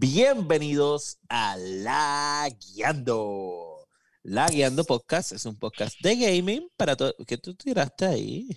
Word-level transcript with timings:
Bienvenidos 0.00 1.18
a 1.28 1.58
La 1.58 2.48
Guiando. 2.58 3.86
La 4.22 4.48
Guiando 4.48 4.82
Podcast 4.84 5.32
es 5.32 5.44
un 5.44 5.58
podcast 5.58 5.94
de 6.00 6.16
gaming 6.16 6.70
para 6.74 6.96
todo. 6.96 7.14
¿Qué 7.26 7.36
tú 7.36 7.54
tiraste 7.54 8.06
ahí? 8.06 8.48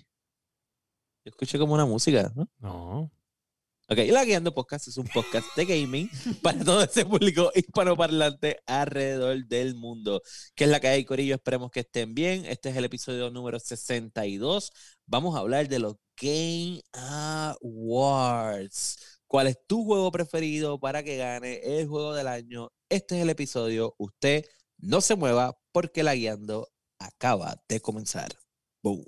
Yo 1.22 1.28
escuché 1.28 1.58
como 1.58 1.74
una 1.74 1.84
música, 1.84 2.32
¿no? 2.34 2.48
No. 2.60 3.12
Ok, 3.90 3.98
La 4.10 4.24
Guiando 4.24 4.54
Podcast 4.54 4.88
es 4.88 4.96
un 4.96 5.06
podcast 5.06 5.46
de 5.54 5.66
gaming 5.66 6.08
para 6.42 6.64
todo 6.64 6.82
ese 6.82 7.04
público 7.04 7.52
hispanoparlante 7.54 8.62
alrededor 8.64 9.46
del 9.46 9.74
mundo. 9.74 10.22
¿Qué 10.54 10.64
es 10.64 10.70
la 10.70 10.80
que 10.80 10.88
hay, 10.88 11.04
Corillo? 11.04 11.34
Esperemos 11.34 11.70
que 11.70 11.80
estén 11.80 12.14
bien. 12.14 12.46
Este 12.46 12.70
es 12.70 12.76
el 12.78 12.86
episodio 12.86 13.28
número 13.28 13.60
62. 13.60 14.72
Vamos 15.04 15.36
a 15.36 15.40
hablar 15.40 15.68
de 15.68 15.78
los 15.78 15.96
Game 16.16 16.80
Awards. 17.60 19.13
¿Cuál 19.34 19.48
es 19.48 19.58
tu 19.66 19.84
juego 19.84 20.12
preferido 20.12 20.78
para 20.78 21.02
que 21.02 21.16
gane 21.16 21.58
el 21.64 21.88
juego 21.88 22.14
del 22.14 22.28
año? 22.28 22.70
Este 22.88 23.16
es 23.16 23.22
el 23.22 23.30
episodio. 23.30 23.96
Usted 23.98 24.44
no 24.78 25.00
se 25.00 25.16
mueva 25.16 25.58
porque 25.72 26.04
La 26.04 26.14
Guiando 26.14 26.68
acaba 27.00 27.60
de 27.68 27.80
comenzar. 27.80 28.30
Boom. 28.80 29.04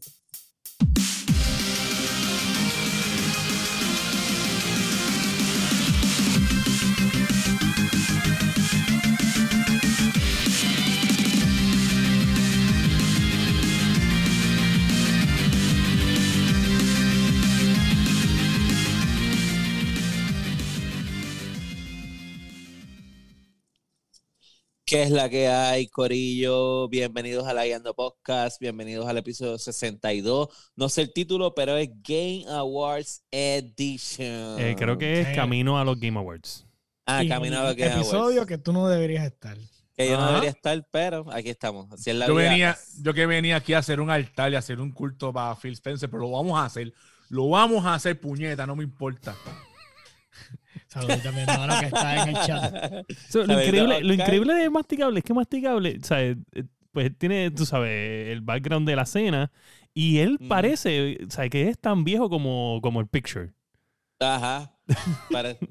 ¿Qué 24.88 25.02
es 25.02 25.10
la 25.10 25.28
que 25.28 25.48
hay, 25.48 25.88
Corillo? 25.88 26.88
Bienvenidos 26.88 27.44
a 27.48 27.52
la 27.52 27.64
Guiando 27.64 27.92
Podcast, 27.94 28.60
bienvenidos 28.60 29.04
al 29.08 29.18
episodio 29.18 29.58
62. 29.58 30.48
No 30.76 30.88
sé 30.88 31.02
el 31.02 31.12
título, 31.12 31.56
pero 31.56 31.76
es 31.76 31.88
Game 32.04 32.44
Awards 32.48 33.24
Edition. 33.32 34.60
Eh, 34.60 34.76
creo 34.78 34.96
que 34.96 35.22
es. 35.22 35.34
Camino 35.34 35.76
a 35.76 35.84
los 35.84 35.98
Game 35.98 36.16
Awards. 36.16 36.68
Ah, 37.04 37.24
Y 37.24 37.28
camino 37.28 37.58
a 37.58 37.64
los 37.64 37.74
Game 37.74 37.94
episodio 37.94 38.22
Awards. 38.42 38.46
que 38.46 38.58
tú 38.58 38.72
no 38.72 38.86
deberías 38.88 39.24
estar. 39.26 39.58
Que 39.96 40.08
yo 40.08 40.18
no 40.18 40.26
debería 40.28 40.50
estar, 40.50 40.86
pero 40.92 41.26
aquí 41.32 41.48
estamos. 41.48 41.90
Así 41.90 42.10
es 42.10 42.16
la 42.16 42.28
Yo 42.28 42.36
vida. 42.36 42.48
venía, 42.50 42.78
yo 43.02 43.12
que 43.12 43.26
venía 43.26 43.56
aquí 43.56 43.74
a 43.74 43.78
hacer 43.78 44.00
un 44.00 44.10
altar 44.10 44.52
y 44.52 44.54
a 44.54 44.60
hacer 44.60 44.80
un 44.80 44.92
culto 44.92 45.32
para 45.32 45.56
Phil 45.56 45.72
Spencer, 45.72 46.08
pero 46.08 46.22
lo 46.22 46.30
vamos 46.30 46.60
a 46.60 46.64
hacer. 46.64 46.92
Lo 47.28 47.48
vamos 47.48 47.84
a 47.86 47.94
hacer, 47.94 48.20
puñeta, 48.20 48.64
no 48.68 48.76
me 48.76 48.84
importa. 48.84 49.34
Saludos 51.00 51.26
a 51.26 51.32
mi 51.32 51.40
hermano 51.40 51.78
que 51.80 51.86
está 51.86 52.22
en 52.22 52.28
el 52.28 52.34
chat. 52.46 53.06
So, 53.28 53.44
lo, 53.46 53.52
increíble, 53.62 54.00
lo 54.02 54.14
Ok. 54.14 54.20
increíble 54.20 54.54
de 54.54 54.70
Masticable 54.70 55.18
es 55.18 55.24
que 55.24 55.34
Masticable, 55.34 55.98
¿sabes? 56.02 56.36
Eh, 56.54 56.64
pues 56.92 57.16
tiene, 57.18 57.50
tú 57.50 57.66
sabes, 57.66 58.30
el 58.30 58.40
background 58.40 58.88
de 58.88 58.96
la 58.96 59.02
escena 59.02 59.50
y 59.92 60.18
él 60.18 60.38
Mm. 60.40 60.48
parece, 60.48 61.18
¿sabes? 61.28 61.50
Que 61.50 61.68
es 61.68 61.78
tan 61.78 62.04
viejo 62.04 62.30
como, 62.30 62.80
como 62.82 63.00
el 63.00 63.06
picture. 63.06 63.52
Ajá. 64.20 64.72
Pare- 65.30 65.58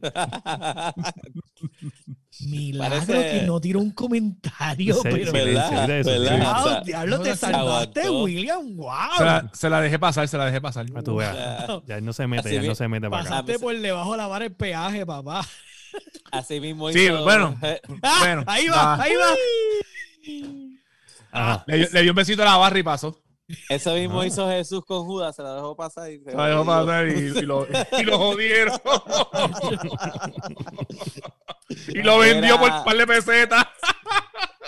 Milagro 2.47 2.99
Parece- 3.05 3.39
que 3.39 3.45
no 3.47 3.61
tiró 3.61 3.79
un 3.79 3.91
comentario, 3.91 4.95
Sí, 4.95 5.01
pero. 5.03 5.31
¿Verdad? 5.31 5.87
sí. 6.03 6.09
¿Verdad? 6.09 6.39
Wow, 6.53 6.65
O 6.65 6.69
sea, 6.69 6.81
diablo, 6.81 7.17
no 7.17 7.23
te 7.23 7.29
se 7.31 7.35
salvaste, 7.37 8.01
aguantó. 8.01 8.23
William. 8.23 8.75
Wow. 8.75 8.89
Se 9.17 9.23
la, 9.23 9.49
se 9.53 9.69
la 9.69 9.81
dejé 9.81 9.99
pasar, 9.99 10.27
se 10.27 10.37
la 10.37 10.45
dejé 10.45 10.59
pasar. 10.61 10.85
Para 10.87 11.03
tú. 11.03 11.21
Ah. 11.21 11.81
Ya 11.87 11.97
él 11.97 12.05
no 12.05 12.11
se 12.13 12.27
mete, 12.27 12.41
Así 12.41 12.49
ya 12.49 12.55
él 12.55 12.61
no 12.61 12.63
bien. 12.63 12.75
se 12.75 12.87
mete 12.89 13.09
para 13.09 13.21
acá. 13.21 13.29
Pasaste 13.29 13.59
por 13.59 13.77
debajo 13.79 14.11
de 14.11 14.17
la 14.17 14.27
vara 14.27 14.45
el 14.45 14.53
peaje, 14.53 15.05
papá. 15.05 15.47
Así 16.31 16.59
mismo 16.59 16.91
Sí, 16.91 16.99
hizo- 17.05 17.23
bueno. 17.23 17.57
Ah, 18.03 18.17
Bueno, 18.19 18.43
ahí 18.47 18.67
va, 18.67 18.75
va. 18.97 19.01
ahí 19.03 19.13
va. 19.15 19.33
Ajá. 21.31 21.63
Le, 21.67 21.77
dio- 21.77 21.87
le 21.93 22.01
dio 22.01 22.11
un 22.11 22.15
besito 22.15 22.41
a 22.41 22.45
la 22.45 22.57
barra 22.57 22.79
y 22.79 22.83
pasó. 22.83 23.21
Eso 23.69 23.93
mismo 23.93 24.19
Ajá. 24.19 24.27
hizo 24.27 24.49
Jesús 24.49 24.83
con 24.85 25.05
Judas, 25.05 25.35
se 25.35 25.43
la 25.43 25.53
dejó 25.55 25.75
pasar 25.75 26.11
y 26.11 26.19
se 26.19 26.31
la 26.31 26.47
dejó 26.47 26.65
pasar 26.65 27.07
y, 27.07 27.11
y 27.11 27.41
lo, 27.41 27.67
y 27.99 28.03
lo 28.03 28.17
jodieron. 28.17 28.79
y 31.89 32.01
lo 32.01 32.19
vendió 32.19 32.59
por 32.59 32.71
un 32.71 32.83
par 32.83 32.97
de 32.97 33.07
pesetas. 33.07 33.65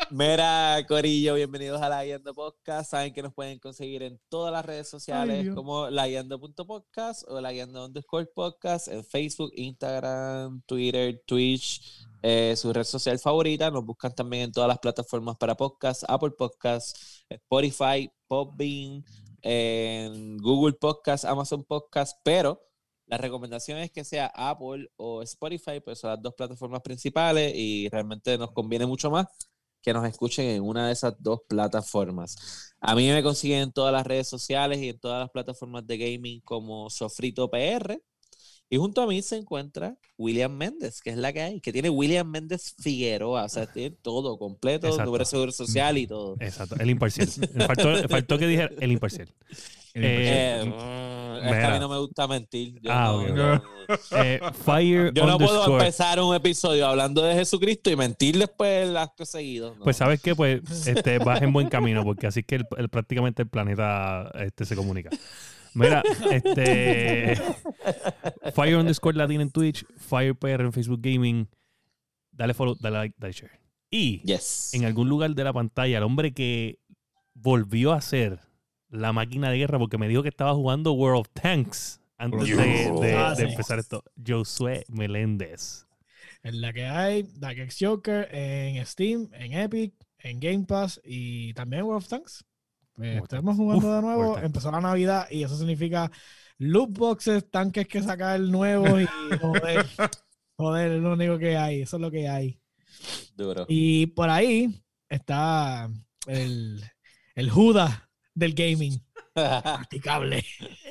Mira, 0.09 0.77
Corillo, 0.87 1.35
bienvenidos 1.35 1.81
a 1.81 1.89
La 1.89 2.05
Guiando 2.05 2.33
Podcast. 2.33 2.91
Saben 2.91 3.13
que 3.13 3.21
nos 3.21 3.33
pueden 3.33 3.59
conseguir 3.59 4.03
en 4.03 4.19
todas 4.29 4.53
las 4.53 4.65
redes 4.65 4.87
sociales 4.89 5.43
Dios. 5.43 5.55
como 5.55 5.89
laguiando.podcast 5.89 7.23
o 7.27 7.41
laguiando 7.41 7.85
underscore 7.85 8.27
podcast 8.27 8.87
en 8.87 9.03
Facebook, 9.03 9.51
Instagram, 9.55 10.61
Twitter, 10.65 11.21
Twitch, 11.25 12.05
eh, 12.21 12.55
su 12.55 12.71
red 12.71 12.85
social 12.85 13.19
favorita. 13.19 13.69
Nos 13.69 13.85
buscan 13.85 14.15
también 14.15 14.43
en 14.43 14.51
todas 14.51 14.69
las 14.69 14.79
plataformas 14.79 15.35
para 15.37 15.55
podcast, 15.55 16.03
Apple 16.07 16.31
Podcasts, 16.31 17.25
Spotify, 17.29 18.09
Podbean, 18.27 19.03
en 19.41 20.37
Google 20.37 20.73
Podcast, 20.73 21.25
Amazon 21.25 21.63
Podcast, 21.65 22.17
pero 22.23 22.61
la 23.07 23.17
recomendación 23.17 23.77
es 23.79 23.91
que 23.91 24.03
sea 24.03 24.31
Apple 24.33 24.89
o 24.95 25.21
Spotify, 25.21 25.81
pues 25.83 25.99
son 25.99 26.11
las 26.11 26.21
dos 26.21 26.33
plataformas 26.33 26.81
principales 26.81 27.53
y 27.55 27.89
realmente 27.89 28.37
nos 28.37 28.51
conviene 28.51 28.85
mucho 28.85 29.11
más 29.11 29.27
que 29.81 29.93
nos 29.93 30.05
escuchen 30.07 30.45
en 30.45 30.63
una 30.63 30.87
de 30.87 30.93
esas 30.93 31.15
dos 31.19 31.41
plataformas. 31.47 32.73
A 32.79 32.95
mí 32.95 33.09
me 33.09 33.23
consiguen 33.23 33.59
en 33.59 33.71
todas 33.71 33.93
las 33.93 34.05
redes 34.05 34.27
sociales 34.27 34.79
y 34.79 34.89
en 34.89 34.99
todas 34.99 35.19
las 35.19 35.29
plataformas 35.29 35.85
de 35.87 35.97
gaming 35.97 36.41
como 36.41 36.89
Sofrito 36.89 37.49
PR. 37.49 38.01
Y 38.69 38.75
junto 38.77 39.01
a 39.01 39.07
mí 39.07 39.21
se 39.21 39.37
encuentra 39.37 39.95
William 40.17 40.51
Méndez, 40.51 40.99
que 41.01 41.11
es 41.11 41.17
la 41.17 41.31
que 41.31 41.41
hay, 41.41 41.61
que 41.61 41.71
tiene 41.71 41.89
William 41.89 42.29
Méndez 42.29 42.75
Figueroa, 42.79 43.45
o 43.45 43.49
sea, 43.49 43.65
tiene 43.65 43.91
todo 44.01 44.37
completo, 44.37 44.87
Exacto. 44.87 45.05
número 45.05 45.21
de 45.23 45.29
seguro 45.29 45.51
social 45.53 45.97
y 45.97 46.05
todo. 46.05 46.35
Exacto, 46.41 46.75
el 46.79 46.89
imparcial. 46.89 47.27
Faltó, 47.65 48.09
faltó 48.09 48.37
que 48.37 48.47
dijera 48.47 48.69
el 48.79 48.91
imparcial. 48.91 49.29
Eh, 49.93 50.61
Eh, 50.61 50.65
mm, 50.65 51.37
es 51.37 51.41
que 51.49 51.55
mira. 51.55 51.69
a 51.69 51.73
mí 51.73 51.79
no 51.79 51.89
me 51.89 51.97
gusta 51.97 52.27
mentir. 52.27 52.79
Yo, 52.81 52.91
Ah, 52.91 53.23
no, 53.27 53.55
no- 53.55 53.63
Eh, 54.21 54.39
fire 54.65 55.11
yo 55.13 55.25
no 55.25 55.37
puedo 55.39 55.79
empezar 55.79 56.19
un 56.19 56.35
episodio 56.35 56.85
hablando 56.87 57.21
de 57.23 57.33
Jesucristo 57.35 57.89
y 57.89 57.95
mentir 57.95 58.37
después 58.37 58.85
el 58.89 58.97
acto 58.97 59.25
seguido. 59.25 59.75
no. 59.75 59.83
Pues 59.85 59.95
sabes 59.97 60.21
que 60.21 60.35
pues 60.35 60.61
este, 60.85 61.17
vas 61.19 61.41
en 61.41 61.53
buen 61.53 61.69
camino 61.69 62.03
porque 62.03 62.27
así 62.27 62.41
es 62.41 62.45
que 62.45 62.55
el- 62.55 62.65
el- 62.77 62.89
prácticamente 62.89 63.41
el 63.43 63.47
planeta 63.49 64.29
este, 64.35 64.65
se 64.65 64.75
comunica. 64.75 65.09
Mira, 65.77 66.03
este 66.31 67.35
Fire 68.53 68.77
underscore 68.77 69.15
Latin 69.17 69.41
en 69.41 69.51
Twitch, 69.51 69.85
Fire 69.97 70.35
PR 70.35 70.61
en 70.61 70.73
Facebook 70.73 70.99
Gaming. 71.01 71.47
Dale 72.31 72.53
follow, 72.53 72.75
dale 72.79 72.97
like, 72.97 73.15
dale 73.17 73.33
share. 73.33 73.51
Y 73.89 74.21
Yes. 74.25 74.73
en 74.73 74.85
algún 74.85 75.07
lugar 75.09 75.33
de 75.33 75.43
la 75.43 75.53
pantalla, 75.53 75.97
el 75.97 76.03
hombre 76.03 76.33
que 76.33 76.79
volvió 77.33 77.93
a 77.93 78.01
ser 78.01 78.39
la 78.89 79.13
máquina 79.13 79.49
de 79.49 79.57
guerra 79.57 79.79
porque 79.79 79.97
me 79.97 80.07
dijo 80.07 80.23
que 80.23 80.29
estaba 80.29 80.53
jugando 80.53 80.93
World 80.93 81.21
of 81.21 81.29
Tanks 81.33 81.99
antes 82.17 82.47
de, 82.49 82.55
de- 83.01 83.15
Ah, 83.15 83.33
de 83.35 83.43
empezar 83.43 83.79
esto. 83.79 84.03
Josué 84.25 84.83
Meléndez. 84.89 85.85
En 86.43 86.61
la 86.61 86.71
que 86.73 86.85
hay, 86.85 87.23
Dark 87.35 87.57
X 87.59 87.77
Joker 87.79 88.27
en 88.33 88.83
Steam, 88.85 89.29
en 89.33 89.53
Epic, 89.53 89.93
en 90.19 90.39
Game 90.39 90.65
Pass 90.65 90.99
y 91.03 91.53
también 91.53 91.83
World 91.83 92.03
of 92.03 92.07
Tanks. 92.09 92.43
Eh, 93.01 93.19
estamos 93.21 93.55
jugando 93.55 93.87
Uf, 93.87 93.95
de 93.95 94.01
nuevo. 94.01 94.37
Empezó 94.39 94.71
la 94.71 94.81
Navidad 94.81 95.27
y 95.29 95.43
eso 95.43 95.55
significa 95.57 96.11
loot 96.57 96.89
boxes, 96.97 97.49
tanques 97.49 97.87
que 97.87 98.01
sacar 98.01 98.39
nuevos 98.39 99.01
y 99.01 99.07
joder. 99.41 99.85
joder, 100.55 100.91
es 100.93 101.01
lo 101.01 101.13
único 101.13 101.37
que 101.37 101.57
hay. 101.57 101.81
Eso 101.81 101.97
es 101.97 102.01
lo 102.01 102.09
que 102.11 102.27
hay. 102.27 102.59
Duro. 103.35 103.65
Y 103.67 104.07
por 104.07 104.29
ahí 104.29 104.83
está 105.09 105.89
el, 106.25 106.83
el 107.35 107.49
Judas 107.51 108.01
del 108.33 108.53
gaming. 108.53 108.99
Practicable. 109.33 110.43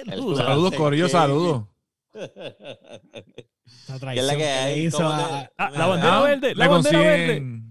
Saludos, 0.06 0.74
Corillo, 0.74 1.08
saludos. 1.08 1.66
La 2.14 3.98
¿Qué 4.14 4.20
es 4.20 4.24
la 4.26 4.32
que 4.34 4.38
que 4.38 4.48
hay? 4.48 4.86
hizo 4.86 4.98
¿Cómo 4.98 5.10
a- 5.10 5.18
te- 5.44 5.50
Ah, 5.58 5.70
la 5.70 5.86
bandera 5.86 6.18
Ah, 6.18 6.22
verde, 6.22 6.54
la 6.54 6.68
bandera 6.68 7.00
verde. 7.00 7.62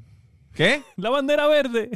¿Qué? 0.53 0.83
La 0.97 1.09
bandera 1.09 1.47
verde. 1.47 1.89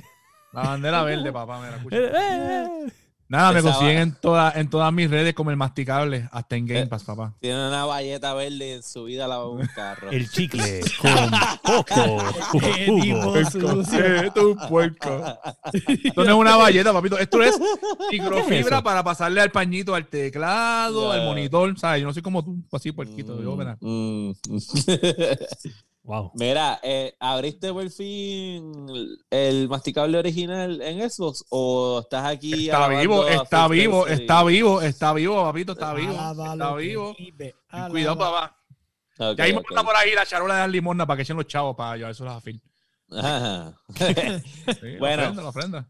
La 0.54 0.62
bandera 0.64 1.04
verde, 1.04 1.32
papá. 1.32 1.60
Mira, 1.62 1.78
escucha. 1.78 1.98
Eh, 1.98 2.12
eh, 2.14 2.68
eh. 2.88 2.94
Nada, 3.32 3.52
me 3.52 3.62
consiguen 3.62 3.96
va- 3.98 4.02
en, 4.02 4.16
toda- 4.16 4.52
en 4.56 4.70
todas 4.72 4.92
mis 4.92 5.08
redes 5.08 5.36
como 5.36 5.52
el 5.52 5.56
masticable, 5.56 6.28
hasta 6.32 6.56
en 6.56 6.66
Game 6.66 6.88
Pass, 6.88 7.04
papá. 7.04 7.36
Tiene 7.40 7.68
una 7.68 7.86
valleta 7.86 8.34
verde 8.34 8.74
en 8.74 8.82
su 8.82 9.04
vida 9.04 9.28
lavaba 9.28 9.52
un 9.52 9.68
carro. 9.68 10.10
El 10.10 10.28
chicle 10.32 10.82
con 11.00 11.14
sucio. 13.46 14.16
Esto 14.24 14.40
es 14.40 14.46
un 14.58 14.68
puerco. 14.68 15.24
Esto 15.74 16.24
no 16.24 16.32
es 16.32 16.38
una 16.38 16.56
valleta, 16.56 16.92
papito. 16.92 17.20
Esto 17.20 17.44
es 17.44 17.56
microfibra 18.12 18.82
para 18.82 19.04
pasarle 19.04 19.42
al 19.42 19.52
pañito, 19.52 19.94
al 19.94 20.08
teclado, 20.08 21.12
al 21.12 21.24
monitor. 21.26 21.78
¿sabes? 21.78 22.02
Yo 22.02 22.08
no 22.08 22.14
soy 22.14 22.24
como 22.24 22.44
tú, 22.44 22.58
así 22.72 22.92
puerquito. 22.92 23.40
Yo, 23.44 23.56
mira. 23.56 23.78
Mm, 23.80 24.32
mm. 24.32 24.58
Wow. 26.10 26.32
Mira, 26.34 26.80
eh, 26.82 27.16
¿abriste 27.20 27.72
por 27.72 27.88
fin 27.92 28.74
el 29.30 29.70
masticable 29.70 30.18
original 30.18 30.82
en 30.82 31.08
Xbox 31.08 31.46
o 31.52 32.00
estás 32.02 32.26
aquí? 32.26 32.66
Está 32.68 32.88
vivo, 32.88 33.28
está 33.28 33.68
vivo, 33.68 34.08
y- 34.08 34.14
está 34.14 34.44
vivo, 34.44 34.82
está 34.82 35.14
vivo, 35.14 35.44
papito, 35.44 35.74
está 35.74 35.94
vivo. 35.94 36.12
Está 36.14 36.74
vivo. 36.76 37.16
Cuidado, 37.92 38.18
papá. 38.18 38.58
Ok, 39.20 39.38
Ya 39.38 39.44
mismo 39.46 39.60
ok. 39.60 39.66
está 39.70 39.84
por 39.84 39.96
ahí 39.96 40.14
la 40.16 40.26
charola 40.26 40.56
de 40.56 40.60
dar 40.62 40.70
limosna 40.72 41.06
para 41.06 41.18
que 41.18 41.22
echen 41.22 41.38
los 41.38 41.46
chavos 41.46 41.76
para 41.76 41.96
llevárselos 41.98 42.34
a 42.34 42.42
Phil. 42.42 42.60
Ajá. 43.12 43.74
Sí, 44.82 44.98
Bueno. 44.98 45.22
La 45.22 45.30
ofrenda, 45.30 45.44
la 45.44 45.50
ofrenda. 45.50 45.90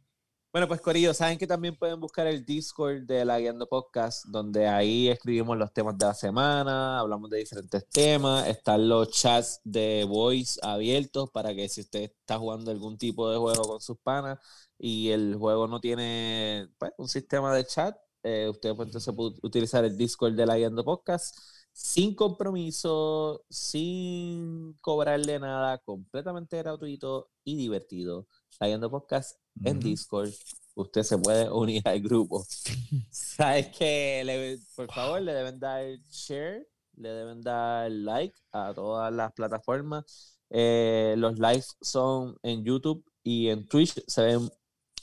Bueno, 0.52 0.68
pues 0.68 0.82
Corillo, 0.82 1.14
saben 1.14 1.38
que 1.38 1.46
también 1.46 1.76
pueden 1.78 2.00
buscar 2.00 2.26
el 2.26 2.44
Discord 2.44 3.04
de 3.04 3.24
la 3.24 3.40
Guiando 3.40 3.68
Podcast, 3.68 4.26
donde 4.26 4.68
ahí 4.68 5.08
escribimos 5.08 5.56
los 5.56 5.72
temas 5.72 5.96
de 5.96 6.06
la 6.08 6.16
semana, 6.16 7.00
hablamos 7.00 7.30
de 7.30 7.38
diferentes 7.38 7.88
temas, 7.88 8.48
están 8.48 8.90
los 8.90 9.12
chats 9.12 9.62
de 9.64 10.06
voice 10.10 10.60
abiertos 10.64 11.30
para 11.30 11.54
que 11.54 11.70
si 11.70 11.82
usted 11.82 12.02
está 12.02 12.40
jugando 12.40 12.72
algún 12.72 12.98
tipo 12.98 13.30
de 13.30 13.38
juego 13.38 13.62
con 13.62 13.80
sus 13.80 14.00
panas 14.00 14.40
y 14.80 15.10
el 15.12 15.36
juego 15.36 15.68
no 15.68 15.80
tiene 15.80 16.68
pues, 16.80 16.94
un 16.98 17.08
sistema 17.08 17.54
de 17.54 17.66
chat, 17.66 17.96
eh, 18.24 18.48
usted 18.50 18.76
pues, 18.76 18.88
entonces 18.88 19.14
puede 19.14 19.36
utilizar 19.44 19.86
el 19.86 19.96
Discord 19.98 20.34
de 20.34 20.48
la 20.48 20.58
Guiando 20.58 20.84
Podcast 20.84 21.38
sin 21.74 22.16
compromiso, 22.16 23.46
sin 23.50 24.74
cobrarle 24.82 25.40
nada, 25.40 25.78
completamente 25.78 26.58
gratuito 26.58 27.30
y 27.44 27.56
divertido. 27.56 28.28
Guiando 28.60 28.90
Podcast 28.90 29.38
en. 29.64 29.80
Discord, 29.80 30.32
usted 30.76 31.04
se 31.04 31.18
puede 31.18 31.50
unir 31.50 31.82
al 31.88 32.00
grupo. 32.02 32.46
Sabes 33.12 33.68
que, 33.78 34.22
le- 34.26 34.60
por 34.76 34.92
favor, 34.94 35.22
le 35.22 35.34
deben 35.34 35.60
dar 35.60 35.84
share, 36.10 36.68
le 36.96 37.10
deben 37.10 37.42
dar 37.42 37.90
like 37.90 38.36
a 38.52 38.74
todas 38.74 39.14
las 39.14 39.32
plataformas. 39.34 40.38
Eh, 40.50 41.16
los 41.18 41.38
lives 41.40 41.78
son 41.82 42.38
en 42.44 42.64
YouTube 42.66 43.04
y 43.24 43.50
en 43.50 43.68
Twitch 43.68 43.94
se 44.08 44.24
ven 44.24 44.50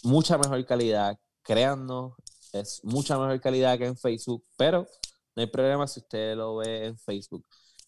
mucha 0.03 0.37
mejor 0.37 0.65
calidad. 0.67 1.19
Créannos, 1.43 2.13
es 2.53 2.81
mucha 2.85 3.17
mejor 3.19 3.41
calidad 3.41 3.79
que 3.79 3.87
en 3.87 3.97
Facebook, 3.97 4.45
pero 4.57 4.87
no 5.35 5.41
hay 5.43 5.47
problema 5.47 5.87
si 5.87 6.01
usted 6.01 6.37
lo 6.37 6.57
ve 6.57 6.87
en 6.87 6.99
Facebook. 6.99 7.47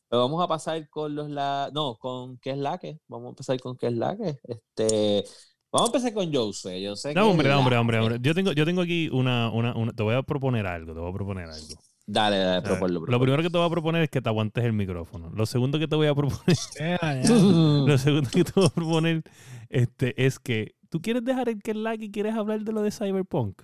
Pero 0.09 0.23
vamos 0.23 0.43
a 0.43 0.49
pasar 0.49 0.89
con 0.89 1.15
los 1.15 1.29
la 1.29 1.71
no, 1.75 1.99
con 1.99 2.39
qué 2.39 2.53
es 2.53 2.59
la 2.59 2.79
que. 2.79 2.99
Vamos 3.09 3.27
a 3.27 3.31
empezar 3.31 3.61
con 3.61 3.77
qué 3.77 3.89
es 3.89 3.93
la 3.95 4.17
que. 4.17 4.39
Este, 4.45 5.25
vamos 5.73 5.89
a 5.89 5.97
empezar 5.97 6.13
con 6.15 6.33
Jose. 6.33 6.81
Yo 6.81 6.97
sé 6.97 7.15
No, 7.15 7.25
que 7.25 7.31
hombre, 7.31 7.53
hombre, 7.53 7.77
hombre, 7.77 7.99
hombre. 7.99 8.19
Yo 8.21 8.35
tengo, 8.35 8.53
yo 8.53 8.65
tengo 8.65 8.83
aquí 8.83 9.09
una, 9.11 9.51
una, 9.51 9.75
una- 9.75 9.93
Te 9.93 10.03
voy 10.03 10.15
a 10.15 10.23
proponer 10.23 10.67
algo, 10.67 10.95
te 10.95 11.01
voy 11.01 11.11
a 11.11 11.13
proponer 11.13 11.49
algo. 11.49 11.79
Dale, 12.07 12.39
dale, 12.39 12.63
proponlo, 12.63 13.01
Lo 13.07 13.21
primero 13.21 13.43
que 13.43 13.51
te 13.51 13.59
voy 13.59 13.67
a 13.67 13.71
proponer 13.71 14.03
es 14.03 14.09
que 14.09 14.23
te 14.23 14.29
aguantes 14.31 14.65
el 14.65 14.73
micrófono. 14.73 15.31
Lo 15.35 15.45
segundo 15.45 15.79
que 15.79 15.87
te 15.87 15.95
voy 15.95 16.07
a 16.07 16.15
proponer, 16.15 16.57
lo 17.29 17.99
segundo 17.99 18.31
que 18.31 18.45
te 18.45 18.53
voy 18.55 18.65
a 18.67 18.71
proponer 18.71 19.23
este, 19.69 20.25
es 20.25 20.39
que 20.39 20.75
tú 20.89 21.03
quieres 21.03 21.23
dejar 21.23 21.51
el 21.51 21.63
que 21.63 21.73
es 21.73 21.77
like 21.77 22.03
y 22.07 22.11
quieres 22.11 22.35
hablar 22.35 22.61
de 22.61 22.73
lo 22.73 22.81
de 22.81 22.91
Cyberpunk. 22.91 23.61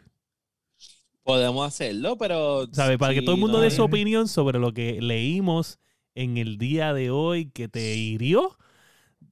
Podemos 1.23 1.67
hacerlo, 1.67 2.19
pero. 2.19 2.67
¿Sabes? 2.73 2.99
Para 2.99 3.15
que 3.15 3.23
todo 3.23 3.35
el 3.35 3.41
mundo 3.41 3.57
no 3.57 3.65
dé 3.65 3.71
su 3.71 3.83
opinión 3.83 4.29
sobre 4.29 4.59
lo 4.59 4.75
que 4.75 5.01
leímos 5.01 5.79
en 6.15 6.37
el 6.37 6.59
día 6.59 6.93
de 6.93 7.11
hoy 7.11 7.51
que 7.51 7.69
te 7.69 7.97
hirió 7.97 8.59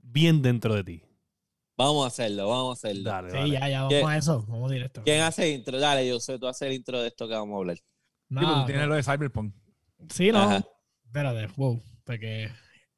bien 0.03 0.41
dentro 0.41 0.75
de 0.75 0.85
ti. 0.85 1.03
Vamos 1.85 2.05
a 2.05 2.07
hacerlo, 2.09 2.49
vamos 2.49 2.71
a 2.71 2.73
hacerlo. 2.89 3.11
Dale, 3.11 3.31
Sí, 3.31 3.37
dale. 3.37 3.51
ya, 3.51 3.69
ya, 3.69 3.83
vamos 3.83 4.11
a 4.11 4.17
eso. 4.17 4.45
Vamos 4.49 4.71
directo. 4.71 5.03
¿Quién 5.05 5.21
hace 5.23 5.51
intro? 5.51 5.79
Dale, 5.81 6.07
yo 6.07 6.21
sé, 6.21 6.39
tú 6.39 6.47
haces 6.47 6.69
el 6.69 6.75
intro 6.75 7.01
de 7.03 7.09
esto 7.09 7.27
que 7.27 7.35
vamos 7.35 7.55
a 7.55 7.59
hablar. 7.59 7.77
Sí, 7.77 7.83
pero 8.29 8.41
No, 8.47 8.61
tú 8.61 8.67
tienes 8.67 8.83
no. 8.85 8.89
lo 8.91 8.95
de 8.95 9.03
Cyberpunk. 9.03 9.55
Sí, 10.11 10.31
no. 10.31 10.39
Ajá. 10.43 10.65
Espérate, 11.07 11.49
wow. 11.57 11.83
Porque. 12.05 12.51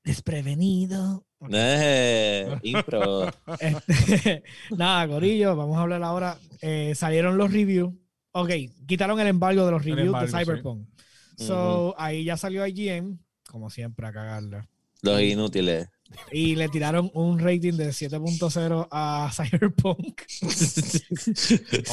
Desprevenido. 0.05 1.25
Eh, 1.51 2.59
impro. 2.63 3.29
Este, 3.59 4.43
nada, 4.71 5.09
Corillo, 5.09 5.57
vamos 5.57 5.77
a 5.79 5.81
hablar 5.83 6.03
ahora. 6.03 6.39
Eh, 6.61 6.95
salieron 6.95 7.37
los 7.39 7.53
reviews. 7.53 7.93
Ok, 8.33 8.51
quitaron 8.87 9.19
el 9.21 9.29
embargo 9.29 9.65
de 9.65 9.71
los 9.73 9.85
reviews 9.85 10.07
embargo, 10.07 10.27
de 10.27 10.33
sí. 10.33 10.45
Cyberpunk. 10.45 10.89
So, 11.37 11.95
ahí 11.99 12.25
ya 12.25 12.37
salió 12.37 12.67
IGN, 12.67 13.19
como 13.49 13.71
siempre, 13.71 14.07
a 14.07 14.13
cagarla. 14.13 14.69
Los 15.03 15.21
inútiles. 15.21 15.89
Y 16.33 16.57
le 16.57 16.69
tiraron 16.69 17.11
un 17.15 17.39
rating 17.39 17.75
de 17.75 17.89
7.0 17.89 18.89
a 18.91 19.31
Cyberpunk. 19.35 20.23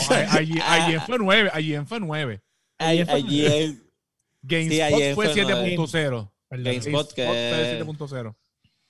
No, 0.10 0.16
allí, 0.32 0.60
allí 0.64 0.98
fue 1.06 1.18
9. 1.20 1.50
Allí 1.54 1.76
fue 1.86 2.00
9. 2.00 2.42
Allí, 2.78 3.04
GameSpot 4.44 5.00
fue 5.14 5.30
fue 5.30 5.44
nueve. 5.46 5.78
7.0. 5.78 6.32
Perdón. 6.50 6.64
GameSpot 6.66 7.14
que- 7.14 7.26
fue 7.26 7.80
7.0. 7.80 8.36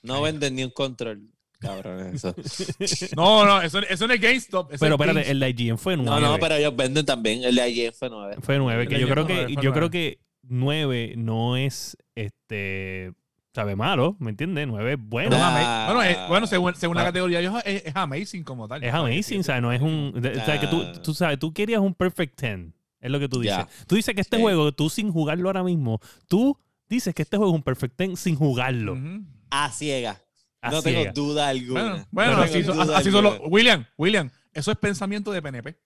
no 0.02 0.22
venden 0.22 0.54
ni 0.56 0.64
un 0.64 0.70
control. 0.70 1.28
Cabrón, 1.60 2.14
eso. 2.14 2.34
No, 3.16 3.44
no, 3.44 3.62
eso, 3.62 3.78
eso 3.80 4.06
no 4.08 4.14
es 4.14 4.20
GameStop. 4.20 4.72
eso 4.72 4.80
Pero 4.80 4.94
es 4.96 5.00
espérate, 5.00 5.20
Games- 5.20 5.28
el 5.30 5.40
de 5.40 5.50
IGN 5.50 5.78
fue 5.78 5.96
9. 5.96 6.10
No, 6.10 6.18
no, 6.20 6.38
pero 6.40 6.56
ellos 6.56 6.74
venden 6.74 7.06
también. 7.06 7.44
El 7.44 7.54
de 7.54 7.62
allí 7.62 7.90
fue 7.92 8.08
9. 8.10 8.36
Fue 8.40 8.58
9, 8.58 8.88
que 8.88 8.98
yo 8.98 9.08
creo 9.08 9.24
IGN 9.28 9.46
que, 9.46 9.62
yo 9.62 9.72
creo 9.72 9.90
que 9.90 10.18
9 10.42 11.14
no 11.16 11.56
es 11.56 11.96
este 12.16 13.12
sabe 13.54 13.76
malo, 13.76 14.16
¿me 14.18 14.30
entiendes? 14.30 14.66
9 14.66 14.92
es 14.94 14.98
bueno. 15.00 15.30
Bueno, 15.36 16.02
es- 16.02 16.18
bueno, 16.28 16.46
según, 16.46 16.74
según 16.74 16.96
la 16.96 17.02
Ah. 17.02 17.06
categoría, 17.06 17.40
es, 17.64 17.84
es 17.86 17.96
amazing 17.96 18.44
como 18.44 18.66
tal. 18.68 18.82
Es 18.82 18.92
amazing, 18.92 19.44
¿sabes? 19.44 19.62
No 19.62 19.72
es 19.72 19.80
un. 19.82 20.14
O 20.16 20.44
sea, 20.44 20.58
que 20.60 20.66
tú, 20.66 20.84
tú 21.02 21.14
sabes, 21.14 21.38
tú 21.38 21.52
querías 21.52 21.80
un 21.80 21.94
perfect 21.94 22.40
10. 22.40 22.72
Es 23.00 23.10
lo 23.10 23.18
que 23.18 23.28
tú 23.28 23.40
dices. 23.40 23.66
Tú 23.86 23.96
dices 23.96 24.14
que 24.14 24.20
este 24.20 24.36
Sí. 24.36 24.42
juego, 24.42 24.72
tú 24.72 24.88
sin 24.88 25.10
jugarlo 25.12 25.48
ahora 25.48 25.62
mismo, 25.64 26.00
tú 26.28 26.56
dices 26.88 27.14
que 27.14 27.22
este 27.22 27.36
juego 27.36 27.52
es 27.52 27.56
un 27.56 27.62
perfect 27.62 27.98
10 27.98 28.18
sin 28.18 28.36
jugarlo. 28.36 28.92
Ujú. 28.94 29.22
A 29.50 29.70
ciega. 29.70 30.20
A 30.60 30.70
no 30.70 30.80
tengo 30.82 31.10
duda 31.12 31.48
alguna. 31.48 31.82
Bueno, 31.82 32.06
bueno 32.12 32.36
No 32.36 32.42
así, 32.44 32.62
duda 32.62 32.96
así 32.96 33.08
alguna. 33.08 33.30
William, 33.48 33.84
William, 33.98 34.30
eso 34.54 34.70
es 34.70 34.78
pensamiento 34.78 35.32
de 35.32 35.42
PNP. 35.42 35.76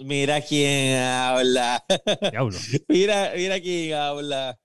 Mira 0.00 0.40
quién 0.40 0.98
habla. 1.02 1.84
Diablo. 2.30 2.56
mira, 2.88 3.32
mira 3.36 3.60
quién 3.60 3.94
habla. 3.94 4.58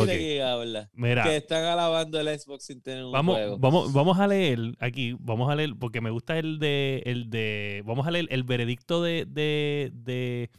Mira 0.00 0.12
Ok. 0.12 0.18
quién 0.18 0.42
habla. 0.42 0.90
Mira, 0.94 1.22
Que 1.24 1.36
están 1.36 1.64
alabando 1.64 2.20
el 2.20 2.38
Xbox 2.38 2.64
sin 2.64 2.80
tener 2.80 3.04
un 3.04 3.12
vamos, 3.12 3.36
juego. 3.36 3.58
vamos, 3.58 3.92
vamos 3.92 4.18
a 4.18 4.26
leer 4.26 4.58
aquí, 4.80 5.16
vamos 5.18 5.50
a 5.50 5.54
leer, 5.54 5.74
porque 5.78 6.00
me 6.00 6.10
gusta 6.10 6.38
el 6.38 6.58
de, 6.58 7.02
el 7.06 7.30
de, 7.30 7.82
vamos 7.86 8.06
a 8.06 8.10
leer 8.10 8.26
el 8.30 8.42
veredicto 8.44 9.02
de, 9.02 9.24
de, 9.26 9.90
de 9.94 10.50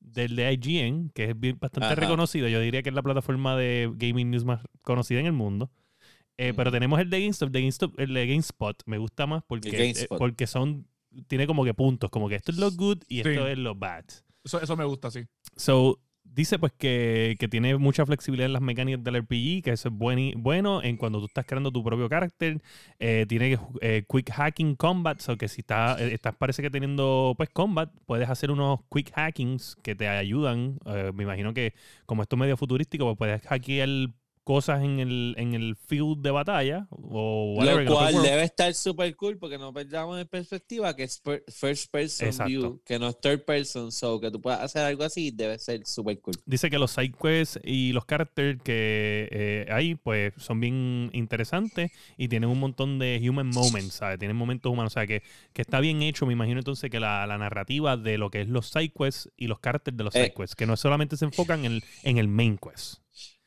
del 0.00 0.36
de 0.36 0.52
IGN, 0.52 1.10
que 1.14 1.24
es 1.30 1.38
bien- 1.40 1.58
bastante 1.60 1.86
Ajá. 1.86 1.94
reconocido. 1.96 2.48
Yo 2.48 2.60
diría 2.60 2.82
que 2.82 2.88
es 2.90 2.94
la 2.94 3.02
plataforma 3.02 3.56
de 3.56 3.90
gaming 3.96 4.30
news 4.30 4.44
más 4.44 4.62
conocida 4.82 5.20
en 5.20 5.26
el 5.26 5.32
mundo. 5.32 5.70
Eh, 6.38 6.52
Pero 6.54 6.70
tenemos 6.70 7.00
el 7.00 7.08
de 7.10 7.20
GameStop, 7.22 7.50
de 7.50 7.60
GameStop, 7.60 7.98
el 7.98 8.12
de 8.14 8.26
GameSpot. 8.26 8.82
Me 8.86 8.98
gusta 8.98 9.26
más 9.26 9.42
porque, 9.46 9.90
eh, 9.90 10.06
porque 10.08 10.46
son, 10.46 10.86
tiene 11.28 11.46
como 11.46 11.64
que 11.64 11.72
puntos, 11.74 12.10
como 12.10 12.28
que 12.28 12.34
esto 12.36 12.52
es 12.52 12.58
lo 12.58 12.70
good 12.70 12.98
y 13.08 13.18
esto 13.20 13.46
es 13.48 13.56
lo 13.58 13.74
bad. 13.74 14.04
Eso, 14.44 14.60
eso 14.60 14.76
me 14.76 14.84
gusta, 14.84 15.10
sí. 15.10 15.20
So, 15.56 15.98
dice 16.36 16.58
pues 16.60 16.72
que, 16.72 17.34
que 17.40 17.48
tiene 17.48 17.76
mucha 17.76 18.06
flexibilidad 18.06 18.46
en 18.46 18.52
las 18.52 18.62
mecánicas 18.62 19.02
del 19.02 19.16
RPG, 19.16 19.62
que 19.64 19.70
eso 19.72 19.88
es 19.88 19.94
buen- 19.94 20.34
bueno 20.42 20.82
en 20.82 20.96
cuando 20.96 21.18
tú 21.18 21.26
estás 21.26 21.46
creando 21.46 21.72
tu 21.72 21.82
propio 21.82 22.08
carácter. 22.08 22.62
Eh, 23.00 23.26
tiene 23.28 23.58
eh, 23.80 24.04
quick 24.08 24.30
hacking 24.30 24.76
combat, 24.76 25.20
so 25.20 25.36
que 25.36 25.48
si 25.48 25.62
está, 25.62 25.96
eh, 26.00 26.14
estás 26.14 26.34
parece 26.36 26.62
que 26.62 26.70
teniendo 26.70 27.34
pues 27.36 27.48
combat, 27.50 27.90
puedes 28.06 28.28
hacer 28.30 28.50
unos 28.50 28.80
quick 28.90 29.12
hackings 29.14 29.76
que 29.82 29.94
te 29.96 30.08
ayudan. 30.08 30.78
Eh, 30.86 31.10
me 31.14 31.24
imagino 31.24 31.52
que 31.54 31.74
como 32.06 32.22
esto 32.22 32.36
es 32.36 32.40
medio 32.40 32.56
futurístico, 32.56 33.04
pues 33.06 33.18
puedes 33.18 33.42
hackear 33.48 33.88
cosas 34.46 34.84
en 34.84 35.00
el, 35.00 35.34
en 35.38 35.54
el 35.54 35.74
field 35.74 36.22
de 36.22 36.30
batalla 36.30 36.86
o 36.92 37.54
whatever. 37.58 37.84
Lo 37.84 37.96
cual 37.96 38.22
debe 38.22 38.44
estar 38.44 38.72
súper 38.74 39.16
cool 39.16 39.38
porque 39.38 39.58
no 39.58 39.72
perdamos 39.72 40.20
en 40.20 40.28
perspectiva 40.28 40.94
que 40.94 41.02
es 41.02 41.18
per- 41.18 41.42
first 41.48 41.90
person 41.90 42.28
Exacto. 42.28 42.48
view, 42.48 42.80
que 42.84 42.96
no 43.00 43.08
es 43.08 43.20
third 43.20 43.44
person, 43.44 43.90
so 43.90 44.20
que 44.20 44.30
tú 44.30 44.40
puedas 44.40 44.60
hacer 44.60 44.82
algo 44.82 45.02
así 45.02 45.32
debe 45.32 45.58
ser 45.58 45.84
súper 45.84 46.20
cool. 46.20 46.34
Dice 46.46 46.70
que 46.70 46.78
los 46.78 46.92
side 46.92 47.12
quests 47.20 47.58
y 47.64 47.90
los 47.92 48.04
characters 48.06 48.62
que 48.62 49.28
eh, 49.32 49.66
hay, 49.68 49.96
pues 49.96 50.32
son 50.36 50.60
bien 50.60 51.10
interesantes 51.12 51.90
y 52.16 52.28
tienen 52.28 52.48
un 52.48 52.60
montón 52.60 53.00
de 53.00 53.20
human 53.28 53.48
moments, 53.48 53.94
¿sabes? 53.94 54.20
Tienen 54.20 54.36
momentos 54.36 54.70
humanos, 54.72 54.92
o 54.92 54.94
sea, 54.94 55.08
que, 55.08 55.24
que 55.52 55.62
está 55.62 55.80
bien 55.80 56.02
hecho. 56.02 56.24
Me 56.24 56.34
imagino 56.34 56.60
entonces 56.60 56.88
que 56.88 57.00
la, 57.00 57.26
la 57.26 57.36
narrativa 57.36 57.96
de 57.96 58.16
lo 58.16 58.30
que 58.30 58.42
es 58.42 58.48
los 58.48 58.68
side 58.70 58.92
quests 58.96 59.28
y 59.36 59.48
los 59.48 59.58
characters 59.58 59.96
de 59.96 60.04
los 60.04 60.14
Eh. 60.14 60.20
side 60.26 60.34
quests, 60.34 60.54
que 60.54 60.66
no 60.66 60.76
solamente 60.76 61.16
se 61.16 61.24
enfocan 61.24 61.64
en 61.64 61.72
el, 61.72 61.84
en 62.04 62.18
el 62.18 62.28
main 62.28 62.58
quest. 62.58 63.00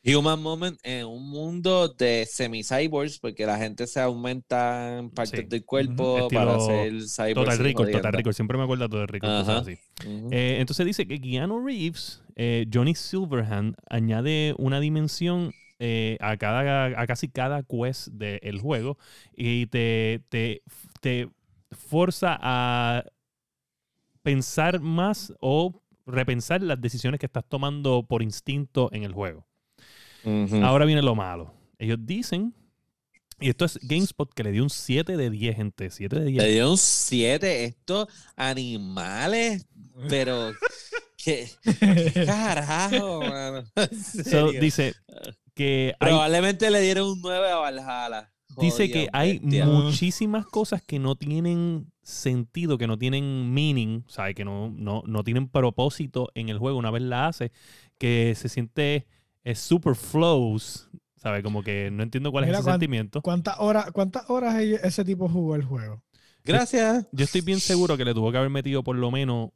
Human 0.06 0.42
Moment 0.42 0.80
en 0.84 1.06
un 1.06 1.30
mundo 1.30 1.90
de 1.90 2.26
semi-cyborgs, 2.26 3.20
porque 3.20 3.46
la 3.46 3.58
gente 3.58 3.86
se 3.86 4.00
aumenta 4.00 4.98
en 5.00 5.10
partes 5.10 5.42
Sí. 5.42 5.46
del 5.48 5.66
cuerpo 5.66 6.30
para 6.32 6.56
hacer 6.56 6.94
cyborgs. 7.02 7.34
Total 7.36 7.58
Record, 7.58 7.92
Total. 7.92 8.14
Record. 8.14 8.34
Siempre 8.34 8.58
me 8.58 8.64
acuerdo 8.64 8.86
de 8.86 8.90
Total 8.90 9.08
Record. 9.10 9.30
Ajá. 9.30 9.58
así. 9.60 9.78
Eh, 10.32 10.58
entonces 10.60 10.86
dice 10.86 11.06
que 11.06 11.20
Keanu 11.20 11.66
Reeves, 11.66 12.24
eh, 12.36 12.66
Johnny 12.74 12.96
Silverhand, 12.96 13.76
añade 13.90 14.56
una 14.58 14.80
dimensión 14.80 15.52
eh, 15.80 16.18
a, 16.22 16.38
cada, 16.38 16.86
a 17.02 17.08
casi 17.08 17.28
cada 17.30 17.64
quest 17.64 18.08
del 18.10 18.60
juego 18.60 18.98
y 19.36 19.66
te, 19.68 20.22
te, 20.30 20.62
te 21.02 21.30
forza 21.72 22.38
a 22.42 23.04
pensar 24.24 24.80
más 24.80 25.34
o 25.40 25.82
repensar 26.06 26.62
las 26.62 26.80
decisiones 26.82 27.20
que 27.20 27.26
estás 27.28 27.46
tomando 27.48 28.04
por 28.08 28.24
instinto 28.24 28.90
en 28.94 29.04
el 29.04 29.14
juego. 29.14 29.46
Ahora 30.64 30.86
viene 30.86 31.02
lo 31.02 31.16
malo. 31.16 31.54
Ellos 31.78 31.98
dicen, 32.02 32.54
y 33.40 33.50
esto 33.50 33.66
es 33.66 33.80
GameSpot 33.82 34.34
que 34.34 34.44
le 34.44 34.52
dio 34.52 34.64
un 34.64 34.70
7 34.70 35.16
de 35.16 35.30
10, 35.30 35.56
gente. 35.56 35.90
7 35.90 36.20
de 36.20 36.26
10. 36.26 36.44
Le 36.44 36.52
dio 36.52 36.72
un 36.72 36.78
7 36.78 37.64
estos 37.64 38.08
animales, 38.36 39.66
pero 40.10 40.52
¿qué, 41.18 41.50
qué 41.64 42.26
carajo, 42.26 43.22
mano? 43.22 43.64
Dice 44.60 44.94
que 45.54 45.94
hay, 46.00 46.10
Probablemente 46.10 46.70
le 46.70 46.82
dieron 46.82 47.10
un 47.10 47.22
9 47.22 47.50
a 47.50 47.56
Valhalla. 47.58 48.32
dice 48.60 48.90
que 48.92 49.08
hay 49.14 49.40
bestia. 49.40 49.66
muchísimas 49.66 50.46
cosas 50.46 50.82
que 50.82 51.00
no 51.00 51.16
tienen 51.16 51.92
sentido, 52.02 52.78
que 52.78 52.88
no 52.88 52.98
tienen 52.98 53.54
meaning, 53.54 54.04
¿sabes? 54.08 54.36
Que 54.36 54.44
no, 54.44 54.70
no, 54.70 55.04
no 55.06 55.24
tienen 55.24 55.48
propósito 55.48 56.30
en 56.34 56.50
el 56.50 56.58
juego 56.58 56.78
una 56.78 56.92
vez 56.92 57.04
la 57.04 57.28
hace, 57.28 57.52
que 57.98 58.34
se 58.36 58.50
siente 58.50 59.06
eh, 59.44 59.56
super 59.56 59.96
flows, 59.96 60.90
¿sabes? 61.18 61.44
Como 61.44 61.64
que 61.64 61.90
no 61.92 62.04
entiendo 62.04 62.32
cuál 62.32 62.46
Mira, 62.46 62.58
es 62.58 62.62
ese 62.62 62.72
sentimiento. 62.72 63.22
¿Cuántas 63.22 63.56
horas, 63.60 63.92
¿Cuántas 63.92 64.30
horas 64.30 64.56
ese 64.60 65.04
tipo 65.06 65.28
jugó 65.30 65.56
el 65.56 65.64
juego? 65.64 66.04
Gracias. 66.44 67.08
Yo 67.12 67.26
estoy 67.26 67.42
bien 67.42 67.60
seguro 67.60 67.98
que 67.98 68.06
le 68.06 68.14
tuvo 68.14 68.32
que 68.32 68.38
haber 68.38 68.50
metido 68.50 68.84
por 68.84 68.96
lo 68.96 69.12
menos, 69.12 69.50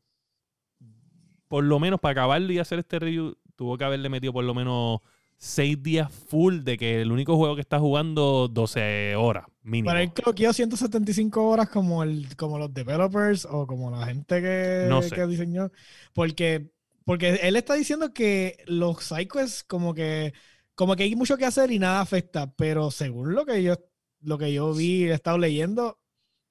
por 1.48 1.64
lo 1.64 1.80
menos 1.80 2.00
para 2.00 2.12
acabarlo 2.12 2.52
y 2.52 2.60
hacer 2.60 2.80
este 2.80 3.00
review, 3.00 3.38
tuvo 3.56 3.78
que 3.78 3.84
haberle 3.84 4.10
metido 4.10 4.34
por 4.34 4.44
lo 4.44 4.54
menos 4.54 5.00
seis 5.38 5.82
días 5.82 6.12
full 6.12 6.60
de 6.60 6.78
que 6.78 7.02
el 7.02 7.12
único 7.12 7.36
juego 7.36 7.56
que 7.56 7.62
está 7.62 7.80
jugando 7.80 8.48
12 8.48 9.16
horas 9.16 9.46
mínimo. 9.62 9.90
Para 9.90 10.02
él 10.02 10.14
cloqueó 10.14 10.54
175 10.54 11.44
horas 11.48 11.70
como, 11.70 12.04
el, 12.04 12.36
como 12.38 12.58
los 12.58 12.74
developers 12.74 13.46
o 13.50 13.68
como 13.68 13.92
la 13.92 14.06
gente 14.06 14.42
que, 14.42 14.86
No 14.88 15.02
sé. 15.02 15.12
que 15.16 15.28
diseñó. 15.28 15.72
Porque, 16.14 16.72
porque 17.06 17.36
él 17.44 17.56
está 17.56 17.74
diciendo 17.76 18.14
que 18.14 18.58
los 18.68 19.04
sidequests 19.04 19.64
como 19.64 19.94
que, 19.94 20.34
como 20.76 20.96
que 20.96 21.04
hay 21.04 21.16
mucho 21.16 21.38
que 21.38 21.46
hacer 21.46 21.72
y 21.72 21.80
nada 21.80 22.02
afecta. 22.02 22.54
Pero 22.56 22.92
según 22.92 23.34
lo 23.36 23.46
que 23.46 23.62
yo, 23.64 23.76
lo 24.22 24.38
que 24.38 24.54
yo 24.54 24.74
vi, 24.74 25.06
he 25.06 25.14
estado 25.14 25.38
leyendo, 25.38 26.00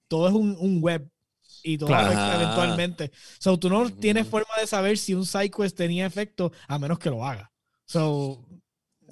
todo 0.09 0.29
es 0.29 0.35
un, 0.35 0.57
un 0.61 0.83
web. 0.83 1.11
Y 1.63 1.79
todo 1.79 1.89
Claro. 1.89 2.13
eventualmente. 2.35 3.13
So, 3.39 3.59
tú 3.59 3.69
no 3.71 3.89
tienes 3.91 4.27
forma 4.29 4.55
de 4.61 4.67
saber 4.67 4.99
si 4.99 5.15
un 5.15 5.27
sidequest 5.27 5.77
tenía 5.77 6.07
efecto 6.07 6.53
a 6.69 6.79
menos 6.79 6.99
que 6.99 7.11
lo 7.11 7.25
haga. 7.27 7.53
So, 7.87 8.45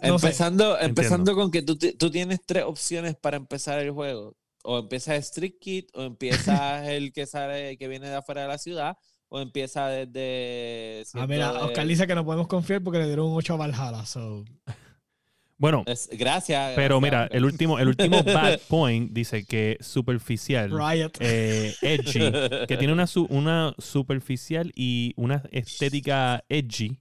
no 0.02 0.18
sé. 0.18 0.32
empezando 0.32 0.78
empezando 0.80 1.32
Entiendo. 1.32 1.34
con 1.34 1.50
que 1.50 1.62
tú, 1.62 1.76
tú 1.76 2.10
tienes 2.10 2.40
tres 2.46 2.64
opciones 2.64 3.16
para 3.16 3.36
empezar 3.36 3.78
el 3.80 3.90
juego. 3.92 4.36
O 4.62 4.78
empiezas 4.78 5.16
Street 5.26 5.54
Kid, 5.60 5.86
o 5.94 6.02
empiezas 6.02 6.86
el 6.88 7.12
que 7.12 7.26
sale, 7.26 7.76
que 7.78 7.88
viene 7.88 8.08
de 8.08 8.16
afuera 8.16 8.42
de 8.42 8.48
la 8.48 8.58
ciudad, 8.58 8.96
o 9.30 9.40
empieza 9.40 9.88
desde. 9.88 11.00
A 11.00 11.04
siendo 11.06 11.26
ver, 11.28 11.38
de- 11.40 11.46
Oscar 11.46 11.86
dice 11.86 12.06
que 12.06 12.14
no 12.14 12.24
podemos 12.24 12.46
confiar 12.46 12.82
porque 12.82 12.98
le 12.98 13.06
dieron 13.06 13.26
un 13.28 13.36
8 13.36 13.54
a 13.54 13.56
Valhalla. 13.56 14.04
So. 14.04 14.44
Bueno, 15.56 15.84
es- 15.86 16.08
gracias. 16.12 16.72
pero 16.74 17.00
gracias, 17.00 17.02
mira, 17.02 17.22
Oscar. 17.24 17.36
el 17.36 17.44
último, 17.44 17.78
el 17.78 17.88
último 17.88 18.22
bad 18.24 18.58
point 18.68 19.12
dice 19.12 19.44
que 19.44 19.76
superficial, 19.80 20.70
Riot. 20.70 21.12
eh, 21.20 21.74
edgy, 21.82 22.32
que 22.66 22.76
tiene 22.78 22.92
una, 22.94 23.04
una 23.28 23.74
superficial 23.78 24.72
y 24.74 25.12
una 25.16 25.42
estética 25.52 26.44
edgy. 26.48 26.98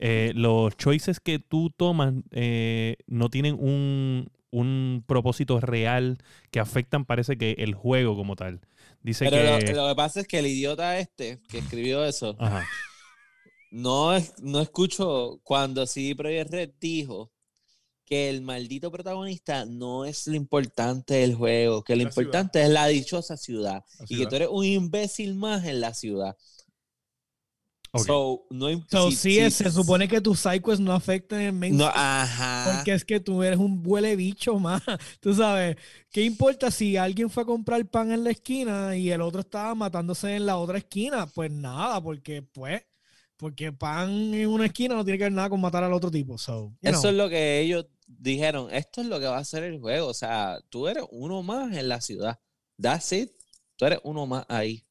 Eh, 0.00 0.32
los 0.34 0.76
choices 0.76 1.20
que 1.20 1.38
tú 1.38 1.70
tomas 1.70 2.14
eh, 2.32 2.96
no 3.06 3.30
tienen 3.30 3.54
un, 3.58 4.28
un 4.50 5.04
propósito 5.06 5.60
real 5.60 6.18
que 6.50 6.58
afectan, 6.58 7.04
parece 7.04 7.38
que 7.38 7.52
el 7.58 7.74
juego 7.74 8.16
como 8.16 8.34
tal. 8.34 8.60
Dice 9.04 9.24
Pero 9.30 9.36
que. 9.60 9.72
lo, 9.74 9.82
lo 9.82 9.88
que 9.90 9.94
pasa 9.94 10.20
es 10.22 10.26
que 10.26 10.40
el 10.40 10.46
idiota 10.48 10.98
este 10.98 11.40
que 11.48 11.58
escribió 11.58 12.04
eso 12.04 12.34
Ajá. 12.40 12.66
no, 13.70 14.14
es- 14.16 14.32
no 14.42 14.60
escuchó 14.60 15.40
cuando 15.44 15.86
CD 15.86 16.16
Projekt 16.16 16.50
Red 16.50 16.70
dijo 16.80 17.30
que 18.06 18.28
el 18.28 18.42
maldito 18.42 18.90
protagonista 18.90 19.64
no 19.64 20.04
es 20.04 20.26
lo 20.26 20.34
importante 20.36 21.14
del 21.14 21.34
juego, 21.34 21.82
que 21.82 21.96
lo 21.96 22.04
La 22.04 22.10
ciudad. 22.10 22.22
importante 22.26 22.62
es 22.62 22.68
la 22.68 22.86
dichosa 22.86 23.36
ciudad, 23.36 23.82
La 23.98 24.06
y 24.08 24.18
que 24.18 24.26
tú 24.26 24.36
eres 24.36 24.48
un 24.50 24.64
imbécil 24.64 25.34
más 25.36 25.64
en 25.64 25.80
la 25.80 25.94
ciudad. 25.94 26.36
So, 27.98 28.46
no, 28.50 28.68
So, 28.90 29.10
si- 29.10 29.16
sí, 29.16 29.34
si- 29.36 29.50
se 29.64 29.70
supone 29.70 30.08
que 30.08 30.20
tus 30.20 30.40
sidequests 30.40 30.80
no 30.80 30.92
afecten 30.92 31.40
el 31.40 31.52
main 31.52 31.76
No, 31.76 31.86
ajá. 31.86 32.72
Porque 32.76 32.92
es 32.92 33.04
que 33.04 33.20
tú 33.20 33.42
eres 33.42 33.58
un 33.58 33.82
huele 33.84 34.16
bicho 34.16 34.58
más. 34.58 34.82
Tú 35.20 35.34
sabes, 35.34 35.76
¿qué 36.10 36.22
importa 36.22 36.70
si 36.70 36.96
alguien 36.96 37.30
fue 37.30 37.44
a 37.44 37.46
comprar 37.46 37.84
pan 37.86 38.10
en 38.10 38.24
la 38.24 38.30
esquina 38.30 38.96
y 38.96 39.10
el 39.10 39.20
otro 39.20 39.40
estaba 39.40 39.74
matándose 39.74 40.34
en 40.36 40.46
la 40.46 40.56
otra 40.56 40.78
esquina? 40.78 41.26
Pues 41.26 41.50
nada, 41.50 42.00
porque 42.02 42.42
pues, 42.42 42.82
porque 43.36 43.72
pan 43.72 44.32
en 44.34 44.48
una 44.48 44.66
esquina 44.66 44.94
no 44.94 45.04
tiene 45.04 45.18
que 45.18 45.24
ver 45.24 45.32
nada 45.32 45.48
con 45.50 45.60
matar 45.60 45.84
al 45.84 45.92
otro 45.92 46.10
tipo. 46.10 46.36
So, 46.38 46.72
Eso 46.82 47.00
know. 47.02 47.10
es 47.10 47.16
lo 47.16 47.28
que 47.28 47.60
ellos 47.60 47.86
dijeron. 48.06 48.68
Esto 48.72 49.00
es 49.02 49.06
lo 49.06 49.20
que 49.20 49.26
va 49.26 49.38
a 49.38 49.44
ser 49.44 49.62
el 49.64 49.78
juego. 49.80 50.08
O 50.08 50.14
sea, 50.14 50.58
tú 50.68 50.88
eres 50.88 51.04
uno 51.10 51.42
más 51.42 51.76
en 51.76 51.88
la 51.88 52.00
ciudad. 52.00 52.38
That's 52.80 53.12
it. 53.12 53.30
Tú 53.76 53.84
eres 53.86 53.98
uno 54.04 54.26
más 54.26 54.44
ahí. 54.48 54.84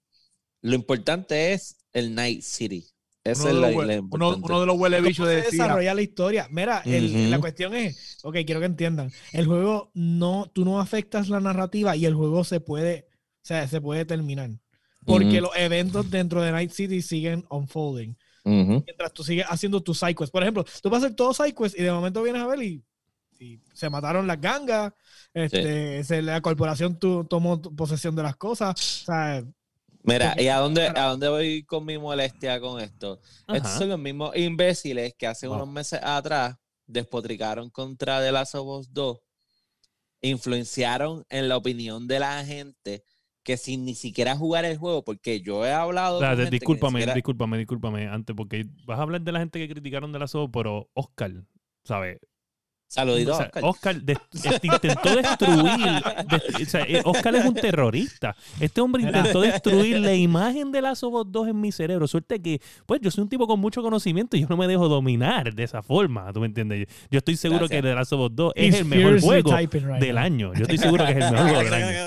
Lo 0.62 0.75
importante 0.75 1.53
es 1.53 1.77
el 1.93 2.15
Night 2.15 2.41
City. 2.41 2.86
Esa 3.24 3.44
Uno 3.44 3.50
es 3.50 3.56
de 3.56 3.62
la, 3.86 3.96
la 3.96 4.01
uno, 4.12 4.36
uno 4.36 4.60
de 4.60 4.65
los 4.65 4.77
huele 4.77 4.98
¿Cómo 4.98 5.08
bichos 5.08 5.27
de 5.27 5.36
decir, 5.38 5.51
desarrolla 5.51 5.94
la 5.94 6.01
historia. 6.01 6.48
Mira, 6.51 6.82
el- 6.86 7.10
Ujú. 7.15 7.30
la 7.30 7.39
cuestión 7.39 7.74
es, 7.74 8.20
ok, 8.24 8.36
quiero 8.46 8.60
que 8.60 8.65
entiendan, 8.65 9.12
el 9.32 9.46
juego 9.46 9.92
no, 9.94 10.51
tú 10.53 10.65
no 10.65 10.82
afectas 10.82 11.30
la 11.30 11.39
narrativa 11.39 11.96
y 11.96 12.06
el 12.06 12.15
juego 12.15 12.44
se 12.44 12.60
puede, 12.60 13.08
o 13.10 13.46
sea, 13.46 13.65
se 13.68 13.80
puede 13.80 14.03
terminar. 14.06 14.50
Porque 15.06 15.39
Ujú. 15.39 15.48
los 15.48 15.51
eventos 15.58 16.10
dentro 16.12 16.42
de 16.42 16.51
Night 16.51 16.72
City 16.72 17.01
siguen 17.01 17.46
unfolding. 17.50 18.15
Ujú. 18.46 18.84
Mientras 18.86 19.13
tú 19.13 19.24
sigues 19.24 19.46
haciendo 19.50 19.82
tus 19.82 20.00
sidequests. 20.00 20.32
Por 20.32 20.44
ejemplo, 20.44 20.65
tú 20.82 20.89
vas 20.89 21.01
a 21.01 21.06
hacer 21.06 21.15
todos 21.15 21.38
sidequests 21.38 21.80
y 21.80 21.84
de 21.84 21.92
momento 21.94 22.22
vienes 22.24 22.42
a 22.42 22.48
ver 22.48 22.62
y, 22.62 22.84
y 23.39 23.60
se 23.74 23.89
mataron 23.89 24.27
las 24.27 24.39
gangas, 24.42 24.92
este, 25.34 26.03
se- 26.03 26.22
la 26.22 26.42
corporación 26.42 27.00
tu- 27.00 27.24
tomó 27.25 27.62
posesión 27.62 28.15
de 28.18 28.24
las 28.24 28.36
cosas. 28.36 28.72
O 29.03 29.06
sea, 29.06 29.44
Mira, 30.03 30.36
¿y 30.38 30.48
a 30.50 30.57
dónde, 30.57 30.88
a 30.88 31.07
dónde 31.10 31.29
voy 31.29 31.63
con 31.63 31.86
mi 31.86 31.98
molestia 31.98 32.60
con 32.60 32.81
esto? 32.81 33.19
Estos 33.48 33.72
son 33.72 33.89
los 33.89 34.00
mismos 34.00 34.36
imbéciles 34.36 35.13
que 35.17 35.27
hace 35.27 35.48
Wow. 35.48 35.55
unos 35.57 35.69
meses 35.69 36.00
atrás 36.03 36.55
despotricaron 36.86 37.69
contra 37.69 38.22
The 38.22 38.31
Last 38.31 38.55
of 38.55 38.67
Us 38.67 38.93
2, 38.93 39.19
influenciaron 40.22 41.25
en 41.29 41.50
la 41.50 41.57
opinión 41.57 42.07
de 42.07 42.19
la 42.19 42.43
gente 42.45 43.03
que 43.43 43.57
sin 43.57 43.83
ni 43.83 43.93
siquiera 43.95 44.36
jugar 44.38 44.63
el 44.63 44.77
juego, 44.77 45.03
porque 45.03 45.41
yo 45.41 45.65
he 45.65 45.72
hablado. 45.72 46.19
que 46.19 46.36
ni 46.43 46.50
discúlpame, 46.50 47.00
siquiera- 47.00 47.13
discúlpame, 47.13 47.57
discúlpame 47.57 48.07
antes, 48.07 48.33
porque 48.36 48.65
vas 48.86 49.00
a 49.00 49.01
hablar 49.03 49.22
de 49.22 49.31
la 49.33 49.39
gente 49.39 49.60
que 49.60 49.67
criticaron 49.74 50.12
de 50.13 50.19
la 50.19 50.27
SOB, 50.27 50.50
pero 50.51 50.89
Oscar, 50.93 51.31
¿sabes? 51.83 52.19
Saluditos, 52.88 53.34
O 53.34 53.38
sea, 53.38 53.46
Oscar. 53.48 53.63
Oscar 53.66 54.02
de- 54.02 54.18
este, 54.34 54.68
intentó 54.68 55.16
destruir. 55.16 55.63
de- 56.30 56.63
o 56.63 56.66
sea, 56.68 56.82
eh, 56.88 57.02
Oscar 57.04 57.36
es 57.36 57.46
un 57.46 57.56
terrorista. 57.56 58.36
Este 58.60 58.82
hombre 58.82 59.02
intentó 59.02 59.42
destruir 59.42 60.00
la 60.00 60.13
imagen 60.16 60.72
de 60.72 60.82
Last 60.82 61.04
of 61.04 61.13
Us 61.16 61.25
2 61.32 61.48
en 61.48 61.60
mi 61.60 61.72
cerebro. 61.72 62.08
Suerte 62.08 62.40
que, 62.40 62.62
pues, 62.86 63.02
yo 63.02 63.10
soy 63.10 63.24
un 63.24 63.30
tipo 63.30 63.48
con 63.48 63.60
mucho 63.60 63.82
conocimiento 63.82 64.38
y 64.38 64.42
yo 64.42 64.48
no 64.48 64.58
me 64.58 64.68
dejo 64.68 64.88
dominar 64.90 65.54
de 65.56 65.63
esa 65.63 65.82
forma. 65.82 66.32
¿Tú 66.34 66.40
me 66.42 66.46
entiendes? 66.46 66.88
Yo 67.10 67.18
estoy 67.18 67.36
seguro 67.36 67.62
Gracias. 67.62 67.82
que 67.82 67.88
The 67.88 67.96
Last 67.96 68.13
of 68.13 68.20
Us 68.30 68.36
2 68.36 68.54
es 68.56 68.66
he's 68.68 68.75
el 68.82 68.86
mejor 68.86 69.22
juego 69.22 69.58
right 69.58 69.72
del 69.72 70.16
now. 70.16 70.24
año. 70.24 70.54
Yo 70.54 70.62
estoy 70.62 70.78
seguro 70.78 71.06
que 71.06 71.12
es 71.13 71.18
el 71.18 71.32
mejor 71.32 71.50
juego 71.50 71.63
del 71.63 71.74
año. 71.74 71.98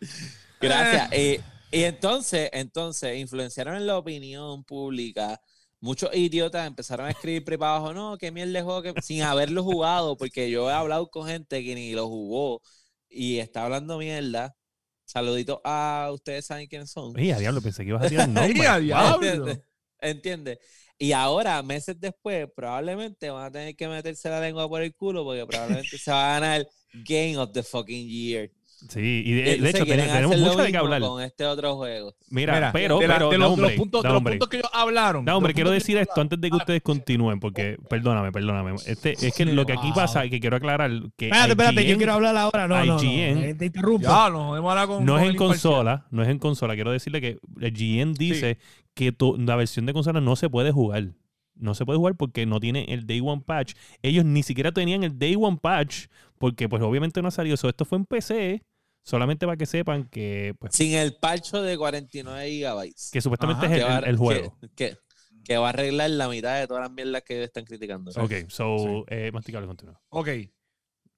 Gracias. 0.60 1.12
Y, 1.12 1.40
y 1.78 1.82
entonces, 1.84 2.50
entonces, 2.52 3.18
influenciaron 3.18 3.76
en 3.76 3.86
la 3.86 3.98
opinión 3.98 4.64
pública. 4.64 5.40
Muchos 5.84 6.08
idiotas 6.14 6.66
empezaron 6.66 7.04
a 7.04 7.10
escribir 7.10 7.44
por 7.44 7.52
abajo, 7.52 7.92
no, 7.92 8.16
qué 8.16 8.32
mierda 8.32 8.54
de 8.54 8.62
juego, 8.62 8.82
que... 8.82 9.02
sin 9.02 9.20
haberlo 9.20 9.62
jugado, 9.62 10.16
porque 10.16 10.50
yo 10.50 10.70
he 10.70 10.72
hablado 10.72 11.10
con 11.10 11.28
gente 11.28 11.62
que 11.62 11.74
ni 11.74 11.92
lo 11.92 12.08
jugó 12.08 12.62
y 13.06 13.36
está 13.36 13.64
hablando 13.64 13.98
mierda. 13.98 14.56
Saluditos 15.04 15.60
a 15.62 16.08
ustedes, 16.10 16.46
saben 16.46 16.68
quiénes 16.68 16.90
son. 16.90 17.14
Oye, 17.14 17.34
a 17.34 17.38
diablo, 17.38 17.60
pensé 17.60 17.82
que 17.82 17.90
ibas 17.90 18.02
a 18.02 18.08
tirar 18.08 18.28
el 18.28 18.32
nombre. 18.34 18.62
¡Ey, 18.62 18.66
a 18.66 18.78
diablo! 18.78 19.26
¿Entiendes? 19.26 19.60
¿Entiendes? 20.00 20.58
Y 20.96 21.12
ahora, 21.12 21.62
meses 21.62 22.00
después, 22.00 22.48
probablemente 22.56 23.28
van 23.28 23.44
a 23.44 23.50
tener 23.52 23.76
que 23.76 23.86
meterse 23.86 24.30
la 24.30 24.40
lengua 24.40 24.66
por 24.66 24.80
el 24.80 24.94
culo 24.94 25.22
porque 25.22 25.44
probablemente 25.44 25.98
se 25.98 26.10
va 26.10 26.34
a 26.34 26.40
ganar 26.40 26.66
Game 26.94 27.36
of 27.36 27.52
the 27.52 27.62
fucking 27.62 28.08
Year. 28.08 28.50
Sí, 28.88 29.22
y 29.24 29.32
de, 29.32 29.70
hecho 29.70 29.84
tenemos 29.86 30.36
lo 30.36 30.46
mucho 30.46 30.62
de 30.62 30.70
qué 30.70 30.76
hablar. 30.76 31.00
Con 31.00 31.22
este 31.22 31.44
otro 31.46 31.76
juego. 31.76 32.14
Mira, 32.30 32.54
Mira, 32.54 32.72
pero, 32.72 32.98
de, 32.98 33.08
la- 33.08 33.14
pero, 33.14 33.30
de 33.30 33.38
da 33.38 33.48
los, 33.48 33.50
de 33.50 33.58
los 33.58 33.66
hombre, 33.66 33.76
puntos, 33.76 34.02
da 34.02 34.08
de 34.08 34.12
los 34.12 34.18
hombre. 34.18 34.32
puntos 34.34 34.48
que 34.48 34.56
ellos 34.58 34.70
hablaron. 34.72 35.24
No, 35.24 35.32
de 35.32 35.36
hombre, 35.36 35.54
quiero 35.54 35.70
decir 35.70 35.96
esto 35.96 36.20
antes 36.20 36.40
de 36.40 36.50
que 36.50 36.56
ustedes 36.56 36.82
continúen, 36.82 37.40
porque, 37.40 37.76
perdóname, 37.88 38.30
perdóname. 38.32 38.74
Este, 38.86 39.12
es 39.12 39.34
que 39.34 39.44
lo 39.46 39.64
que 39.64 39.72
aquí 39.72 39.86
Wow. 39.88 39.94
pasa, 39.94 40.28
que 40.28 40.38
quiero 40.40 40.56
aclarar, 40.56 40.90
que 41.16 41.26
Espérate, 41.26 41.50
espérate, 41.52 41.74
yo 41.84 41.88
IGN 41.90 41.96
quiero 41.98 42.12
hablar 42.12 42.36
ahora. 42.36 42.68
No, 42.68 42.84
no, 42.84 43.00
eh, 43.02 43.54
Te 43.58 43.66
interrumpo. 43.66 44.02
Ya, 44.06 44.28
nos 44.30 44.42
jodemos 44.48 44.68
ahora 44.70 44.86
con. 44.86 45.04
no 45.04 45.14
con 45.14 45.22
es 45.22 45.30
en 45.30 45.36
consola, 45.36 46.06
no 46.10 46.22
es 46.22 46.28
en 46.28 46.38
consola. 46.38 46.74
Quiero 46.74 46.90
decirle 46.92 47.20
que 47.20 47.38
el 47.60 47.72
GN 47.72 48.12
dice 48.14 48.58
que 48.94 49.12
to- 49.12 49.36
la 49.38 49.56
versión 49.56 49.86
de 49.86 49.92
consola 49.92 50.20
no 50.20 50.36
se 50.36 50.48
puede 50.50 50.70
jugar. 50.72 51.08
No 51.56 51.74
se 51.74 51.84
puede 51.86 51.98
jugar 51.98 52.16
porque 52.16 52.46
no 52.46 52.58
tiene 52.60 52.84
el 52.88 53.06
Day 53.06 53.20
One 53.20 53.42
Patch. 53.46 53.74
Ellos 54.02 54.24
ni 54.24 54.42
siquiera 54.42 54.72
tenían 54.72 55.04
el 55.04 55.18
Day 55.18 55.36
One 55.38 55.58
Patch 55.62 56.06
porque 56.38 56.68
pues 56.68 56.82
obviamente 56.82 57.22
no 57.22 57.28
ha 57.28 57.30
salido 57.30 57.54
eso. 57.54 57.68
Esto 57.68 57.84
fue 57.84 57.98
en 57.98 58.06
PC, 58.06 58.62
solamente 59.04 59.46
para 59.46 59.56
que 59.56 59.66
sepan 59.66 60.08
que 60.08 60.54
pues 60.58 60.74
Sin 60.74 60.94
el 60.94 61.14
parcho 61.14 61.62
de 61.62 61.78
49 61.78 62.50
gigabytes. 62.50 63.10
que 63.12 63.20
supuestamente 63.20 63.66
Ajá. 63.66 64.00
es 64.00 64.06
el, 64.08 64.16
juego. 64.16 64.58
Que, 64.60 64.68
que- 64.74 64.98
que 65.44 65.58
va 65.58 65.66
a 65.66 65.68
arreglar 65.70 66.08
la 66.10 66.26
mitad 66.28 66.58
de 66.58 66.66
todas 66.66 66.82
las 66.84 66.90
mierdas 66.90 67.22
que 67.22 67.34
ellos 67.34 67.48
están 67.48 67.64
criticando. 67.66 68.10
Ok, 68.16 68.32
so, 68.48 69.04
eh, 69.08 69.30
masticable, 69.30 69.66
continúa. 69.66 70.00
Ok. 70.08 70.28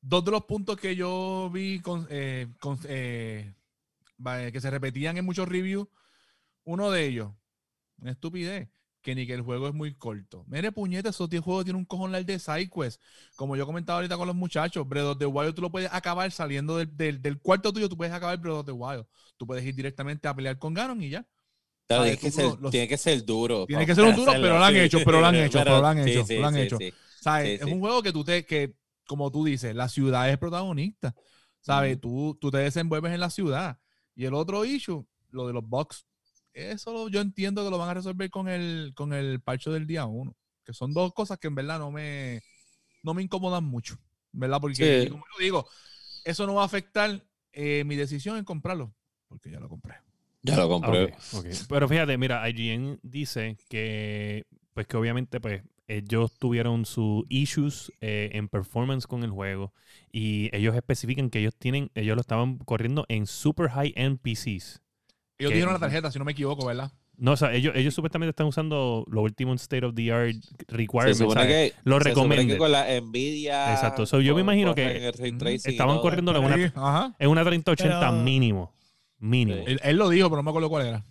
Dos 0.00 0.24
de 0.24 0.30
los 0.32 0.44
puntos 0.46 0.76
que 0.76 0.96
yo 0.96 1.48
vi 1.52 1.78
con, 1.80 2.06
eh, 2.10 2.48
con- 2.60 2.76
eh, 2.88 3.54
que 4.52 4.60
se 4.60 4.70
repetían 4.70 5.16
en 5.16 5.24
muchos 5.24 5.48
reviews. 5.48 5.86
Uno 6.64 6.90
de 6.90 7.06
ellos, 7.06 7.30
una 7.98 8.10
estupidez, 8.10 8.68
que 9.06 9.14
ni 9.14 9.24
que 9.24 9.34
el 9.34 9.42
juego 9.42 9.68
es 9.68 9.72
muy 9.74 9.94
corto. 9.94 10.44
Mire, 10.48 10.72
puñete, 10.72 11.10
esos 11.10 11.30
10 11.30 11.40
juegos 11.40 11.64
tienen 11.64 11.78
un 11.78 11.84
cojón 11.84 12.10
largo 12.10 12.26
de 12.26 12.40
sidequest. 12.40 13.00
Como 13.36 13.54
yo 13.54 13.64
comentaba 13.64 13.98
ahorita 14.00 14.16
con 14.16 14.26
los 14.26 14.34
muchachos, 14.34 14.86
Breath 14.88 15.04
of 15.06 15.18
the 15.18 15.26
Wild 15.26 15.54
tú 15.54 15.62
lo 15.62 15.70
puedes 15.70 15.88
acabar 15.92 16.28
saliendo 16.32 16.76
del, 16.76 16.96
del, 16.96 17.22
del 17.22 17.38
cuarto 17.38 17.72
tuyo, 17.72 17.88
tú 17.88 17.96
puedes 17.96 18.12
acabar 18.12 18.36
Breath 18.36 18.56
of 18.56 18.66
the 18.66 18.72
Wild. 18.72 19.06
Tú 19.36 19.46
puedes 19.46 19.64
ir 19.64 19.76
directamente 19.76 20.26
a 20.26 20.34
pelear 20.34 20.58
con 20.58 20.74
Ganon 20.74 21.00
y 21.00 21.10
ya. 21.10 21.24
Claro, 21.86 22.02
tiene, 22.02 22.18
que 22.18 22.32
ser, 22.32 22.46
los- 22.58 22.72
tiene 22.72 22.88
que 22.88 22.96
ser 22.96 23.24
duro. 23.24 23.64
Tiene 23.64 23.86
que 23.86 23.94
ser 23.94 24.02
un 24.02 24.16
duro, 24.16 24.32
pero 24.40 24.58
lo 24.58 24.64
han 24.64 24.74
sí. 24.74 24.80
hecho, 24.80 24.98
pero 25.04 25.20
lo 25.20 25.26
han 25.26 25.36
hecho, 25.36 25.58
pero 25.62 25.80
lo 25.80 25.86
han 25.86 25.98
hecho, 26.00 26.24
lo 26.34 26.46
han 26.48 26.56
hecho. 26.56 26.78
es 26.80 27.62
un 27.62 27.78
juego 27.78 28.02
que 28.02 28.12
tú 28.12 28.24
te, 28.24 28.44
que, 28.44 28.74
como 29.06 29.30
tú 29.30 29.44
dices, 29.44 29.72
la 29.72 29.88
ciudad 29.88 30.28
es 30.28 30.36
protagonista. 30.36 31.14
¿Sabes? 31.60 31.92
Ujú. 31.98 32.00
tú, 32.00 32.38
tú 32.40 32.50
te 32.50 32.58
desenvuelves 32.58 33.12
en 33.12 33.20
la 33.20 33.30
ciudad. 33.30 33.78
Y 34.16 34.24
el 34.24 34.34
otro 34.34 34.64
issue, 34.64 35.06
lo 35.30 35.46
de 35.46 35.52
los 35.52 35.64
bugs, 35.64 36.06
eso 36.56 36.92
lo- 36.92 37.08
yo 37.08 37.20
entiendo 37.20 37.64
que 37.64 37.70
lo 37.70 37.78
van 37.78 37.90
a 37.90 37.94
resolver 37.94 38.30
con 38.30 38.48
el, 38.48 38.92
con 38.94 39.12
el 39.12 39.40
parche 39.40 39.70
del 39.70 39.86
día 39.86 40.06
uno. 40.06 40.34
Que 40.64 40.72
son 40.72 40.92
dos 40.92 41.12
cosas 41.14 41.38
que 41.38 41.46
en 41.48 41.54
verdad 41.54 41.78
no 41.78 41.90
me, 41.92 42.42
no 43.02 43.14
me 43.14 43.22
incomodan 43.22 43.64
mucho. 43.64 43.98
¿Verdad? 44.32 44.60
Porque, 44.60 45.04
Sí. 45.04 45.10
como 45.10 45.24
yo 45.32 45.42
digo, 45.44 45.68
eso 46.24 46.46
no 46.46 46.54
va 46.54 46.62
a 46.62 46.66
afectar 46.66 47.22
eh, 47.52 47.84
mi 47.84 47.96
decisión 47.96 48.36
en 48.36 48.44
comprarlo. 48.44 48.92
Porque 49.28 49.50
ya 49.50 49.60
lo 49.60 49.68
compré. 49.68 49.94
Ya 50.42 50.56
lo 50.56 50.68
compré. 50.68 51.14
Pero 51.68 51.88
fíjate, 51.88 52.16
mira, 52.18 52.48
IGN 52.48 53.00
dice 53.02 53.56
que, 53.68 54.44
pues 54.74 54.86
que 54.86 54.96
obviamente, 54.96 55.40
pues 55.40 55.62
ellos 55.88 56.36
tuvieron 56.38 56.84
sus 56.84 57.24
issues 57.28 57.92
eh, 58.00 58.30
en 58.32 58.48
performance 58.48 59.06
con 59.06 59.22
el 59.24 59.30
juego 59.30 59.72
y 60.12 60.50
ellos 60.54 60.74
especifican 60.74 61.30
que 61.30 61.38
ellos 61.38 61.54
tienen, 61.56 61.90
ellos 61.94 62.14
lo 62.16 62.20
estaban 62.20 62.58
corriendo 62.58 63.06
en 63.08 63.26
super 63.26 63.70
high 63.70 63.92
end 63.96 64.18
PCs. 64.20 64.82
Ellos 65.38 65.52
dijeron 65.52 65.74
la 65.74 65.78
tarjeta, 65.80 66.10
si 66.10 66.18
no 66.18 66.24
me 66.24 66.32
equivoco, 66.32 66.66
¿verdad? 66.66 66.90
No, 67.18 67.32
o 67.32 67.36
sea, 67.36 67.52
ellos, 67.54 67.74
ellos 67.76 67.94
supuestamente 67.94 68.30
están 68.30 68.46
usando 68.46 69.04
lo 69.10 69.22
último 69.22 69.52
en 69.52 69.56
state 69.56 69.84
of 69.86 69.94
the 69.94 70.12
art 70.12 70.34
Se 70.34 70.64
requirements. 70.76 71.18
supone 71.18 71.40
¿sabes? 71.42 71.72
que, 71.72 71.78
Lo 71.84 71.98
se 72.00 72.10
supone 72.12 72.46
que 72.46 72.58
con 72.58 72.70
la 72.72 72.86
Nvidia. 73.00 73.72
Exacto. 73.72 74.04
So, 74.06 74.20
yo 74.20 74.34
me 74.34 74.42
imagino 74.42 74.74
que 74.74 75.08
estaban 75.64 75.94
todo. 75.96 76.02
corriéndolo 76.02 76.38
en 76.40 76.44
una, 76.44 76.56
Sí, 76.56 76.72
ajá. 76.74 77.14
en 77.18 77.30
una 77.30 77.42
3080 77.44 77.98
Pero- 78.00 78.12
mínimo. 78.12 78.74
Mínimo. 79.18 79.64
Sí. 79.64 79.72
Él, 79.72 79.80
él 79.82 79.96
lo 79.96 80.10
dijo, 80.10 80.28
pero 80.28 80.36
no 80.36 80.42
me 80.42 80.50
acuerdo 80.50 80.68
cuál 80.68 80.86
era. 80.86 81.04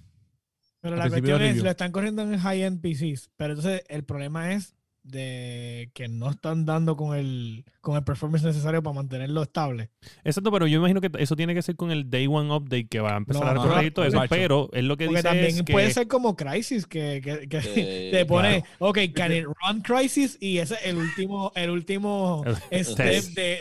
Pero 0.80 0.94
Al 0.94 1.00
la 1.00 1.10
cuestión 1.10 1.42
es, 1.42 1.58
lo 1.64 1.70
están 1.72 1.92
corriendo 1.92 2.22
en 2.22 2.38
high-end 2.38 2.80
PCs. 2.82 3.32
Pero 3.36 3.54
entonces 3.54 3.82
el 3.90 4.04
problema 4.04 4.54
es 4.54 4.75
de 5.06 5.92
que 5.94 6.08
no 6.08 6.32
están 6.32 6.66
dando 6.66 6.96
con 6.96 7.16
el, 7.16 7.64
con 7.80 7.96
el 7.96 8.04
performance 8.04 8.44
necesario 8.44 8.82
para 8.82 8.96
mantenerlo 8.96 9.44
estable. 9.44 9.92
Exacto, 10.24 10.52
pero 10.52 10.66
yo 10.66 10.80
imagino 10.80 11.00
que 11.00 11.12
eso 11.20 11.36
tiene 11.36 11.54
que 11.54 11.62
ser 11.62 11.76
con 11.76 11.92
el 11.92 12.10
Day 12.10 12.26
One 12.28 12.52
Update 12.52 12.88
que 12.88 13.00
va 13.00 13.14
a 13.14 13.18
empezar 13.18 13.44
No, 13.44 13.50
a 13.52 13.54
no, 13.54 13.62
corregir 13.62 13.94
todo 13.94 14.06
eso. 14.06 14.18
macho. 14.18 14.34
Pero 14.34 14.70
es 14.74 14.84
lo 14.84 14.98
que 14.98 15.06
Porque 15.06 15.18
dice 15.20 15.28
también 15.30 15.46
es 15.48 15.64
que... 15.64 15.72
puede 15.74 15.92
ser 15.92 16.08
como 16.08 16.36
Crisis, 16.36 16.88
que, 16.88 17.22
que, 17.24 17.48
que 17.48 17.60
Eh, 17.76 18.10
te 18.12 18.26
pone, 18.26 18.64
claro. 18.64 18.90
ok, 18.92 19.00
can 19.14 19.32
it 19.32 19.46
run 19.46 19.82
Crisis? 19.82 20.38
Y 20.42 20.58
ese 20.58 20.74
es 20.76 20.86
el 20.86 20.98
último, 20.98 21.52
el 21.56 21.70
último 21.70 22.44
El 22.72 22.86
step 22.86 23.24
de, 23.36 23.60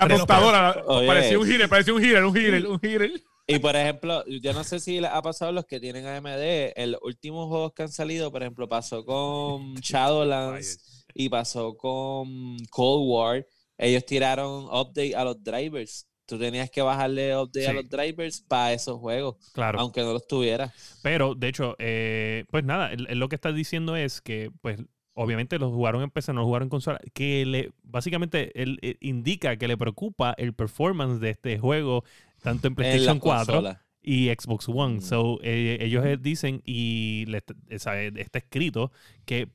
Oye. 0.87 1.07
parecía 1.07 1.39
un 1.39 1.47
healer, 1.51 1.69
parecía 1.69 1.95
un 1.95 2.03
healer, 2.03 2.25
un 2.25 2.37
healer, 2.37 2.67
un 2.67 2.81
healer. 2.83 3.13
Y 3.47 3.59
por 3.59 3.77
ejemplo, 3.77 4.25
yo 4.41 4.55
no 4.55 4.65
sé 4.65 4.81
si 4.81 5.01
les 5.01 5.11
ha 5.11 5.21
pasado 5.21 5.51
a 5.51 5.53
los 5.53 5.67
que 5.67 5.79
tienen 5.79 6.07
AMD, 6.07 6.73
en 6.77 6.93
los 6.93 7.01
últimos 7.03 7.49
juegos 7.49 7.75
que 7.75 7.83
han 7.83 7.91
salido, 7.93 8.33
por 8.33 8.43
ejemplo, 8.43 8.69
pasó 8.69 9.05
con 9.05 9.75
Shadowlands 9.83 10.94
y 11.15 11.29
pasó 11.29 11.77
con 11.77 12.57
Cold 12.71 13.09
War. 13.09 13.47
Ellos 13.79 14.05
tiraron 14.05 14.65
update 14.67 15.15
a 15.17 15.25
los 15.25 15.43
drivers. 15.43 16.07
Tú 16.27 16.39
tenías 16.39 16.71
que 16.71 16.81
bajarle 16.81 17.37
update 17.37 17.69
a 17.69 17.73
los 17.75 17.89
drivers 17.89 18.41
para 18.41 18.73
esos 18.73 18.99
juegos, 18.99 19.37
Claro. 19.53 19.79
aunque 19.81 20.01
no 20.03 20.13
los 20.15 20.27
tuviera. 20.27 20.73
Pero, 21.03 21.35
de 21.35 21.49
hecho, 21.49 21.77
eh, 21.79 22.45
pues 22.51 22.65
nada, 22.65 22.91
lo 22.97 23.29
que 23.29 23.35
está 23.35 23.53
diciendo 23.53 23.95
es 23.95 24.21
que, 24.23 24.51
pues, 24.63 24.81
obviamente 25.13 25.59
los 25.59 25.71
jugaron 25.73 26.03
en 26.03 26.11
PC, 26.11 26.33
no 26.33 26.41
los 26.41 26.47
jugaron 26.47 26.67
en 26.67 26.71
consola, 26.71 26.99
que 27.13 27.45
le, 27.45 27.71
básicamente, 27.83 28.51
él 28.61 28.79
eh, 28.83 28.97
indica 29.01 29.57
que 29.59 29.69
le 29.69 29.77
preocupa 29.77 30.35
el 30.39 30.55
performance 30.55 31.21
de 31.21 31.31
este 31.31 31.59
juego, 31.59 32.05
tanto 32.43 32.69
en 32.69 32.73
En 32.73 32.77
PlayStation 32.77 33.17
las 33.17 33.23
4 33.23 33.55
consolas. 33.55 33.79
y 34.03 34.29
Xbox 34.31 34.69
One. 34.69 34.97
Mm. 34.97 35.01
So, 35.03 35.39
eh, 35.43 35.77
ellos 35.83 36.05
dicen, 36.23 36.63
y 36.65 37.27
le 37.27 37.43
está 37.69 38.39
escrito, 38.39 38.93
que 39.27 39.51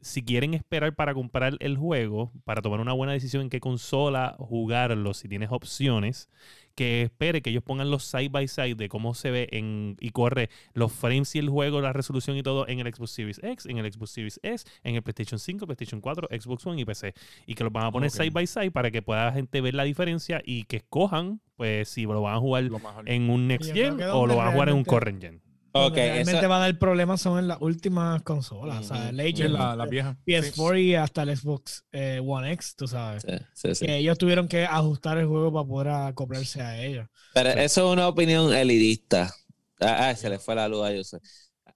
si 0.00 0.22
quieren 0.22 0.54
esperar 0.54 0.94
para 0.94 1.14
comprar 1.14 1.56
el 1.60 1.76
juego, 1.76 2.32
para 2.44 2.62
tomar 2.62 2.80
una 2.80 2.92
buena 2.92 3.12
decisión 3.12 3.42
en 3.42 3.50
qué 3.50 3.60
consola 3.60 4.36
jugarlo, 4.38 5.14
si 5.14 5.28
tienes 5.28 5.50
opciones, 5.52 6.28
que 6.74 7.02
espere 7.02 7.42
que 7.42 7.50
ellos 7.50 7.62
pongan 7.62 7.90
los 7.90 8.04
side 8.04 8.30
by 8.30 8.48
side 8.48 8.74
de 8.74 8.88
cómo 8.88 9.14
se 9.14 9.30
ve 9.30 9.48
en, 9.52 9.96
y 10.00 10.10
corre 10.10 10.48
los 10.72 10.92
frames 10.92 11.34
y 11.34 11.38
el 11.38 11.48
juego, 11.48 11.80
la 11.80 11.92
resolución 11.92 12.36
y 12.36 12.42
todo 12.42 12.66
en 12.68 12.80
el 12.80 12.94
Xbox 12.94 13.10
Series 13.10 13.40
X, 13.42 13.66
en 13.66 13.78
el 13.78 13.92
Xbox 13.92 14.10
Series 14.12 14.40
S, 14.42 14.64
en 14.82 14.94
el 14.94 15.02
PlayStation 15.02 15.38
5, 15.38 15.66
PlayStation 15.66 16.00
4, 16.00 16.28
Xbox 16.40 16.66
One 16.66 16.80
y 16.80 16.84
PC. 16.84 17.14
Y 17.46 17.54
que 17.54 17.64
los 17.64 17.72
van 17.72 17.84
a 17.84 17.92
poner 17.92 18.10
side 18.10 18.30
by 18.30 18.46
side 18.46 18.70
para 18.70 18.90
que 18.90 19.02
pueda 19.02 19.26
la 19.26 19.32
gente 19.32 19.60
ver 19.60 19.74
la 19.74 19.84
diferencia 19.84 20.40
y 20.44 20.64
que 20.64 20.76
escojan, 20.76 21.40
pues, 21.56 21.88
si 21.88 22.04
lo 22.04 22.22
van 22.22 22.36
a 22.36 22.38
jugar 22.38 22.64
en 23.04 23.28
un 23.28 23.48
Next 23.48 23.72
Gen 23.74 24.00
o 24.02 24.26
lo 24.26 24.36
van 24.36 24.48
a 24.48 24.52
jugar 24.52 24.70
en 24.70 24.76
un 24.76 24.84
Current 24.84 25.20
Gen. 25.20 25.49
Ok, 25.72 25.94
realmente 25.94 26.38
eso- 26.38 26.48
va 26.48 26.56
a 26.56 26.60
dar 26.60 26.78
problemas 26.78 27.20
son 27.20 27.38
en 27.38 27.48
las 27.48 27.58
últimas 27.60 28.22
consolas. 28.22 28.80
O 28.80 28.82
sea, 28.94 29.04
el 29.10 29.16
Sí, 29.16 29.22
Legend, 29.22 29.54
la, 29.54 29.76
la 29.76 29.86
vieja. 29.86 30.16
PS4 30.26 30.78
y 30.82 30.94
hasta 30.96 31.22
el 31.22 31.36
Xbox 31.36 31.84
eh, 31.92 32.20
One 32.24 32.52
X, 32.52 32.74
tú 32.76 32.88
sabes. 32.88 33.22
Sí, 33.22 33.36
sí, 33.54 33.74
sí. 33.74 33.86
Que 33.86 33.96
ellos 33.98 34.18
tuvieron 34.18 34.48
que 34.48 34.64
ajustar 34.64 35.18
el 35.18 35.26
juego 35.26 35.52
para 35.52 35.66
poder 35.68 35.88
acoplarse 35.88 36.60
a 36.60 36.82
ellos. 36.82 37.06
Pero 37.34 37.50
eso 37.50 37.86
es 37.86 37.92
una 37.92 38.08
opinión 38.08 38.52
elitista. 38.52 39.32
Ah, 39.80 40.08
ah, 40.08 40.14
se 40.16 40.28
le 40.28 40.38
fue 40.38 40.54
la 40.54 40.66
luz 40.68 40.84
a 40.86 40.92
Jose. 40.94 41.18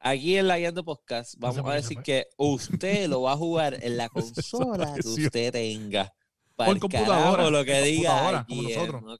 Aquí 0.00 0.36
en 0.36 0.48
la 0.48 0.58
Guiando 0.58 0.84
Podcast 0.84 1.34
vamos 1.38 1.66
a 1.66 1.74
decir 1.74 1.98
que 2.02 2.26
usted 2.36 3.08
lo 3.08 3.22
va 3.22 3.32
a 3.32 3.36
jugar 3.36 3.78
en 3.80 3.96
la 3.96 4.08
consola 4.10 4.92
que 4.94 5.06
usted 5.08 5.52
tenga. 5.52 6.12
Por 6.56 6.66
Para 6.66 6.78
computadora, 6.80 7.50
lo 7.50 7.64
que 7.64 7.82
diga 7.82 8.10
computadora, 8.10 8.46
como 8.48 8.62
nosotros. 8.62 9.18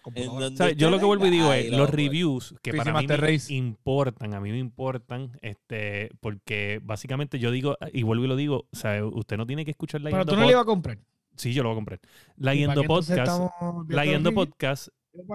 En 0.00 0.02
Computadora. 0.02 0.44
donde 0.46 0.64
O 0.64 0.66
sea, 0.66 0.74
yo 0.76 0.90
lo 0.90 0.98
que 0.98 1.04
vuelvo 1.04 1.26
y 1.26 1.30
digo 1.30 1.52
es, 1.52 1.70
lo 1.70 1.78
los 1.78 1.90
reviews 1.90 2.54
que 2.62 2.72
para 2.74 2.92
mí 3.00 3.06
me 3.06 3.54
importan, 3.56 4.34
a 4.34 4.40
mí 4.40 4.50
me 4.50 4.58
importan, 4.58 5.38
este, 5.42 6.10
porque 6.20 6.80
básicamente 6.82 7.38
yo 7.38 7.50
digo, 7.50 7.76
y 7.92 8.02
vuelvo 8.02 8.24
y 8.24 8.28
lo 8.28 8.36
digo, 8.36 8.66
o 8.70 8.76
sea, 8.76 9.04
usted 9.04 9.36
no 9.36 9.46
tiene 9.46 9.64
que 9.64 9.70
escuchar 9.70 10.00
la 10.00 10.10
Pero 10.10 10.24
tú 10.26 10.36
no 10.36 10.44
le 10.44 10.50
ibas 10.52 10.62
a 10.62 10.66
comprar. 10.66 10.98
Sí, 11.36 11.52
yo 11.52 11.62
lo 11.62 11.70
voy 11.70 11.74
a 11.74 11.78
comprar. 11.78 12.00
La 12.36 12.54
¿Y 12.54 12.66
para 12.66 12.74
Guiando 12.74 12.80
qué 12.80 12.84
entonces 12.86 13.16
Podcast, 13.16 13.40
la 13.88 14.02
review? 14.02 14.34
Podcast 14.34 14.88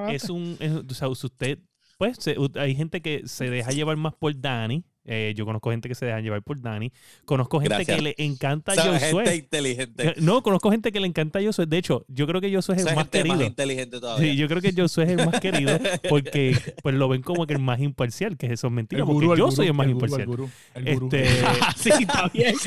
es 0.10 0.30
un, 0.30 0.58
es- 0.60 0.72
o 0.74 0.94
sea, 0.94 1.08
usted, 1.08 1.60
pues, 1.98 2.18
se- 2.20 2.36
hay 2.56 2.76
gente 2.76 3.02
que 3.02 3.28
se 3.28 3.50
deja 3.50 3.72
llevar 3.72 3.98
más 3.98 4.14
por 4.14 4.40
Dani, 4.40 4.84
eh, 5.06 5.34
yo 5.36 5.46
conozco 5.46 5.72
gente 5.72 5.88
que 5.88 5.96
se 5.96 6.06
deja 6.06 6.20
llevar 6.20 6.42
por 6.44 6.60
Dani, 6.62 6.92
conozco 7.26 7.60
gente 7.60 7.76
Gracias. 7.76 7.96
que 7.98 8.02
le 8.04 8.16
encanta 8.18 8.72
O 8.72 8.76
sea, 8.76 8.94
Josué. 9.00 9.24
gente 9.26 9.36
inteligente. 9.36 10.14
No, 10.18 10.42
conozco 10.44 10.72
gente 10.72 10.92
que 10.92 11.00
le 11.00 11.08
encanta 11.08 11.40
Josué. 11.44 11.66
De 11.68 11.78
hecho, 11.78 12.06
yo 12.08 12.28
creo 12.28 12.42
que 12.42 12.54
Josué 12.54 12.76
es 12.78 12.86
el 12.86 12.96
más 12.96 13.08
querido. 13.10 13.36
más 13.36 13.46
inteligente 13.46 14.00
todavía. 14.00 14.32
Sí, 14.32 14.38
yo 14.38 14.48
creo 14.48 14.62
que 14.62 14.74
Josué 14.76 15.04
es 15.06 15.10
el 15.12 15.26
más 15.26 15.40
querido 15.40 15.78
porque 16.10 16.58
pues 16.84 16.96
lo 16.96 17.08
ven 17.08 17.22
como 17.22 17.46
que 17.48 17.54
el 17.54 17.60
más 17.60 17.80
imparcial, 17.80 18.38
que 18.38 18.48
eso 18.48 18.68
es 18.68 18.74
mentira, 18.74 19.02
El 19.02 19.06
porque 19.06 19.26
gurú, 19.26 19.34
el 19.34 19.40
yo 19.40 19.46
gurú, 19.46 19.56
soy 19.56 19.68
el 19.68 19.74
más 19.74 19.88
imparcial. 19.88 20.22
El 20.22 20.28
gurú, 20.28 20.50
el 20.74 20.94
gurú. 20.96 21.10
Este, 21.14 21.26
sí, 21.78 21.90
está 22.00 22.28
bien. 22.34 22.56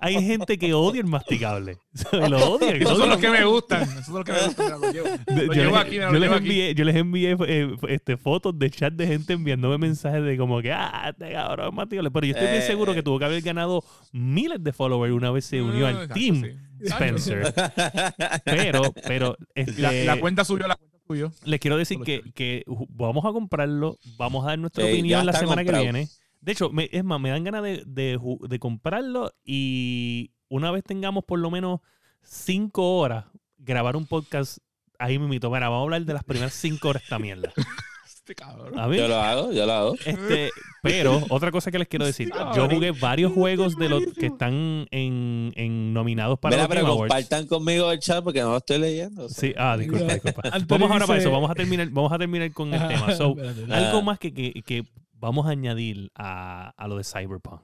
Hay 0.00 0.22
gente 0.24 0.58
que 0.58 0.74
odia 0.74 1.00
el 1.00 1.06
masticable. 1.06 1.78
lo 2.12 2.52
odia. 2.54 2.70
Esos 2.72 2.90
lo 2.92 2.96
son 2.98 3.08
los 3.10 3.18
que 3.18 3.28
me 3.30 3.44
gustan. 3.44 3.82
Esos 3.82 4.06
son 4.06 4.14
los 4.16 4.24
que 4.24 4.32
me 4.32 4.38
gustan. 4.46 4.66
mira, 4.66 4.78
Los 4.78 4.92
llevo, 4.94 5.08
De- 5.26 5.46
los 5.46 5.56
yo, 5.56 5.62
llevo 5.62 5.76
les, 5.76 5.80
aquí, 5.80 5.90
mira, 5.90 6.06
yo 6.06 6.12
los 6.12 6.20
les 6.20 6.22
llevo 6.22 6.34
aquí. 6.34 6.44
envié, 6.46 6.74
yo 6.74 6.84
les 6.84 6.96
envié 6.96 7.36
eh, 7.46 7.76
este, 7.88 8.16
fotos 8.16 8.58
de 8.58 8.63
chat 8.70 8.92
de 8.94 9.06
gente 9.06 9.32
enviándome 9.32 9.78
mensajes 9.78 10.22
de 10.24 10.36
como 10.36 10.60
que, 10.62 10.72
ah, 10.72 11.08
este 11.10 11.32
cabrón 11.32 11.74
masticable. 11.74 12.10
Pero 12.10 12.26
yo 12.26 12.32
estoy 12.34 12.48
bien 12.48 12.62
Eh. 12.62 12.66
seguro 12.66 12.94
que 12.94 13.02
tuvo 13.02 13.18
que 13.18 13.24
haber 13.24 13.42
ganado 13.42 13.82
miles 14.12 14.62
de 14.62 14.72
followers 14.72 15.12
una 15.12 15.30
vez 15.30 15.44
se 15.44 15.62
unió 15.62 15.86
Ah, 15.86 15.90
al 15.90 15.94
exacto, 15.96 16.14
team 16.14 16.42
sí. 16.42 16.50
Spencer. 16.86 17.54
Pero, 18.44 18.92
pero, 19.06 19.36
La, 19.54 19.62
este, 19.62 20.04
la 20.04 20.20
cuenta 20.20 20.44
subió, 20.44 20.66
la 20.66 20.76
cuenta 20.76 20.98
subió. 21.06 21.32
les 21.44 21.60
quiero 21.60 21.76
decir 21.76 21.98
que, 22.00 22.22
que 22.34 22.64
vamos 22.90 23.24
a 23.24 23.32
comprarlo, 23.32 23.98
vamos 24.18 24.44
a 24.44 24.48
dar 24.48 24.58
nuestra 24.58 24.84
opinión 24.84 25.24
la 25.24 25.32
semana 25.32 25.62
comprado. 25.62 25.84
que 25.84 25.92
viene. 25.92 26.08
De 26.40 26.52
hecho, 26.52 26.70
me- 26.70 26.90
es 26.92 27.02
más, 27.04 27.18
me 27.20 27.30
dan 27.30 27.42
ganas 27.44 27.62
de, 27.62 27.82
de 27.86 28.18
de 28.48 28.58
comprarlo 28.58 29.32
y 29.44 30.32
una 30.48 30.70
vez 30.70 30.84
tengamos 30.84 31.24
por 31.24 31.38
lo 31.38 31.50
menos 31.50 31.80
cinco 32.22 32.98
horas, 32.98 33.24
grabar 33.56 33.96
un 33.96 34.06
podcast 34.06 34.58
ahí 34.98 35.18
me 35.18 35.24
invito. 35.24 35.50
Mira, 35.50 35.68
vamos 35.68 35.80
a 35.80 35.84
hablar 35.84 36.04
de 36.04 36.12
las 36.12 36.24
primeras 36.24 36.52
cinco 36.52 36.88
horas 36.88 37.02
de 37.02 37.04
esta 37.06 37.18
mierda. 37.18 37.52
Este 38.24 38.34
cabrón. 38.36 38.78
A 38.78 38.86
ver, 38.86 39.00
Yo 39.00 39.06
lo 39.08 39.16
hago, 39.16 39.52
yo 39.52 39.66
lo 39.66 39.72
hago. 39.74 39.94
este, 40.06 40.50
pero 40.82 41.22
otra 41.28 41.50
cosa 41.50 41.70
que 41.70 41.78
les 41.78 41.88
quiero 41.88 42.06
decir, 42.06 42.30
yo 42.56 42.70
jugué 42.70 42.92
varios 42.92 43.32
juegos 43.34 43.76
de 43.76 43.90
los 43.90 44.02
que 44.18 44.26
están 44.26 44.86
en, 44.90 45.52
en 45.56 45.92
nominados 45.92 46.38
para 46.38 46.56
Mira, 46.56 46.62
los 46.62 46.68
pero 46.70 46.80
Game 46.80 46.92
Awards. 46.94 47.12
compartan 47.12 47.46
conmigo 47.46 47.92
el 47.92 47.98
chat 47.98 48.24
porque 48.24 48.40
no 48.40 48.52
lo 48.52 48.56
estoy 48.56 48.78
leyendo. 48.78 49.26
o 49.26 49.28
sea. 49.28 49.40
Sí, 49.50 49.54
ah, 49.58 49.76
disculpa, 49.76 50.14
disculpa. 50.14 50.42
Vamos 50.68 50.90
ahora 50.90 51.06
para 51.06 51.18
eso, 51.18 51.30
vamos 51.30 51.50
a 51.50 51.54
terminar, 51.54 51.86
vamos 51.90 52.10
a 52.12 52.16
terminar 52.18 52.50
con 52.52 52.72
el 52.72 52.88
tema. 52.88 53.14
So, 53.14 53.36
Ah. 53.68 53.76
algo 53.76 54.00
más 54.00 54.18
que, 54.18 54.32
que, 54.32 54.54
que 54.62 54.84
vamos 55.12 55.46
a 55.46 55.50
añadir 55.50 56.10
a, 56.14 56.70
a 56.78 56.88
lo 56.88 56.96
de 56.96 57.04
Cyberpunk. 57.04 57.60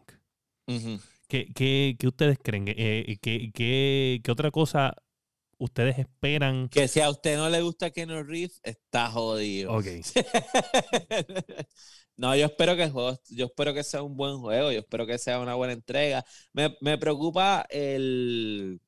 ¿Qué, 1.26 1.48
qué, 1.54 1.96
qué 1.98 2.06
ustedes 2.06 2.38
creen? 2.42 2.64
Eh, 2.68 3.16
¿qué, 3.22 3.50
qué, 3.54 4.20
qué 4.22 4.30
otra 4.30 4.50
cosa 4.50 4.94
ustedes 5.60 5.98
esperan. 5.98 6.68
Que 6.68 6.88
si 6.88 7.00
a 7.00 7.10
usted 7.10 7.36
no 7.36 7.48
le 7.48 7.60
gusta 7.60 7.90
Keanu 7.90 8.24
Reeves, 8.24 8.60
está 8.64 9.10
jodido. 9.10 9.72
Ok. 9.72 9.86
no, 12.16 12.34
yo 12.34 12.46
espero 12.46 12.74
que 12.74 12.84
el 12.84 12.90
juego, 12.90 13.20
yo 13.28 13.46
espero 13.46 13.72
que 13.74 13.84
sea 13.84 14.02
un 14.02 14.16
buen 14.16 14.38
juego, 14.38 14.72
yo 14.72 14.80
espero 14.80 15.06
que 15.06 15.18
sea 15.18 15.38
una 15.38 15.54
buena 15.54 15.74
entrega. 15.74 16.24
Me, 16.52 16.76
me 16.80 16.98
preocupa 16.98 17.66
el, 17.70 18.80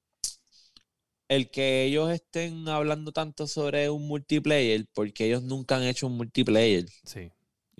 el 1.29 1.51
que 1.51 1.85
ellos 1.85 2.11
estén 2.11 2.67
hablando 2.69 3.13
tanto 3.13 3.47
sobre 3.47 3.91
un 3.91 4.09
multiplayer, 4.09 4.87
porque 4.95 5.27
ellos 5.27 5.43
nunca 5.43 5.77
han 5.77 5.85
hecho 5.85 6.07
un 6.07 6.17
multiplayer. 6.17 6.87
Sí. 7.05 7.31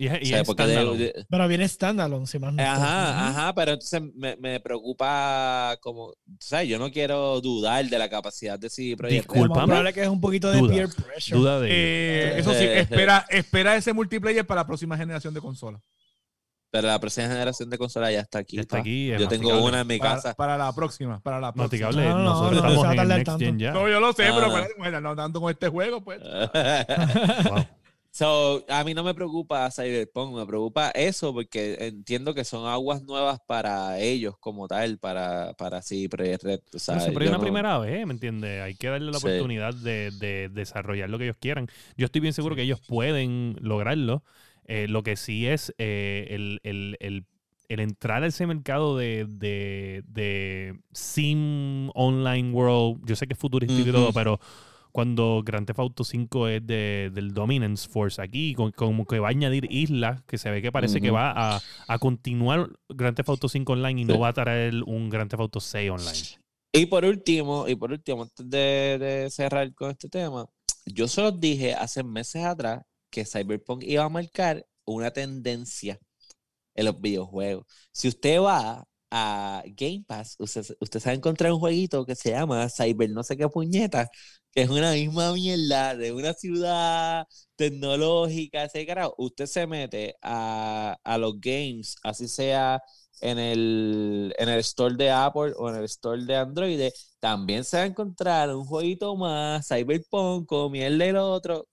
Y 0.03 0.07
y 0.07 0.23
O 0.23 0.25
sea, 0.25 0.41
es 0.41 0.47
porque 0.47 0.65
de- 0.67 0.97
de- 0.97 1.25
Pero 1.29 1.47
viene 1.47 1.67
standalone, 1.67 2.27
si 2.27 2.39
más 2.39 2.53
no. 2.53 2.61
Ajá, 2.63 3.29
ajá, 3.29 3.55
pero 3.55 3.71
entonces 3.73 4.01
me, 4.15 4.35
me 4.37 4.59
preocupa 4.59 5.77
como, 5.81 6.05
o 6.07 6.15
sea, 6.39 6.63
yo 6.63 6.77
no 6.79 6.91
quiero 6.91 7.39
dudar 7.41 7.85
de 7.85 7.97
la 7.97 8.09
capacidad 8.09 8.59
de 8.59 8.69
más 8.69 9.11
Discúlpame. 9.11 9.65
probable 9.67 9.93
que 9.93 10.01
es 10.03 10.07
un 10.09 10.19
poquito 10.21 10.51
de 10.51 10.59
Duda. 10.59 10.73
peer 10.73 10.89
pressure. 10.89 11.37
Duda 11.39 11.59
de. 11.59 11.69
Eh, 11.71 12.39
eso 12.39 12.53
sí, 12.53 12.65
espera, 12.65 13.25
espera 13.29 13.75
ese 13.75 13.93
multiplayer 13.93 14.45
para 14.45 14.61
la 14.61 14.67
próxima 14.67 14.97
generación 14.97 15.33
de 15.33 15.41
consolas. 15.41 15.81
Pero 16.71 16.87
la 16.87 16.99
próxima 16.99 17.27
generación 17.27 17.69
de 17.69 17.77
consola 17.77 18.11
ya 18.11 18.21
está 18.21 18.39
aquí. 18.39 18.55
Ya 18.55 18.63
está 18.63 18.79
aquí, 18.79 19.11
es 19.11 19.21
Yo 19.21 19.27
tengo 19.27 19.63
una 19.63 19.81
en 19.81 19.87
mi 19.87 19.99
Para, 19.99 20.15
casa. 20.15 20.33
para 20.33 20.57
la 20.57 20.73
próxima, 20.73 21.19
para 21.21 21.39
la 21.39 21.53
próxima. 21.53 21.91
No, 21.91 22.01
no, 22.01 22.23
nosotros 22.23 22.61
no, 22.63 22.67
no 22.67 22.73
estamos 22.73 22.97
en 22.97 23.07
Next 23.09 23.25
tanto. 23.27 23.45
Gen 23.45 23.59
ya. 23.59 23.71
No, 23.73 23.87
yo 23.87 23.99
lo 23.99 24.11
sé, 24.13 24.25
Ah. 24.27 24.31
pero 24.35 24.67
bueno, 24.79 24.99
no 24.99 25.15
tanto 25.15 25.39
con 25.39 25.51
este 25.51 25.67
juego, 25.69 26.03
pues. 26.03 26.19
Wow. 26.23 27.65
So, 28.15 28.63
a 28.69 28.83
mí 28.83 28.93
no 28.93 29.03
me 29.03 29.15
preocupa 29.15 29.71
Cyberpunk, 29.71 30.35
me 30.35 30.45
preocupa 30.45 30.91
eso 30.91 31.33
porque 31.33 31.77
entiendo 31.79 32.35
que 32.35 32.43
son 32.43 32.67
aguas 32.67 33.01
nuevas 33.01 33.39
para 33.47 33.99
ellos 33.99 34.35
como 34.39 34.67
tal, 34.67 34.99
para, 34.99 35.53
para 35.55 35.81
sí, 35.81 36.07
Projekt 36.07 36.43
Red. 36.43 36.59
tú 36.69 36.77
Pero 36.85 37.21
yo 37.21 37.29
una 37.29 37.37
no- 37.39 37.43
primera 37.43 37.79
vez, 37.79 38.05
¿me 38.05 38.13
entiendes? 38.13 38.61
Hay 38.61 38.75
que 38.75 38.87
darle 38.89 39.11
la 39.11 39.17
Sí. 39.17 39.25
oportunidad 39.25 39.73
de, 39.73 40.11
de 40.11 40.49
desarrollar 40.49 41.09
lo 41.09 41.17
que 41.17 41.23
ellos 41.23 41.37
quieran. 41.39 41.67
Yo 41.97 42.05
estoy 42.05 42.21
bien 42.21 42.35
seguro 42.35 42.55
que 42.55 42.61
ellos 42.61 42.81
pueden 42.87 43.55
lograrlo. 43.61 44.23
Eh, 44.67 44.85
lo 44.87 45.01
que 45.01 45.15
sí 45.15 45.47
es 45.47 45.73
eh, 45.79 46.27
el, 46.29 46.59
el- 46.63 46.97
el- 46.99 47.25
el 47.67 47.79
entrar 47.79 48.21
a 48.23 48.27
ese 48.27 48.45
mercado 48.45 48.95
de, 48.95 49.25
de, 49.27 50.03
de 50.07 50.79
Sim 50.91 51.89
Online 51.95 52.51
World. 52.51 53.01
Yo 53.07 53.15
sé 53.15 53.25
que 53.25 53.33
es 53.33 53.39
futurístico 53.39 53.89
y 53.89 53.91
todo, 53.91 54.13
pero 54.13 54.39
cuando 54.93 55.41
Grand 55.43 55.67
Theft 55.67 55.79
Auto 55.79 56.05
5 56.05 56.47
es 56.47 56.65
de, 56.65 57.11
del 57.13 57.33
Dominance 57.33 57.89
Force 57.89 58.21
aquí, 58.21 58.53
con- 58.53 58.71
como 58.71 59.05
que 59.05 59.19
va 59.19 59.27
a 59.27 59.31
añadir 59.31 59.67
islas, 59.69 60.23
que 60.23 60.37
se 60.37 60.49
ve 60.49 60.61
que 60.61 60.71
parece 60.71 61.01
que 61.01 61.11
va 61.11 61.31
a, 61.35 61.61
a 61.87 61.99
continuar 61.99 62.69
Grand 62.87 63.17
Theft 63.17 63.27
Auto 63.29 63.49
5 63.49 63.73
Online 63.73 64.01
y 64.01 64.05
no 64.05 64.19
va 64.19 64.29
a 64.29 64.33
traer 64.33 64.81
un 64.85 65.09
Grand 65.09 65.29
Theft 65.29 65.41
Auto 65.41 65.59
6 65.59 65.91
Online. 65.91 66.43
Y 66.71 66.85
por 66.85 67.03
último, 67.05 67.67
y 67.67 67.75
por 67.75 67.91
último, 67.91 68.23
antes 68.23 68.49
de, 68.49 68.97
de 68.97 69.29
cerrar 69.29 69.73
con 69.75 69.91
este 69.91 70.07
tema, 70.09 70.45
yo 70.85 71.07
se 71.07 71.21
los 71.21 71.39
dije 71.39 71.73
hace 71.73 72.03
meses 72.03 72.43
atrás 72.45 72.81
que 73.11 73.25
Cyberpunk 73.25 73.83
iba 73.83 74.03
a 74.05 74.09
marcar 74.09 74.65
una 74.85 75.11
tendencia 75.11 75.99
en 76.75 76.85
los 76.85 76.99
videojuegos. 76.99 77.65
Si 77.91 78.07
usted 78.07 78.39
va 78.41 78.83
a 79.11 79.63
Game 79.67 80.03
Pass, 80.07 80.35
usted, 80.39 80.65
usted 80.79 80.99
se 80.99 81.09
va 81.09 81.11
a 81.11 81.15
encontrar 81.15 81.51
un 81.53 81.59
jueguito 81.59 82.05
que 82.05 82.15
se 82.15 82.31
llama 82.31 82.67
Cyber 82.69 83.11
no 83.11 83.21
sé 83.23 83.37
qué 83.37 83.47
puñeta, 83.47 84.09
que 84.53 84.61
es 84.63 84.69
una 84.69 84.91
misma 84.93 85.33
mierda 85.33 85.95
de 85.95 86.11
una 86.11 86.33
ciudad 86.33 87.27
tecnológica, 87.55 88.65
ese. 88.65 88.85
Usted 89.17 89.45
se 89.47 89.67
mete 89.67 90.15
a, 90.21 90.97
a 91.03 91.17
los 91.17 91.39
games, 91.39 91.95
así 92.03 92.27
sea 92.27 92.81
en 93.21 93.39
el, 93.39 94.33
en 94.37 94.49
el 94.49 94.59
store 94.59 94.95
de 94.95 95.09
Apple 95.11 95.53
o 95.57 95.69
en 95.69 95.75
el 95.77 95.85
store 95.85 96.25
de 96.25 96.35
Android, 96.35 96.89
también 97.19 97.63
se 97.63 97.77
va 97.77 97.83
a 97.83 97.85
encontrar 97.87 98.53
un 98.55 98.65
jueguito 98.65 99.15
más, 99.15 99.67
Cyberpunk, 99.67 100.51
o 100.51 100.69
mierda 100.69 101.11
lo 101.11 101.31
otro. 101.31 101.67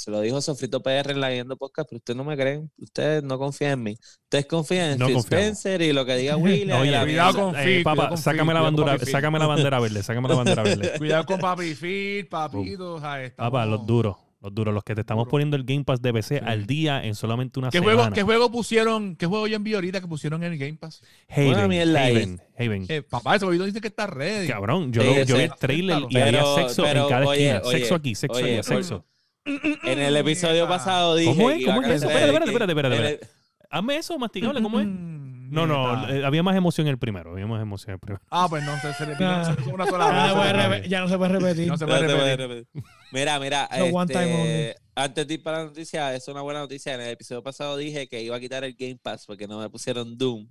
Se 0.00 0.10
lo 0.10 0.20
dijo 0.20 0.40
Sofrito 0.40 0.82
PR 0.82 1.10
en 1.10 1.20
la 1.20 1.28
Viendo 1.28 1.56
Podcast, 1.56 1.88
pero 1.90 1.98
ustedes 1.98 2.16
no 2.16 2.24
me 2.24 2.36
creen, 2.36 2.70
ustedes 2.78 3.22
no 3.22 3.38
confían 3.38 3.72
en 3.72 3.82
mí. 3.82 3.96
Ustedes 4.24 4.46
confían 4.46 4.92
en 4.92 4.98
No. 4.98 5.08
Spencer 5.08 5.82
y 5.82 5.92
lo 5.92 6.06
que 6.06 6.16
diga 6.16 6.36
William. 6.38 6.80
Oye, 6.80 6.90
la 6.90 7.02
cuidado 7.02 7.32
mierda. 7.32 7.52
con 7.52 7.56
Eh, 7.60 7.64
Phil, 7.64 7.82
papá, 7.84 7.96
cuidado 8.08 8.16
sácame 8.16 8.54
la 8.54 8.60
cuidado 8.60 8.84
bandera, 8.86 9.10
sácame 9.12 9.38
la 9.38 9.46
bandera 9.46 9.80
verde, 9.80 10.02
sácame 10.02 10.28
la 10.28 10.34
bandera 10.34 10.62
verde. 10.62 10.92
Cuidado 10.98 11.26
con 11.26 11.38
Papi 11.40 11.74
Phil, 11.74 12.18
estamos- 12.24 13.30
Papá, 13.36 13.66
los 13.66 13.84
duros, 13.86 14.16
los 14.40 14.54
duros, 14.54 14.72
los 14.72 14.82
que 14.84 14.94
te 14.94 15.02
estamos 15.02 15.24
Duro. 15.24 15.30
poniendo 15.32 15.56
el 15.56 15.64
Game 15.64 15.84
Pass 15.84 16.00
de 16.00 16.12
PC 16.14 16.38
Sí. 16.38 16.44
al 16.46 16.66
día 16.66 17.04
en 17.04 17.14
solamente 17.14 17.58
una 17.58 17.68
¿Qué 17.70 17.78
semana. 17.78 17.96
juego, 17.98 18.14
¿Qué 18.14 18.22
juego 18.22 18.50
pusieron? 18.50 19.16
¿Qué 19.16 19.26
juego 19.26 19.46
yo 19.46 19.56
envié 19.56 19.74
ahorita 19.74 20.00
que 20.00 20.06
pusieron 20.06 20.42
en 20.44 20.52
el 20.54 20.58
Game 20.58 20.78
Pass? 20.80 21.02
Haven, 21.28 21.70
ahí. 21.70 22.12
Haven, 22.16 22.40
Haven. 22.58 22.86
Eh, 22.88 23.02
papá, 23.02 23.36
ese 23.36 23.44
jueguito 23.44 23.66
dice 23.66 23.80
que 23.82 23.88
está 23.88 24.06
ready. 24.06 24.48
Cabrón, 24.48 24.92
yo, 24.94 25.02
Sí, 25.02 25.08
lo- 25.08 25.22
yo 25.24 25.36
vi 25.36 25.42
el 25.42 25.52
trailer 25.58 25.98
y 26.08 26.14
Pero- 26.14 26.26
había 26.48 26.54
sexo 26.62 26.82
pero, 26.82 27.02
en 27.02 27.08
cada 27.10 27.26
oye, 27.26 27.50
esquina. 27.56 27.70
sexo 27.70 27.94
aquí, 27.94 28.14
sexo 28.14 28.38
allá, 28.38 28.62
sexo. 28.62 29.04
En 29.44 29.98
el 29.98 30.16
episodio 30.16 30.68
pasado 30.68 31.16
dije. 31.16 31.34
¿Cómo 31.34 31.50
es? 31.50 31.56
que 31.56 31.62
iba 31.62 31.74
¿Cómo 31.74 31.86
a 31.86 31.90
es 31.90 31.96
eso? 32.02 32.10
Espérate, 32.10 32.26
espérate, 32.46 32.72
espérate, 32.72 32.96
en 32.96 33.04
espérate. 33.04 33.28
Hazme 33.70 33.96
eso, 33.96 34.18
masticable, 34.18 34.62
¿cómo 34.62 34.80
es? 34.80 34.86
No, 34.86 35.66
no, 35.66 36.08
eh, 36.08 36.24
había 36.24 36.42
más 36.44 36.54
emoción 36.56 36.86
en 36.86 36.92
el 36.92 36.98
primero. 36.98 37.32
Había 37.32 37.46
más 37.46 37.60
emoción 37.60 37.90
en 37.90 37.94
el 37.94 37.98
primero. 38.00 38.22
Ah, 38.30 38.46
pues 38.48 38.62
no, 38.64 38.72
se, 38.80 38.92
se 38.94 39.04
repitió 39.04 39.26
Ah. 39.28 39.44
se 39.54 39.60
hizo 39.60 39.70
una 39.74 39.86
sola 39.86 40.06
Ya 40.06 40.12
no, 40.12 40.20
se 40.20 40.34
vez. 40.34 40.34
puede 40.52 40.52
repe- 40.82 40.88
ya 40.88 41.00
no 41.00 41.08
se 41.08 41.18
puede 41.18 41.32
repetir. 41.32 41.66
No 41.68 41.76
se 41.76 41.86
puede 41.86 42.06
repetir. 42.06 42.38
repetir. 42.38 42.66
Mira, 43.12 43.40
mira, 43.40 43.68
No, 43.78 43.84
one 43.86 44.12
time 44.12 44.42
este, 44.70 44.80
antes 44.94 45.26
de 45.26 45.34
ir 45.34 45.42
para 45.42 45.58
la 45.58 45.64
noticia, 45.64 46.14
es 46.14 46.28
una 46.28 46.42
buena 46.42 46.60
noticia. 46.60 46.94
En 46.94 47.00
el 47.00 47.08
episodio 47.10 47.42
pasado 47.42 47.76
dije 47.76 48.06
que 48.08 48.22
iba 48.22 48.36
a 48.36 48.40
quitar 48.40 48.62
el 48.62 48.74
Game 48.74 48.98
Pass 49.02 49.26
porque 49.26 49.48
no 49.48 49.58
me 49.58 49.68
pusieron 49.70 50.16
Doom. 50.16 50.48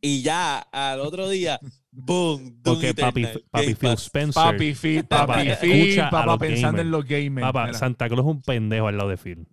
Y 0.00 0.22
ya 0.22 0.58
al 0.58 0.98
otro 1.00 1.28
día, 1.28 1.60
boom, 1.92 2.60
Porque 2.62 2.94
papi, 2.94 3.26
papi 3.50 3.74
Phil. 3.74 3.90
Spencer, 3.98 4.42
Papi 4.42 4.74
Phil, 4.74 5.04
Papá, 5.04 5.34
papi 5.34 5.50
Phil, 5.60 6.00
a 6.00 6.10
papá 6.10 6.26
los 6.26 6.38
pensando 6.38 6.80
en 6.82 6.90
los 6.90 7.04
gamers. 7.04 7.46
papá, 7.46 7.66
Mira. 7.66 7.78
Santa 7.78 8.08
Claus 8.08 8.20
es 8.26 8.30
un 8.30 8.42
pendejo 8.42 8.86
al 8.88 8.96
lado 8.96 9.08
de 9.10 9.16
Phil. 9.16 9.46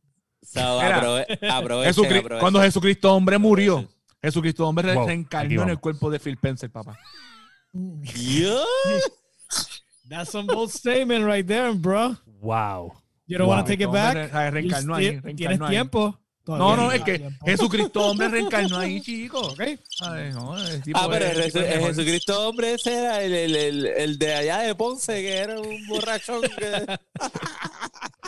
So, 0.43 0.59
aprove- 0.81 1.25
aprovechen, 1.51 1.93
Jesucri- 1.93 2.17
aprovechen. 2.19 2.39
cuando 2.39 2.61
Jesucristo 2.61 3.13
hombre 3.13 3.37
murió, 3.37 3.73
Aprovechen. 3.79 3.97
Jesucristo 4.21 4.67
hombre 4.67 4.93
Wow, 4.93 5.09
en 5.09 5.69
el 5.69 5.79
cuerpo 5.79 6.09
de 6.09 6.19
Phil 6.19 6.33
Spencer, 6.35 6.69
papá. 6.71 6.97
That's 10.09 10.31
some 10.31 10.47
bold 10.47 10.71
statement 10.71 11.25
right 11.25 11.45
there, 11.45 11.73
bro. 11.73 12.15
Wow. 12.39 12.93
You 13.27 13.37
don't 13.37 13.47
Wow. 13.47 13.55
want 13.57 13.67
to 13.67 13.73
take 13.73 13.83
it 13.83 13.91
back? 13.91 14.15
reencarnó 14.53 14.95
ahí, 14.95 15.19
reencarnó 15.19 15.35
¿Tienes 15.35 15.61
ahí. 15.61 15.69
tiempo? 15.69 16.17
No, 16.47 16.57
Todavía 16.57 16.83
no, 16.85 16.91
es 16.91 17.03
que 17.03 17.19
tiempo. 17.19 17.45
Jesucristo 17.45 18.05
hombre 18.05 18.27
reencarnó 18.29 18.77
ahí, 18.77 19.01
chico. 19.01 19.39
Ok. 19.39 19.59
Ay, 20.01 20.31
no, 20.33 20.55
tipo 20.83 20.97
Ah, 20.99 21.07
pero 21.09 21.25
es- 21.25 21.55
el, 21.55 21.61
mejor. 21.63 21.87
Jesucristo 21.89 22.47
hombre 22.49 22.73
ese 22.73 22.93
era 22.93 23.21
el, 23.23 23.33
el, 23.33 23.55
el, 23.55 23.85
el 23.87 24.17
de 24.19 24.33
allá 24.35 24.59
de 24.59 24.75
Ponce, 24.75 25.13
que 25.21 25.37
era 25.37 25.59
un 25.59 25.87
borrachón. 25.87 26.41
que- 26.41 26.97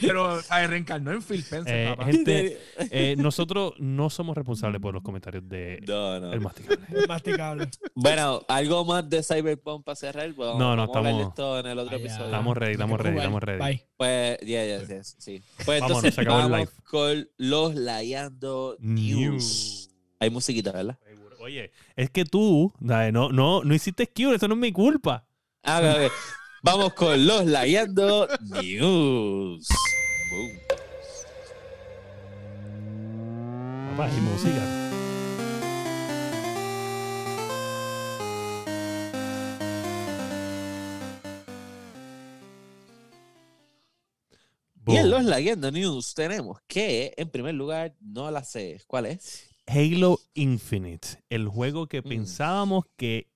Pero 0.00 0.40
ay, 0.48 0.66
reencarnó 0.66 1.12
en 1.12 1.22
Phil 1.22 1.40
Spencer, 1.40 1.74
Eh, 1.74 1.88
papá. 1.90 2.04
gente, 2.04 2.58
eh, 2.90 3.14
nosotros 3.18 3.74
no 3.78 4.10
somos 4.10 4.36
responsables 4.36 4.80
por 4.80 4.94
los 4.94 5.02
comentarios 5.02 5.48
de 5.48 5.82
No, 5.86 6.20
no. 6.20 6.32
El 6.32 6.40
Masticable. 6.40 7.06
Masticable. 7.08 7.68
Bueno, 7.94 8.42
algo 8.48 8.84
más 8.84 9.08
de 9.08 9.22
Cyberpunk 9.22 9.84
para 9.84 9.96
cerrar. 9.96 10.32
Bueno, 10.32 10.58
No, 10.58 10.76
no, 10.76 10.84
estamos- 10.84 11.28
esto 11.28 11.58
en 11.60 11.66
el 11.66 11.78
otro 11.78 11.96
ya. 11.96 12.04
episodio. 12.04 12.24
Estamos 12.26 12.56
ready, 12.56 12.72
estamos 12.72 13.00
ready, 13.00 13.16
estamos 13.16 13.42
ready. 13.42 13.58
Bye. 13.58 13.86
Pues, 13.96 14.38
yeah, 14.40 14.66
yeah, 14.66 14.86
yeah, 14.86 15.04
sí. 15.04 15.42
Pues 15.64 15.80
Vámonos, 15.80 16.04
entonces 16.04 16.18
el 16.18 16.24
vamos 16.28 16.58
live. 16.58 16.70
con 16.84 17.28
los 17.36 17.74
Layando 17.74 18.76
News. 18.80 19.90
Hay 20.20 20.30
musiquita, 20.30 20.72
¿verdad? 20.72 20.98
Oye, 21.40 21.72
es 21.96 22.08
que 22.10 22.24
tú, 22.24 22.72
no, 22.78 23.32
no, 23.32 23.64
no 23.64 23.74
hiciste 23.74 24.06
Q, 24.06 24.32
eso 24.34 24.46
no 24.46 24.54
es 24.54 24.60
mi 24.60 24.70
culpa. 24.70 25.26
Ah, 25.64 25.80
ok, 25.80 26.06
ok. 26.06 26.12
Vamos 26.62 26.94
con 26.94 27.26
los 27.26 27.44
Layando 27.46 28.28
News. 28.40 29.66
Boom. 30.30 30.50
Papá, 33.96 34.08
y 34.16 34.20
música. 34.20 34.78
Y 44.86 44.96
en 44.96 45.10
los 45.10 45.24
Layando 45.24 45.70
News 45.70 46.14
tenemos 46.14 46.58
que, 46.66 47.14
en 47.16 47.30
primer 47.30 47.54
lugar, 47.54 47.94
no 48.00 48.30
la 48.30 48.42
sé. 48.42 48.80
¿Cuál 48.86 49.06
es? 49.06 49.48
Halo 49.66 50.18
Infinite, 50.34 51.22
el 51.30 51.46
juego 51.46 51.86
que 51.86 52.00
Mm. 52.02 52.08
pensábamos 52.08 52.84
que 52.96 53.30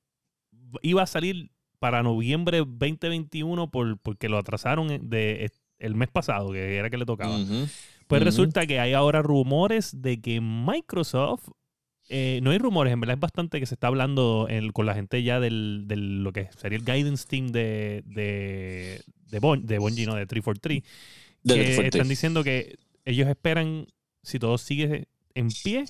iba 0.83 1.03
a 1.03 1.07
salir 1.07 1.53
para 1.79 2.03
noviembre 2.03 2.59
2021 2.59 3.71
por, 3.71 3.99
porque 3.99 4.29
lo 4.29 4.39
atrasaron 4.39 4.89
de, 5.09 5.51
el 5.79 5.95
mes 5.95 6.09
pasado, 6.09 6.53
que 6.53 6.77
era 6.77 6.91
que 6.91 6.99
le 6.99 7.05
tocaba. 7.07 7.37
Pues 8.07 8.23
resulta 8.23 8.67
que 8.67 8.79
hay 8.81 8.93
ahora 8.93 9.21
rumores 9.23 10.01
de 10.01 10.21
que 10.21 10.41
Microsoft, 10.41 11.49
eh, 12.09 12.39
no 12.43 12.51
hay 12.53 12.59
rumores, 12.59 12.93
en 12.93 13.01
verdad 13.01 13.15
es 13.17 13.21
bastante 13.21 13.59
que 13.59 13.67
se 13.67 13.75
está 13.75 13.89
hablando 13.89 14.47
en- 14.49 14.71
con 14.71 14.87
la 14.87 14.95
gente 14.95 15.23
ya 15.25 15.41
del, 15.41 15.85
del- 15.87 16.23
lo 16.23 16.33
que 16.33 16.49
sería 16.57 16.79
el 16.79 16.85
guidance 16.85 17.27
team 17.27 17.49
de, 17.49 18.03
de, 18.07 19.03
de, 19.29 19.41
Bun- 19.41 19.63
de 19.65 19.79
Bungie, 19.79 20.07
no, 20.07 20.15
de 20.15 20.25
343, 20.27 20.83
De 21.43 21.55
que 21.55 21.61
343. 21.65 21.95
están 21.95 22.09
diciendo 22.09 22.45
que 22.45 22.77
ellos 23.05 23.29
esperan, 23.29 23.87
si 24.23 24.39
todo 24.39 24.57
sigue 24.57 25.09
en 25.35 25.49
pie, 25.65 25.85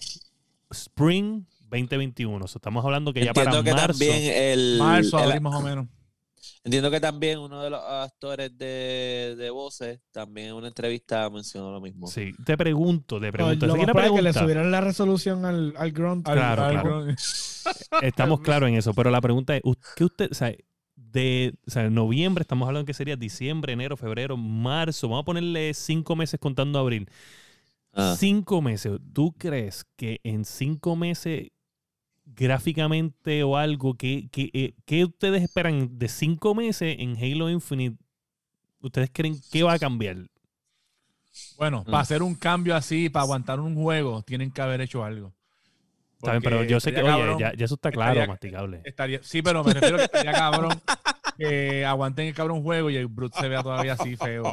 Spring 0.71 1.45
2021. 1.69 2.47
So, 2.49 2.59
estamos 2.59 2.85
hablando 2.85 3.13
que 3.13 3.25
ya 3.25 3.33
para 3.33 3.51
Entiendo 3.51 3.65
que 3.65 3.75
marzo. 3.75 3.99
también 3.99 4.33
el, 4.35 4.77
Marzo, 4.79 5.19
el- 5.19 5.25
abril 5.25 5.41
más 5.41 5.55
o 5.55 5.63
menos. 5.63 5.87
Entiendo 6.63 6.91
que 6.91 7.01
también 7.01 7.39
uno 7.39 7.63
de 7.63 7.71
los 7.71 7.81
actores 7.81 8.57
de, 8.59 9.37
de 9.39 9.51
voces, 9.51 10.01
también 10.11 10.49
en 10.49 10.55
una 10.55 10.67
entrevista 10.69 11.31
mencionó 11.31 11.71
lo 11.71 11.81
mismo. 11.81 12.09
Sí, 12.09 12.33
te 12.45 12.57
pregunto, 12.57 13.21
te 13.21 13.27
No, 13.27 13.33
pregunto. 13.33 13.67
lo 13.67 13.75
Así 13.75 13.87
que 13.87 13.93
más 13.95 14.11
que 14.11 14.23
le 14.23 14.33
subieran 14.33 14.71
la 14.73 14.81
resolución 14.81 15.45
al, 15.45 15.75
al 15.77 15.93
grunt. 15.93 16.27
Al- 16.29 16.35
Claro, 16.37 16.63
al- 16.65 16.81
claro. 16.81 17.07
Estamos 18.03 18.41
claros 18.41 18.69
en 18.69 18.75
eso, 18.77 18.95
pero 18.95 19.11
la 19.11 19.21
pregunta 19.21 19.57
es, 19.57 19.63
¿qué 19.95 20.05
usted, 20.05 20.29
o 20.31 20.35
sea, 20.35 20.53
de 20.97 21.55
o 21.67 21.71
sea, 21.71 21.89
noviembre, 21.89 22.43
estamos 22.43 22.67
hablando 22.67 22.85
que 22.87 22.95
sería 22.95 23.17
diciembre, 23.17 23.73
enero, 23.73 23.97
febrero, 23.97 24.37
marzo, 24.37 25.09
vamos 25.09 25.23
a 25.23 25.27
ponerle 25.27 25.73
cinco 25.75 26.17
meses 26.17 26.39
contando 26.41 26.79
abril. 26.81 27.09
Ah. 27.93 28.15
Cinco 28.19 28.61
meses, 28.61 28.93
¿tú 29.13 29.33
crees 29.39 29.87
que 29.97 30.21
en 30.25 30.45
cinco 30.45 30.97
meses 30.97 31.49
gráficamente 32.27 33.43
o 33.43 33.57
algo, 33.57 33.95
¿qué, 33.95 34.29
qué, 34.31 34.51
eh, 34.53 34.75
qué 34.85 35.05
ustedes 35.05 35.43
esperan 35.43 35.99
de 35.99 36.09
cinco 36.09 36.55
meses 36.55 36.97
en 36.99 37.17
Halo 37.17 37.49
Infinite? 37.51 37.97
¿Ustedes 38.81 39.11
creen 39.13 39.37
que 39.51 39.63
va 39.63 39.75
a 39.75 39.79
cambiar? 39.79 40.17
Bueno, 41.57 41.83
Mm. 41.83 41.91
para 41.91 42.01
hacer 42.01 42.23
un 42.23 42.35
cambio 42.35 42.75
así, 42.77 43.09
para 43.09 43.23
aguantar 43.25 43.61
un 43.61 43.75
juego, 43.75 44.23
tienen 44.23 44.51
que 44.51 44.61
haber 44.63 44.81
hecho 44.81 45.05
algo. 45.05 45.33
Está 46.19 46.33
bien, 46.33 46.43
pero 46.43 46.57
Porque 46.57 46.71
yo 46.73 46.81
sé 46.81 46.93
que, 46.93 47.03
oye, 47.03 47.11
cabrón, 47.11 47.39
ya, 47.39 47.53
ya 47.55 47.65
eso 47.67 47.75
está 47.75 47.91
claro, 47.91 48.13
estaría- 48.13 48.27
masticable. 48.33 48.81
estaría- 48.85 49.23
sí, 49.23 49.43
pero 49.43 49.63
me 49.63 49.75
refiero 49.75 49.97
a 49.97 49.99
que 49.99 50.05
estaría 50.07 50.33
cabrón 50.33 50.81
que 51.37 51.85
aguanten 51.85 52.29
el 52.29 52.35
cabrón 52.35 52.63
juego 52.63 52.89
y 52.91 52.97
el 52.97 53.07
Brute 53.09 53.39
se 53.39 53.49
vea 53.49 53.63
todavía 53.63 53.93
así 53.93 54.17
feo. 54.17 54.45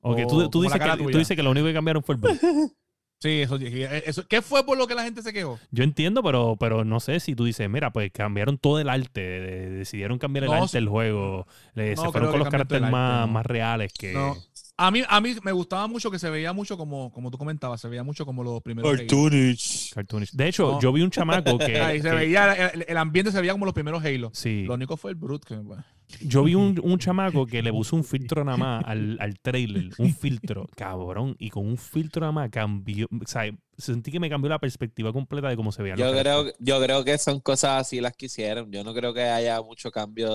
Ok, 0.00 0.18
o 0.24 0.26
tú, 0.26 0.50
tú 0.50 0.62
dices 0.62 0.80
que, 0.80 0.96
tú 1.12 1.18
dices 1.18 1.36
que 1.36 1.42
lo 1.42 1.52
único 1.52 1.66
que 1.66 1.72
cambiaron 1.72 2.02
fue 2.02 2.16
el 2.16 2.20
Brute. 2.20 2.40
Sí, 3.24 3.40
eso, 3.40 3.56
eso- 3.56 4.28
¿Qué 4.28 4.42
fue 4.42 4.66
por 4.66 4.76
lo 4.76 4.86
que 4.86 4.94
la 4.94 5.02
gente 5.02 5.22
se 5.22 5.32
quejó? 5.32 5.58
Yo 5.70 5.82
entiendo, 5.82 6.22
pero, 6.22 6.56
pero 6.60 6.84
no 6.84 7.00
sé 7.00 7.20
si 7.20 7.34
tú 7.34 7.46
dices, 7.46 7.70
mira, 7.70 7.90
pues 7.90 8.12
cambiaron 8.12 8.58
todo 8.58 8.78
el 8.80 8.90
arte, 8.90 9.20
de- 9.22 9.70
decidieron 9.70 10.18
cambiar 10.18 10.44
el 10.44 10.50
No, 10.50 10.62
arte 10.62 10.76
del 10.76 10.88
juego, 10.88 11.46
le- 11.74 11.94
No 11.94 12.02
se 12.02 12.10
fueron 12.10 12.30
con 12.30 12.40
los 12.40 12.48
caracteres 12.50 12.90
más, 12.90 13.26
más 13.28 13.46
reales 13.46 13.92
que 13.92 14.12
No. 14.12 14.36
A 14.76 14.90
mí, 14.90 15.02
a 15.08 15.20
mí 15.20 15.36
me 15.44 15.52
gustaba 15.52 15.86
mucho 15.86 16.10
que 16.10 16.18
se 16.18 16.28
veía 16.28 16.52
mucho 16.52 16.76
como, 16.76 17.12
como 17.12 17.30
tú 17.30 17.38
comentabas, 17.38 17.80
se 17.80 17.86
veía 17.88 18.02
mucho 18.02 18.26
como 18.26 18.42
los 18.42 18.60
primeros. 18.60 18.90
Halo. 18.90 18.98
Cartoonish. 18.98 19.92
cartoonish. 19.94 20.32
De 20.32 20.48
hecho, 20.48 20.72
No. 20.72 20.80
yo 20.80 20.92
vi 20.92 21.00
un 21.02 21.10
chamaco 21.10 21.56
que, 21.58 21.80
Ahí 21.80 22.02
se 22.02 22.10
que- 22.10 22.14
veía, 22.14 22.52
el, 22.74 22.84
el 22.88 22.96
ambiente 22.96 23.30
se 23.30 23.40
veía 23.40 23.52
como 23.52 23.66
los 23.66 23.74
primeros 23.74 24.04
Halo. 24.04 24.30
sí, 24.34 24.64
Lo 24.64 24.74
único 24.74 24.96
fue 24.96 25.12
el 25.12 25.16
Brute. 25.16 25.46
Que, 25.46 25.54
bueno. 25.56 25.84
Yo 26.20 26.44
vi 26.44 26.54
un, 26.54 26.78
un 26.82 26.98
chamaco 26.98 27.46
que 27.46 27.62
le 27.62 27.72
puso 27.72 27.96
un 27.96 28.04
filtro 28.04 28.44
nada 28.44 28.56
más 28.56 28.84
al, 28.86 29.16
al 29.20 29.38
trailer, 29.40 29.90
un 29.98 30.14
filtro, 30.14 30.68
cabrón, 30.76 31.34
y 31.38 31.50
con 31.50 31.66
un 31.66 31.76
filtro 31.76 32.20
nada 32.20 32.32
más 32.32 32.50
cambió, 32.50 33.06
o 33.10 33.26
sea, 33.26 33.50
sentí 33.76 34.12
que 34.12 34.20
me 34.20 34.28
cambió 34.30 34.48
la 34.50 34.58
perspectiva 34.58 35.12
completa 35.12 35.48
de 35.48 35.56
cómo 35.56 35.72
se 35.72 35.82
veía. 35.82 35.96
Yo 35.96 36.12
creo, 36.12 36.46
yo 36.58 36.80
creo 36.82 37.04
que 37.04 37.18
son 37.18 37.40
cosas 37.40 37.80
así 37.80 38.00
las 38.00 38.14
que 38.16 38.26
hicieron. 38.26 38.70
Yo 38.70 38.84
no 38.84 38.94
creo 38.94 39.12
que 39.14 39.22
haya 39.22 39.60
mucho 39.62 39.90
cambio 39.90 40.28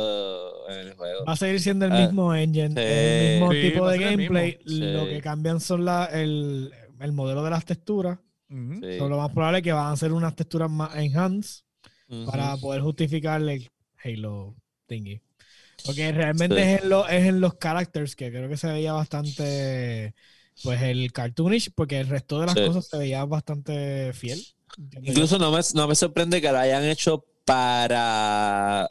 en 0.69 0.79
el 0.87 0.93
juego. 0.95 1.23
Va 1.25 1.33
a 1.33 1.37
seguir 1.37 1.59
siendo 1.61 1.85
el 1.85 1.91
Ah, 1.93 1.99
mismo 2.05 2.33
engine, 2.35 2.69
sí. 2.69 2.75
el 2.79 3.31
mismo 3.39 3.51
Sí, 3.53 3.61
tipo 3.61 3.87
de 3.87 3.97
gameplay. 3.99 4.57
Lo 4.65 5.03
Sí. 5.05 5.09
que 5.11 5.21
cambian 5.21 5.59
son 5.59 5.85
la, 5.85 6.05
el, 6.05 6.73
el 6.99 7.11
modelo 7.13 7.43
de 7.43 7.49
las 7.51 7.63
texturas. 7.63 8.19
Ujú. 8.49 8.81
Sí. 8.83 8.97
Son 8.97 9.09
lo 9.09 9.17
más 9.17 9.29
probable 9.31 9.59
es 9.59 9.63
que 9.63 9.71
van 9.71 9.93
a 9.93 9.95
ser 9.95 10.11
unas 10.11 10.35
texturas 10.35 10.69
más 10.69 10.95
enhanced 10.95 11.63
para 12.25 12.57
poder 12.57 12.81
justificar 12.81 13.39
el 13.41 13.69
Halo 14.03 14.55
thingy. 14.87 15.21
Porque 15.85 16.11
realmente 16.11 16.55
Sí. 16.57 16.61
es, 16.61 16.81
en 16.83 16.89
lo- 16.89 17.07
es 17.07 17.25
en 17.27 17.41
los 17.41 17.55
characters 17.55 18.15
que 18.15 18.29
creo 18.29 18.49
que 18.49 18.57
se 18.57 18.67
veía 18.67 18.93
bastante, 18.93 20.13
pues 20.63 20.81
el 20.81 21.11
cartoonish, 21.11 21.71
porque 21.73 21.99
el 21.99 22.07
resto 22.07 22.39
de 22.39 22.45
las 22.47 22.55
Sí. 22.55 22.65
cosas 22.65 22.85
se 22.87 22.97
veía 22.97 23.25
bastante 23.25 24.11
fiel. 24.13 24.43
Incluso 25.01 25.37
no 25.39 25.51
me, 25.51 25.59
no 25.73 25.87
me 25.87 25.95
sorprende 25.95 26.41
que 26.41 26.51
lo 26.51 26.57
hayan 26.59 26.83
hecho 26.85 27.25
para... 27.45 28.89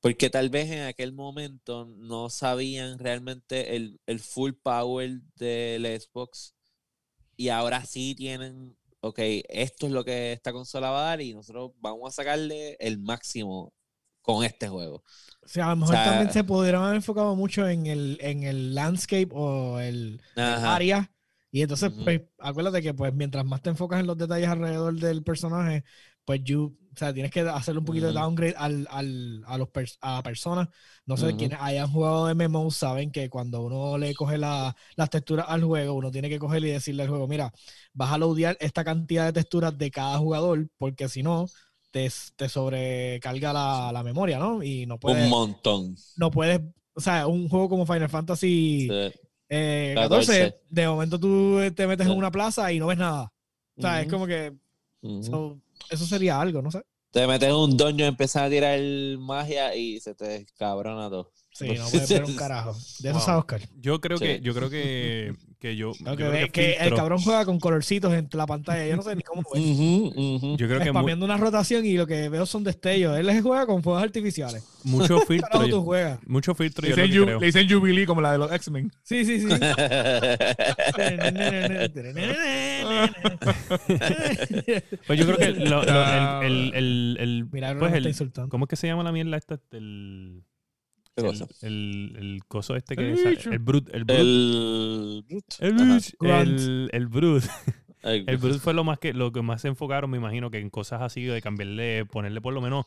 Porque 0.00 0.30
tal 0.30 0.48
vez 0.48 0.70
en 0.70 0.82
aquel 0.82 1.12
momento 1.12 1.84
no 1.84 2.30
sabían 2.30 2.98
realmente 2.98 3.76
el, 3.76 4.00
el 4.06 4.18
full 4.20 4.52
power 4.62 5.20
del 5.36 5.84
Xbox 6.00 6.54
y 7.36 7.48
ahora 7.50 7.84
sí 7.84 8.14
tienen, 8.14 8.76
ok, 9.00 9.18
esto 9.48 9.86
es 9.86 9.92
lo 9.92 10.04
que 10.04 10.32
esta 10.32 10.52
consola 10.52 10.90
va 10.90 11.02
a 11.02 11.06
dar 11.10 11.20
y 11.20 11.34
nosotros 11.34 11.72
vamos 11.80 12.08
a 12.12 12.16
sacarle 12.16 12.76
el 12.80 12.98
máximo 12.98 13.72
con 14.34 14.44
este 14.44 14.68
juego. 14.68 15.04
O 15.42 15.48
sea, 15.48 15.66
a 15.66 15.70
lo 15.70 15.76
mejor 15.76 15.94
O 15.94 15.98
sea- 15.98 16.04
también 16.10 16.32
se 16.32 16.44
pudieron 16.44 16.82
haber 16.84 16.96
enfocado 16.96 17.34
mucho 17.36 17.66
en 17.68 17.86
el, 17.86 18.18
en 18.20 18.42
el 18.44 18.74
landscape 18.74 19.28
o 19.32 19.80
el, 19.80 20.20
el 20.36 20.42
área. 20.42 21.10
Y 21.52 21.62
entonces, 21.62 21.90
Ujú. 21.92 22.04
pues, 22.04 22.22
acuérdate 22.38 22.80
que 22.82 22.94
pues 22.94 23.12
mientras 23.12 23.44
más 23.44 23.60
te 23.62 23.70
enfocas 23.70 24.00
en 24.00 24.06
los 24.06 24.16
detalles 24.16 24.48
alrededor 24.48 24.94
del 24.94 25.24
personaje, 25.24 25.82
pues 26.24 26.40
you, 26.44 26.76
o 26.94 26.96
sea, 26.96 27.12
tienes 27.12 27.32
que 27.32 27.40
hacerle 27.40 27.80
un 27.80 27.84
poquito 27.84 28.06
de 28.06 28.12
Ujú. 28.12 28.20
downgrade 28.20 28.54
al, 28.56 28.86
al- 28.90 29.42
a 29.46 29.58
los 29.58 29.68
pers- 29.68 29.98
a 30.00 30.22
personas. 30.22 30.68
No 31.06 31.16
sé, 31.16 31.26
Ujú. 31.28 31.36
quienes 31.38 31.58
hayan 31.60 31.90
jugado 31.90 32.26
de 32.26 32.32
MMO 32.34 32.70
saben 32.70 33.10
que 33.10 33.28
cuando 33.28 33.62
uno 33.62 33.98
le 33.98 34.14
coge 34.14 34.38
la- 34.38 34.76
las 34.94 35.10
texturas 35.10 35.46
al 35.48 35.64
juego, 35.64 35.94
uno 35.94 36.10
tiene 36.12 36.28
que 36.28 36.38
coger 36.38 36.64
y 36.64 36.70
decirle 36.70 37.02
al 37.02 37.08
juego, 37.08 37.26
mira, 37.26 37.52
vas 37.92 38.12
a 38.12 38.18
loadear 38.18 38.56
esta 38.60 38.84
cantidad 38.84 39.24
de 39.26 39.32
texturas 39.32 39.76
de 39.76 39.90
cada 39.90 40.18
jugador, 40.18 40.68
porque 40.78 41.08
si 41.08 41.22
no, 41.24 41.46
te, 41.90 42.10
te 42.36 42.48
sobrecarga 42.48 43.52
la, 43.52 43.90
la 43.92 44.02
memoria, 44.02 44.38
¿no? 44.38 44.62
Y 44.62 44.86
no 44.86 44.98
puedes, 44.98 45.24
Un 45.24 45.30
montón. 45.30 45.96
no 46.16 46.30
puedes, 46.30 46.60
o 46.94 47.00
sea, 47.00 47.26
un 47.26 47.48
juego 47.48 47.68
como 47.68 47.86
Final 47.86 48.08
Fantasy 48.08 48.88
Sí. 48.88 49.18
eh, 49.48 49.92
14. 49.96 50.26
14, 50.32 50.60
de 50.70 50.86
momento 50.88 51.18
tú 51.18 51.58
te 51.74 51.86
metes 51.86 52.06
en 52.06 52.12
una 52.16 52.30
plaza 52.30 52.72
y 52.72 52.78
no 52.78 52.86
ves 52.86 52.98
nada. 52.98 53.32
O 53.76 53.82
sea, 53.82 54.00
es 54.02 54.08
como 54.08 54.26
que 54.26 54.52
so, 55.22 55.58
eso 55.90 56.04
sería 56.06 56.40
algo, 56.40 56.60
no 56.62 56.70
sé. 56.70 56.82
Te 57.12 57.26
metes 57.26 57.48
en 57.48 57.54
un 57.56 57.76
doño, 57.76 58.04
empiezas 58.06 58.42
a 58.44 58.48
tirar 58.50 58.78
magia 59.18 59.74
y 59.74 59.98
se 60.00 60.14
te 60.14 60.26
descabrona 60.26 61.08
todo. 61.10 61.32
Sí, 61.66 61.78
no 61.78 61.84
puedes 61.90 62.08
ver 62.08 62.24
un 62.24 62.36
carajo. 62.36 62.72
De 63.00 63.08
eso 63.10 63.18
Wow. 63.18 63.20
sabe 63.26 63.38
Oscar. 63.38 63.60
Yo 63.80 64.00
creo 64.00 64.18
Sí. 64.18 64.24
que, 64.24 64.40
yo 64.40 64.54
creo 64.54 64.70
que, 64.70 65.34
que 65.60 65.76
yo, 65.76 65.92
que, 65.92 66.04
creo 66.16 66.30
ve 66.30 66.40
que 66.46 66.50
que 66.50 66.72
el 66.74 66.94
cabrón 66.94 67.20
juega 67.20 67.44
con 67.44 67.60
colorcitos 67.60 68.12
en 68.14 68.28
la 68.32 68.46
pantalla. 68.46 68.86
Yo 68.86 68.96
no 68.96 69.02
sé 69.02 69.14
ni 69.14 69.22
cómo 69.22 69.42
es. 69.54 70.58
Yo 70.58 70.66
creo 70.66 70.78
que 70.80 70.86
mu- 70.92 70.98
Spameando 70.98 71.24
una 71.26 71.36
rotación 71.36 71.84
y 71.84 71.94
lo 71.98 72.06
que 72.06 72.28
veo 72.30 72.46
son 72.46 72.64
destellos. 72.64 73.18
Él 73.18 73.42
juega 73.42 73.66
con 73.66 73.82
fuegos 73.82 74.02
artificiales. 74.02 74.64
mucho 74.84 75.18
¿Qué 75.20 75.26
filtro, 75.34 75.68
tú 75.68 75.82
juegas? 75.82 76.18
mucho 76.26 76.54
filtro 76.54 76.82
Le 76.88 76.94
dicen, 76.94 77.24
creo. 77.24 77.38
le 77.40 77.46
dicen 77.46 77.68
Jubilee 77.70 78.06
como 78.06 78.20
la 78.22 78.32
de 78.32 78.38
los 78.38 78.50
X-Men. 78.52 78.90
Sí, 79.02 79.24
sí, 79.24 79.40
sí. 79.40 79.48
Pues 85.06 85.18
yo 85.18 85.26
creo 85.26 85.36
que 85.38 85.50
lo- 85.50 85.82
lo- 85.84 86.40
el, 86.42 86.44
el, 86.44 86.74
el, 86.74 87.16
el- 87.20 87.46
Mira, 87.52 87.76
pues 87.78 87.94
está 87.94 88.08
insultando. 88.08 88.48
¿cómo 88.48 88.64
es 88.64 88.68
que 88.68 88.76
se 88.76 88.86
llama 88.86 89.02
la 89.02 89.12
mierda 89.12 89.36
esta? 89.36 89.58
El, 89.72 90.42
¿Qué 91.22 91.28
el, 91.28 91.38
cosa? 91.38 91.46
el, 91.66 92.16
el 92.18 92.40
coso 92.48 92.76
este 92.76 92.96
que 92.96 93.10
El 93.12 93.28
bicho. 93.36 93.50
el 93.50 93.58
brut, 93.58 93.88
el 93.94 94.04
brut, 94.04 94.18
El... 94.18 95.24
el, 95.60 95.72
brut, 95.74 96.04
el, 96.20 96.90
el 96.92 97.06
brut. 97.06 97.44
Ay, 98.02 98.24
El 98.26 98.38
Brute 98.38 98.58
fue 98.58 98.72
lo 98.72 98.82
más 98.82 98.98
que 98.98 99.12
lo 99.12 99.30
que 99.30 99.42
más 99.42 99.60
se 99.60 99.68
enfocaron, 99.68 100.10
me 100.10 100.16
imagino, 100.16 100.50
que 100.50 100.58
en 100.58 100.70
cosas 100.70 101.02
así 101.02 101.22
de 101.24 101.42
cambiarle, 101.42 102.06
ponerle 102.06 102.40
por 102.40 102.54
lo 102.54 102.62
menos 102.62 102.86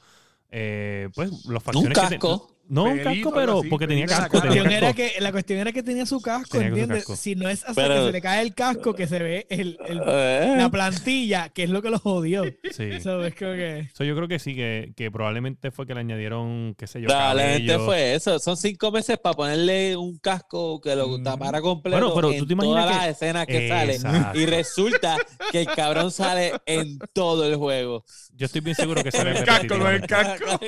eh, 0.50 1.10
pues 1.14 1.30
los 1.46 1.58
Un 1.58 1.62
facciones 1.62 1.90
que 2.00 2.08
te- 2.08 2.10
casco. 2.20 2.56
No, 2.70 2.86
un 2.86 3.00
casco, 3.00 3.32
pero 3.34 3.60
así, 3.60 3.68
porque 3.70 3.88
tenía 3.88 4.06
casco, 4.06 4.38
La 4.38 4.44
tenía 4.44 4.62
cuestión, 4.64 4.82
casco. 4.82 4.86
era 4.86 4.94
que, 5.14 5.22
la 5.22 5.32
cuestión 5.32 5.60
era 5.60 5.72
que 5.72 5.84
tenía 5.84 6.06
su 6.06 6.22
casco, 6.22 6.50
Tenía 6.58 6.68
su 6.70 6.74
¿entiendes? 6.74 6.98
casco. 7.00 7.16
Si 7.16 7.36
no 7.36 7.50
es 7.50 7.60
hasta 7.66 7.74
Pero- 7.74 7.96
que 7.96 8.06
se 8.08 8.12
le 8.14 8.22
cae 8.22 8.42
el 8.42 8.54
casco 8.56 8.94
que 8.96 9.08
se 9.08 9.20
ve 9.20 9.46
el, 9.50 9.78
el- 9.86 10.02
Eh, 10.06 10.56
la 10.58 10.70
plantilla, 10.70 11.50
que 11.50 11.64
es 11.64 11.70
lo 11.70 11.82
que 11.82 11.90
lo 11.90 12.00
jodió. 12.00 12.44
Sí. 12.72 13.00
So, 13.02 13.24
es 13.26 13.36
como 13.36 13.52
que... 13.54 13.90
So, 13.94 14.04
yo 14.04 14.16
creo 14.16 14.28
que 14.28 14.40
sí, 14.40 14.56
que, 14.56 14.94
que 14.96 15.12
probablemente 15.12 15.72
fue 15.72 15.86
que 15.86 15.94
le 15.94 16.00
añadieron, 16.00 16.74
qué 16.78 16.88
sé 16.88 17.02
yo, 17.02 17.08
Probablemente 17.08 17.68
cabello. 17.68 17.86
fue 17.86 18.16
eso. 18.16 18.40
Son 18.40 18.56
cinco 18.58 18.92
meses 18.92 19.18
para 19.20 19.36
ponerle 19.36 19.96
un 19.98 20.18
casco 20.18 20.80
que 20.82 20.96
lo 20.96 21.08
Mm. 21.20 21.24
tapara 21.24 21.62
completo 21.62 21.98
Bueno, 22.00 22.16
pero 22.16 22.32
en 22.32 22.40
tú 22.40 22.48
te 22.48 22.54
imaginas 22.54 22.86
todas 22.86 22.92
que- 23.00 23.06
las 23.08 23.16
escenas 23.16 23.46
que 23.46 23.68
sale. 23.68 23.94
Exacto. 23.96 24.40
Y 24.40 24.46
resulta 24.46 25.18
que 25.52 25.60
el 25.62 25.68
cabrón 25.68 26.12
sale 26.12 26.54
en 26.66 26.98
todo 27.14 27.46
el 27.46 27.56
juego. 27.58 28.04
Yo 28.36 28.46
estoy 28.46 28.62
bien 28.62 28.76
seguro 28.76 29.04
que 29.04 29.10
ve 29.12 29.32
el 29.32 29.44
casco, 29.44 29.78
con 29.78 29.88
el 29.94 30.02
casco. 30.08 30.60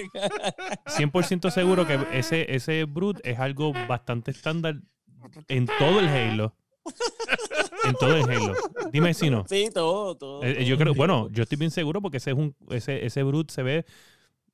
100% 0.88 1.50
seguro 1.52 1.85
que 1.86 2.18
ese, 2.18 2.54
ese 2.56 2.86
Brute 2.86 3.22
es 3.30 3.40
algo 3.40 3.74
bastante 3.88 4.32
estándar 4.32 4.82
en 5.48 5.68
todo 5.80 6.00
el 6.00 6.08
Halo. 6.08 6.56
En 7.84 7.94
todo 7.96 8.16
el 8.16 8.24
Halo. 8.24 8.54
Dime 8.92 9.14
si 9.14 9.30
no. 9.30 9.46
Sí, 9.48 9.70
todo, 9.74 10.16
todo. 10.16 10.44
Eh, 10.44 10.62
eh, 10.62 10.66
yo 10.66 10.78
creo, 10.78 10.94
bueno, 10.94 11.30
yo 11.32 11.44
estoy 11.44 11.58
bien 11.58 11.72
seguro 11.72 12.02
porque 12.02 12.18
ese 12.18 12.32
es 12.32 12.38
un, 12.38 12.56
ese, 12.70 13.06
ese 13.06 13.24
Brute 13.24 13.54
se 13.54 13.64
ve 13.64 13.86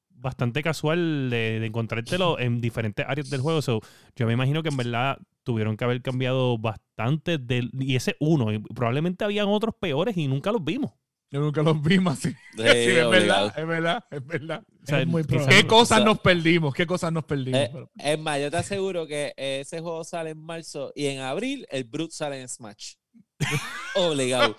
bastante 0.10 0.62
casual 0.62 1.30
de, 1.30 1.60
de 1.60 1.66
encontrártelo 1.66 2.40
en 2.40 2.62
diferentes 2.62 3.06
áreas 3.08 3.30
del 3.30 3.42
juego. 3.42 3.62
So, 3.62 3.82
yo 4.16 4.28
me 4.28 4.34
imagino 4.34 4.62
que 4.64 4.70
en 4.70 4.78
verdad 4.78 5.18
tuvieron 5.44 5.76
que 5.78 5.84
haber 5.84 6.02
cambiado 6.02 6.58
bastante 6.58 7.38
del, 7.38 7.72
y 7.74 7.96
ese 7.96 8.16
uno, 8.20 8.54
y 8.54 8.60
probablemente 8.60 9.26
habían 9.26 9.48
otros 9.48 9.74
peores 9.80 10.16
y 10.18 10.28
nunca 10.28 10.52
los 10.52 10.64
vimos. 10.64 10.92
Yo 11.32 11.40
nunca 11.40 11.62
los 11.64 11.82
vimos 11.82 12.14
así. 12.18 12.30
Sí, 12.30 12.38
Sí, 12.58 12.64
es 12.64 13.10
verdad, 13.10 13.54
es 13.58 13.66
verdad, 13.68 14.04
es 14.12 14.26
verdad. 14.26 14.64
O 14.84 14.86
sea, 14.86 15.02
Es 15.02 15.08
muy. 15.08 15.24
¿Qué 15.24 15.66
cosas 15.66 16.00
sea- 16.00 16.06
nos 16.06 16.20
perdimos? 16.20 16.74
¿Qué 16.74 16.86
cosas 16.86 17.14
nos 17.14 17.24
perdimos? 17.24 17.60
Eh, 17.62 17.70
Pero- 17.72 17.90
es 17.98 18.20
más, 18.20 18.40
yo 18.42 18.52
te 18.52 18.58
aseguro 18.58 19.08
que 19.08 19.34
ese 19.38 19.80
juego 19.80 20.04
sale 20.04 20.32
en 20.32 20.40
marzo 20.44 20.92
y 20.94 21.06
en 21.06 21.22
abril 21.22 21.66
el 21.70 21.86
Brute 21.86 22.14
sale 22.14 22.42
en 22.42 22.50
Smash. 22.50 22.96
Obligado. 23.96 24.56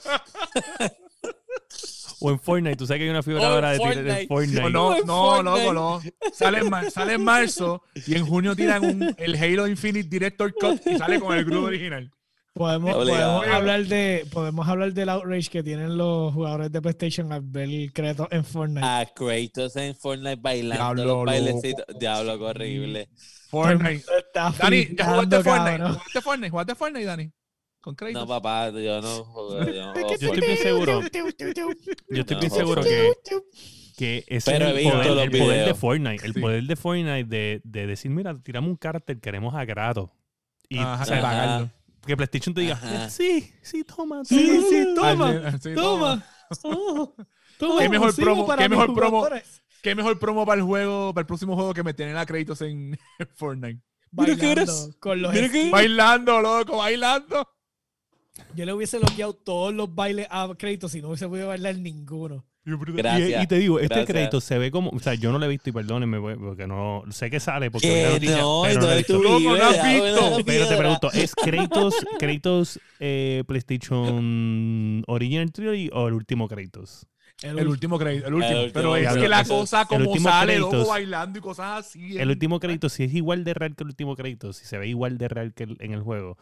O 2.21 2.31
en 2.31 2.39
Fortnite. 2.39 2.77
Tú 2.77 2.87
sabes 2.87 3.01
que 3.01 3.05
hay 3.05 3.11
una 3.11 3.21
en 3.21 3.45
ahora 3.45 3.73
de 3.73 3.79
Fortnite. 3.79 4.21
en 4.23 4.29
Fortnite. 4.29 4.71
No, 4.71 5.43
no, 5.43 5.43
loco, 5.43 5.73
no. 5.75 6.01
Sale 6.33 6.59
en, 6.61 6.71
mar- 6.71 6.91
sale 6.91 7.15
en 7.15 7.25
marzo 7.25 7.83
y 8.07 8.15
en 8.15 8.25
junio 8.27 8.55
tiran 8.55 8.85
un, 8.85 9.15
el 9.19 9.35
Halo 9.37 9.67
Infinite 9.67 10.09
Director 10.09 10.55
Cut 10.55 10.81
y 10.87 10.97
sale 10.99 11.19
con 11.21 11.37
el 11.37 11.45
grupo 11.45 11.67
original. 11.67 12.11
Podemos, 12.55 12.93
podemos 12.93 13.47
hablar 13.47 13.87
de 13.87 14.27
podemos 14.31 14.69
hablar 14.69 14.93
del 14.93 15.09
outrage 15.09 15.49
que 15.49 15.63
tienen 15.63 15.97
los 15.97 16.35
jugadores 16.35 16.71
de 16.71 16.83
PlayStation 16.83 17.33
al 17.33 17.41
ver 17.41 17.71
el 17.71 17.93
Kratos 17.95 18.29
en 18.31 18.45
Fortnite. 18.45 18.85
A 18.87 19.07
Kratos 19.07 19.75
en 19.77 19.95
Fortnite 19.97 20.37
bailando 20.37 20.77
Diablo, 20.85 21.03
los 21.05 21.13
loco. 21.13 21.25
bailecitos. 21.25 21.85
Diablo, 21.99 22.39
qué 22.39 22.45
horrible. 22.45 23.09
Fortnite. 23.49 24.05
Dani, 24.35 24.89
¿ya 24.97 25.05
jugaste 25.07 25.43
Fortnite? 25.43 25.79
¿Jugaste 25.83 26.21
Fortnite? 26.21 26.51
¿Jugaste 26.51 26.75
Fortnite, 26.75 27.05
Dani? 27.07 27.33
Con 27.81 27.95
Kratos. 27.95 28.15
No, 28.23 28.29
papá, 28.29 28.69
yo 28.71 29.01
no 29.01 29.25
juego. 29.25 29.65
Yo, 29.65 29.87
no 29.95 29.95
Yo 30.01 30.15
estoy 30.15 30.41
bien 30.41 30.59
seguro. 30.59 31.01
Yo 32.11 32.21
estoy 32.21 32.37
bien 32.37 32.51
seguro 32.51 32.83
que, 32.83 33.13
que 33.97 34.25
ese 34.29 34.51
Pero 34.53 34.67
es 34.69 34.77
el 34.85 34.93
poder, 34.93 35.19
el 35.19 35.31
poder 35.41 35.67
de. 35.69 35.75
Fortnite. 35.75 36.27
El 36.27 36.35
Sí. 36.35 36.41
poder 36.41 36.63
de 36.65 36.77
Fortnite 36.77 37.25
de, 37.25 37.61
de 37.65 37.87
decir, 37.87 38.11
mira, 38.11 38.39
tiramos 38.43 38.69
un 38.69 38.77
cartel, 38.77 39.21
queremos 39.21 39.55
a 39.55 39.65
Kratos. 39.65 40.11
Y 40.69 40.79
Ajá, 40.79 41.03
o 41.03 41.07
sea, 41.07 41.21
pagarlo. 41.23 41.71
Que 42.07 42.17
PlayStation 42.17 42.55
te 42.55 42.61
diga, 42.63 42.75
Ajá. 42.75 43.09
sí, 43.11 43.53
sí, 43.63 43.85
toma. 43.85 44.25
Sí, 44.25 44.37
toma". 44.47 44.69
sí, 44.69 44.95
toma, 44.95 45.59
sí, 45.61 45.75
toma. 45.75 46.25
Toma, 47.59 47.81
Qué 47.83 47.89
mejor 47.89 48.15
promo, 48.17 48.47
qué 48.57 48.69
mejor 48.69 48.95
promo. 48.95 49.29
¿Qué 49.83 49.95
mejor 49.95 50.19
promo 50.19 50.45
para 50.47 50.61
el 50.61 50.67
juego, 50.67 51.13
para 51.15 51.23
el 51.23 51.27
próximo 51.27 51.55
juego 51.55 51.75
que 51.75 51.83
me 51.83 51.95
tienen 51.95 52.17
a 52.17 52.25
Kratos 52.27 52.61
en 52.63 52.99
Fortnite? 53.37 53.81
Mira 54.13 54.37
qué 54.37 54.47
Bailando 54.47 54.61
eres. 54.63 54.97
con 55.01 55.23
los 55.23 55.33
Mira 55.33 55.49
qué- 55.49 55.59
skins. 55.59 55.71
Bailando, 55.73 56.41
loco, 56.41 56.77
bailando. 56.79 57.49
Yo 58.55 58.65
le 58.65 58.73
hubiese 58.73 58.99
bloqueado 58.99 59.35
todos 59.35 59.73
los 59.75 59.95
bailes 59.95 60.27
a 60.31 60.49
Kratos 60.59 60.95
y 60.95 61.03
no 61.03 61.09
hubiese 61.09 61.29
podido 61.29 61.49
bailar 61.49 61.77
ninguno. 61.79 62.45
Y, 62.65 62.71
Gracias, 62.93 63.43
y 63.43 63.47
te 63.49 63.59
digo, 63.59 63.81
este 63.81 63.89
gracias. 63.95 64.07
crédito 64.09 64.41
se 64.41 64.57
ve 64.57 64.71
como, 64.71 64.91
o 64.91 64.99
sea, 65.01 65.15
yo 65.15 65.33
no 65.33 65.39
lo 65.41 65.47
he 65.47 65.49
visto 65.49 65.69
y 65.71 65.73
perdónenme 65.73 66.21
pues, 66.21 66.37
porque 66.39 66.69
no 66.69 67.03
sé 67.11 67.29
que 67.29 67.41
sale 67.41 67.73
porque 67.73 67.89
Que 67.89 68.09
noticia, 68.13 68.37
no, 68.39 68.63
pero 68.65 68.81
no 68.81 68.87
lo 68.87 68.93
he 68.93 69.03
¿dónde 69.03 70.43
visto. 70.45 70.69
te 70.69 70.77
pregunto, 70.77 71.11
¿es 71.13 71.35
Kratos, 71.35 71.95
Kratos 72.21 72.79
eh, 73.01 73.43
PlayStation 73.49 75.03
Original 75.07 75.51
Trilogy 75.53 75.91
o 75.93 76.09
el 76.09 76.15
último 76.15 76.49
Kratos? 76.49 77.07
El 77.43 77.67
último 77.67 77.99
crédito, 77.99 78.29
el 78.29 78.35
último. 78.35 78.53
El 78.53 78.59
último 78.67 78.73
Pero 78.75 78.97
es 78.97 79.03
crédito. 79.07 79.23
que 79.23 79.29
la 79.29 79.45
cosa 79.45 79.85
como 79.87 80.17
sale, 80.19 80.53
créditos. 80.55 80.73
loco, 80.75 80.91
bailando 80.91 81.39
y 81.39 81.43
cosas 81.43 81.81
así. 81.87 82.17
El 82.17 82.29
último 82.29 82.61
Kratos, 82.61 82.93
si 82.93 83.03
es 83.05 83.15
igual 83.15 83.43
de 83.43 83.55
real 83.55 83.75
que 83.75 83.83
el 83.83 83.89
último 83.89 84.15
Kratos, 84.15 84.59
si 84.59 84.65
se 84.67 84.79
ve 84.79 84.87
igual 84.87 85.19
de 85.19 85.27
real 85.29 85.53
que 85.53 85.65
el- 85.65 85.77
en 85.81 85.93
el 85.93 86.03
juego, 86.03 86.39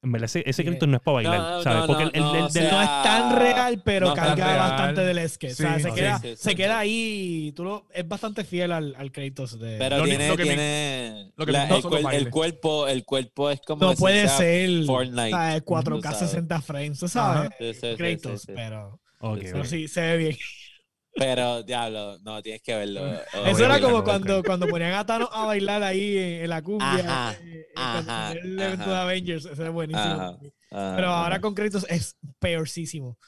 en 0.00 0.12
verdad 0.12 0.26
ese, 0.26 0.44
ese 0.46 0.62
no 0.64 0.96
es 0.96 1.02
para 1.02 1.14
bailar, 1.16 1.38
No, 1.40 1.62
¿sabes? 1.64 1.80
no, 1.80 1.86
porque 1.88 2.04
no, 2.04 2.10
el, 2.10 2.16
el- 2.16 2.22
el 2.36 2.42
o 2.44 2.48
del- 2.48 2.52
sea, 2.52 2.70
No 2.72 2.82
es 2.82 2.88
tan 3.02 3.36
real, 3.36 3.82
pero 3.84 4.14
carga 4.14 4.34
real. 4.46 4.58
bastante 4.58 5.00
del 5.00 5.28
sketch. 5.28 5.52
Sí, 5.54 5.64
o 5.64 5.66
sea, 5.66 5.78
se, 5.80 5.92
queda, 5.92 6.18
sí, 6.20 6.28
sí, 6.28 6.36
se 6.36 6.54
queda 6.54 6.78
ahí. 6.78 7.52
Tú 7.56 7.64
lo, 7.64 7.86
es 7.92 8.06
bastante 8.06 8.44
fiel 8.44 8.70
al, 8.70 8.94
al 8.96 9.10
Kratos 9.10 9.58
de. 9.58 9.76
Pero 9.78 9.98
Lo 9.98 10.04
tiene, 10.04 10.28
lo 10.28 10.36
que 10.36 10.42
tiene 10.44 11.32
la- 11.36 11.66
me 11.66 11.74
gustó 11.74 11.98
el, 11.98 12.04
cuer- 12.04 12.14
el 12.14 12.30
cuerpo, 12.30 12.86
el 12.88 13.04
cuerpo 13.04 13.50
es 13.50 13.60
como 13.60 13.82
no 13.82 13.90
la 13.90 13.96
puede 13.96 14.28
ser 14.28 14.84
Fortnite. 14.86 15.30
¿sabes? 15.30 15.62
4K 15.64 15.84
tú 15.96 16.02
sabes. 16.02 16.18
60 16.18 16.62
frames, 16.62 16.98
tú 17.00 17.08
sabes. 17.08 17.50
Kratos, 17.96 18.42
pero, 18.54 19.00
pero 19.20 19.64
sí, 19.64 19.88
se 19.88 20.00
ve 20.00 20.16
bien. 20.16 20.36
Pero, 21.18 21.62
diablo, 21.62 22.18
no, 22.20 22.42
tienes 22.42 22.62
que 22.62 22.74
verlo. 22.74 23.04
Eso 23.46 23.64
era 23.64 23.80
como 23.80 24.04
cuando, 24.04 24.42
cuando 24.42 24.66
ponían 24.66 24.94
a 24.94 25.04
Thanos 25.04 25.28
a 25.32 25.44
bailar 25.44 25.82
ahí 25.82 26.16
en, 26.16 26.44
en 26.44 26.50
la 26.50 26.62
cumbia. 26.62 26.88
Ajá, 26.88 27.36
eh, 27.42 27.60
eh, 27.60 27.66
ajá, 27.74 28.32
el 28.32 28.58
evento 28.58 28.90
de. 28.90 28.96
Avengers. 28.96 29.44
Ese 29.44 29.64
es 29.64 29.70
buenísimo. 29.70 30.04
Ajá. 30.04 30.38
Pero 30.70 31.08
ah. 31.08 31.24
ahora 31.24 31.40
con 31.40 31.54
Kratos 31.54 31.86
es 31.88 32.16
peorcísimo. 32.38 33.18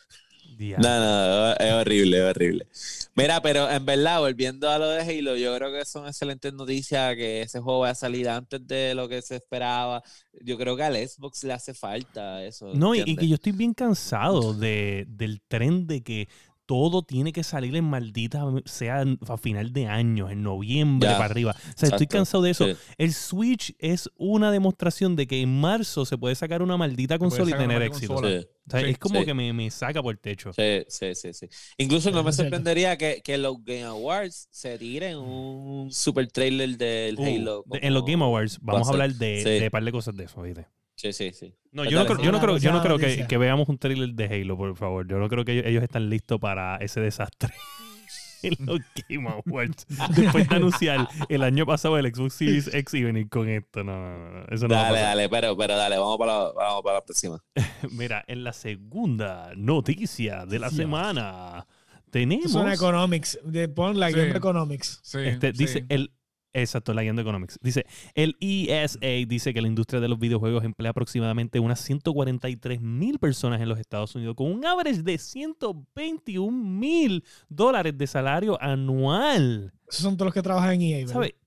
Diablo. 0.57 0.87
No, 0.87 0.99
no, 0.99 1.53
es 1.55 1.73
horrible, 1.73 2.19
es 2.19 2.25
horrible. 2.25 2.67
Mira, 3.15 3.41
pero 3.41 3.71
en 3.71 3.87
verdad, 3.87 4.21
volviendo 4.21 4.69
a 4.69 4.79
lo 4.79 4.89
de 4.91 5.01
Halo, 5.01 5.37
yo 5.37 5.57
creo 5.57 5.73
que 5.73 5.87
son 5.87 6.07
excelentes 6.07 6.53
noticias 6.53 7.17
que 7.17 7.41
ese 7.41 7.61
juego 7.61 7.81
va 7.81 7.91
a 7.91 7.95
salir 7.95 8.29
antes 8.29 8.67
de 8.67 8.95
lo 8.95 9.09
que 9.09 9.23
se 9.23 9.37
esperaba. 9.37 10.03
Yo 10.43 10.59
creo 10.59 10.77
que 10.77 10.83
al 10.83 10.97
Xbox 10.97 11.45
le 11.45 11.55
hace 11.55 11.73
falta 11.73 12.45
eso. 12.45 12.75
No, 12.75 12.95
y, 12.95 13.17
que 13.17 13.27
yo 13.27 13.37
estoy 13.37 13.53
bien 13.53 13.73
cansado 13.73 14.53
de, 14.53 15.07
del 15.09 15.41
tren 15.49 15.87
de 15.87 16.03
que 16.03 16.29
todo 16.71 17.03
tiene 17.03 17.33
que 17.33 17.43
salir 17.43 17.75
en 17.75 17.85
maldita, 17.85 18.45
sea 18.65 19.03
a 19.29 19.37
final 19.37 19.73
de 19.73 19.89
año, 19.89 20.31
en 20.31 20.45
noviembre 20.45 21.09
para 21.11 21.25
arriba. 21.25 21.51
O 21.59 21.73
sea, 21.77 21.89
estoy 21.89 22.07
cansado 22.07 22.45
de 22.45 22.51
eso. 22.53 22.65
Sí. 22.65 22.77
El 22.97 23.13
Switch 23.13 23.75
es 23.81 24.09
una 24.17 24.53
demostración 24.53 25.17
de 25.17 25.27
que 25.27 25.41
en 25.41 25.61
marzo 25.61 26.05
se 26.07 26.17
puede 26.17 26.37
sacar 26.37 26.63
una 26.63 26.77
maldita 26.77 27.19
consola 27.19 27.51
y 27.51 27.59
tener 27.59 27.83
éxito. 27.83 28.19
Sí. 28.19 28.25
O 28.25 28.71
sea, 28.71 28.81
Sí, 28.83 28.87
es 28.87 28.99
como 28.99 29.19
sí. 29.19 29.27
que 29.27 29.35
me, 29.35 29.53
me 29.53 29.69
saca 29.69 30.01
por 30.01 30.13
el 30.15 30.21
techo. 30.21 30.53
Sí, 30.53 30.85
sí, 30.87 31.13
sí, 31.17 31.33
sí. 31.33 31.49
Incluso 31.77 32.13
no 32.13 32.23
me 32.23 32.33
sorprendería 32.33 32.97
que, 32.97 33.21
que 33.25 33.37
los 33.37 33.57
Game 33.65 33.83
Awards 33.83 34.47
se 34.53 34.79
tiren 34.79 35.17
un 35.17 35.91
super 35.91 36.29
trailer 36.31 36.79
del 36.79 37.19
Uh, 37.19 37.25
Halo. 37.25 37.65
de- 37.67 37.81
en 37.83 37.95
los 37.95 38.05
Game 38.05 38.23
Awards 38.23 38.61
vamos 38.63 38.87
a 38.87 38.93
hablar 38.93 39.13
de, 39.15 39.39
Sí. 39.43 39.51
de 39.59 39.65
un 39.65 39.71
par 39.71 39.83
de 39.83 39.91
cosas 39.91 40.15
de 40.15 40.23
eso, 40.23 40.41
¿viste? 40.43 40.69
Sí, 41.01 41.13
sí, 41.15 41.33
sí. 41.33 41.55
No, 41.73 41.83
Pues 41.83 41.91
yo 41.93 41.99
no, 42.01 42.07
creo, 42.07 42.19
yo 42.23 42.33
no 42.33 42.41
creo, 42.41 42.59
yo 42.59 42.73
no 42.73 42.83
creo 42.83 42.99
que, 42.99 43.39
veamos 43.39 43.69
un 43.69 43.79
trailer 43.79 44.11
de 44.11 44.25
Halo, 44.27 44.57
por 44.57 44.77
favor. 44.77 45.07
Yo 45.09 45.19
no 45.19 45.29
creo 45.29 45.45
que 45.45 45.53
ellos, 45.53 45.65
ellos 45.67 45.83
están 45.83 46.11
listos 46.11 46.39
para 46.39 46.77
ese 46.77 47.01
desastre 47.01 47.55
en 48.43 48.55
los 48.67 48.81
Game 49.09 49.29
Awards. 49.29 49.87
Después 50.17 50.49
de 50.49 50.57
anunciar 50.57 51.09
el 51.29 51.43
año 51.43 51.65
pasado 51.65 51.97
el 51.97 52.13
Xbox 52.15 52.35
Series 52.35 52.75
X 52.75 52.95
y 52.95 53.05
venir 53.05 53.29
con 53.31 53.49
esto. 53.49 53.83
No, 53.83 53.93
no, 53.99 54.31
no. 54.41 54.45
Eso 54.51 54.69
Dale, 54.69 54.99
dale, 55.01 55.29
pero, 55.31 55.57
pero 55.57 55.77
dale, 55.77 55.97
vamos 55.97 56.19
para 56.19 56.33
la, 56.39 56.53
vamos 56.53 56.83
para 56.83 56.97
la 56.97 57.05
próxima. 57.05 57.43
Mira, 57.93 58.23
en 58.27 58.45
la 58.45 58.53
segunda 58.53 59.53
noticia 59.57 60.45
de 60.45 60.59
la 60.59 60.69
Sí. 60.71 60.77
semana 60.77 61.67
tenemos... 62.11 62.51
Son 62.53 62.71
economics. 62.71 63.39
De, 63.45 63.69
pon 63.69 63.99
la 63.99 64.09
Sí. 64.11 64.17
Game 64.17 64.37
Economics. 64.37 65.01
Sí, 65.03 65.19
Este, 65.21 65.53
sí. 65.53 65.59
dice 65.59 65.85
el 65.89 66.13
exacto 66.53 66.93
la 66.95 67.03
guiando 67.03 67.23
economics 67.23 67.59
dice 67.63 67.87
el 68.15 68.37
ESA 68.41 68.99
dice 69.27 69.55
que 69.55 69.63
la 69.63 69.69
industria 69.69 70.01
de 70.01 70.09
los 70.09 70.19
videojuegos 70.19 70.65
emplea 70.65 70.91
aproximadamente 70.91 71.61
unas 71.61 71.81
143 71.81 72.81
mil 72.81 73.19
personas 73.19 73.61
en 73.61 73.69
los 73.69 73.79
Estados 73.79 74.15
Unidos 74.15 74.35
con 74.37 74.51
un 74.51 74.65
average 74.65 75.03
de 75.03 75.19
121 75.19 76.51
mil 76.51 77.25
dólares 77.49 77.97
de 77.97 78.07
salario 78.07 78.61
anual 78.61 79.73
Esos 79.89 80.03
son 80.03 80.17
todos 80.17 80.27
los 80.27 80.35
que 80.35 80.43
trabajan 80.43 80.75
en 80.75 80.83
EA, 80.83 80.99
¿verdad? 80.99 81.13
¿sabe? 81.13 81.40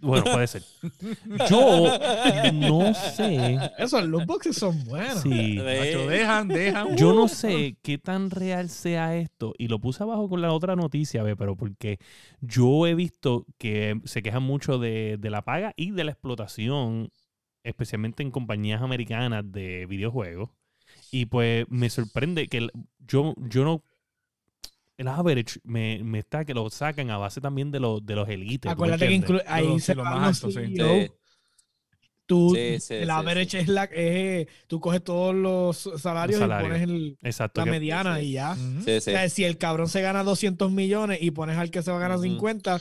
Bueno 0.00 0.24
puede 0.24 0.46
ser 0.46 0.62
yo 1.50 1.98
no 2.52 2.94
sé 2.94 3.58
Esos 3.78 4.04
loot 4.04 4.26
boxes 4.26 4.56
son 4.56 4.84
buenos. 4.84 5.24
Nacho, 5.24 6.06
dejan, 6.06 6.48
dejan. 6.48 6.96
Yo 6.96 7.14
no 7.14 7.28
sé 7.28 7.76
qué 7.82 7.98
tan 7.98 8.30
real 8.30 8.68
sea 8.68 9.16
esto. 9.16 9.54
Y 9.58 9.68
lo 9.68 9.78
puse 9.80 10.02
abajo 10.02 10.28
con 10.28 10.42
la 10.42 10.52
otra 10.52 10.76
noticia, 10.76 11.22
ve, 11.22 11.36
pero 11.36 11.56
porque 11.56 11.98
yo 12.40 12.86
he 12.86 12.94
visto 12.94 13.46
que 13.58 14.00
se 14.04 14.22
quejan 14.22 14.42
mucho 14.42 14.78
de, 14.78 15.16
de 15.18 15.30
la 15.30 15.42
paga 15.42 15.72
y 15.76 15.92
de 15.92 16.04
la 16.04 16.12
explotación, 16.12 17.10
especialmente 17.62 18.22
en 18.22 18.30
compañías 18.30 18.82
americanas 18.82 19.44
de 19.50 19.86
videojuegos. 19.86 20.50
Y 21.10 21.26
pues 21.26 21.66
me 21.68 21.90
sorprende 21.90 22.48
que 22.48 22.68
yo, 23.06 23.34
yo 23.36 23.64
no. 23.64 23.82
El 24.98 25.08
average 25.08 25.60
me, 25.64 26.02
me 26.02 26.20
está 26.20 26.44
que 26.44 26.54
lo 26.54 26.68
sacan 26.70 27.10
a 27.10 27.18
base 27.18 27.40
también 27.40 27.70
de, 27.70 27.80
los 27.80 28.04
de 28.04 28.14
los 28.14 28.28
elites. 28.28 28.60
¿tú 28.62 28.68
me 28.68 28.72
Acuérdate 28.72 29.08
que 29.08 29.42
ahí 29.46 29.66
Los- 29.66 29.84
se 29.84 29.94
van 29.94 30.04
más 30.20 30.42
los 30.42 30.54
altos, 30.54 30.54
sí. 30.54 30.76
Sí. 30.76 31.10
Tú, 32.24 32.52
Sí, 32.56 32.80
sí, 32.80 32.94
el 32.94 33.10
average 33.10 33.50
sí. 33.50 33.56
es 33.58 33.68
la 33.68 33.84
es, 33.84 34.48
tú 34.66 34.80
coges 34.80 35.04
todos 35.04 35.32
los 35.32 35.88
salarios, 36.02 36.40
Los 36.40 36.48
y 36.48 36.62
pones 36.64 36.82
el- 36.82 37.18
Exacto. 37.22 37.60
la 37.60 37.64
que- 37.66 37.70
mediana 37.70 38.18
sí. 38.18 38.24
y 38.26 38.32
ya. 38.32 38.56
Sí, 38.56 38.84
sí. 38.86 38.96
O 38.96 39.00
sea, 39.00 39.28
si 39.28 39.44
el 39.44 39.58
cabrón 39.58 39.88
se 39.88 40.00
gana 40.02 40.24
200 40.24 40.72
millones 40.72 41.18
y 41.22 41.30
pones 41.30 41.56
al 41.56 41.70
que 41.70 41.82
se 41.82 41.90
va 41.92 41.98
a 41.98 42.00
ganar 42.00 42.16
Ujú. 42.16 42.24
50, 42.26 42.80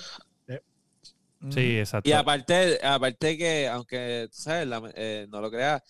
sí, 1.49 1.77
exacto. 1.77 2.09
Y 2.09 2.13
aparte, 2.13 2.79
aparte 2.83 3.37
que, 3.37 3.67
aunque 3.67 4.27
tú 4.31 4.41
sabes, 4.41 4.67
la- 4.67 4.91
eh, 4.95 5.27
no 5.29 5.41
lo 5.41 5.51
creas, 5.51 5.83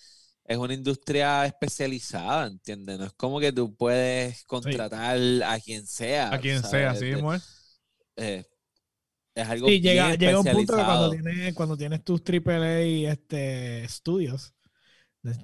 es 0.45 0.57
una 0.57 0.73
industria 0.73 1.45
especializada, 1.45 2.47
¿entiendes? 2.47 2.99
No 2.99 3.05
es 3.05 3.13
como 3.13 3.39
que 3.39 3.51
tú 3.51 3.75
puedes 3.75 4.43
contratar 4.45 5.17
a 5.43 5.59
quien 5.59 5.85
sea. 5.87 6.33
A 6.33 6.39
quien 6.39 6.61
¿sabes? 6.61 6.71
sea, 6.71 6.91
así 6.91 7.05
De- 7.05 7.15
mismo 7.15 7.33
es. 7.33 7.43
eh, 8.17 8.43
es 9.35 9.49
algo 9.49 9.67
sí, 9.69 9.81
llega, 9.81 10.07
bien 10.07 10.19
llega 10.19 10.39
un 10.39 10.45
punto 10.45 10.75
que 10.77 10.83
cuando 10.85 11.09
tienes, 11.11 11.53
cuando 11.53 11.77
tienes 11.77 12.03
tus 12.03 12.21
AAA 12.23 13.11
este, 13.11 13.83
estudios, 13.83 14.53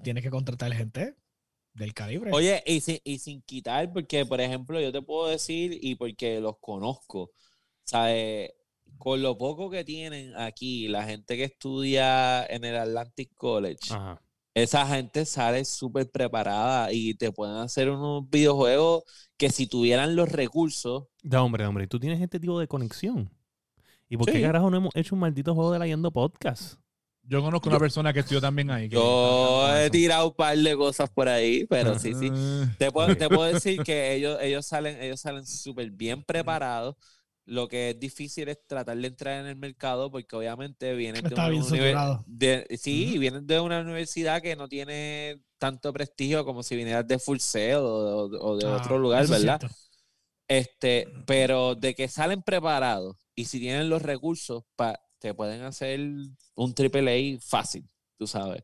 tienes 0.03 0.23
que 0.23 0.29
contratar 0.29 0.71
gente 0.73 1.15
del 1.73 1.93
calibre. 1.93 2.31
Oye, 2.31 2.63
y 2.65 2.81
sin, 2.81 2.99
y 3.03 3.19
sin 3.19 3.41
quitar, 3.41 3.91
porque, 3.91 4.25
por 4.25 4.39
ejemplo, 4.41 4.79
yo 4.79 4.91
te 4.91 5.01
puedo 5.01 5.27
decir, 5.29 5.77
y 5.81 5.95
porque 5.95 6.39
los 6.39 6.57
conozco, 6.59 7.31
¿sabes? 7.83 8.51
Con 8.97 9.21
lo 9.21 9.37
poco 9.37 9.69
que 9.69 9.83
tienen 9.83 10.35
aquí, 10.35 10.87
la 10.87 11.03
gente 11.03 11.35
que 11.37 11.45
estudia 11.45 12.45
en 12.45 12.63
el 12.65 12.75
Atlantic 12.77 13.31
College, 13.35 13.89
Ajá. 13.89 14.21
Esa 14.53 14.85
gente 14.87 15.25
sale 15.25 15.65
súper 15.65 16.09
preparada 16.09 16.91
y 16.91 17.13
te 17.13 17.31
pueden 17.31 17.57
hacer 17.57 17.89
unos 17.89 18.29
videojuegos 18.29 19.03
que 19.37 19.49
si 19.49 19.67
tuvieran 19.67 20.15
los 20.15 20.29
recursos, 20.29 21.05
Da, 21.23 21.41
hombre, 21.43 21.65
hombre, 21.65 21.87
tú 21.87 21.99
tienes 21.99 22.21
este 22.21 22.39
tipo 22.39 22.59
de 22.59 22.67
conexión. 22.67 23.31
¿Y 24.09 24.17
por 24.17 24.29
qué 24.29 24.41
carajo 24.41 24.69
no 24.69 24.77
hemos 24.77 24.95
hecho 24.95 25.15
un 25.15 25.21
maldito 25.21 25.55
juego 25.55 25.71
de 25.71 25.79
la 25.79 25.87
Yendo 25.87 26.11
Podcast? 26.11 26.75
Yo 27.23 27.41
conozco 27.41 27.69
una 27.69 27.79
persona 27.79 28.11
que 28.11 28.19
estudió 28.19 28.41
también 28.41 28.71
ahí. 28.71 28.89
que 28.89 28.95
Yo 28.95 29.73
he 29.77 29.89
tirado 29.89 30.29
un 30.29 30.35
par 30.35 30.57
de 30.57 30.75
cosas 30.75 31.09
por 31.09 31.29
ahí, 31.29 31.65
pero 31.67 31.97
sí, 31.97 32.13
sí. 32.15 32.29
Ah, 32.33 32.65
Te 32.77 32.91
puedo, 32.91 33.15
te 33.15 33.29
puedo 33.29 33.43
decir 33.43 33.81
que 33.83 34.15
ellos, 34.15 34.37
ellos 34.41 34.65
salen, 34.65 35.01
ellos 35.01 35.21
salen 35.21 35.45
súper 35.45 35.91
bien 35.91 36.23
preparados. 36.23 36.95
Lo 37.45 37.67
que 37.67 37.91
es 37.91 37.99
difícil 37.99 38.47
es 38.49 38.59
tratar 38.67 38.97
de 38.97 39.07
entrar 39.07 39.41
en 39.41 39.47
el 39.47 39.55
mercado 39.55 40.11
porque 40.11 40.35
obviamente 40.35 40.93
vienen 40.95 41.27
de 41.27 41.35
una 41.35 41.51
de- 42.25 42.67
sí, 42.79 43.17
vienen 43.17 43.45
de 43.47 43.59
una 43.59 43.81
universidad 43.81 44.41
que 44.41 44.55
no 44.55 44.67
tiene 44.69 45.41
tanto 45.57 45.91
prestigio 45.93 46.45
como 46.45 46.63
si 46.63 46.75
vinieras 46.75 47.07
de 47.07 47.19
Full 47.19 47.39
Sail 47.39 47.75
o, 47.77 48.29
de- 48.29 48.37
o 48.39 48.57
de 48.57 48.65
Ah, 48.67 48.75
otro 48.77 48.97
lugar, 48.99 49.27
¿verdad? 49.27 49.61
Este, 50.47 51.07
pero 51.25 51.75
de 51.75 51.95
que 51.95 52.07
salen 52.09 52.41
preparados 52.43 53.17
y 53.35 53.45
si 53.45 53.59
tienen 53.59 53.89
los 53.89 54.01
recursos, 54.01 54.63
pa- 54.75 54.99
te 55.19 55.33
pueden 55.33 55.61
hacer 55.63 55.99
un 56.55 56.73
triple 56.75 57.37
A 57.37 57.39
fácil, 57.41 57.87
tú 58.17 58.27
sabes. 58.27 58.63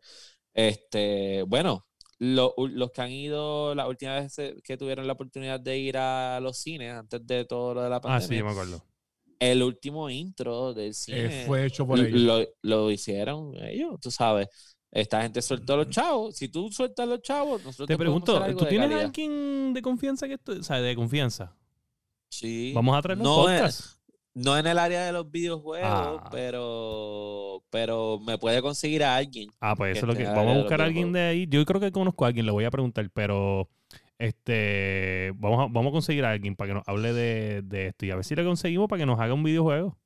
Este, 0.53 1.43
bueno, 1.43 1.86
lo- 2.19 2.53
u- 2.57 2.67
los 2.67 2.91
que 2.91 3.01
han 3.01 3.11
ido 3.11 3.75
la 3.75 3.87
última 3.87 4.15
vez 4.15 4.35
que 4.63 4.77
tuvieron 4.77 5.05
la 5.07 5.13
oportunidad 5.13 5.59
de 5.59 5.77
ir 5.77 5.97
a 5.97 6.39
los 6.39 6.57
cines 6.57 6.93
antes 6.93 7.25
de 7.25 7.45
todo 7.45 7.73
lo 7.75 7.83
de 7.83 7.89
la 7.89 7.97
Ah, 8.03 8.19
sí, 8.19 8.27
pandemia, 8.29 8.37
yo 8.39 8.45
me 8.45 8.51
acuerdo. 8.51 8.83
el 9.39 9.61
último 9.63 10.09
intro 10.09 10.73
del 10.73 10.89
eh, 10.91 10.93
cine 10.93 11.43
fue 11.45 11.65
hecho 11.65 11.85
por 11.85 11.99
lo, 11.99 12.05
ellos. 12.05 12.21
lo- 12.21 12.47
lo 12.63 12.91
hicieron 12.91 13.53
ellos, 13.63 13.99
tú 14.01 14.09
sabes. 14.11 14.47
Esta 14.89 15.21
gente 15.21 15.41
sueltó 15.41 15.73
a 15.73 15.77
los 15.77 15.89
chavos. 15.89 16.35
Si 16.37 16.47
tú 16.47 16.71
sueltas 16.71 17.03
a 17.03 17.07
los 17.07 17.21
chavos, 17.21 17.63
nosotros 17.63 17.87
Te 17.87 17.97
pregunto, 17.97 18.41
¿tú 18.55 18.65
tienes 18.65 18.91
alguien 18.93 19.73
de 19.73 19.81
confianza 19.81 20.27
que 20.27 20.35
esto, 20.35 20.53
o 20.53 20.63
sea, 20.63 20.79
de 20.81 20.95
confianza? 20.95 21.53
Sí. 22.31 22.71
Vamos 22.73 22.97
a 22.97 23.01
traer 23.01 23.17
No 23.19 23.49
es- 23.49 23.59
podcast. 23.61 23.96
No 24.37 24.57
en 24.57 24.67
el 24.67 24.77
área 24.77 25.03
de 25.05 25.11
los 25.11 25.29
videojuegos, 25.31 25.89
Ah. 25.91 26.29
pero, 26.31 27.63
pero 27.71 28.19
me 28.19 28.37
puede 28.37 28.61
conseguir 28.61 29.03
a 29.03 29.15
alguien. 29.15 29.49
Ah, 29.59 29.75
pues 29.75 29.97
eso 29.97 30.05
es 30.05 30.13
lo 30.13 30.15
que. 30.17 30.25
Vamos 30.25 30.55
a 30.55 30.59
buscar 30.59 30.81
a 30.81 30.85
alguien 30.85 31.11
de 31.11 31.21
ahí. 31.21 31.47
Yo 31.49 31.65
creo 31.65 31.81
que 31.81 31.91
conozco 31.91 32.23
a 32.23 32.27
alguien, 32.27 32.45
le 32.45 32.51
voy 32.51 32.65
a 32.65 32.69
preguntar, 32.71 33.09
pero 33.13 33.67
este 34.19 35.31
vamos 35.35 35.59
a, 35.59 35.71
vamos 35.71 35.87
a 35.87 35.91
conseguir 35.91 36.25
a 36.25 36.31
alguien 36.31 36.55
para 36.55 36.69
que 36.69 36.73
nos 36.75 36.87
hable 36.87 37.13
de, 37.13 37.61
de 37.63 37.87
esto 37.87 38.05
y 38.05 38.11
a 38.11 38.15
ver 38.15 38.25
si 38.25 38.35
le 38.35 38.43
conseguimos 38.43 38.87
para 38.87 38.99
que 38.99 39.05
nos 39.05 39.19
haga 39.19 39.33
un 39.33 39.43
videojuego. 39.43 39.97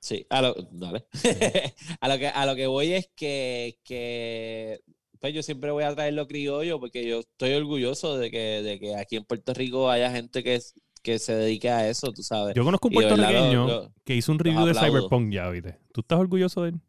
Sí, 0.00 0.26
a 0.30 0.42
lo, 0.42 0.54
dale. 0.70 1.06
a, 2.00 2.08
lo 2.08 2.18
que, 2.18 2.28
a 2.28 2.46
lo 2.46 2.54
que 2.56 2.66
voy 2.68 2.92
es 2.92 3.10
que, 3.16 3.78
que 3.82 4.80
pues 5.20 5.34
yo 5.34 5.42
siempre 5.42 5.72
voy 5.72 5.82
a 5.84 5.94
traer 5.94 6.14
lo 6.14 6.28
criollo 6.28 6.78
porque 6.78 7.04
yo 7.06 7.20
estoy 7.20 7.52
orgulloso 7.54 8.16
de 8.16 8.30
que, 8.30 8.62
de 8.62 8.78
que 8.78 8.94
aquí 8.94 9.16
en 9.16 9.24
Puerto 9.24 9.52
Rico 9.54 9.90
haya 9.90 10.10
gente 10.12 10.44
que, 10.44 10.54
es- 10.56 10.74
que 11.02 11.18
se 11.18 11.34
dedique 11.34 11.70
a 11.70 11.88
eso, 11.88 12.12
tú 12.12 12.22
sabes. 12.22 12.54
Yo 12.54 12.64
conozco 12.64 12.88
un 12.88 12.94
verdad 12.94 13.10
lo- 13.10 13.16
puertorriqueño 13.16 13.66
lo- 13.68 13.92
que 14.04 14.14
hizo 14.14 14.32
un 14.32 14.38
review 14.38 14.66
de. 14.66 14.74
Cyberpunk 14.74 15.32
ya, 15.32 15.48
¿viste? 15.50 15.78
¿Tú 15.92 16.00
estás 16.00 16.18
orgulloso 16.18 16.62
de 16.62 16.70
él? 16.70 16.80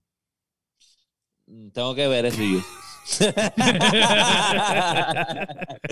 Mm, 1.47 1.69
Tengo 1.71 1.95
que 1.95 2.07
ver 2.07 2.25
el 2.25 2.31
review. 2.31 2.61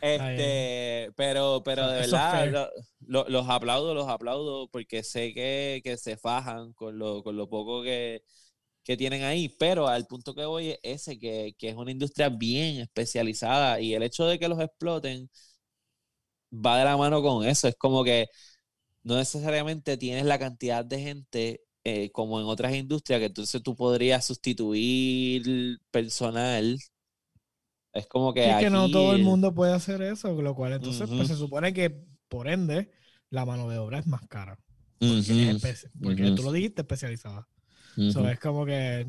este, 0.00 1.10
pero, 1.16 1.62
pero 1.64 1.88
de 1.88 2.00
verdad, 2.00 2.68
lo- 3.06 3.28
los 3.28 3.48
aplaudo, 3.48 3.94
los 3.94 4.08
aplaudo, 4.08 4.68
porque 4.68 5.02
sé 5.02 5.32
que, 5.34 5.80
que 5.84 5.96
se 5.96 6.16
fajan 6.16 6.72
con 6.74 6.98
lo, 6.98 7.22
con 7.22 7.36
lo 7.36 7.48
poco 7.48 7.82
que, 7.82 8.22
que 8.84 8.96
tienen 8.96 9.22
ahí, 9.24 9.48
pero 9.48 9.88
al 9.88 10.06
punto 10.06 10.34
que 10.34 10.44
voy 10.44 10.70
es 10.70 10.78
ese, 10.82 11.18
que, 11.18 11.54
que 11.58 11.68
es 11.70 11.76
una 11.76 11.90
industria 11.92 12.28
bien 12.28 12.80
especializada 12.80 13.80
y 13.80 13.94
el 13.94 14.02
hecho 14.02 14.26
de 14.26 14.38
que 14.38 14.48
los 14.48 14.60
exploten 14.60 15.30
va 16.52 16.78
de 16.78 16.84
la 16.84 16.96
mano 16.96 17.22
con 17.22 17.46
eso. 17.46 17.68
Es 17.68 17.76
como 17.76 18.04
que 18.04 18.28
no 19.02 19.16
necesariamente 19.16 19.96
tienes 19.96 20.24
la 20.24 20.38
cantidad 20.38 20.84
de 20.84 21.00
gente 21.00 21.60
eh, 21.84 22.10
como 22.12 22.40
en 22.40 22.46
otras 22.46 22.74
industrias, 22.74 23.20
que 23.20 23.26
entonces 23.26 23.62
tú 23.62 23.74
podrías 23.74 24.24
sustituir 24.24 25.78
personal. 25.90 26.78
Es 27.92 28.06
como 28.06 28.32
que 28.32 28.48
es 28.48 28.56
que 28.56 28.70
no 28.70 28.88
todo 28.90 29.14
el 29.14 29.22
mundo 29.22 29.52
puede 29.54 29.72
hacer 29.72 30.00
eso, 30.02 30.40
lo 30.40 30.54
cual 30.54 30.72
entonces 30.72 31.08
pues, 31.08 31.28
se 31.28 31.36
supone 31.36 31.72
que 31.72 32.04
por 32.28 32.48
ende 32.48 32.90
la 33.30 33.44
mano 33.44 33.68
de 33.68 33.78
obra 33.78 33.98
es 33.98 34.06
más 34.06 34.26
cara. 34.28 34.58
Porque, 34.98 36.28
es 36.28 36.34
tú 36.34 36.42
lo 36.42 36.52
dijiste 36.52 36.82
especializada. 36.82 37.48
ujú. 37.96 38.12
So, 38.12 38.28
es 38.28 38.38
como 38.38 38.64
que 38.64 39.06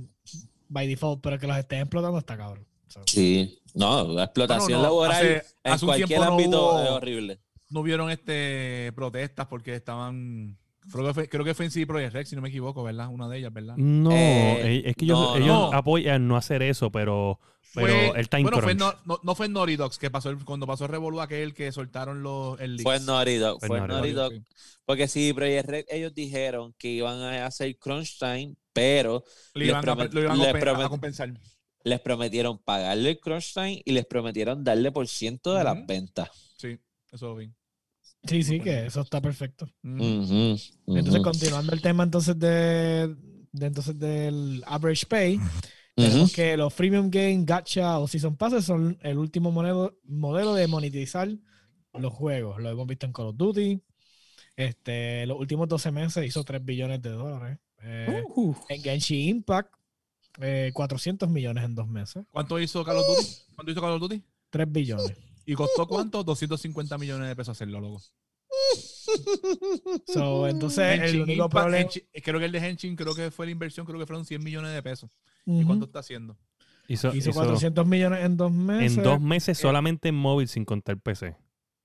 by 0.67 0.87
default, 0.87 1.21
pero 1.21 1.37
que 1.37 1.47
los 1.47 1.57
estén 1.57 1.81
explotando 1.81 2.17
está 2.17 2.35
cabrón. 2.35 2.67
Sí, 3.05 3.59
no, 3.75 4.07
la 4.07 4.23
explotación 4.25 4.73
no, 4.79 4.83
laboral 4.83 5.11
hace- 5.11 5.43
en 5.63 5.73
hace 5.73 5.85
cualquier 5.85 6.19
no 6.19 6.25
ámbito 6.25 6.71
hubo- 6.71 6.83
es 6.83 6.89
horrible. 6.89 7.39
No 7.69 7.79
hubieron 7.79 8.09
este 8.11 8.91
protestas 8.95 9.47
porque 9.47 9.73
estaban. 9.75 10.57
Creo 10.91 11.05
que 11.07 11.13
fue, 11.13 11.29
creo 11.29 11.45
que 11.45 11.53
fue 11.53 11.65
en 11.65 11.71
CD 11.71 11.87
Projekt 11.87 12.13
Rex, 12.13 12.29
si 12.29 12.35
no 12.35 12.41
me 12.41 12.49
equivoco, 12.49 12.83
¿verdad? 12.83 13.07
Una 13.07 13.29
de 13.29 13.37
ellas, 13.37 13.53
¿verdad? 13.53 13.75
No, 13.77 14.11
Eh, 14.11 14.77
eh, 14.77 14.83
es 14.87 14.95
que 14.95 15.05
ellos, 15.05 15.17
no, 15.17 15.35
ellos 15.37 15.47
no. 15.47 15.73
apoyan 15.73 16.27
no 16.27 16.35
hacer 16.35 16.61
eso, 16.61 16.91
pero, 16.91 17.39
pero 17.73 17.87
Fue- 17.87 18.19
el 18.19 18.27
time 18.29 18.43
bueno, 18.43 18.57
fue 18.59 18.75
crunch. 18.75 18.79
no, 18.79 18.93
no, 19.15 19.19
no 19.23 19.33
fue 19.35 19.45
en 19.45 19.53
Naughty 19.53 19.77
Dogs 19.77 19.97
que 19.97 20.11
pasó 20.11 20.29
el- 20.29 20.43
cuando 20.43 20.67
pasó 20.67 20.83
el 20.85 20.91
revolú 20.91 21.21
aquel 21.21 21.53
que 21.53 21.71
soltaron 21.71 22.21
los 22.21 22.59
el 22.59 22.81
Fue 22.81 22.93
leaks. 22.95 22.99
en 23.01 23.05
Naughty 23.07 23.35
Dog, 23.37 23.59
Fue 23.61 23.67
fue 23.69 23.77
en 23.77 23.87
Naughty 23.87 24.11
Naughty 24.13 24.35
Dog. 24.35 24.43
Porque 24.85 25.07
sí, 25.07 25.31
Project 25.33 25.69
Red, 25.69 25.85
ellos 25.87 26.13
dijeron 26.13 26.75
que 26.77 26.89
iban 26.89 27.21
a 27.21 27.45
hacer 27.45 27.77
crunch 27.77 28.19
time, 28.19 28.53
pero 28.73 29.23
Le 29.53 29.61
les 29.61 29.69
iban, 29.69 29.87
a, 29.89 29.95
promet- 29.95 30.11
lo 30.11 30.19
iban 30.19 30.31
a 30.41 30.79
les 30.79 30.89
compensar. 30.89 31.33
Les 31.83 31.99
prometieron 31.99 32.59
pagarle 32.59 33.11
el 33.11 33.19
crunch 33.19 33.53
time 33.53 33.81
y 33.85 33.91
les 33.91 34.05
prometieron 34.05 34.63
darle 34.63 34.91
por 34.91 35.07
ciento 35.07 35.53
de 35.53 35.63
las 35.63 35.85
ventas. 35.85 36.29
Sí, 36.57 36.79
eso 37.11 37.27
lo 37.27 37.35
vi. 37.35 37.51
sí, 38.27 38.43
sí, 38.43 38.59
que 38.59 38.85
eso 38.85 39.01
está 39.01 39.21
perfecto. 39.21 39.67
Entonces, 39.83 41.21
continuando 41.21 41.73
el 41.73 41.81
tema 41.81 42.03
entonces 42.03 42.37
de, 42.39 43.15
de 43.51 43.65
entonces 43.65 43.97
del 43.99 44.63
average 44.65 45.05
pay, 45.07 45.39
tenemos 45.95 46.33
que 46.33 46.57
los 46.57 46.73
freemium 46.73 47.09
game, 47.09 47.43
gacha 47.45 47.99
o 47.99 48.07
season 48.07 48.35
passes 48.35 48.65
son 48.65 48.97
el 49.01 49.17
último 49.17 49.51
modelo, 49.51 49.97
modelo 50.05 50.53
de 50.55 50.67
monetizar 50.67 51.29
los 51.93 52.13
juegos. 52.13 52.59
Lo 52.61 52.69
hemos 52.69 52.87
visto 52.87 53.05
en 53.05 53.13
Call 53.13 53.27
of 53.27 53.37
Duty. 53.37 53.81
Este, 54.55 55.25
los 55.25 55.39
últimos 55.39 55.67
12 55.67 55.91
meses 55.91 56.25
hizo 56.25 56.43
3 56.43 56.63
billones 56.63 57.01
de 57.01 57.09
dólares. 57.09 57.59
Eh, 57.81 58.23
Uh, 58.35 58.55
En 58.69 58.81
Genshin 58.81 59.29
Impact, 59.29 59.73
eh, 60.39 60.71
400 60.73 61.29
millones 61.29 61.63
en 61.63 61.75
dos 61.75 61.87
meses. 61.87 62.25
¿Cuánto 62.31 62.59
hizo 62.59 62.83
Call 62.83 62.97
of 62.97 63.07
Duty? 63.07 63.27
¿Cuánto 63.55 63.71
hizo 63.71 63.81
Call 63.81 63.91
of 63.93 64.01
Duty? 64.01 64.21
3 64.49 64.71
billones. 64.71 65.17
¿Y 65.45 65.53
costó 65.55 65.87
cuánto? 65.87 66.23
250 66.23 66.97
millones 66.97 67.27
de 67.27 67.35
pesos 67.35 67.51
hacerlo, 67.57 67.81
loco. 67.81 68.01
So, 70.07 70.47
entonces, 70.47 71.01
el 71.01 71.21
único 71.21 71.45
Impact, 71.45 71.51
problema. 71.51 71.89
Henshin- 71.89 72.05
creo 72.23 72.39
que 72.39 72.45
el 72.45 72.51
de 72.51 72.59
Henshin, 72.59 72.95
creo 72.95 73.15
que 73.15 73.31
fue 73.31 73.45
la 73.47 73.51
inversión, 73.51 73.85
creo 73.85 73.99
que 73.99 74.05
fueron 74.05 74.25
100 74.25 74.43
millones 74.43 74.73
de 74.73 74.81
pesos. 74.83 75.11
¿Y 75.45 75.63
cuánto 75.65 75.85
está 75.85 75.99
haciendo? 75.99 76.37
Hizo, 76.87 77.09
Hizo 77.09 77.29
hizo 77.29 77.33
400 77.33 77.85
millones 77.87 78.23
en 78.25 78.37
dos 78.37 78.51
meses. 78.51 78.97
en 78.97 79.03
dos 79.03 79.19
meses 79.21 79.57
Eh, 79.57 79.61
solamente 79.61 80.09
en 80.09 80.15
móvil 80.15 80.47
sin 80.47 80.65
contar 80.65 80.97
PC. 80.99 81.35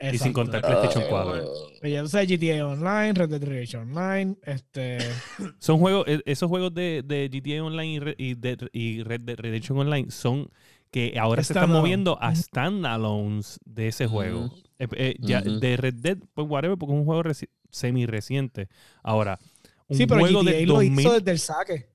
Y 0.01 0.19
sin 0.19 0.33
contar 0.33 0.61
PlayStation 0.63 1.05
Ah, 1.05 1.11
4. 1.11 1.45
Y 1.83 1.95
entonces 1.95 2.29
GTA 2.29 2.67
Online, 2.67 3.13
Red 3.15 3.31
Dead 3.31 3.43
Redemption 3.43 3.97
Online, 3.97 4.37
este, 4.45 4.99
Son 5.59 5.79
juegos, 5.79 6.07
e- 6.07 6.23
esos 6.25 6.49
juegos 6.49 6.73
de, 6.73 7.03
de 7.05 7.29
GTA 7.29 7.65
Online 7.65 8.15
y, 8.17 8.35
de- 8.35 8.69
y 8.73 9.03
Red 9.03 9.23
Dead 9.23 9.37
Redemption 9.39 9.79
Online 9.79 10.11
son 10.11 10.51
que 10.91 11.19
ahora 11.19 11.43
se 11.43 11.53
están 11.53 11.71
moviendo 11.71 12.17
a 12.23 12.35
standalones 12.35 13.59
de 13.65 13.89
ese 13.89 14.07
juego. 14.07 14.45
Ujú. 14.47 14.57
Eh, 14.79 14.89
eh, 14.97 15.17
ya. 15.21 15.41
De 15.43 15.77
Red 15.77 15.95
Dead, 15.95 16.19
pues 16.35 16.47
whatever, 16.49 16.79
porque 16.79 16.95
es 16.95 17.01
un 17.01 17.05
juego 17.05 17.23
reci- 17.25 17.49
semi 17.71 18.07
reciente. 18.07 18.69
Ahora, 19.03 19.39
un 19.89 19.97
sí, 19.97 20.07
pero 20.07 20.21
juego 20.21 20.43
GTA 20.43 20.51
de 20.53 20.67
lo 20.67 20.75
2000. 20.75 21.01
hizo 21.01 21.13
desde 21.15 21.31
el 21.33 21.39
saque. 21.41 21.89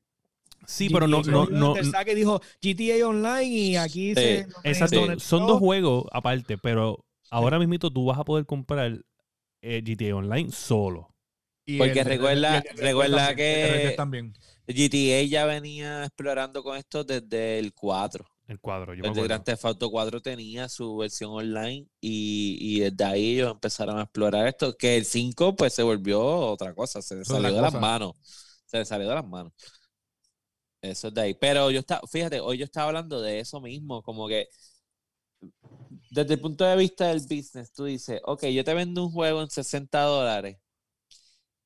sí, 0.66 0.89
pero 0.89 1.08
no, 1.08 1.22
no, 1.24 1.45
lo 1.45 1.49
no, 1.49 1.74
desde 1.74 1.88
el 1.88 1.91
saque 1.91 2.16
dijo 2.16 2.41
GTA 2.62 3.08
Online 3.08 3.45
y 3.45 3.76
aquí 3.78 4.14
se. 4.14 4.45
Exacto, 4.64 5.20
son 5.20 5.47
dos 5.47 5.60
juegos 5.60 6.06
aparte, 6.12 6.58
pero 6.58 7.04
ahora 7.34 7.60
mismito 7.60 7.92
tú 7.92 8.06
vas 8.06 8.20
a 8.20 8.24
poder 8.26 8.46
comprar 8.46 9.00
eh, 9.62 9.82
GTA 9.86 10.16
Online 10.16 10.52
solo. 10.52 11.10
Y 11.66 11.78
Porque 11.78 12.00
el- 12.02 12.06
recuerda- 12.06 12.58
el- 12.60 12.64
el- 12.68 12.72
el- 12.80 12.84
recuerda 12.86 13.28
también, 13.28 13.38
que- 13.38 13.94
también. 13.96 14.34
GTA 14.68 15.24
ya 15.30 15.46
venía 15.46 16.04
explorando 16.06 16.64
con 16.64 16.78
esto 16.78 17.04
desde 17.04 17.60
el 17.60 17.74
4. 17.74 18.26
El 18.48 18.60
cuadro, 18.60 18.94
yo 18.94 19.04
me 19.04 19.10
Desde 19.10 19.22
acuerdo. 19.22 19.28
Grand 19.30 19.44
Theft 19.46 19.66
Auto 19.66 19.90
4 19.90 20.22
tenía 20.22 20.68
su 20.68 20.98
versión 20.98 21.32
online 21.32 21.88
y, 22.02 22.58
y 22.60 22.80
desde 22.82 23.06
ahí 23.06 23.36
ellos 23.36 23.52
empezaron 23.52 23.98
a 24.00 24.04
explorar 24.04 24.48
esto. 24.48 24.76
Que 24.78 24.98
el 24.98 25.06
5 25.06 25.56
pues 25.56 25.74
se 25.74 25.84
volvió 25.84 26.22
otra 26.22 26.74
cosa, 26.76 27.02
se 27.02 27.16
le 27.16 27.24
salió 27.26 27.54
de 27.56 27.62
las 27.62 27.74
manos. 27.74 28.14
Se 28.66 28.78
le 28.80 28.86
salió 28.86 29.08
de 29.08 29.16
las 29.16 29.26
manos. 29.26 29.54
Eso 30.82 31.08
es 31.08 31.14
de 31.14 31.22
ahí. 31.22 31.34
Pero 31.34 31.72
yo 31.72 31.80
estaba, 31.80 32.02
fíjate, 32.12 32.40
hoy 32.42 32.58
yo 32.58 32.66
estaba 32.66 32.88
hablando 32.88 33.22
de 33.22 33.40
eso 33.40 33.62
mismo, 33.62 34.02
como 34.04 34.28
que 34.28 34.48
desde 36.14 36.36
el 36.36 36.41
punto 36.41 36.64
de 36.66 36.76
vista 36.76 37.07
del 37.07 37.22
business, 37.22 37.72
tú 37.74 37.86
dices, 37.86 38.22
ok, 38.26 38.45
yo 38.47 38.64
te 38.64 38.74
vendo 38.74 39.03
un 39.03 39.11
juego 39.11 39.41
en 39.41 39.49
60 39.49 40.01
dólares. 40.03 40.57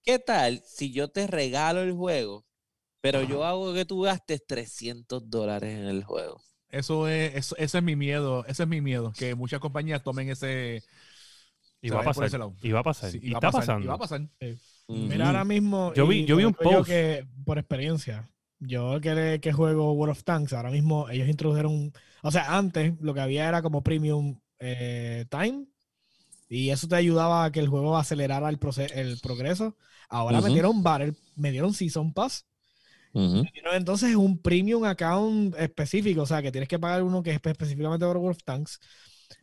¿Qué 0.04 0.20
tal 0.20 0.62
si 0.66 0.92
yo 0.92 1.10
te 1.10 1.28
regalo 1.28 1.82
el 1.82 1.92
juego, 1.94 2.46
pero 3.02 3.24
yo 3.24 3.44
hago 3.46 3.74
que 3.74 3.86
tú 3.86 4.02
gastes 4.02 4.46
300 4.48 5.30
dólares 5.30 5.78
en 5.78 5.86
el 5.86 6.04
juego? 6.04 6.42
Eso 6.70 7.08
es, 7.08 7.36
eso, 7.36 7.56
ese 7.58 7.78
es 7.78 7.84
mi 7.84 7.96
miedo, 7.96 8.46
ese 8.46 8.64
es 8.64 8.70
mi 8.70 8.82
miedo, 8.82 9.14
que 9.14 9.36
muchas 9.36 9.60
compañías 9.60 10.04
tomen 10.04 10.30
ese... 10.30 10.84
Y 11.82 11.90
va 11.90 12.02
a 12.02 12.04
pasar. 12.04 12.30
Y 12.62 12.72
va 12.72 12.80
a 12.80 12.84
pasar. 12.84 13.12
sí, 13.12 13.20
y 13.22 13.32
va 13.32 13.38
a 13.38 13.40
está 13.40 13.52
pasar, 13.52 13.62
pasando. 13.62 13.86
Y 13.86 13.88
va 13.88 13.94
a 13.94 13.98
pasar. 14.00 14.22
Mira, 14.88 15.28
ahora 15.28 15.46
mismo. 15.46 15.94
Yo 15.94 16.08
vi- 16.08 16.26
yo 16.26 16.36
vi 16.38 16.46
un 16.46 16.54
post. 16.54 16.88
que 16.88 17.26
por 17.46 17.58
experiencia. 17.60 18.28
Yo 18.60 19.00
que, 19.02 19.40
que 19.42 19.54
juego 19.54 19.94
World 19.94 20.12
of 20.14 20.24
Tanks, 20.24 20.54
ahora 20.54 20.72
mismo 20.72 21.10
ellos 21.10 21.30
introdujeron, 21.30 21.94
o 22.24 22.32
sea, 22.32 22.58
antes 22.58 22.94
lo 23.02 23.14
que 23.14 23.22
había 23.22 23.48
era 23.48 23.62
como 23.62 23.84
premium 23.84 24.40
eh, 24.60 25.26
time 25.30 25.68
y 26.50 26.70
eso 26.72 26.88
te 26.88 26.96
ayudaba 26.96 27.46
a 27.46 27.52
que 27.52 27.60
el 27.62 27.70
juego 27.70 27.98
acelerara 27.98 28.50
el, 28.50 28.60
el 28.96 29.20
progreso. 29.20 29.78
Ahora 30.10 30.40
Ujú. 30.40 30.42
metieron 30.42 30.84
Battle, 30.84 31.16
me 31.36 31.52
dieron 31.52 31.74
Season 31.74 32.14
Pass, 32.14 32.46
Ujú. 33.14 33.44
metieron 33.44 33.76
entonces 33.76 34.16
un 34.16 34.42
premium 34.42 34.86
account 34.86 35.56
específico, 35.58 36.22
o 36.24 36.26
sea, 36.26 36.42
que 36.42 36.52
tienes 36.52 36.70
que 36.70 36.80
pagar 36.80 37.04
uno 37.04 37.24
que 37.24 37.32
es 37.32 37.42
específicamente 37.44 38.06
para 38.06 38.20
World 38.20 38.38
of 38.38 38.44
Tanks. 38.44 38.80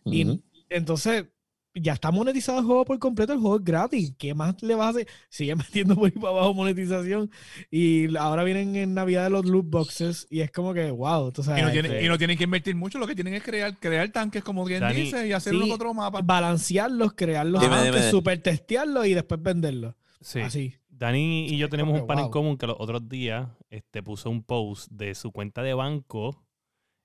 Y 0.09 0.27
entonces 0.69 1.27
ya 1.75 1.95
está 1.95 2.11
monetizado 2.13 2.61
el 2.61 2.65
juego 2.65 2.85
por 2.85 2.99
completo, 2.99 3.33
el 3.33 3.41
juego 3.41 3.57
es 3.57 3.65
gratis. 3.65 4.15
¿Qué 4.17 4.33
más 4.35 4.63
le 4.63 4.75
vas 4.75 4.87
a 4.87 4.91
hacer? 4.91 5.09
Sigue 5.29 5.55
metiendo 5.57 5.97
por 5.97 6.07
ahí 6.07 6.13
para 6.13 6.29
abajo 6.29 6.55
monetización. 6.55 7.31
Y 7.71 8.17
ahora 8.17 8.45
vienen 8.45 8.77
en 8.77 8.95
Navidad 8.95 9.31
los 9.31 9.45
loot 9.45 9.69
boxes 9.69 10.27
y 10.31 10.41
es 10.41 10.51
como 10.51 10.73
que, 10.73 10.91
wow, 10.91 11.33
tú 11.33 11.43
sabes. 11.43 11.63
Y 11.63 11.67
no, 11.67 11.73
tienen, 11.73 11.93
este, 11.93 12.05
y 12.05 12.09
no 12.09 12.19
tienen 12.19 12.39
que 12.39 12.45
invertir 12.45 12.77
mucho, 12.77 12.99
lo 12.99 13.07
que 13.07 13.15
tienen 13.15 13.35
es 13.35 13.43
crear, 13.43 13.79
crear 13.79 14.09
tanques, 14.11 14.45
como 14.45 14.65
quien 14.65 14.81
Dani, 14.81 15.03
dice, 15.03 15.27
y 15.27 15.33
hacer 15.33 15.53
sí, 15.53 15.57
uno 15.57 15.67
que 15.67 15.73
otro 15.73 15.95
mapa. 15.95 16.21
balancearlos, 16.23 17.15
crearlos 17.15 17.61
Dime, 17.61 17.75
antes, 17.75 17.95
dime. 17.95 18.11
super 18.11 18.41
testearlos 18.41 19.07
y 19.07 19.15
después 19.15 19.43
venderlos. 19.43 19.95
Sí. 20.21 20.41
Así. 20.41 20.75
Dani 20.89 21.49
y 21.49 21.59
yo 21.59 21.69
tenemos 21.69 22.01
un 22.01 22.07
pan 22.07 22.21
en 22.21 22.29
común 22.31 22.57
que 22.57 22.69
los 22.69 22.77
otros 22.79 23.09
días 23.09 23.49
este, 23.69 24.01
puso 24.03 24.31
un 24.31 24.45
post 24.45 24.91
de 24.93 25.15
su 25.17 25.33
cuenta 25.33 25.63
de 25.63 25.75
banco 25.75 26.45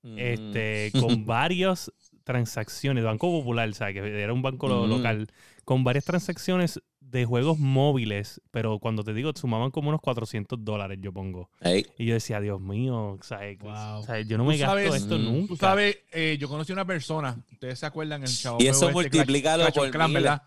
Mm. 0.02 0.16
este, 0.18 0.92
con 1.00 1.26
varias 1.26 1.92
transacciones, 2.24 3.04
Banco 3.04 3.28
Popular, 3.32 3.74
¿sabes? 3.74 3.96
Que 3.96 4.22
era 4.22 4.34
un 4.34 4.42
banco 4.42 4.68
lo- 4.68 4.86
Mm. 4.86 4.90
local, 4.90 5.28
con 5.66 5.84
varias 5.84 6.06
transacciones 6.06 6.82
de 7.00 7.26
juegos 7.26 7.58
móviles, 7.58 8.40
pero 8.52 8.78
cuando 8.78 9.04
te 9.04 9.14
digo, 9.16 9.32
sumaban 9.36 9.72
como 9.72 9.90
unos 9.90 10.00
400 10.02 10.64
dólares, 10.64 11.00
yo 11.02 11.12
pongo. 11.12 11.50
Y 11.98 12.06
yo 12.06 12.14
decía, 12.14 12.40
Dios 12.40 12.62
mío, 12.62 13.18
¿sabes? 13.24 13.58
Wow. 13.60 14.04
¿sabes? 14.04 14.28
yo 14.28 14.38
no 14.38 14.46
me 14.46 14.58
gasto 14.58 14.76
sabes- 14.76 14.94
esto 14.96 15.18
Mm. 15.18 15.24
nunca. 15.24 15.48
Tú 15.48 15.56
sabes, 15.58 15.98
eh, 16.12 16.38
yo 16.40 16.48
conocí 16.48 16.72
a 16.72 16.76
una 16.76 16.86
persona, 16.86 17.44
ustedes 17.52 17.80
se 17.80 17.86
acuerdan 17.88 18.22
el 18.24 18.30
chavo. 18.30 18.58
Y 18.62 18.68
eso 18.68 18.86
juego 18.92 19.02
este, 19.02 19.18
por 19.18 19.90
Clans, 19.92 20.10
miles. 20.10 20.24
¿verdad? 20.24 20.44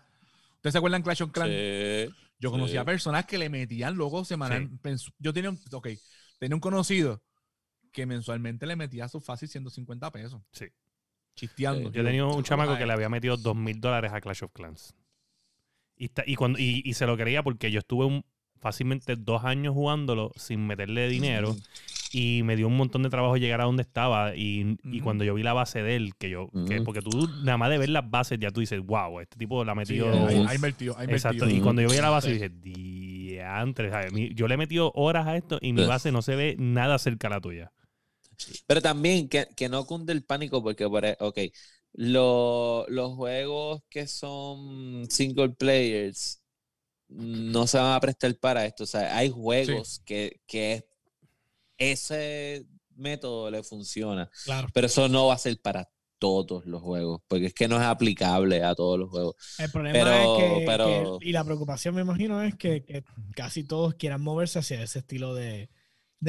¿Ustedes 0.55 0.71
se 0.71 0.77
acuerdan 0.77 1.01
Clash 1.01 1.21
of 1.23 1.31
Clans? 1.31 1.51
sí. 1.51 2.15
Yo 2.39 2.51
conocí 2.51 2.75
a 2.75 2.81
Sí. 2.81 2.85
personas 2.85 3.25
que 3.25 3.37
le 3.37 3.49
metían 3.49 3.95
luego 3.95 4.25
semanal. 4.25 4.69
Yo 5.19 5.31
tenía 5.33 5.49
un, 5.49 5.59
ok, 5.71 5.87
tenía 6.39 6.55
un 6.55 6.59
conocido 6.61 7.21
que 7.93 8.05
mensualmente 8.05 8.65
le 8.65 8.75
metía 8.75 9.05
a 9.05 9.07
su 9.09 9.21
fácil 9.21 9.47
150 9.47 10.11
pesos. 10.11 10.41
Sí. 10.51 10.65
Chisteando. 11.35 11.91
Yo 11.91 12.03
tenía 12.03 12.25
un 12.25 12.43
chamaco 12.43 12.77
que 12.77 12.85
le 12.85 12.93
había 12.93 13.09
metido 13.09 13.37
dos 13.37 13.55
mil 13.55 13.79
dólares 13.81 14.11
a 14.13 14.21
Clash 14.21 14.43
of 14.43 14.51
Clans. 14.53 14.95
Y, 15.95 16.05
está- 16.05 16.23
y, 16.25 16.35
cuando, 16.35 16.59
y, 16.59 16.81
y 16.85 16.93
se 16.93 17.05
lo 17.05 17.15
quería 17.17 17.43
porque 17.43 17.71
yo 17.71 17.79
estuve 17.79 18.05
un- 18.05 18.25
fácilmente 18.59 19.15
dos 19.17 19.43
años 19.43 19.73
jugándolo 19.73 20.31
sin 20.37 20.65
meterle 20.65 21.09
dinero 21.09 21.53
y 22.13 22.43
me 22.43 22.55
dio 22.55 22.67
un 22.67 22.77
montón 22.77 23.03
de 23.03 23.09
trabajo 23.09 23.35
llegar 23.35 23.59
a 23.59 23.65
donde 23.65 23.81
estaba 23.81 24.35
y, 24.37 24.77
y 24.85 25.01
cuando 25.01 25.25
yo 25.25 25.33
vi 25.33 25.43
la 25.43 25.51
base 25.51 25.83
de 25.83 25.97
él, 25.97 26.13
que 26.17 26.29
yo, 26.29 26.49
que- 26.67 26.81
porque 26.81 27.01
tú 27.01 27.27
nada 27.43 27.57
más 27.57 27.69
de 27.69 27.77
ver 27.77 27.89
las 27.89 28.09
bases 28.09 28.39
ya 28.39 28.51
tú 28.51 28.61
dices, 28.61 28.79
wow, 28.79 29.19
este 29.19 29.37
tipo 29.37 29.65
la 29.65 29.73
ha 29.73 29.75
Sí, 29.75 29.79
metido... 29.79 30.27
hay, 30.27 30.45
hay 30.47 30.55
invertido, 30.55 30.95
hay 30.97 31.07
Exacto, 31.09 31.35
invertido. 31.39 31.59
y 31.59 31.61
cuando 31.61 31.81
yo 31.81 31.89
vi 31.89 31.97
la 31.97 32.09
base 32.09 32.27
Sí. 32.27 32.33
dije, 32.35 32.49
diantre, 32.49 33.89
¿sabes? 33.89 34.13
Yo 34.33 34.47
le 34.47 34.53
he 34.53 34.57
metido 34.57 34.91
horas 34.95 35.27
a 35.27 35.35
esto 35.35 35.57
y 35.61 35.73
mi 35.73 35.83
base 35.85 36.11
no 36.13 36.21
se 36.21 36.35
ve 36.37 36.55
nada 36.57 36.97
cerca 36.99 37.27
a 37.27 37.31
la 37.31 37.41
tuya. 37.41 37.71
Pero 38.67 38.81
también 38.81 39.27
que, 39.29 39.47
que 39.55 39.69
no 39.69 39.85
cunde 39.85 40.13
el 40.13 40.23
pánico 40.23 40.61
porque, 40.63 40.87
por 40.89 41.05
e- 41.05 41.17
ok, 41.19 41.37
lo- 41.93 42.85
los 42.89 43.13
juegos 43.15 43.81
que 43.89 44.07
son 44.07 45.05
single 45.09 45.49
players 45.51 46.41
no 47.07 47.67
se 47.67 47.77
van 47.77 47.93
a 47.93 47.99
prestar 47.99 48.35
para 48.39 48.65
esto. 48.65 48.83
O 48.85 48.87
sea, 48.87 49.15
hay 49.15 49.29
juegos 49.29 50.01
que, 50.05 50.41
que 50.47 50.85
ese 51.77 52.65
método 52.95 53.49
le 53.51 53.63
funciona, 53.63 54.29
Claro. 54.45 54.67
pero 54.73 54.87
eso 54.87 55.07
no 55.09 55.27
va 55.27 55.33
a 55.35 55.37
ser 55.37 55.59
para 55.61 55.89
todos 56.19 56.65
los 56.65 56.81
juegos, 56.81 57.21
porque 57.27 57.47
es 57.47 57.53
que 57.53 57.67
no 57.67 57.75
es 57.75 57.81
aplicable 57.83 58.63
a 58.63 58.75
todos 58.75 58.97
los 58.97 59.09
juegos. 59.09 59.35
El 59.57 59.69
problema 59.71 59.93
Pero- 59.99 60.37
es 60.37 60.43
que, 60.59 60.65
pero- 60.65 61.19
que- 61.19 61.27
y 61.27 61.31
la 61.33 61.43
preocupación 61.43 61.95
me 61.95 62.01
imagino 62.01 62.41
es 62.41 62.55
que, 62.55 62.83
que 62.85 63.03
casi 63.35 63.63
todos 63.65 63.95
quieran 63.95 64.21
moverse 64.21 64.59
hacia 64.59 64.81
ese 64.81 64.99
estilo 64.99 65.35
de 65.35 65.69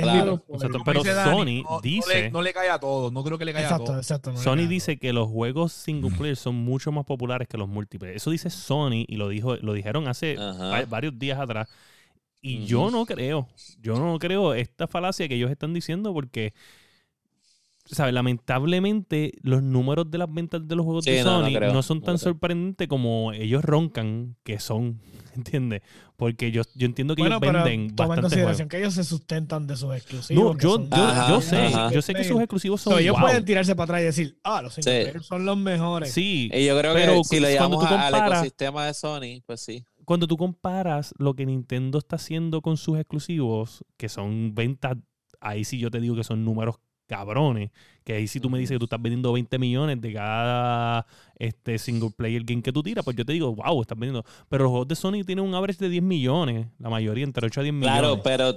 Claro. 0.03 0.45
Exacto, 0.53 0.79
pero 0.85 1.03
Sony 1.05 1.63
no- 1.63 1.71
no 1.71 1.81
dice- 1.81 2.23
le- 2.25 2.31
No 2.31 2.43
le, 2.43 2.53
cae 2.53 2.69
a 2.71 2.79
todos, 2.79 3.13
no 3.13 3.23
creo 3.25 3.39
que 3.39 3.45
le 3.45 3.53
caiga 3.53 3.77
a 3.77 3.79
todos. 3.79 3.97
exacto. 3.99 4.31
no 4.33 4.37
le 4.39 4.43
Sony 4.43 4.67
dice 4.69 4.99
que 4.99 5.13
los 5.13 5.29
juegos 5.29 5.73
single 5.73 6.11
player 6.11 6.37
son 6.37 6.55
mucho 6.57 6.93
más 6.93 7.05
populares 7.05 7.49
que 7.49 7.57
los 7.59 7.69
multiplayer. 7.69 8.17
Eso 8.17 8.31
dice 8.31 8.51
Sony 8.51 9.05
y 9.07 9.17
lo 9.17 9.29
dijo, 9.29 9.57
lo 9.57 9.73
dijeron 9.73 10.09
hace 10.09 10.37
Ajá. 10.39 10.85
varios 10.87 11.19
días 11.19 11.39
atrás. 11.39 11.69
Y 12.41 12.67
yo 12.67 12.91
no 12.91 13.07
creo, 13.07 13.49
yo 13.81 13.99
no 13.99 14.19
creo 14.19 14.53
esta 14.53 14.87
falacia 14.87 15.27
que 15.29 15.35
ellos 15.37 15.51
están 15.51 15.73
diciendo 15.73 16.13
porque, 16.13 16.53
¿sabes? 17.85 18.14
Lamentablemente 18.14 19.32
los 19.43 19.62
números 19.62 20.11
de 20.11 20.18
las 20.18 20.32
ventas 20.32 20.66
de 20.66 20.76
los 20.76 20.85
juegos 20.85 21.05
Sí, 21.05 21.11
de 21.12 21.24
no, 21.24 21.41
no 21.43 21.47
Sony 21.51 21.72
no, 21.72 21.82
son 21.82 22.03
tan 22.03 22.18
sorprendentes 22.18 22.89
como 22.89 23.32
ellos 23.32 23.64
roncan 23.64 24.37
que 24.45 24.59
son, 24.61 25.01
¿entiendes? 25.37 25.82
Porque 26.16 26.51
yo, 26.53 26.62
yo 26.74 26.87
entiendo 26.87 27.14
que 27.16 27.22
Bueno, 27.22 27.37
ellos 27.37 27.41
pero 27.53 27.64
venden 27.64 27.95
toma 27.97 28.05
en 28.05 28.09
bastante 28.09 28.22
consideración 28.22 28.68
juegos. 28.68 28.70
que 28.70 28.78
ellos 28.78 28.95
se 28.95 29.05
sustentan 29.05 29.66
de 29.66 29.76
sus 29.76 29.95
exclusivos. 29.95 30.55
No, 30.55 30.59
yo, 30.61 30.70
son- 30.76 30.91
yo, 30.91 30.97
Ajá, 30.97 31.28
yo 31.28 31.41
sé, 31.41 31.57
ajá. 31.66 31.93
yo 31.93 32.03
sé 32.03 32.14
que 32.14 32.24
sus 32.24 32.39
exclusivos 32.39 32.80
son 32.80 32.93
So, 32.95 32.99
ellos 33.01 33.14
wow. 33.16 33.22
pueden 33.26 33.45
tirarse 33.45 33.74
para 33.74 33.85
atrás 33.85 34.01
y 34.01 34.05
decir, 34.05 34.39
ah, 34.45 34.62
los 34.62 34.74
Sí. 34.74 34.80
son 35.22 35.45
los 35.45 35.57
mejores. 35.57 36.12
Sí, 36.12 36.51
Y 36.55 36.66
yo 36.66 36.78
creo 36.78 36.95
Pero 36.95 37.14
que 37.18 37.24
si 37.24 37.37
lo 37.41 37.49
cuando 37.49 37.49
llevamos 37.49 37.89
tú 37.89 37.95
a- 37.95 38.07
al 38.07 38.12
comparas- 38.12 38.39
ecosistema 38.39 38.87
de 38.87 38.95
Sony, 38.95 39.43
pues 39.47 39.61
sí. 39.61 39.85
cuando 40.05 40.26
tú 40.28 40.37
comparas 40.37 41.12
lo 41.18 41.35
que 41.35 41.47
Nintendo 41.47 41.99
está 41.99 42.16
haciendo 42.16 42.62
con 42.62 42.76
sus 42.76 42.99
exclusivos, 42.99 43.85
que 43.97 44.09
son 44.09 44.55
ventas, 44.55 44.97
ahí 45.41 45.64
sí 45.64 45.78
yo 45.78 45.91
te 45.91 46.01
digo 46.01 46.14
que 46.14 46.24
son 46.24 46.45
números 46.45 46.76
cabrones, 47.07 47.71
que 48.05 48.15
ahí 48.15 48.27
sí 48.27 48.41
tú 48.41 48.51
me 48.51 48.59
dices 48.59 48.75
que 48.75 48.79
tú 48.79 48.85
estás 48.85 49.01
vendiendo 49.01 49.33
20 49.33 49.59
millones 49.59 50.01
de 50.01 50.13
cada 50.13 51.07
este 51.39 51.79
single 51.79 52.11
player 52.17 52.43
game 52.45 52.63
que 52.63 52.73
tú 52.73 52.83
tiras, 52.83 53.05
pues 53.05 53.17
yo 53.17 53.25
te 53.25 53.33
digo, 53.33 53.55
wow, 53.55 53.81
estás 53.83 53.99
vendiendo. 53.99 54.25
Pero 54.49 54.65
los 54.65 54.71
juegos 54.71 54.89
de 54.89 54.97
Sony 54.97 55.25
tienen 55.25 55.45
un 55.45 55.55
average 55.55 55.79
de 55.83 55.89
10 55.89 56.03
millones, 56.03 56.67
la 56.79 56.91
mayoría 56.91 57.25
entre 57.25 57.47
8 57.47 57.61
a 57.61 57.63
10 57.65 57.75
Claro, 57.81 58.17
millones. 58.17 58.23
pero, 58.25 58.57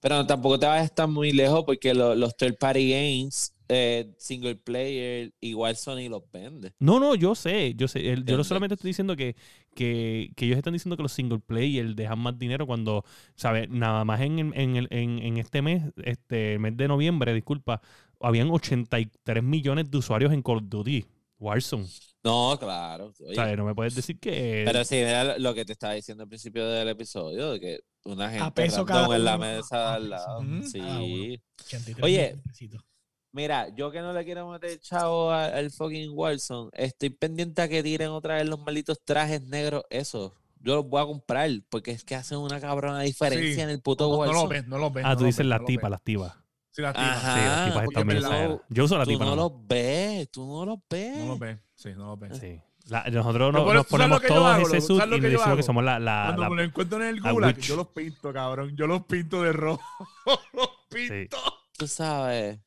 pero 0.00 0.26
tampoco 0.26 0.58
te 0.58 0.66
vas 0.66 0.80
a 0.80 0.84
estar 0.84 1.08
muy 1.08 1.32
lejos 1.32 1.64
porque 1.64 1.94
lo- 1.94 2.14
los 2.14 2.36
third 2.36 2.56
party 2.58 2.90
games, 2.90 3.54
eh, 3.68 4.14
single 4.18 4.56
player, 4.56 5.32
igual 5.40 5.76
Sony 5.76 6.08
los 6.08 6.22
vende. 6.32 6.72
No, 6.78 6.98
no, 6.98 7.14
yo 7.14 7.34
sé, 7.34 7.74
yo 7.74 7.86
sé. 7.88 8.10
El- 8.12 8.24
yo 8.24 8.42
solamente 8.44 8.74
estoy 8.74 8.88
diciendo 8.90 9.14
que, 9.16 9.36
que, 9.74 10.30
que 10.36 10.46
ellos 10.46 10.56
están 10.56 10.72
diciendo 10.72 10.96
que 10.96 11.02
los 11.02 11.12
single 11.12 11.38
player 11.40 11.94
dejan 11.94 12.18
más 12.18 12.38
dinero 12.38 12.66
cuando, 12.66 13.04
¿sabes? 13.36 13.68
Nada 13.68 14.04
más 14.04 14.20
en, 14.22 14.38
el- 14.38 14.52
en, 14.58 14.76
el- 14.76 14.88
en, 14.90 15.18
en 15.18 15.36
este 15.38 15.60
mes, 15.62 15.82
este 16.04 16.58
mes 16.58 16.76
de 16.76 16.88
noviembre, 16.88 17.34
disculpa, 17.34 17.80
habían 18.20 18.50
83 18.50 19.42
millones 19.42 19.90
de 19.90 19.98
usuarios 19.98 20.32
en 20.32 20.42
Call 20.42 20.56
of 20.58 20.64
Duty, 20.68 21.04
Warzone. 21.38 21.86
No, 22.24 22.56
claro. 22.58 23.12
oye, 23.24 23.34
¿Sabes? 23.36 23.56
No 23.56 23.64
me 23.64 23.74
puedes 23.74 23.94
decir 23.94 24.18
que... 24.18 24.62
pero 24.66 24.84
sí, 24.84 24.96
era 24.96 25.38
lo 25.38 25.54
que 25.54 25.64
te 25.64 25.72
estaba 25.72 25.92
diciendo 25.92 26.24
al 26.24 26.28
principio 26.28 26.66
del 26.68 26.88
episodio, 26.88 27.52
de 27.52 27.60
que 27.60 27.80
una 28.04 28.28
gente 28.30 28.50
peso 28.52 28.84
random 28.84 29.04
cada 29.04 29.16
en 29.16 29.24
la 29.24 29.38
mesa 29.38 29.90
a 29.90 29.94
al 29.94 30.02
peso. 30.02 30.10
lado. 30.10 30.40
Ujú. 30.40 30.62
Sí. 30.64 30.78
Cada 30.80 31.00
uno. 31.02 31.34
83 31.64 32.04
Oye. 32.04 32.36
Mira, 33.32 33.68
yo 33.74 33.90
que 33.90 34.00
no 34.00 34.12
le 34.12 34.24
quiero 34.24 34.48
meter 34.50 34.78
chavo 34.80 35.30
al 35.30 35.70
fucking 35.70 36.10
Warzone, 36.14 36.70
estoy 36.72 37.10
pendiente 37.10 37.60
a 37.62 37.68
que 37.68 37.82
tiren 37.82 38.08
otra 38.08 38.36
vez 38.36 38.46
los 38.48 38.58
malditos 38.60 39.00
trajes 39.04 39.42
negros, 39.42 39.84
eso. 39.90 40.34
Yo 40.60 40.74
los 40.76 40.88
voy 40.88 41.02
a 41.02 41.06
comprar, 41.06 41.48
porque 41.68 41.90
es 41.92 42.02
que 42.04 42.14
hacen 42.16 42.38
una 42.38 42.60
cabrona 42.60 43.00
diferencia 43.00 43.54
Sí. 43.54 43.60
en 43.60 43.70
el 43.70 43.80
puto 43.80 44.08
No, 44.08 44.24
no 44.26 44.32
lo 44.32 44.48
ves, 44.48 44.66
no 44.66 44.78
lo 44.78 44.90
ves. 44.90 45.04
ah, 45.04 45.10
no 45.10 45.16
tú 45.18 45.24
dices 45.24 45.38
ves, 45.38 45.46
las 45.46 45.64
tipas, 45.64 45.90
las 45.90 46.02
tipas. 46.02 46.34
Sí, 46.70 46.82
las 46.82 46.94
tipas. 46.94 47.16
Ajá. 47.16 47.34
Sí, 47.34 47.40
las 47.46 47.64
tipas 47.66 47.84
están 47.84 48.06
bien. 48.08 48.60
Yo 48.70 48.84
uso 48.84 48.98
la 48.98 49.04
Tú 49.04 49.10
tipa. 49.10 49.24
no 49.24 49.36
los 49.36 49.52
ves, 49.68 50.30
tú 50.30 50.46
no 50.46 50.64
los 50.66 50.78
ves. 50.90 51.18
No 51.18 51.26
lo 51.26 51.38
ves. 51.38 51.58
Sí, 51.74 51.90
no 51.96 52.06
lo 52.06 52.16
ves. 52.16 52.38
Sí. 52.38 52.60
La- 52.86 53.04
nosotros 53.10 53.52
nos, 53.52 53.62
por 53.64 53.74
nos 53.74 53.84
eso, 53.86 53.96
¿sabes 53.98 54.08
lo 54.10 54.16
ponemos 54.18 54.22
todos 54.22 54.46
hago, 54.54 54.66
ese 54.68 54.80
suit 54.80 54.98
¿Sabes 54.98 55.10
lo 55.10 55.16
y 55.18 55.20
yo 55.30 55.38
decimos 55.38 55.56
que 55.56 55.62
somos 55.62 55.84
la... 55.84 55.98
la, 55.98 56.22
Cuando 56.26 56.42
la- 56.42 56.48
me 56.50 56.56
lo 56.56 56.62
encuentro 56.62 57.02
en 57.02 57.08
el 57.16 57.22
la 57.22 57.32
gulag, 57.32 57.58
yo 57.58 57.76
los 57.76 57.88
pinto, 57.88 58.32
cabrón. 58.32 58.74
Yo 58.76 58.86
los 58.86 59.04
pinto 59.04 59.42
de 59.42 59.52
rojo. 59.52 59.82
los 60.54 60.70
pinto. 60.88 61.36
Tú 61.76 61.86
sabes. 61.86 62.58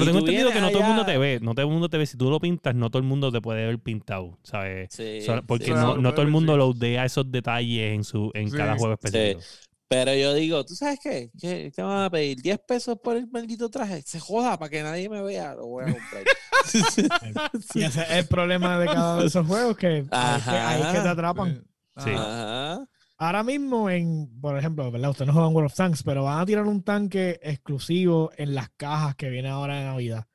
Pero 0.00 0.06
tengo 0.06 0.18
entendido 0.20 0.50
que 0.52 0.60
no 0.60 0.70
todo 0.70 0.80
el 0.80 0.86
mundo 0.88 1.04
te 1.04 1.18
ve. 1.18 1.38
No 1.42 1.54
todo 1.54 1.66
el 1.66 1.72
mundo 1.72 1.88
te 1.88 1.98
ve. 1.98 2.06
Si 2.06 2.16
tú 2.16 2.30
lo 2.30 2.38
pintas, 2.40 2.74
no 2.74 2.90
todo 2.90 2.98
el 3.00 3.08
mundo 3.08 3.30
te 3.32 3.40
puede 3.40 3.66
ver 3.66 3.78
pintado, 3.78 4.38
¿sabes? 4.42 4.88
Sí, 4.92 5.20
So- 5.22 5.42
porque 5.46 5.66
sí. 5.66 5.70
no, 5.72 5.76
Claro, 5.76 5.96
no 6.02 6.10
todo 6.12 6.22
el 6.22 6.30
mundo 6.30 6.52
ser. 6.52 6.58
lo 6.58 6.72
dea 6.72 7.04
esos 7.04 7.30
detalles 7.30 7.94
en 7.94 8.04
su 8.04 8.30
en 8.34 8.50
Sí. 8.50 8.56
cada 8.56 8.76
juego 8.76 8.94
específico. 8.94 9.40
Pero 9.88 10.12
yo 10.14 10.34
digo, 10.34 10.64
¿tú 10.64 10.74
sabes 10.74 10.98
qué? 11.00 11.30
¿Qué 11.40 11.70
te 11.74 11.80
van 11.80 12.02
a 12.06 12.10
pedir? 12.10 12.38
¿10 12.42 12.58
pesos 12.66 12.98
por 13.02 13.16
el 13.16 13.28
maldito 13.28 13.68
traje? 13.70 14.02
Se 14.02 14.18
joda 14.18 14.58
para 14.58 14.68
que 14.68 14.82
nadie 14.82 15.08
me 15.08 15.22
vea. 15.22 15.54
Lo 15.54 15.66
voy 15.66 15.84
a 15.84 15.92
comprar. 15.92 16.24
Y 17.74 17.82
ese 17.84 18.02
es 18.02 18.10
el 18.10 18.26
problema 18.26 18.78
de 18.80 18.86
cada 18.86 19.12
uno 19.14 19.20
de 19.22 19.26
esos 19.28 19.46
juegos, 19.46 19.76
que 19.76 19.86
ahí 19.86 19.98
es 20.38 20.44
que, 20.44 20.50
ahí 20.50 20.80
es 20.82 20.86
que 20.88 21.00
te 21.00 21.08
atrapan. 21.08 21.64
Sí. 21.98 22.10
Ajá. 22.10 22.84
Ahora 23.18 23.42
mismo, 23.42 23.88
en, 23.88 24.28
por 24.40 24.58
ejemplo, 24.58 24.90
¿verdad? 24.90 25.10
Ustedes 25.10 25.28
no 25.28 25.32
juegan 25.32 25.54
World 25.54 25.70
of 25.70 25.74
Tanks, 25.76 26.02
pero 26.02 26.24
van 26.24 26.40
a 26.40 26.46
tirar 26.46 26.66
un 26.66 26.82
tanque 26.82 27.40
exclusivo 27.42 28.30
en 28.36 28.54
las 28.54 28.68
cajas 28.76 29.16
que 29.16 29.30
viene 29.30 29.48
ahora 29.48 29.76
de 29.78 29.84
Navidad. 29.84 30.26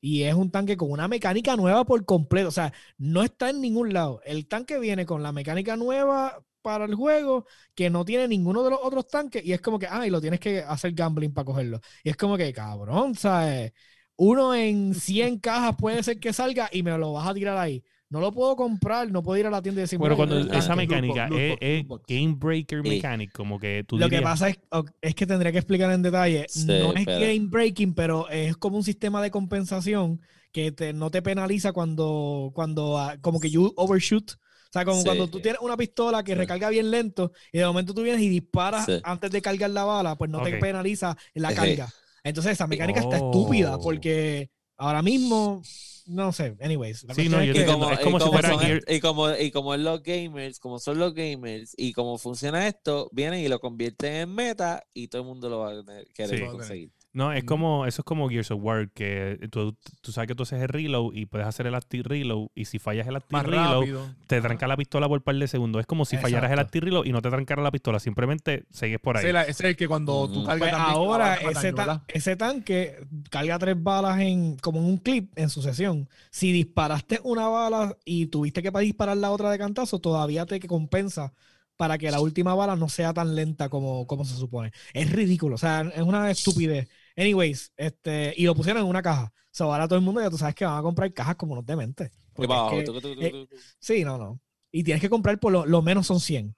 Y 0.00 0.24
es 0.24 0.34
un 0.34 0.50
tanque 0.50 0.76
con 0.76 0.90
una 0.92 1.08
mecánica 1.08 1.56
nueva 1.56 1.84
por 1.84 2.04
completo. 2.06 2.48
O 2.48 2.52
sea, 2.52 2.72
no 2.98 3.22
está 3.22 3.50
en 3.50 3.60
ningún 3.60 3.92
lado. 3.92 4.20
El 4.24 4.48
tanque 4.48 4.78
viene 4.80 5.06
con 5.06 5.22
la 5.22 5.32
mecánica 5.32 5.76
nueva 5.76 6.44
para 6.62 6.86
el 6.86 6.94
juego 6.94 7.46
que 7.74 7.90
no 7.90 8.04
tiene 8.04 8.28
ninguno 8.28 8.62
de 8.64 8.70
los 8.70 8.80
otros 8.82 9.08
tanques 9.08 9.44
y 9.44 9.52
es 9.52 9.60
como 9.60 9.78
que, 9.78 9.86
ay, 9.88 10.10
lo 10.10 10.20
tienes 10.20 10.40
que 10.40 10.60
hacer 10.60 10.92
gambling 10.94 11.34
para 11.34 11.44
cogerlo. 11.46 11.80
Y 12.04 12.10
es 12.10 12.16
como 12.16 12.36
que, 12.36 12.52
cabrón, 12.52 13.14
¿sabes? 13.16 13.72
Uno 14.16 14.54
en 14.54 14.94
100 14.94 15.40
cajas 15.40 15.76
puede 15.78 16.02
ser 16.02 16.20
que 16.20 16.32
salga 16.32 16.68
y 16.72 16.82
me 16.82 16.96
lo 16.98 17.12
vas 17.12 17.28
a 17.28 17.34
tirar 17.34 17.56
ahí. 17.58 17.84
No 18.10 18.20
lo 18.20 18.30
puedo 18.32 18.54
comprar, 18.54 19.10
no 19.10 19.22
puedo 19.22 19.40
ir 19.40 19.46
a 19.46 19.50
la 19.50 19.60
tienda 19.62 19.80
y 19.80 19.82
decir, 19.82 19.98
Pero 19.98 20.14
"Mira, 20.14 20.26
cuando 20.28 20.54
esa 20.56 20.76
mecánica 20.76 21.28
box, 21.28 21.40
es, 21.40 21.48
loot 21.50 21.58
box, 21.58 21.62
es 21.62 21.78
loot 21.78 21.86
box. 21.88 22.04
game 22.08 22.34
breaker 22.36 22.82
Sí. 22.82 22.88
mechanic, 22.88 23.32
como 23.32 23.58
que 23.58 23.84
tú 23.86 23.98
Lo 23.98 24.08
que 24.08 24.20
pasa 24.22 24.48
es, 24.50 24.58
es 25.00 25.14
que 25.14 25.26
tendría 25.26 25.50
que 25.50 25.58
explicar 25.58 25.90
en 25.90 26.02
detalle. 26.02 26.46
Sí, 26.48 26.66
no 26.66 26.92
es 26.92 27.04
pero- 27.04 27.20
game 27.20 27.46
breaking, 27.48 27.94
pero 27.94 28.28
es 28.28 28.56
como 28.56 28.76
un 28.76 28.84
sistema 28.84 29.20
de 29.22 29.30
compensación 29.30 30.20
que 30.52 30.70
te- 30.70 30.92
no 30.92 31.10
te 31.10 31.22
penaliza 31.22 31.72
cuando, 31.72 32.52
cuando 32.54 32.98
ah, 32.98 33.16
como 33.20 33.40
que 33.40 33.50
you 33.50 33.72
overshoot. 33.76 34.32
O 34.32 34.36
sea, 34.72 34.84
como 34.84 34.98
Sí. 34.98 35.04
cuando 35.06 35.28
tú 35.28 35.40
tienes 35.40 35.60
una 35.62 35.76
pistola 35.76 36.22
que 36.22 36.32
Sí. 36.32 36.38
recarga 36.38 36.68
bien 36.68 36.90
lento 36.90 37.32
y 37.52 37.58
de 37.58 37.66
momento 37.66 37.94
tú 37.94 38.02
vienes 38.02 38.22
y 38.22 38.28
disparas 38.28 38.86
Sí. 38.86 39.00
antes 39.02 39.30
de 39.30 39.40
cargar 39.42 39.70
la 39.70 39.84
bala, 39.84 40.16
pues 40.16 40.30
no 40.30 40.42
te 40.42 40.56
penaliza 40.58 41.16
la 41.34 41.54
carga. 41.54 41.88
Entonces 42.22 42.52
esa 42.52 42.66
mecánica 42.66 43.00
está 43.00 43.20
Oh. 43.20 43.30
estúpida 43.30 43.78
porque 43.78 44.50
ahora 44.76 45.02
mismo, 45.02 45.62
no 46.06 46.32
sé, 46.32 46.56
anyways. 46.60 47.04
la 47.04 47.14
Sí, 47.14 47.28
cuestión 47.28 47.32
no, 47.32 47.40
es 47.40 47.46
yo 47.48 47.52
que- 47.54 47.58
Y 47.58 47.62
entiendo. 47.62 47.84
como, 47.86 47.92
es 47.92 48.00
como 48.00 48.16
y 48.16 48.20
si 48.20 48.24
como 48.26 48.32
fuera 48.32 48.48
son- 48.50 48.60
Gear- 48.60 48.84
y 48.88 49.00
como 49.00 49.30
y 49.36 49.50
como 49.50 49.74
es 49.74 49.80
los 49.80 50.02
gamers, 50.02 50.58
como 50.60 50.78
son 50.78 50.98
los 50.98 51.14
gamers 51.14 51.74
y 51.76 51.92
como 51.92 52.18
funciona 52.18 52.66
esto, 52.68 53.08
vienen 53.12 53.40
y 53.40 53.48
lo 53.48 53.60
convierten 53.60 54.12
en 54.14 54.34
meta 54.34 54.84
y 54.92 55.08
todo 55.08 55.22
el 55.22 55.28
mundo 55.28 55.48
lo 55.48 55.58
va 55.60 55.70
a 55.72 55.84
tener- 55.84 56.06
querer 56.14 56.38
Sí. 56.40 56.44
conseguir. 56.46 56.90
No, 57.14 57.32
es 57.32 57.44
como, 57.44 57.86
eso 57.86 58.02
es 58.02 58.04
como 58.04 58.28
Gears 58.28 58.50
of 58.50 58.60
War, 58.62 58.90
que 58.90 59.38
tú, 59.50 59.76
tú 60.00 60.10
sabes 60.12 60.26
que 60.28 60.34
tú 60.34 60.42
haces 60.42 60.60
el 60.60 60.68
reload 60.68 61.12
y 61.14 61.26
puedes 61.26 61.46
hacer 61.46 61.66
el 61.68 61.74
active 61.76 62.02
reload 62.04 62.48
y 62.56 62.64
si 62.64 62.78
fallas 62.80 63.06
el 63.06 63.14
active 63.16 63.38
Más 63.38 63.46
reload, 63.46 63.80
rápido. 63.82 64.06
te 64.26 64.40
tranca 64.40 64.66
la 64.66 64.76
pistola 64.76 65.06
por 65.08 65.18
un 65.18 65.22
par 65.22 65.36
de 65.36 65.46
segundos. 65.46 65.80
Es 65.80 65.86
como 65.86 66.04
si 66.04 66.16
fallaras 66.16 66.50
el 66.50 66.58
active 66.58 66.86
reload 66.86 67.04
y 67.04 67.12
no 67.12 67.22
te 67.22 67.30
trancara 67.30 67.62
la 67.62 67.70
pistola, 67.70 68.00
simplemente 68.00 68.64
sigues 68.72 68.98
por 68.98 69.16
ahí. 69.16 69.20
Ese 69.22 69.28
es 69.28 69.34
la- 69.34 69.42
ese 69.42 69.50
es 69.52 69.60
el 69.70 69.76
que 69.76 69.86
cuando 69.86 70.28
tú 70.28 70.42
cargas 70.44 70.58
Pues 70.58 70.72
ahora 70.74 71.18
bala 71.18 71.34
ese, 71.36 71.44
mataño, 71.46 71.74
ta- 71.74 71.82
¿verdad? 71.86 72.02
ese 72.08 72.36
tanque 72.36 72.96
carga 73.30 73.58
tres 73.60 73.80
balas 73.80 74.18
en 74.20 74.56
como 74.56 74.80
en 74.80 74.86
un 74.86 74.96
clip 74.98 75.30
en 75.38 75.48
sucesión. 75.50 76.08
Si 76.32 76.50
disparaste 76.52 77.20
una 77.22 77.46
bala 77.48 77.96
y 78.04 78.26
tuviste 78.26 78.60
que 78.60 78.70
disparar 78.80 79.16
la 79.16 79.30
otra 79.30 79.50
de 79.52 79.58
cantazo, 79.58 80.00
todavía 80.00 80.46
te 80.46 80.58
compensa 80.60 81.32
para 81.76 81.98
que 81.98 82.10
la 82.10 82.20
última 82.20 82.54
bala 82.54 82.76
no 82.76 82.88
sea 82.88 83.12
tan 83.14 83.34
lenta 83.34 83.68
como, 83.68 84.06
como 84.06 84.24
se 84.24 84.36
supone. 84.36 84.72
Es 84.92 85.10
ridículo, 85.12 85.56
o 85.56 85.58
sea, 85.58 85.80
es 85.94 86.02
una 86.02 86.30
estupidez. 86.30 86.88
Anyways, 87.16 87.72
este, 87.76 88.34
y 88.36 88.44
lo 88.44 88.54
pusieron 88.54 88.82
en 88.82 88.88
una 88.88 89.02
caja. 89.02 89.32
O 89.34 89.56
sea, 89.56 89.66
ahora 89.66 89.86
todo 89.86 89.98
el 89.98 90.04
mundo 90.04 90.20
ya 90.20 90.30
tú 90.30 90.38
sabes 90.38 90.54
que 90.54 90.64
van 90.64 90.78
a 90.78 90.82
comprar 90.82 91.12
cajas 91.12 91.36
como 91.36 91.52
unos 91.52 91.64
dementes. 91.66 92.10
Y 92.36 92.42
es 92.78 92.84
tucu, 92.84 92.98
eh, 93.20 93.46
sí, 93.78 94.04
no, 94.04 94.18
no. 94.18 94.40
Y 94.72 94.82
tienes 94.82 95.00
que 95.00 95.08
comprar 95.10 95.38
por 95.38 95.52
lo, 95.52 95.64
lo 95.66 95.82
menos 95.82 96.06
son 96.08 96.18
100. 96.18 96.56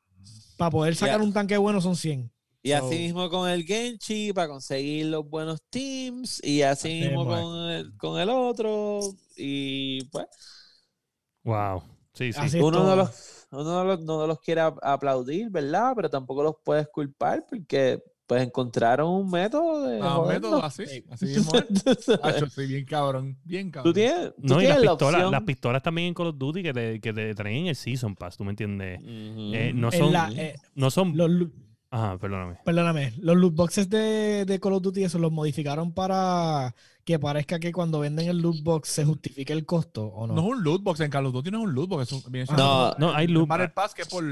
Para 0.57 0.71
poder 0.71 0.97
sacar 0.97 1.21
un 1.21 1.33
tanque 1.35 1.59
bueno 1.59 1.81
son 1.83 1.97
100. 1.97 2.33
Y 2.63 2.71
So- 2.71 2.77
así 2.79 2.99
mismo 2.99 3.29
con 3.29 3.49
el 3.49 3.65
Genchi 3.65 4.33
para 4.33 4.49
conseguir 4.49 5.07
los 5.07 5.29
buenos 5.29 5.61
teams 5.71 6.43
y 6.43 6.63
así 6.63 6.89
mismo 7.01 7.27
con 7.27 7.71
el, 7.71 7.97
con 7.99 8.19
el 8.19 8.29
otro 8.31 9.01
y 9.37 10.03
pues 10.07 10.27
Wow. 11.45 11.83
Sí, 12.15 12.33
sí. 12.33 12.59
Uno 12.59 12.83
no 12.83 12.97
los, 12.97 13.47
uno 13.51 13.63
no 13.65 13.85
los, 13.85 14.01
no 14.01 14.27
los 14.27 14.41
quiere 14.41 14.63
ap- 14.63 14.79
aplaudir, 14.83 15.51
¿verdad? 15.51 15.93
Pero 15.95 16.09
tampoco 16.11 16.43
los 16.43 16.55
puedes 16.65 16.89
culpar 16.89 17.45
porque 17.49 18.03
pues 18.27 18.43
encontraron 18.43 19.09
un 19.09 19.31
método 19.31 19.87
de 19.87 20.01
Ah, 20.03 20.11
jodernos. 20.17 20.51
método 20.51 20.65
así, 20.65 20.83
así 21.11 21.27
mismo. 21.27 21.53
es. 21.55 22.09
Hacho, 22.23 22.49
sí, 22.49 22.67
bien 22.67 22.85
cabrón, 22.85 23.37
bien 23.45 23.71
cabrón. 23.71 23.93
Tú 23.93 23.95
tienes, 23.95 24.35
tú 24.35 24.43
No, 24.55 24.61
y 24.61 24.67
las 24.67 24.81
la 24.83 24.91
pistolas, 24.93 25.15
opción. 25.15 25.33
las 25.33 25.43
pistolas 25.43 25.83
también 25.83 26.09
en 26.09 26.15
Call 26.15 26.27
of 26.29 26.37
Duty 26.39 26.63
que 26.63 26.73
te, 26.73 27.01
que 27.01 27.13
te 27.13 27.35
traen 27.35 27.67
el 27.69 27.77
Season 27.77 28.17
Pass, 28.17 28.37
¿tú 28.37 28.45
me 28.45 28.51
entiendes? 28.51 29.01
Eh, 29.05 29.73
no 29.75 29.93
son, 29.93 30.13
la- 30.13 30.31
eh, 30.33 30.57
no 30.75 30.91
son, 30.91 31.17
los, 31.17 31.31
loot- 31.31 31.53
ajá, 31.91 32.19
perdóname. 32.19 32.59
perdóname, 32.65 33.13
los 33.19 33.37
loot 33.37 33.55
boxes 33.55 33.89
de, 33.89 34.45
de 34.45 34.59
Call 34.61 34.73
of 34.73 34.83
Duty 34.83 35.05
eso 35.05 35.19
los 35.21 35.31
modificaron 35.31 35.93
para 35.93 36.75
que 37.05 37.21
parezca 37.21 37.61
que 37.61 37.71
cuando 37.71 38.01
venden 38.01 38.29
el 38.29 38.39
loot 38.39 38.61
box 38.65 38.89
se 38.89 39.05
justifique 39.05 39.53
el 39.53 39.65
costo 39.65 40.07
o 40.07 40.27
no. 40.27 40.35
No 40.35 40.41
es 40.43 40.47
un 40.49 40.65
loot 40.65 40.83
box, 40.83 40.99
en 40.99 41.11
Call 41.11 41.27
of 41.27 41.33
Duty 41.33 41.53
no 41.53 41.59
es 41.59 41.65
un 41.65 41.73
loot 41.75 41.89
box. 41.89 42.03
Es 42.13 42.49
un, 42.51 42.57
No, 42.57 42.93
no, 42.99 43.15
hay 43.15 43.29
loot- 43.29 43.47
Battle 43.47 43.69
Pass 43.69 43.95
que 43.95 44.03
es 44.03 44.09
por, 44.09 44.25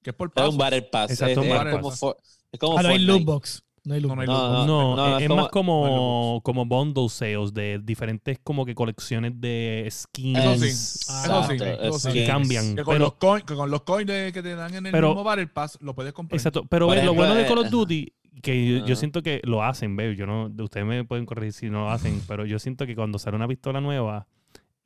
que 0.00 0.10
es 0.10 0.14
por 0.14 0.28
Es 0.28 0.34
paso. 0.34 0.50
un 0.50 0.58
Battle 0.58 0.82
Pass. 0.82 1.10
Exacto, 1.10 1.32
es, 1.32 1.38
un 1.38 1.44
es 1.52 1.58
Battle 1.58 1.72
como 1.72 1.88
Pass. 1.90 1.98
for- 1.98 2.16
es 2.54 2.58
como 2.58 2.78
Ah, 2.78 2.82
no 2.82 2.88
hay 2.88 2.98
loot 3.00 3.24
box. 3.24 3.62
No 3.84 3.92
hay 3.94 4.00
loot 4.00 4.10
No, 4.10 4.16
no 4.16 4.20
hay 4.22 4.26
box. 4.26 4.38
No. 4.38 4.66
No, 4.66 4.96
no, 4.96 5.18
es, 5.18 5.28
más 5.28 5.48
como- 5.48 5.82
como, 5.82 6.40
como 6.42 6.64
bundle 6.64 7.08
sales 7.10 7.52
de 7.52 7.78
diferentes 7.84 8.38
como 8.42 8.64
que 8.64 8.74
colecciones 8.74 9.32
de 9.38 9.86
skins. 9.90 10.38
Eso 10.38 10.54
sí, 10.56 10.64
Exacto, 10.66 11.40
eso 11.42 11.48
sí, 11.50 11.86
eso 11.86 11.98
sí. 11.98 12.12
que 12.12 12.26
cambian. 12.26 12.74
Que 12.76 12.82
con, 12.82 12.94
Pero- 12.94 13.04
los 13.04 13.14
coins, 13.14 13.44
que 13.44 13.54
con 13.54 13.70
los 13.70 13.82
coins 13.82 14.06
de- 14.08 14.32
que 14.32 14.42
te 14.42 14.54
dan 14.54 14.74
en 14.74 14.86
el 14.86 14.92
Pero- 14.92 15.08
mismo 15.08 15.22
Battle 15.24 15.46
Pass 15.48 15.76
lo 15.82 15.94
puedes 15.94 16.14
comprar. 16.14 16.36
Exacto, 16.38 16.64
pero 16.66 16.86
lo 16.94 17.14
bueno 17.14 17.34
de 17.34 17.42
eh, 17.42 17.46
Call 17.46 17.58
of. 17.58 17.68
Duty, 17.70 18.12
que 18.42 18.82
yo, 18.86 18.96
siento 18.96 19.22
que 19.22 19.40
lo 19.44 19.62
hacen, 19.62 19.96
ve, 19.96 20.16
yo 20.16 20.26
no, 20.26 20.50
ustedes 20.62 20.86
me 20.86 21.04
pueden 21.04 21.26
corregir 21.26 21.52
si 21.52 21.70
no 21.70 21.82
lo 21.84 21.90
hacen, 21.90 22.22
pero 22.26 22.46
yo 22.46 22.58
siento 22.58 22.86
que 22.86 22.94
cuando 22.96 23.18
sale 23.18 23.36
una 23.36 23.46
pistola 23.48 23.80
nueva, 23.82 24.26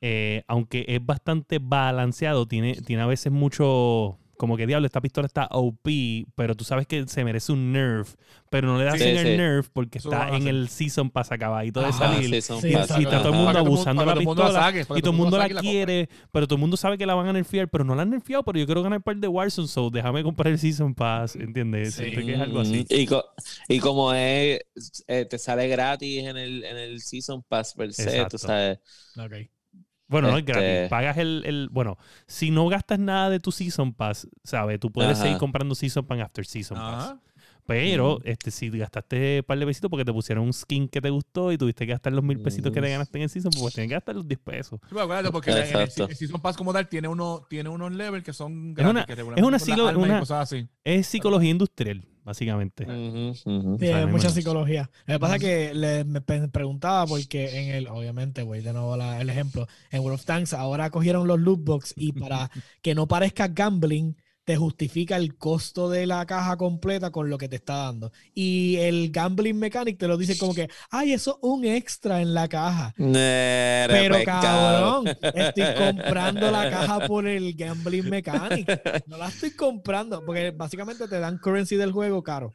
eh, 0.00 0.42
aunque 0.48 0.84
es 0.88 1.04
bastante 1.04 1.58
balanceado, 1.60 2.46
tiene, 2.46 2.74
tiene 2.74 3.02
a 3.02 3.06
veces 3.06 3.32
mucho, 3.32 4.18
como 4.38 4.56
que 4.56 4.66
diablo, 4.66 4.86
esta 4.86 5.02
pistola 5.02 5.26
está 5.26 5.46
OP, 5.50 6.26
pero 6.34 6.54
tú 6.54 6.64
sabes 6.64 6.86
que 6.86 7.06
se 7.08 7.24
merece 7.24 7.52
un 7.52 7.72
nerf, 7.72 8.14
pero 8.48 8.68
no 8.68 8.78
le 8.78 8.84
das 8.84 8.96
Sí, 8.98 9.04
en 9.04 9.18
el 9.18 9.26
sí. 9.26 9.36
nerf 9.36 9.68
porque 9.72 9.98
Eso 9.98 10.10
está 10.10 10.34
en 10.34 10.46
el 10.48 10.68
season 10.68 11.10
pass 11.10 11.30
acabadito 11.32 11.80
de 11.80 11.86
Ajá, 11.86 11.98
salir. 12.14 12.42
sí. 12.42 12.68
Y 12.68 12.74
está 12.74 13.18
todo 13.22 13.30
el 13.32 13.34
mundo 13.38 13.58
abusando 13.58 14.02
para 14.04 14.14
la 14.14 14.20
pistola, 14.20 14.52
saque, 14.52 14.80
y 14.96 15.00
todo 15.02 15.10
el 15.10 15.16
mundo 15.16 15.36
la 15.36 15.48
compre. 15.48 15.60
quiere, 15.62 16.08
pero 16.32 16.46
todo 16.46 16.54
el 16.56 16.60
mundo 16.60 16.76
sabe 16.78 16.96
que 16.96 17.04
la 17.04 17.14
van 17.14 17.26
a 17.26 17.32
nerfear, 17.34 17.68
pero 17.68 17.84
no 17.84 17.94
la 17.94 18.02
han 18.02 18.10
nerfeado, 18.10 18.42
pero 18.44 18.58
yo 18.58 18.64
quiero 18.66 18.82
ganar 18.82 19.02
par 19.02 19.16
de 19.16 19.28
Warzone, 19.28 19.68
so 19.68 19.90
déjame 19.90 20.22
comprar 20.22 20.52
el 20.52 20.58
Season 20.58 20.94
Pass, 20.94 21.36
¿entiendes? 21.36 21.94
Sí. 21.94 22.04
Siento 22.04 22.20
que 22.24 22.34
es 22.34 22.40
algo 22.40 22.60
así. 22.60 22.80
Ujú. 22.80 22.94
Y, 22.94 23.06
co- 23.06 23.24
y 23.68 23.78
como 23.80 24.14
es, 24.14 24.60
eh, 25.08 25.24
te 25.26 25.38
sale 25.38 25.68
gratis 25.68 26.24
en 26.24 26.36
el, 26.36 26.64
en 26.64 26.76
el 26.76 27.00
Season 27.00 27.42
Pass 27.42 27.74
per 27.74 27.92
se, 27.92 28.04
Exacto. 28.04 28.38
tú 28.38 28.46
sabes. 28.46 28.78
Ok. 29.18 29.32
Bueno, 30.08 30.30
no 30.30 30.36
es 30.38 30.40
Este- 30.40 30.52
gratis. 30.52 30.88
Pagas 30.90 31.16
el, 31.18 31.42
el- 31.46 31.68
Bueno, 31.70 31.96
si 32.26 32.50
no 32.50 32.66
gastas 32.68 32.98
nada 32.98 33.30
de 33.30 33.40
tu 33.40 33.52
Season 33.52 33.92
Pass, 33.92 34.26
¿sabes? 34.42 34.80
Tú 34.80 34.90
puedes 34.90 35.12
Ajá. 35.12 35.22
seguir 35.24 35.38
comprando 35.38 35.74
Season 35.74 36.04
Pass 36.06 36.20
after 36.20 36.44
Season 36.46 36.76
Pass. 36.76 37.14
Pero 37.66 38.14
Ujú. 38.14 38.22
este, 38.24 38.50
si 38.50 38.70
gastaste 38.70 39.40
un 39.40 39.44
par 39.44 39.58
de 39.58 39.66
pesitos 39.66 39.90
porque 39.90 40.06
te 40.06 40.10
pusieron 40.12 40.42
un 40.44 40.54
skin 40.54 40.88
que 40.88 41.02
te 41.02 41.10
gustó 41.10 41.52
y 41.52 41.58
tuviste 41.58 41.84
que 41.84 41.92
gastar 41.92 42.14
los 42.14 42.24
mil 42.24 42.40
pesitos 42.40 42.72
que 42.72 42.80
te 42.80 42.86
Ujú. 42.86 42.92
ganaste 42.92 43.18
en 43.18 43.22
el 43.24 43.28
Season, 43.28 43.52
pues 43.60 43.74
tienes 43.74 43.90
que 43.90 43.94
gastar 43.94 44.14
los 44.14 44.26
10 44.26 44.40
pesos. 44.40 44.80
Sí, 44.88 44.98
acuérdate, 44.98 45.30
porque 45.30 45.50
en 45.50 45.58
el, 45.58 45.76
el 45.82 46.16
Season 46.16 46.40
Pass 46.40 46.56
como 46.56 46.72
tal 46.72 46.88
tiene, 46.88 47.08
uno, 47.08 47.44
tiene 47.50 47.68
unos 47.68 47.92
levels 47.92 48.24
que 48.24 48.32
son 48.32 48.72
Es 48.74 48.82
una- 48.82 49.04
gratis, 49.04 49.14
que 49.16 49.20
es 49.20 49.96
una 49.96 50.40
así. 50.40 50.66
Es 50.82 51.06
psicología 51.06 51.50
industrial, 51.50 52.06
básicamente. 52.28 52.84
Sí, 53.34 53.50
O 53.50 53.78
sea, 53.78 53.96
hay 53.98 54.06
mucha 54.06 54.28
psicología. 54.30 54.90
Lo 55.06 55.14
que 55.14 55.18
pasa 55.18 55.36
es 55.36 55.40
que 55.40 55.74
le, 55.74 56.04
me 56.04 56.20
preguntaba 56.20 57.06
porque 57.06 57.58
en 57.60 57.74
el, 57.74 57.88
obviamente, 57.88 58.42
güey, 58.42 58.60
de 58.62 58.72
nuevo 58.72 58.96
la- 58.96 59.20
el 59.20 59.30
ejemplo, 59.30 59.66
en 59.90 60.02
World 60.02 60.16
of 60.20 60.24
Tanks 60.26 60.52
ahora 60.52 60.90
cogieron 60.90 61.26
los 61.26 61.40
loot 61.40 61.64
box 61.64 61.94
y 61.96 62.12
para 62.12 62.50
que 62.82 62.94
no 62.94 63.08
parezca 63.08 63.48
gambling, 63.48 64.14
te 64.48 64.56
justifica 64.56 65.16
el 65.16 65.36
costo 65.36 65.90
de 65.90 66.06
la 66.06 66.24
caja 66.24 66.56
completa 66.56 67.10
con 67.10 67.28
lo 67.28 67.36
que 67.36 67.50
te 67.50 67.56
está 67.56 67.74
dando. 67.74 68.12
Y 68.32 68.76
el 68.76 69.10
gambling 69.10 69.58
mechanic 69.58 69.98
te 69.98 70.08
lo 70.08 70.16
dice 70.16 70.38
como 70.38 70.54
que, 70.54 70.70
ay, 70.90 71.12
eso 71.12 71.32
es 71.32 71.36
un 71.42 71.66
extra 71.66 72.22
en 72.22 72.32
la 72.32 72.48
caja. 72.48 72.94
Pero 72.96 74.16
cabrón, 74.24 75.06
estoy 75.34 75.64
comprando 75.76 76.50
la 76.50 76.70
caja 76.70 77.06
por 77.06 77.26
el 77.26 77.52
gambling 77.52 78.08
mechanic. 78.08 79.04
No 79.06 79.18
la 79.18 79.28
estoy 79.28 79.50
comprando 79.50 80.24
porque 80.24 80.50
básicamente 80.50 81.06
te 81.06 81.20
dan 81.20 81.36
currency 81.36 81.76
del 81.76 81.92
juego 81.92 82.22
caro. 82.22 82.54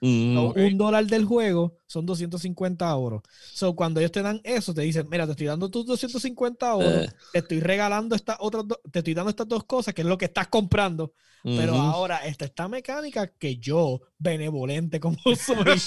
Ujú. 0.00 0.10
So, 0.32 0.50
ok. 0.50 0.58
Un 0.58 0.76
dólar 0.76 1.06
del 1.06 1.24
juego 1.24 1.78
son 1.86 2.04
250 2.06 2.90
euros. 2.90 3.22
So, 3.52 3.74
cuando 3.74 4.00
ellos 4.00 4.12
te 4.12 4.22
dan 4.22 4.40
eso, 4.44 4.74
te 4.74 4.82
dicen, 4.82 5.08
mira, 5.08 5.24
te 5.26 5.32
estoy 5.32 5.46
dando 5.46 5.70
tus 5.70 5.86
250 5.86 6.70
euros, 6.72 7.04
Eh, 7.04 7.12
te 7.30 7.38
estoy 7.40 7.60
regalando 7.60 8.14
estas 8.14 8.36
otras 8.40 8.66
dos, 8.68 8.78
te 8.92 8.98
estoy 9.00 9.14
dando 9.14 9.30
estas 9.30 9.48
dos 9.48 9.64
cosas, 9.64 9.94
que 9.94 10.02
es 10.02 10.08
lo 10.08 10.18
que 10.18 10.26
estás 10.26 10.48
comprando, 10.48 11.14
pero 11.54 11.76
ujú. 11.76 11.80
ahora 11.80 12.18
esta, 12.26 12.44
esta 12.44 12.68
mecánica 12.68 13.28
que 13.34 13.56
yo, 13.56 14.00
benevolente 14.18 15.00
como 15.00 15.16
soy, 15.34 15.80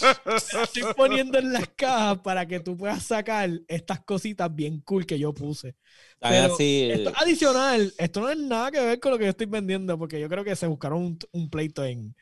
estoy 0.50 0.86
poniendo 0.96 1.38
en 1.38 1.54
las 1.54 1.68
cajas 1.70 2.20
para 2.20 2.48
que 2.48 2.60
tú 2.60 2.76
puedas 2.78 3.04
sacar 3.04 3.50
estas 3.68 4.02
cositas 4.04 4.54
bien 4.54 4.82
cool 4.82 5.06
que 5.06 5.20
yo 5.20 5.34
puse. 5.34 5.76
Están 6.16 6.36
pero 6.42 6.46
así, 6.46 6.84
Esto 6.88 7.10
es 7.10 7.16
adicional, 7.22 7.94
esto 7.98 8.22
no 8.22 8.30
es 8.30 8.38
nada 8.38 8.72
que 8.72 8.82
ver 8.82 9.00
con 9.00 9.12
lo 9.12 9.18
que 9.18 9.26
yo 9.26 9.30
estoy 9.32 9.48
vendiendo, 9.48 9.98
porque 9.98 10.20
yo 10.20 10.28
creo 10.30 10.44
que 10.44 10.56
se 10.56 10.68
buscaron 10.68 11.02
un, 11.04 11.20
un 11.32 11.50
pleito 11.50 11.84
en... 11.86 12.16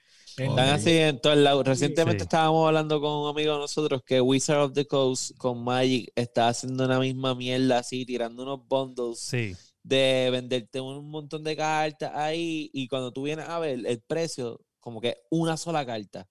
Están 0.45 0.69
así 0.69 0.91
en 0.97 1.19
todos 1.19 1.37
lados. 1.37 1.65
Recientemente 1.65 2.19
Sí. 2.23 2.25
estábamos 2.25 2.67
hablando 2.67 2.99
con 3.01 3.11
un 3.11 3.29
amigo 3.29 3.53
de 3.53 3.59
nosotros 3.59 4.01
que 4.05 4.21
Wizard 4.21 4.59
of 4.61 4.73
the 4.73 4.85
Coast 4.85 5.35
con 5.37 5.63
Magic 5.63 6.11
está 6.15 6.47
haciendo 6.49 6.85
una 6.85 6.99
misma 6.99 7.35
mierda 7.35 7.79
así, 7.79 8.05
tirando 8.05 8.43
unos 8.43 8.59
bundles 8.67 9.19
Sí. 9.19 9.55
de 9.83 10.29
venderte 10.31 10.79
un 10.81 11.09
montón 11.09 11.43
de 11.43 11.55
cartas 11.55 12.11
ahí 12.15 12.69
y 12.73 12.87
cuando 12.87 13.11
tú 13.11 13.23
vienes 13.23 13.47
a 13.47 13.59
ver 13.59 13.85
el 13.85 14.01
precio, 14.01 14.59
como 14.79 15.01
que 15.01 15.17
una 15.29 15.57
sola 15.57 15.85
carta 15.85 16.27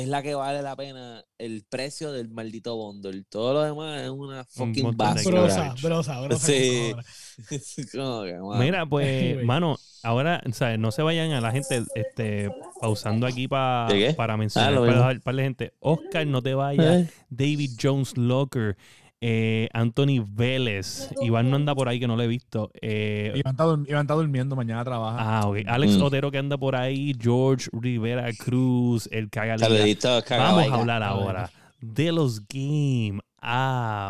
es 0.00 0.08
la 0.08 0.22
que 0.22 0.34
vale 0.34 0.62
la 0.62 0.74
pena 0.76 1.24
el 1.38 1.64
precio 1.68 2.12
del 2.12 2.28
maldito 2.28 2.76
bundle. 2.76 3.24
Todo 3.28 3.54
lo 3.54 3.62
demás 3.62 4.02
es 4.02 4.10
una 4.10 4.44
fucking 4.44 4.90
de 4.90 4.96
basura. 4.96 5.40
Brosa, 5.40 5.74
brosa, 5.82 6.20
brosa. 6.20 6.46
Sí. 6.46 6.92
con 6.92 8.00
Como 8.00 8.24
que, 8.24 8.32
mano. 8.34 8.54
Mira, 8.62 8.86
pues, 8.86 9.42
mano, 9.44 9.76
ahora, 10.02 10.42
¿sabes? 10.52 10.78
No 10.78 10.90
se 10.92 11.02
vayan 11.02 11.32
a 11.32 11.40
la 11.40 11.52
gente 11.52 11.82
este, 11.94 12.50
pausando 12.80 13.26
aquí 13.26 13.48
pa- 13.48 13.88
para 14.16 14.36
mencionar 14.36 14.70
Ah, 14.70 14.74
lo 14.74 14.80
para 14.82 14.96
dejar- 14.96 15.20
para 15.22 15.36
la 15.36 15.42
gente. 15.42 15.72
Oscar, 15.80 16.26
no 16.26 16.42
te 16.42 16.54
vayas. 16.54 17.02
Eh, 17.02 17.10
David 17.30 17.70
Jones 17.80 18.16
Locker. 18.16 18.76
Eh, 19.20 19.68
Anthony 19.72 20.24
Vélez. 20.26 21.10
Iván 21.22 21.50
no 21.50 21.56
anda 21.56 21.74
por 21.74 21.88
ahí 21.88 22.00
que 22.00 22.06
no 22.06 22.16
lo 22.16 22.22
he 22.22 22.26
visto. 22.26 22.70
Eh, 22.80 23.32
Iván 23.36 23.52
está, 23.54 23.64
dur- 23.66 23.86
Iván 23.88 24.02
está 24.02 24.14
durmiendo, 24.14 24.56
mañana 24.56 24.82
trabaja. 24.84 25.16
ah, 25.20 25.46
ok. 25.48 25.58
Alex 25.66 25.96
Mm. 25.98 26.02
Otero 26.02 26.30
que 26.30 26.38
anda 26.38 26.56
por 26.56 26.74
ahí. 26.76 27.14
George 27.20 27.68
Rivera 27.72 28.30
Cruz. 28.32 29.08
El. 29.12 29.28
Saludito, 29.58 30.22
Vamos 30.30 30.68
a 30.68 30.74
hablar 30.74 31.02
ahora 31.02 31.50
de 31.80 32.12
los 32.12 32.40
Game 32.48 33.20
Awards. 33.40 34.00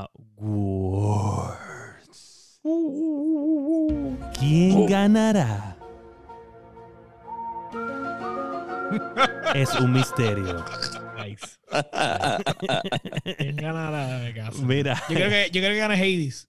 ¿Quién 4.39 4.87
ganará? 4.87 5.77
Es 9.55 9.75
un 9.81 9.93
misterio. 9.93 10.65
¿Quién 13.37 13.57
ganará 13.57 14.21
de 14.21 14.35
casa? 14.35 14.63
Mira, 14.63 15.03
Yo 15.09 15.15
creo 15.15 15.31
que, 15.31 15.51
yo 15.53 15.61
creo 15.61 15.73
que 15.73 15.79
gana 15.79 15.95
Hades. 15.95 16.49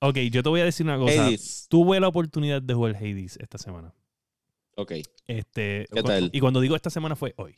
ok, 0.00 0.16
yo 0.30 0.42
te 0.42 0.48
voy 0.48 0.60
a 0.60 0.64
decir 0.64 0.84
una 0.86 0.98
cosa. 0.98 1.26
Hades. 1.26 1.66
Tuve 1.68 2.00
la 2.00 2.08
oportunidad 2.08 2.62
de 2.62 2.74
jugar 2.74 2.96
Hades 2.96 3.36
esta 3.40 3.58
semana. 3.58 3.94
Ok. 4.76 4.92
Este, 5.26 5.86
¿Qué 5.92 6.02
tal? 6.02 6.30
Y 6.32 6.40
cuando 6.40 6.60
digo 6.60 6.76
esta 6.76 6.90
semana 6.90 7.16
fue 7.16 7.34
hoy. 7.36 7.56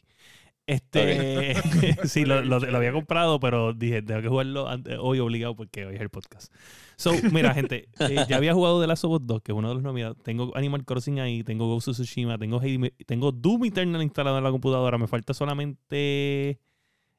Este, 0.66 1.54
sí, 2.08 2.24
lo, 2.24 2.42
lo- 2.42 2.58
lo 2.58 2.76
había 2.76 2.92
comprado, 2.92 3.38
pero 3.38 3.72
dije, 3.72 4.02
tengo 4.02 4.20
que 4.22 4.28
jugarlo 4.28 4.68
antes- 4.68 4.96
hoy 5.00 5.18
obligado 5.20 5.54
porque 5.54 5.86
hoy 5.86 5.94
es 5.94 6.00
el 6.00 6.10
podcast. 6.10 6.52
So, 6.96 7.12
mira, 7.30 7.52
gente, 7.54 7.88
eh, 8.00 8.24
ya 8.28 8.36
había 8.36 8.54
jugado 8.54 8.80
The 8.80 8.86
Last 8.86 9.04
of 9.04 9.12
Us 9.20 9.26
2, 9.26 9.42
que 9.42 9.52
es 9.52 9.56
uno 9.58 9.68
de 9.68 9.74
los 9.74 9.82
nominados. 9.84 10.16
Tengo 10.22 10.50
Animal 10.56 10.84
Crossing 10.84 11.20
ahí, 11.20 11.44
tengo 11.44 11.66
Ghost 11.68 11.88
of 11.88 11.94
Tsushima, 11.96 12.38
tengo, 12.38 12.58
Hades, 12.58 12.92
tengo 13.06 13.32
Doom 13.32 13.66
Eternal 13.66 14.02
instalado 14.02 14.38
en 14.38 14.44
la 14.44 14.50
computadora. 14.50 14.96
Me 14.98 15.06
falta 15.06 15.34
solamente... 15.34 16.58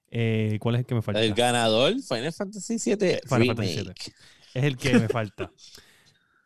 eh, 0.09 0.57
¿Cuál 0.59 0.75
es 0.75 0.79
el 0.79 0.85
que 0.85 0.95
me 0.95 1.01
falta? 1.01 1.23
El 1.23 1.33
ganador, 1.33 1.93
Final 2.01 2.33
Fantasy 2.33 2.73
VII 2.83 3.19
Final 3.27 3.47
Fantasy 3.47 3.77
Remake. 3.77 4.13
es 4.55 4.63
el 4.63 4.77
que 4.77 4.93
me 4.99 5.07
falta. 5.07 5.51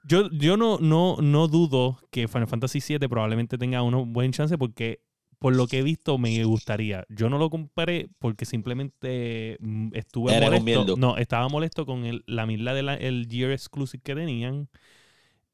Yo, 0.03 0.29
yo 0.31 0.57
no, 0.57 0.77
no, 0.79 1.17
no 1.21 1.47
dudo 1.47 1.99
que 2.11 2.27
Final 2.27 2.47
Fantasy 2.47 2.79
VII 2.85 3.07
probablemente 3.07 3.57
tenga 3.57 3.81
un 3.83 4.13
buen 4.13 4.31
chance 4.31 4.57
porque 4.57 4.99
por 5.41 5.55
lo 5.55 5.65
que 5.65 5.79
he 5.79 5.81
visto 5.81 6.19
me 6.19 6.43
gustaría. 6.43 7.03
Yo 7.09 7.27
no 7.27 7.39
lo 7.39 7.49
compré 7.49 8.09
porque 8.19 8.45
simplemente 8.45 9.57
mm, 9.59 9.87
estuve 9.93 10.35
Era 10.35 10.51
molesto. 10.51 10.95
No, 10.97 11.17
estaba 11.17 11.49
molesto 11.49 11.87
con 11.87 12.05
el, 12.05 12.23
la 12.27 12.45
misma 12.45 12.75
del 12.75 12.89
el 12.89 13.27
Year 13.27 13.51
Exclusive 13.51 14.03
que 14.03 14.13
tenían 14.13 14.69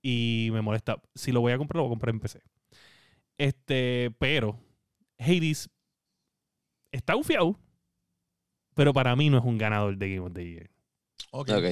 y 0.02 0.50
me 0.52 0.62
molesta. 0.62 1.02
Si 1.16 1.32
lo 1.32 1.40
voy 1.40 1.54
a 1.54 1.58
comprar, 1.58 1.78
lo 1.78 1.84
voy 1.84 1.92
a 1.92 1.96
comprar 1.96 2.14
en 2.14 2.20
PC. 2.20 2.42
Este, 3.38 4.12
pero 4.20 4.60
Hades 5.20 5.70
está 6.92 7.16
bufiado, 7.16 7.58
pero 8.76 8.92
para 8.92 9.16
mí 9.16 9.30
no 9.30 9.38
es 9.38 9.46
un 9.46 9.58
ganador 9.58 9.98
de 9.98 10.10
Game 10.10 10.28
of 10.28 10.34
the 10.34 10.50
Year 10.50 10.70
Ok. 11.32 11.50
Ok. 11.52 11.64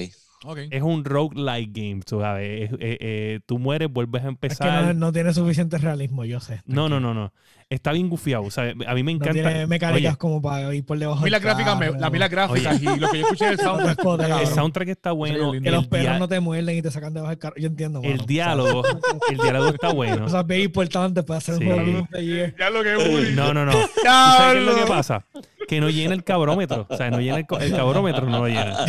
Ok. 0.44 0.58
es 0.70 0.82
un 0.82 1.04
roguelike 1.04 1.70
game, 1.72 2.00
tú 2.04 2.20
sabes. 2.20 2.70
Es- 2.70 2.78
eh, 2.80 2.98
eh, 3.00 3.40
tú 3.46 3.58
mueres, 3.58 3.88
vuelves 3.90 4.22
a 4.22 4.26
Es 4.26 4.36
que 4.38 4.46
empezar. 4.46 4.84
no, 4.86 4.92
no 4.94 5.12
tiene 5.12 5.32
suficiente 5.32 5.78
realismo, 5.78 6.24
yo 6.24 6.40
sé. 6.40 6.62
no, 6.66 6.88
no, 6.88 7.00
no, 7.00 7.14
no. 7.14 7.32
Está 7.68 7.90
bien 7.90 8.08
gufiado, 8.08 8.48
¿sabes? 8.48 8.76
A 8.86 8.94
mí 8.94 9.02
me 9.02 9.12
No 9.12 9.16
encanta. 9.24 9.32
tiene 9.32 9.66
mecánicas 9.66 10.12
Oye, 10.12 10.18
como 10.18 10.40
para 10.40 10.72
ir 10.72 10.86
por 10.86 10.96
debajo 11.00 11.18
A 11.20 11.24
mí 11.24 11.30
las 11.30 11.42
del 11.42 11.50
gráficas, 11.50 11.76
me- 11.76 11.98
la- 11.98 12.10
mí 12.10 12.18
las 12.20 12.30
gráficas 12.30 12.80
y 12.80 12.84
lo 12.84 13.08
que 13.10 13.18
yo 13.18 13.24
escuché 13.24 13.46
del 13.46 13.58
soundtrack. 13.58 13.98
Está 13.98 14.40
el 14.40 14.46
soundtrack 14.46 14.88
está 14.90 15.10
bueno. 15.10 15.50
Que 15.50 15.58
el 15.58 15.74
los 15.74 15.88
perros 15.88 16.20
no 16.20 16.28
te 16.28 16.38
muerden 16.38 16.76
y 16.78 16.82
te 16.82 16.92
sacan 16.92 17.12
debajo 17.12 17.30
del 17.30 17.38
carro. 17.40 17.56
Yo 17.58 17.66
entiendo, 17.66 18.00
el 18.04 18.12
mano. 18.12 18.24
diálogo, 18.24 18.82
el 19.32 19.36
diálogo 19.38 19.68
está 19.70 19.92
bueno. 19.92 20.22
Cosas 20.26 20.46
bien 20.46 20.60
importantes 20.60 21.24
para 21.24 21.38
hacer 21.38 21.56
Sí. 21.56 21.64
un 21.64 21.74
juego 21.74 22.08
de 22.12 22.24
Year. 22.24 22.54
Ya 22.56 22.70
lo 22.70 22.82
que 22.84 22.94
es. 22.94 23.34
No, 23.34 23.52
no, 23.52 23.64
no. 23.64 23.72
¿Tú 23.72 23.78
sabes 24.04 24.52
qué 24.54 24.58
es 24.60 24.64
lo 24.64 24.76
que 24.84 24.86
pasa? 24.88 25.24
Que 25.68 25.80
no 25.80 25.90
llena 25.90 26.14
el 26.14 26.24
cabrómetro. 26.24 26.86
O 26.88 26.96
sea, 26.96 27.10
no 27.10 27.20
llena 27.20 27.38
el, 27.38 27.46
el 27.60 27.72
cabrómetro, 27.72 28.26
no 28.26 28.40
lo 28.40 28.48
llena. 28.48 28.76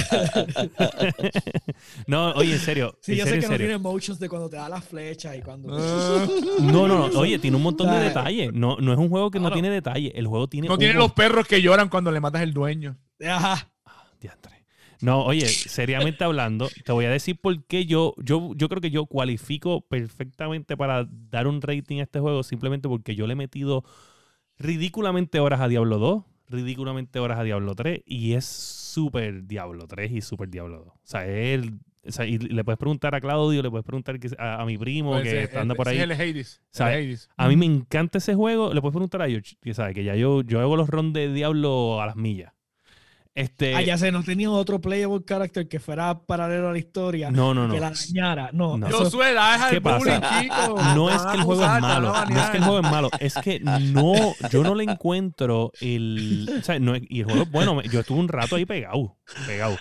no, 2.08 2.32
oye, 2.32 2.54
en 2.54 2.60
serio. 2.60 2.98
Sí, 3.02 3.14
en 3.14 3.18
yo 3.20 3.26
sé 3.26 3.40
que 3.40 3.48
no 3.48 3.58
tiene 3.58 3.78
motions 3.78 4.20
de 4.20 4.30
cuando 4.30 4.50
te 4.50 4.58
da 4.58 4.70
la 4.70 4.82
flecha 4.82 5.36
y 5.36 5.42
cuando... 5.42 5.70
Ah, 5.72 6.28
No, 6.62 6.88
no, 6.88 7.10
no. 7.10 7.20
Oye, 7.20 7.40
tiene 7.40 7.58
un 7.58 7.64
montón 7.64 7.90
de 7.90 8.00
detalles. 8.00 8.54
No, 8.54 8.78
no 8.78 8.94
es 8.94 9.00
un 9.00 9.10
juego 9.10 9.32
que 9.32 9.40
no 9.40 9.52
tiene 9.52 9.70
detalles. 9.70 10.12
El 10.16 10.28
juego 10.28 10.48
tiene. 10.48 10.68
No 10.68 10.74
un 10.74 10.80
tienen 10.80 10.98
los 10.98 11.14
perros 11.14 11.48
que 11.48 11.62
lloran 11.62 11.90
cuando 11.90 12.12
le 12.12 12.20
matas 12.20 12.42
el 12.42 12.54
dueño. 12.54 12.98
Ajá. 13.26 13.72
Diantre. 14.20 14.66
No, 15.02 15.24
oye, 15.26 15.48
seriamente 15.48 16.24
hablando, 16.24 16.70
te 16.84 16.92
voy 16.92 17.06
a 17.06 17.12
decir 17.12 17.40
por 17.40 17.64
qué 17.66 17.86
yo, 17.86 18.16
yo, 18.18 18.52
yo 18.56 18.68
creo 18.68 18.82
que 18.82 18.90
yo 18.90 19.06
cualifico 19.06 19.82
perfectamente 19.82 20.76
para 20.76 21.08
dar 21.08 21.48
un 21.48 21.62
rating 21.62 22.00
a 22.00 22.04
este 22.04 22.20
juego 22.20 22.42
simplemente 22.42 22.90
porque 22.90 23.14
yo 23.14 23.28
le 23.28 23.34
he 23.34 23.36
metido 23.36 23.84
ridículamente 24.58 25.40
horas 25.40 25.62
a 25.62 25.68
Diablo 25.68 26.00
2, 26.00 26.24
ridículamente 26.50 27.20
horas 27.20 27.40
a 27.40 27.44
Diablo 27.44 27.76
3 27.76 28.02
y 28.06 28.34
es 28.34 28.46
súper 28.46 29.46
Diablo 29.46 29.88
3 29.88 30.12
y 30.12 30.22
súper 30.22 30.50
Diablo 30.50 30.80
2. 30.80 30.88
O 30.88 31.00
sea, 31.04 31.26
él, 31.26 31.80
o 32.06 32.12
sea, 32.12 32.26
y 32.26 32.38
le 32.38 32.64
puedes 32.64 32.80
preguntar 32.80 33.16
a 33.16 33.22
Claudio, 33.22 33.62
le 33.62 33.70
puedes 33.70 33.86
preguntar 33.86 34.18
a, 34.38 34.62
a 34.62 34.66
mi 34.66 34.78
primo 34.78 35.12
Pues 35.12 35.50
que 35.50 35.58
anda 35.58 35.76
por 35.76 35.88
ahí. 35.88 35.98
Es 35.98 36.04
el 36.04 36.12
Hades. 36.12 36.62
Hades. 36.78 37.30
A 37.38 37.48
mí 37.48 37.56
me 37.56 37.66
encanta 37.66 38.18
ese 38.18 38.36
juego. 38.36 38.74
Le 38.74 38.82
puedes 38.82 38.94
preguntar 38.94 39.22
a 39.22 39.28
George, 39.28 39.56
que 39.62 39.74
sabe 39.74 39.94
que 39.94 40.04
ya 40.04 40.16
yo, 40.16 40.42
yo 40.42 40.60
hago 40.60 40.78
los 40.78 40.90
ron 40.90 41.14
de 41.14 41.32
Diablo 41.34 42.02
a 42.02 42.06
las 42.06 42.16
millas. 42.16 42.54
Este, 43.38 43.76
Ah, 43.76 43.84
ya 43.84 44.00
sé, 44.00 44.12
no 44.12 44.24
tenía 44.24 44.50
otro 44.50 44.82
playable 44.82 45.24
character 45.24 45.68
que 45.68 45.80
fuera 45.80 46.18
paralelo 46.26 46.70
a 46.70 46.72
la 46.72 46.80
historia. 46.80 47.30
no, 47.30 47.54
no, 47.54 47.68
no. 47.68 47.74
Que 47.76 47.80
la 47.80 47.92
dañara. 47.92 48.50
No, 48.52 48.80
No. 48.80 48.88
eso- 48.88 48.98
Josué, 48.98 49.28
deja 49.28 49.70
¿Qué 49.70 49.76
el 49.76 49.82
pasa? 49.84 49.98
bullying, 50.00 50.22
chico. 50.42 50.76
No 50.96 51.10
es 51.12 51.22
que 51.22 51.38
el 51.38 51.44
juego 51.44 51.62
es 51.64 51.82
malo, 51.82 52.14
no 52.30 52.40
es 52.44 52.50
que 52.50 52.58
el 52.58 52.64
juego 52.64 52.80
es 52.80 52.92
malo, 52.92 53.10
es 53.20 53.36
que 53.36 53.60
no, 53.60 54.14
yo 54.50 54.64
no 54.64 54.74
le 54.74 54.86
encuentro 54.86 55.72
el, 55.82 56.50
o 56.60 56.64
sea, 56.64 56.80
no 56.80 56.96
es- 56.96 57.04
y 57.10 57.20
el 57.20 57.26
juego 57.26 57.44
es 57.44 57.52
bueno, 57.52 57.82
yo 57.84 58.00
estuve 58.00 58.18
un 58.20 58.28
rato 58.28 58.56
ahí 58.56 58.66
pegado, 58.66 59.16
pegado. 59.46 59.78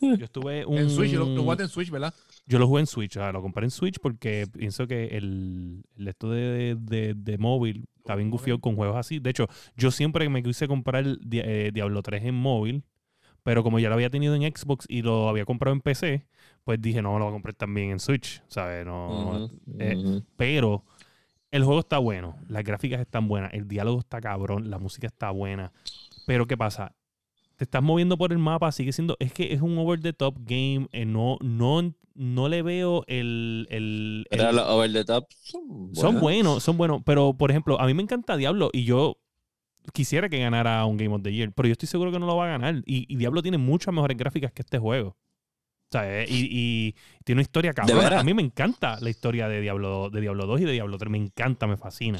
Yo 0.00 0.24
estuve 0.24 0.64
un, 0.64 0.78
En 0.78 0.88
Switch, 0.90 1.12
lo, 1.12 1.26
lo 1.26 1.42
jugaste 1.42 1.64
en 1.64 1.68
Switch, 1.68 1.90
¿verdad? 1.90 2.14
yo 2.46 2.58
lo 2.58 2.66
jugué 2.68 2.80
en 2.80 2.86
Switch, 2.86 3.16
o 3.16 3.20
sea, 3.20 3.32
lo 3.32 3.42
compré 3.42 3.64
en 3.64 3.70
Switch 3.70 3.98
porque 4.00 4.46
pienso 4.50 4.86
que 4.86 5.08
el, 5.08 5.82
el 5.98 6.08
esto 6.08 6.30
de, 6.30 6.76
de, 6.80 7.12
de 7.14 7.38
móvil 7.38 7.86
está 8.06 8.14
bien 8.14 8.30
gufiado 8.30 8.60
con 8.60 8.76
juegos 8.76 8.96
así. 8.96 9.18
De 9.18 9.30
hecho, 9.30 9.48
yo 9.76 9.90
siempre 9.90 10.28
me 10.28 10.42
quise 10.42 10.68
comprar 10.68 11.04
eh, 11.32 11.70
Diablo 11.74 12.02
3 12.02 12.24
en 12.24 12.36
móvil, 12.36 12.84
pero 13.42 13.64
como 13.64 13.80
ya 13.80 13.88
lo 13.88 13.96
había 13.96 14.10
tenido 14.10 14.34
en 14.36 14.42
Xbox 14.42 14.86
y 14.88 15.02
lo 15.02 15.28
había 15.28 15.44
comprado 15.44 15.74
en 15.74 15.80
PC, 15.80 16.24
pues 16.62 16.80
dije, 16.80 17.02
no, 17.02 17.18
lo 17.18 17.24
voy 17.24 17.32
a 17.32 17.34
comprar 17.34 17.54
también 17.54 17.90
en 17.90 17.98
Switch, 17.98 18.42
¿sabes? 18.46 18.86
No, 18.86 19.50
eh, 19.78 20.22
pero 20.36 20.84
el 21.50 21.64
juego 21.64 21.80
está 21.80 21.98
bueno, 21.98 22.36
las 22.48 22.62
gráficas 22.62 23.00
están 23.00 23.26
buenas, 23.26 23.52
el 23.52 23.66
diálogo 23.66 23.98
está 23.98 24.20
cabrón, 24.20 24.70
la 24.70 24.78
música 24.78 25.08
está 25.08 25.30
buena. 25.30 25.72
Pero 26.26 26.46
¿qué 26.46 26.56
pasa? 26.56 26.94
Te 27.56 27.64
estás 27.64 27.82
moviendo 27.82 28.16
por 28.18 28.32
el 28.32 28.38
mapa, 28.38 28.70
sigue 28.72 28.92
siendo. 28.92 29.16
Es 29.18 29.32
que 29.32 29.52
es 29.54 29.62
un 29.62 29.78
over 29.78 30.00
the 30.00 30.12
top 30.12 30.36
game. 30.40 30.88
eh, 30.92 31.06
no, 31.06 31.38
no, 31.40 31.94
no 32.14 32.48
le 32.48 32.62
veo 32.62 33.04
el. 33.06 33.66
el- 33.70 34.26
Pero 34.30 34.52
los 34.52 34.68
over 34.68 34.92
the 34.92 35.04
top 35.04 35.26
son 35.42 35.90
son 35.94 36.20
buenos. 36.20 36.62
son 36.62 36.76
buenos. 36.76 37.02
Pero, 37.04 37.34
por 37.34 37.50
ejemplo, 37.50 37.80
a 37.80 37.86
mí 37.86 37.94
me 37.94 38.02
encanta 38.02 38.36
Diablo 38.36 38.70
y 38.72 38.84
yo 38.84 39.16
quisiera 39.92 40.28
que 40.28 40.38
ganara 40.38 40.84
un 40.84 40.96
Game 40.98 41.14
of 41.14 41.22
the 41.22 41.32
Year. 41.32 41.52
Pero 41.52 41.68
yo 41.68 41.72
estoy 41.72 41.88
seguro 41.88 42.12
que 42.12 42.18
no 42.18 42.26
lo 42.26 42.36
va 42.36 42.44
a 42.44 42.48
ganar. 42.48 42.76
Y, 42.84 43.06
y 43.12 43.16
Diablo 43.16 43.40
tiene 43.42 43.56
muchas 43.58 43.94
mejores 43.94 44.16
gráficas 44.18 44.52
que 44.52 44.62
este 44.62 44.78
juego. 44.78 45.10
O 45.88 45.92
sea, 45.92 46.22
eh, 46.22 46.26
y, 46.28 46.48
y 46.50 46.94
tiene 47.24 47.36
una 47.38 47.42
historia 47.42 47.72
cabrón. 47.72 47.98
veras? 48.00 48.20
A 48.20 48.24
mí 48.24 48.34
me 48.34 48.42
encanta 48.42 48.98
la 49.00 49.08
historia 49.08 49.48
de 49.48 49.60
Diablo, 49.60 50.10
de 50.10 50.20
Diablo 50.20 50.46
2 50.46 50.60
y 50.60 50.64
de 50.64 50.72
Diablo 50.72 50.98
3. 50.98 51.10
Me 51.10 51.18
encanta, 51.18 51.66
me 51.68 51.76
fascina. 51.76 52.18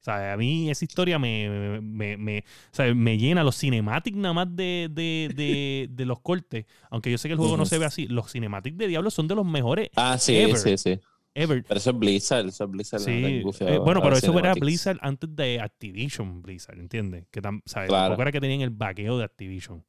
O 0.00 0.02
sea, 0.02 0.32
a 0.32 0.36
mí 0.38 0.70
esa 0.70 0.84
historia 0.84 1.18
me, 1.18 1.80
me, 1.82 2.16
me, 2.16 2.38
o 2.38 2.42
sea, 2.74 2.94
me 2.94 3.18
llena 3.18 3.44
los 3.44 3.58
cinematics 3.58 4.16
nada 4.16 4.32
más 4.32 4.56
de, 4.56 4.88
de, 4.90 5.30
de, 5.34 5.88
de 5.90 6.04
los 6.06 6.20
cortes. 6.20 6.64
Aunque 6.90 7.10
yo 7.10 7.18
sé 7.18 7.28
que 7.28 7.34
el 7.34 7.38
juego 7.38 7.56
no 7.58 7.66
se 7.66 7.78
ve 7.78 7.84
así. 7.84 8.06
Los 8.06 8.32
cinematics 8.32 8.78
de 8.78 8.88
Diablo 8.88 9.10
son 9.10 9.28
de 9.28 9.34
los 9.34 9.44
mejores 9.44 9.90
Ah, 9.96 10.16
sí, 10.18 10.36
Ever. 10.36 10.56
sí, 10.56 10.78
sí. 10.78 10.98
ever. 11.34 11.62
Pero 11.64 11.78
eso 11.78 11.90
es 11.90 11.98
Blizzard, 11.98 12.46
eso 12.48 12.64
es 12.64 12.70
Blizzard. 12.70 13.00
Sí, 13.00 13.10
eh, 13.12 13.78
bueno, 13.78 14.00
pero 14.02 14.16
eso 14.16 14.38
era. 14.38 14.54
Blizzard 14.54 14.98
antes 15.02 15.36
de 15.36 15.60
Activision 15.60 16.40
Blizzard, 16.40 16.78
¿entiendes? 16.78 17.26
Que 17.30 17.42
tam- 17.42 17.60
¿sabes? 17.66 17.88
Claro. 17.90 18.04
Tampoco 18.04 18.22
era 18.22 18.32
que 18.32 18.40
tenían 18.40 18.62
el 18.62 18.70
vaqueo 18.70 19.18
de 19.18 19.24
Activision. 19.24 19.84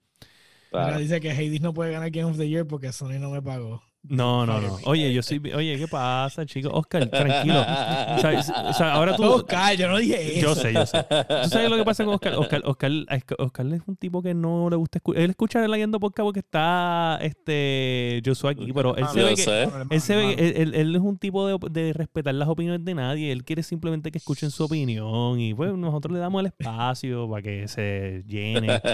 Mira, 0.73 0.85
Claro. 0.87 0.99
dice 0.99 1.19
que 1.21 1.31
Hades 1.31 1.61
no 1.61 1.73
puede 1.73 1.91
ganar 1.91 2.09
Game 2.11 2.29
of 2.29 2.37
the 2.37 2.47
Year 2.49 2.65
porque 2.67 2.91
Sony 2.91 3.17
no 3.19 3.29
me 3.29 3.41
pagó. 3.41 3.81
No, 4.03 4.47
no, 4.47 4.59
no. 4.59 4.77
Oye, 4.85 5.13
yo 5.13 5.21
soy. 5.21 5.39
Oye, 5.53 5.77
¿qué 5.77 5.87
pasa, 5.87 6.43
chicos? 6.45 6.71
Oscar, 6.73 7.05
tranquilo. 7.07 7.61
O 8.15 8.19
sea, 8.19 8.33
es- 8.33 8.49
o 8.49 8.73
sea, 8.73 8.93
ahora 8.93 9.15
tú. 9.15 9.23
Oscar, 9.23 9.75
yo 9.77 9.87
no 9.87 9.97
dije 9.97 10.39
eso. 10.39 10.41
Yo 10.47 10.55
sé, 10.55 10.73
yo 10.73 10.85
sé. 10.85 11.03
¿Tú 11.43 11.49
sabes 11.49 11.69
lo 11.69 11.77
que 11.77 11.83
pasa 11.85 12.03
con 12.03 12.15
Oscar? 12.15 12.33
Oscar, 12.35 12.61
Oscar, 12.65 12.91
Oscar 13.37 13.65
es 13.67 13.81
un 13.85 13.95
tipo 13.95 14.21
que 14.23 14.33
no 14.33 14.69
le 14.71 14.75
gusta 14.75 14.97
escuchar. 14.97 15.21
Él 15.23 15.29
escucha 15.29 15.63
el 15.63 15.69
Leyendo 15.71 15.99
Podcast 15.99 16.25
porque 16.25 16.39
está 16.39 17.19
este 17.21 18.21
Joshua 18.25 18.51
aquí, 18.51 18.73
pero 18.73 18.95
él 18.97 19.05
se 19.13 19.19
Yo 19.19 19.25
ve 19.27 19.35
que. 19.35 19.69
Él, 19.95 20.01
se 20.01 20.15
ve, 20.15 20.33
él, 20.33 20.53
él- 20.57 20.75
él 20.75 20.95
es 20.95 21.01
un 21.01 21.17
tipo 21.17 21.47
de, 21.47 21.57
de 21.69 21.93
respetar 21.93 22.33
las 22.33 22.49
opiniones 22.49 22.83
de 22.83 22.95
nadie. 22.95 23.31
Él 23.31 23.43
quiere 23.43 23.61
simplemente 23.63 24.11
que 24.11 24.17
escuchen 24.17 24.49
su 24.51 24.63
opinión. 24.65 25.39
Y 25.39 25.53
pues 25.53 25.73
nosotros 25.73 26.11
le 26.13 26.19
damos 26.19 26.39
el 26.41 26.47
espacio 26.47 27.29
para 27.29 27.43
que 27.43 27.67
se 27.67 28.23
llene. 28.27 28.81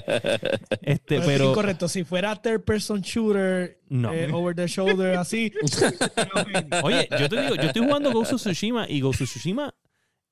Este, 0.82 1.16
Pero 1.20 1.22
es 1.22 1.28
pero. 1.28 1.50
incorrecto. 1.52 1.88
Si 1.88 2.04
fuera 2.04 2.36
third 2.36 2.62
person 2.62 3.02
shooter, 3.02 3.80
No. 3.90 4.14
eh, 4.14 4.30
over 4.32 4.56
the 4.56 4.68
shoulder, 4.68 4.97
así. 5.06 5.52
Oye, 6.84 7.08
yo 7.20 7.30
te 7.30 7.42
digo, 7.42 7.56
yo 7.56 7.62
estoy 7.64 7.84
jugando 7.86 8.12
Ghost 8.12 8.34
of 8.34 8.42
Tsushima 8.42 8.90
y 8.90 9.02
Ghost 9.02 9.22
of 9.22 9.30
Tsushima, 9.30 9.74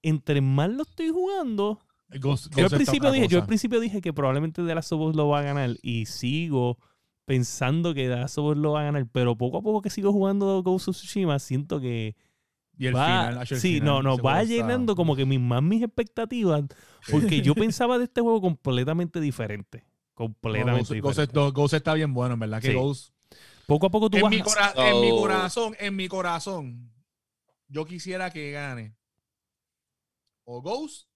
entre 0.02 0.42
más 0.42 0.70
lo 0.70 0.84
estoy 0.84 1.10
jugando, 1.10 1.80
Ghost- 2.10 2.56
Yo 2.56 2.66
al, 2.66 2.70
principio 2.72 3.12
dije, 3.12 3.28
yo 3.28 3.38
al 3.38 3.42
cosa. 3.44 3.48
principio 3.48 3.80
dije 3.80 4.00
que 4.02 4.14
probablemente 4.14 4.64
The 4.64 4.76
Last 4.76 4.92
of 4.94 5.02
Us 5.02 5.16
lo 5.16 5.28
va 5.30 5.40
a 5.40 5.42
ganar 5.44 5.72
y 5.82 6.06
sigo 6.06 6.78
pensando 7.26 7.94
que 7.96 8.04
The 8.08 8.16
Last 8.18 8.38
of 8.38 8.52
Us 8.52 8.58
lo 8.58 8.74
va 8.74 8.82
a 8.82 8.84
ganar, 8.84 9.08
pero 9.12 9.36
poco 9.36 9.58
a 9.58 9.62
poco 9.62 9.82
que 9.82 9.90
sigo 9.90 10.12
jugando 10.12 10.62
Ghost 10.62 10.88
of 10.90 10.96
Tsushima 10.96 11.40
siento 11.40 11.82
que 11.82 12.16
Y 12.78 12.86
el 12.88 12.96
va, 12.96 13.06
final, 13.30 13.48
el 13.50 13.60
sí, 13.60 13.74
final, 13.80 13.86
no, 13.86 14.02
no, 14.04 14.18
va 14.18 14.44
llenando 14.44 14.96
como 14.96 15.16
que 15.16 15.26
mis, 15.26 15.40
más 15.40 15.64
mis 15.64 15.82
expectativas 15.82 16.64
porque 17.10 17.42
yo 17.42 17.56
pensaba 17.56 17.98
de 17.98 18.04
este 18.04 18.22
juego 18.22 18.40
completamente 18.40 19.20
diferente, 19.20 19.80
No, 19.80 20.14
completamente 20.14 21.00
Ghost, 21.00 21.18
Ghost- 21.20 21.28
diferente. 21.32 21.52
Ghost 21.60 21.74
está 21.74 21.94
bien 21.96 22.14
bueno, 22.14 22.36
en 22.36 22.40
verdad. 22.42 22.62
Que 22.62 22.68
Sí. 22.68 22.74
Ghost. 22.76 23.15
Poco 23.68 23.88
a 23.88 23.90
poco 23.90 24.10
tú 24.10 24.18
En 24.18 24.24
vas 24.24 24.32
mi, 24.32 24.42
cora- 24.42 24.74
en 24.78 25.02
mi 25.02 25.12
corazón, 25.12 25.76
en 25.80 25.96
mi 25.96 26.08
corazón, 26.08 26.94
yo 27.68 27.86
quisiera 27.86 28.32
que 28.32 28.52
gane 28.52 28.96
o 30.46 30.62
Ghost 30.62 31.08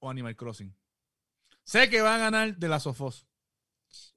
o 0.00 0.08
Animal 0.08 0.36
Crossing. 0.36 0.74
Sé 1.64 1.90
que 1.90 2.00
va 2.00 2.14
a 2.14 2.18
ganar 2.18 2.56
de 2.56 2.68
las 2.68 2.84
Sofos. 2.84 3.26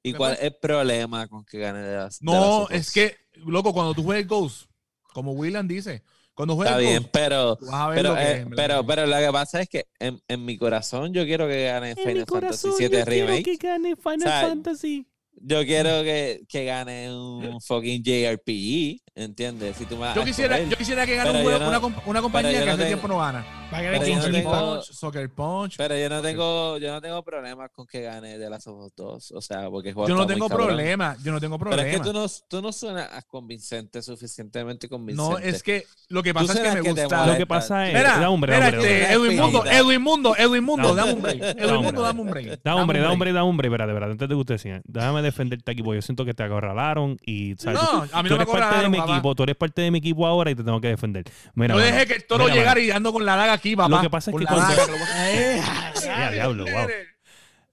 ¿Y 0.02 0.12
cuál 0.12 0.34
es 0.34 0.42
el 0.42 0.56
problema 0.56 1.26
con 1.28 1.44
que 1.44 1.58
gane 1.58 1.80
de 1.80 1.96
las 1.96 2.22
No, 2.22 2.68
es 2.70 2.92
que, 2.92 3.16
loco, 3.46 3.72
cuando 3.72 3.94
tú 3.94 4.02
juegues 4.04 4.26
Ghost, 4.26 4.70
como 5.12 5.32
William 5.32 5.66
dice, 5.66 6.02
cuando 6.34 6.54
Está 6.54 6.76
juegues 6.76 6.88
bien, 6.90 7.02
Ghost, 7.02 7.14
pero, 7.14 7.56
tú 7.56 7.66
vas 7.66 7.74
a 7.74 7.88
ver 7.88 7.96
pero, 7.96 8.08
lo 8.10 8.16
que 8.16 8.22
eh, 8.22 8.40
es, 8.40 8.46
pero, 8.56 8.86
pero 8.86 9.06
lo 9.06 9.16
que 9.16 9.32
pasa 9.32 9.60
es 9.60 9.68
que 9.68 9.86
en, 9.98 10.22
en 10.28 10.44
mi 10.44 10.56
corazón 10.56 11.12
yo 11.12 11.24
quiero 11.24 11.46
que 11.48 11.64
gane 11.64 11.90
en 11.90 11.96
mi 11.96 12.02
Final 12.04 12.26
Fantasy 12.26 12.68
corazón 12.68 12.88
VII 12.88 12.98
yo 12.98 13.04
quiero 13.04 13.26
Remake. 13.26 13.42
que 13.42 13.56
gane 13.56 13.96
Final 13.96 14.20
sea, 14.20 14.40
Fantasy. 14.48 15.06
Yo 15.40 15.64
quiero 15.64 16.02
que, 16.02 16.42
que 16.48 16.64
gane 16.64 17.12
un 17.12 17.60
fucking 17.60 18.02
JRPG, 18.02 19.00
¿entiendes? 19.14 19.76
Si 19.76 19.86
tú 19.86 19.96
me 19.96 20.14
yo 20.14 20.24
quisiera, 20.24 20.60
yo 20.62 20.76
quisiera 20.76 21.04
que 21.06 21.16
gane 21.16 21.30
un 21.30 21.46
una, 21.46 21.80
una 22.06 22.20
compañía 22.22 22.52
que 22.52 22.58
hace 22.58 22.76
tengo- 22.76 22.86
tiempo 22.86 23.08
no 23.08 23.18
gana. 23.18 23.61
Pero 23.72 24.06
yo 24.06 24.16
no 24.16 24.30
tengo- 24.30 24.74
Punch. 24.76 24.84
Soccer 24.92 25.30
Punch. 25.30 25.76
Pero 25.76 25.96
yo 25.98 26.08
no 26.08 26.20
tengo, 26.22 26.78
yo 26.78 26.92
no 26.92 27.00
tengo 27.00 27.22
problemas 27.22 27.70
con 27.70 27.86
que 27.86 28.02
gane 28.02 28.38
de 28.38 28.50
las 28.50 28.66
of 28.66 28.84
Us 28.86 28.92
2. 28.96 29.32
O 29.32 29.40
sea, 29.40 29.68
porque 29.70 29.92
Yo 29.92 30.14
no 30.14 30.26
tengo 30.26 30.48
cabrón. 30.48 30.68
problema, 30.68 31.16
yo 31.22 31.32
no 31.32 31.40
tengo 31.40 31.58
Pero 31.58 31.70
problema. 31.70 31.90
es 31.90 31.96
que 31.98 32.02
tú 32.04 32.12
no, 32.12 32.26
tú 32.48 32.62
no 32.62 32.72
suenas 32.72 33.08
convincente, 33.26 34.02
suficientemente 34.02 34.88
convincente. 34.88 35.30
No, 35.30 35.38
es 35.38 35.62
que 35.62 35.86
lo 36.08 36.22
que 36.22 36.32
pasa 36.34 36.52
es 36.54 36.60
que 36.60 36.68
me 36.76 36.82
que 36.82 36.90
gusta. 37.02 37.26
Lo 37.26 37.36
que 37.36 37.46
pasa 37.46 37.88
es, 37.88 37.94
Mira, 37.94 38.12
da 38.14 38.18
da 38.20 38.30
hombre. 38.30 38.54
Edwin 38.56 39.36
Mundo. 39.40 39.64
Edwin 39.66 40.02
Mundo, 40.02 40.36
Edwin 40.36 40.64
Mundo, 40.64 40.94
Da 40.94 41.02
dame 41.02 41.12
un 41.14 41.22
break. 41.22 41.38
Da 41.40 41.50
Edwin. 41.62 41.82
Mundo, 41.82 42.02
dame 42.02 42.20
un 42.20 42.30
break. 42.30 42.62
Da 42.62 42.74
hombre, 42.76 42.98
un 42.98 43.02
da 43.02 43.08
break. 43.08 43.12
hombre, 43.12 43.32
da 43.32 43.44
hombre, 43.44 43.68
espérate, 43.68 43.92
espérate, 43.92 44.12
antes 44.12 44.28
de 44.28 44.34
que 44.34 44.38
usted 44.40 44.58
siga. 44.58 44.80
Déjame 44.84 45.22
defenderte 45.22 45.70
aquí, 45.70 45.82
porque 45.82 45.98
yo 45.98 46.02
siento 46.02 46.24
que 46.24 46.34
te 46.34 46.42
acorralaron 46.42 47.16
y 47.24 47.54
¿sabes? 47.56 47.80
No, 47.80 48.06
a 48.12 48.22
mí 48.22 48.28
no 48.28 48.36
me 48.36 48.42
acorralaron, 48.42 48.92
tú 49.36 49.42
eres 49.44 49.56
parte 49.56 49.82
de 49.82 49.90
mi 49.90 49.98
equipo 49.98 50.26
ahora 50.26 50.50
y 50.50 50.54
te 50.54 50.62
tengo 50.64 50.80
que 50.80 50.88
defender. 50.88 51.24
Mira, 51.54 51.74
Yo 51.74 51.80
mano, 51.80 51.92
dejé 51.92 52.06
que 52.06 52.14
el 52.14 52.24
toro 52.26 52.48
llegara 52.48 52.80
y 52.80 52.90
ando 52.90 53.12
con 53.12 53.24
la 53.24 53.36
daga 53.36 53.58
aquí, 53.62 53.76
papá. 53.76 53.96
Lo 53.96 54.00
que 54.02 54.10
pasa 54.10 54.30
es 54.30 54.36
que 54.36 54.44
la 54.44 54.50
cuando- 54.50 54.94
Eh, 55.24 55.62
Ya, 56.04 56.30
diablo, 56.30 56.64
wow. 56.64 56.86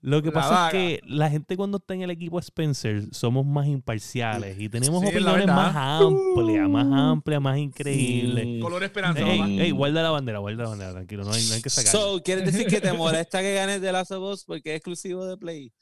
Lo 0.02 0.22
que 0.22 0.28
La 0.30 0.34
pasa 0.34 0.50
vaga. 0.52 0.68
es 0.68 0.72
que 0.74 1.02
la 1.08 1.30
gente 1.30 1.58
cuando 1.58 1.78
está 1.78 1.94
en 1.94 2.04
el 2.04 2.10
equipo 2.10 2.40
Spencer 2.40 3.04
somos 3.12 3.46
más 3.46 3.68
imparciales 3.68 4.58
y 4.58 4.70
tenemos 4.70 5.02
Sí, 5.02 5.08
opiniones 5.10 5.46
más 5.48 5.76
amplias, 5.76 6.70
más 6.70 6.86
amplias, 6.90 7.42
más 7.42 7.58
increíbles. 7.58 8.46
Mm. 8.48 8.62
Color 8.62 8.84
esperanza, 8.86 9.20
Ey, 9.22 9.72
guarda 9.72 10.02
la 10.02 10.12
bandera, 10.12 10.40
guarda 10.40 10.64
la 10.64 10.70
bandera, 10.70 10.92
tranquilo, 10.94 11.26
no 11.26 11.34
hay, 11.34 11.44
no 11.50 11.54
hay 11.56 11.62
que 11.62 11.70
sacar. 11.70 11.92
So, 11.92 12.22
¿quieres 12.24 12.46
decir 12.46 12.68
que 12.68 12.80
te 12.80 12.94
molesta 12.94 13.42
que 13.42 13.54
gane 13.56 13.82
de 13.82 13.92
Last 13.92 14.12
of 14.12 14.24
Us 14.24 14.46
porque 14.46 14.70
es 14.72 14.78
exclusivo 14.78 15.26
de 15.26 15.36
Play? 15.36 15.74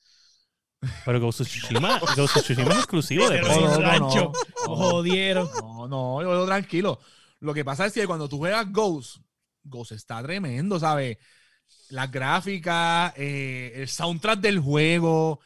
Pero 1.05 1.19
Ghost 1.19 1.41
of 1.41 1.47
Tsushima, 1.47 1.99
Ghost 2.15 2.37
of 2.37 2.43
Tsushima 2.43 2.71
es 2.71 2.77
exclusivo 2.77 3.29
de 3.29 3.37
Play. 3.41 3.59
no, 3.61 3.79
no, 3.79 3.99
no. 3.99 4.31
Jodieron. 4.65 5.47
No, 5.61 5.87
no, 5.87 6.21
yo 6.23 6.45
tranquilo. 6.47 6.99
Lo 7.39 7.53
que 7.53 7.63
pasa 7.63 7.85
es 7.85 7.93
que 7.93 8.07
cuando 8.07 8.27
tú 8.27 8.37
juegas 8.39 8.65
Ghost, 8.71 9.17
Ghost 9.67 9.91
está 9.91 10.21
tremendo, 10.23 10.79
¿sabes? 10.79 11.17
Las 11.89 12.11
gráficas, 12.11 13.13
eh, 13.17 13.73
el 13.75 13.87
soundtrack 13.87 14.39
del 14.39 14.59
juego, 14.59 15.39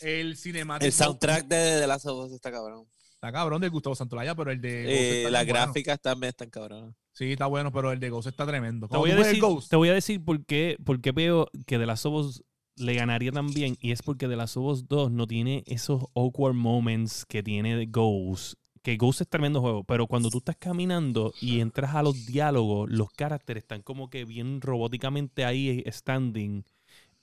el 0.00 0.36
cinemático. 0.36 0.86
El 0.86 0.92
soundtrack 0.92 1.46
de 1.46 1.80
The 1.80 1.86
Last 1.86 2.06
of 2.06 2.26
Us 2.26 2.32
está 2.32 2.50
cabrón. 2.50 2.86
Está 3.14 3.32
cabrón 3.32 3.60
de 3.60 3.68
Gustavo 3.68 3.94
Santolaya, 3.94 4.34
pero 4.34 4.50
el 4.50 4.60
de 4.60 4.84
Ghost 4.84 4.92
Eh, 4.94 5.16
está 5.18 5.30
las 5.30 5.44
bien 5.44 5.54
bueno. 5.54 5.66
gráficas 5.66 6.00
también 6.00 6.28
están 6.28 6.50
cabronas. 6.50 6.94
Sí, 7.12 7.32
está 7.32 7.46
bueno, 7.46 7.72
pero 7.72 7.92
el 7.92 7.98
de 7.98 8.10
Ghost 8.10 8.28
está 8.28 8.46
tremendo. 8.46 8.88
Te 8.88 8.96
voy, 8.96 9.10
a 9.10 9.16
decir, 9.16 9.40
Ghost, 9.40 9.70
te 9.70 9.76
voy 9.76 9.88
a 9.88 9.94
decir 9.94 10.22
por 10.22 10.44
qué, 10.44 10.76
por 10.84 11.00
qué 11.00 11.12
veo 11.12 11.48
que 11.66 11.78
The 11.78 11.86
Last 11.86 12.06
of 12.06 12.14
Us 12.14 12.44
le 12.76 12.94
ganaría 12.94 13.32
también 13.32 13.76
y 13.80 13.92
es 13.92 14.02
porque 14.02 14.28
The 14.28 14.36
Last 14.36 14.58
of 14.58 14.64
Us 14.64 14.86
2 14.86 15.10
no 15.10 15.26
tiene 15.26 15.64
esos 15.66 16.04
awkward 16.14 16.54
moments 16.54 17.24
que 17.24 17.42
tiene 17.42 17.74
de 17.74 17.86
Ghost. 17.86 18.54
Que 18.86 18.96
Ghost 18.96 19.22
es 19.22 19.26
tremendo 19.28 19.60
juego, 19.60 19.82
pero 19.82 20.06
cuando 20.06 20.30
tú 20.30 20.38
estás 20.38 20.54
caminando 20.56 21.34
y 21.40 21.58
entras 21.58 21.96
a 21.96 22.04
los 22.04 22.24
diálogos, 22.24 22.88
los 22.88 23.10
caracteres 23.10 23.64
están 23.64 23.82
como 23.82 24.08
que 24.10 24.24
bien 24.24 24.60
robóticamente 24.60 25.44
ahí 25.44 25.82
standing 25.88 26.62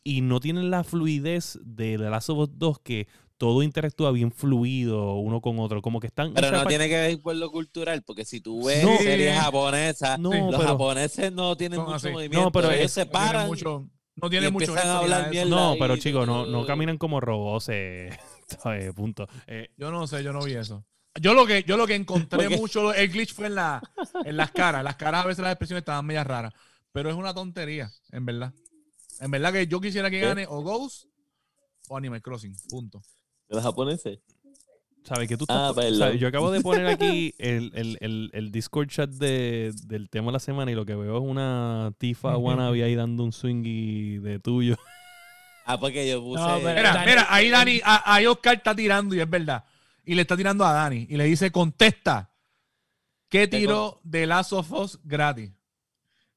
y 0.04 0.20
no 0.20 0.42
tienen 0.42 0.70
la 0.70 0.84
fluidez 0.84 1.58
de 1.64 1.98
The 1.98 2.10
Last 2.10 2.30
of 2.32 2.38
Us 2.40 2.50
2 2.60 2.80
que 2.80 3.08
todo 3.38 3.64
interactúa 3.64 4.12
bien 4.12 4.34
fluido 4.34 5.16
uno 5.16 5.40
con 5.40 5.58
otro, 5.60 5.82
como 5.82 6.02
que 6.02 6.08
están... 6.08 6.34
Pero 6.34 6.48
no 6.52 6.58
parte- 6.58 6.68
tiene 6.68 6.90
que 6.90 6.96
ver 6.96 7.22
con 7.22 7.40
lo 7.40 7.50
cultural, 7.50 8.04
porque 8.04 8.26
si 8.26 8.42
tú 8.42 8.66
ves 8.66 8.84
No. 8.84 8.98
series 8.98 9.34
japonesas, 9.40 10.20
No, 10.20 10.32
los 10.34 10.56
pero- 10.58 10.68
japoneses 10.68 11.32
no 11.32 11.56
tienen 11.56 11.78
Son 11.78 11.86
mucho 11.86 11.96
así. 11.96 12.10
movimiento. 12.10 12.42
No, 12.44 12.52
pero 12.52 12.72
ellos 12.72 12.88
es- 12.88 12.92
se 12.92 13.06
paran. 13.06 13.48
mucho, 13.48 13.88
no 14.18 14.30
tiene 14.30 14.50
mucho 14.52 14.76
a 14.76 14.98
hablar. 15.00 15.32
No, 15.48 15.76
pero 15.80 15.96
chicos, 15.96 16.28
no, 16.28 16.46
no 16.46 16.66
caminan 16.66 16.98
como 16.98 17.22
robots, 17.22 17.70
eh, 17.70 18.10
punto. 18.98 19.30
Eh, 19.48 19.70
Yo 19.78 19.92
no 19.92 20.06
sé, 20.08 20.22
yo 20.26 20.34
no 20.34 20.44
vi 20.44 20.56
eso. 20.56 20.84
Yo 21.22 21.34
lo 21.36 21.46
que, 21.46 21.64
yo 21.64 21.78
lo 21.78 21.86
que 21.86 21.96
encontré 21.96 22.44
Porque- 22.46 22.58
mucho, 22.58 22.94
el 22.94 23.10
glitch 23.10 23.34
fue 23.34 23.48
en, 23.48 23.56
la, 23.56 23.82
en 24.26 24.36
las 24.36 24.52
caras. 24.52 24.84
Las 24.84 24.96
caras 24.96 25.24
a 25.24 25.28
veces 25.28 25.44
las 25.44 25.52
expresiones 25.52 25.82
estaban 25.82 26.06
medias 26.06 26.26
raras. 26.26 26.54
Pero 26.92 27.10
es 27.10 27.16
una 27.16 27.34
tontería, 27.34 27.92
en 28.12 28.26
verdad. 28.26 28.54
En 29.20 29.30
verdad 29.32 29.54
que 29.54 29.68
yo 29.68 29.80
quisiera 29.80 30.10
que 30.10 30.20
gane 30.20 30.46
o 30.48 30.62
Ghost 30.62 31.06
o 31.88 31.98
Animal 31.98 32.22
Crossing. 32.22 32.56
Punto. 32.70 33.02
Los 33.50 33.62
japoneses. 33.64 34.20
¿Sabes 35.04 35.28
que 35.28 35.36
tú 35.38 35.46
Ah, 35.50 35.68
estás- 35.70 35.76
perdón. 35.84 36.00
sabes, 36.00 36.20
Yo 36.22 36.28
acabo 36.30 36.50
de 36.50 36.62
poner 36.62 36.88
aquí 36.88 37.36
el, 37.38 37.72
el, 37.76 37.98
el, 38.00 38.30
el 38.34 38.52
Discord 38.52 38.88
chat 38.88 39.10
de, 39.10 39.72
del 39.86 40.10
tema 40.10 40.28
de 40.28 40.32
la 40.34 40.40
semana 40.40 40.72
y 40.72 40.76
lo 40.76 40.86
que 40.86 40.96
veo 40.96 41.18
es 41.18 41.24
una 41.24 41.94
tifa 42.00 42.38
wannabe 42.38 42.84
ahí 42.84 42.96
dando 42.96 43.24
un 43.24 43.34
swing 43.34 44.22
de 44.22 44.40
tuyo. 44.40 44.78
Ah, 45.66 45.78
porque 45.80 46.10
yo 46.10 46.22
puse. 46.22 46.42
No, 46.42 46.56
pero- 46.62 46.76
Mira, 46.76 46.94
Dani- 46.94 47.06
mira, 47.06 47.28
ahí 47.30 47.50
Dani, 47.50 47.82
ahí 47.84 48.26
Oscar 48.26 48.56
está 48.56 48.76
tirando 48.76 49.14
y 49.14 49.20
es 49.20 49.30
verdad. 49.30 49.64
Y 50.06 50.16
le 50.16 50.22
está 50.24 50.36
tirando 50.38 50.66
a 50.66 50.74
Dani 50.74 51.08
y 51.10 51.18
le 51.18 51.24
dice, 51.26 51.52
contesta. 51.52 52.30
¿Qué 53.30 53.48
tiro 53.48 54.00
de 54.04 54.28
Last 54.28 54.54
of 54.54 54.72
Us 54.72 55.00
gratis? 55.04 55.52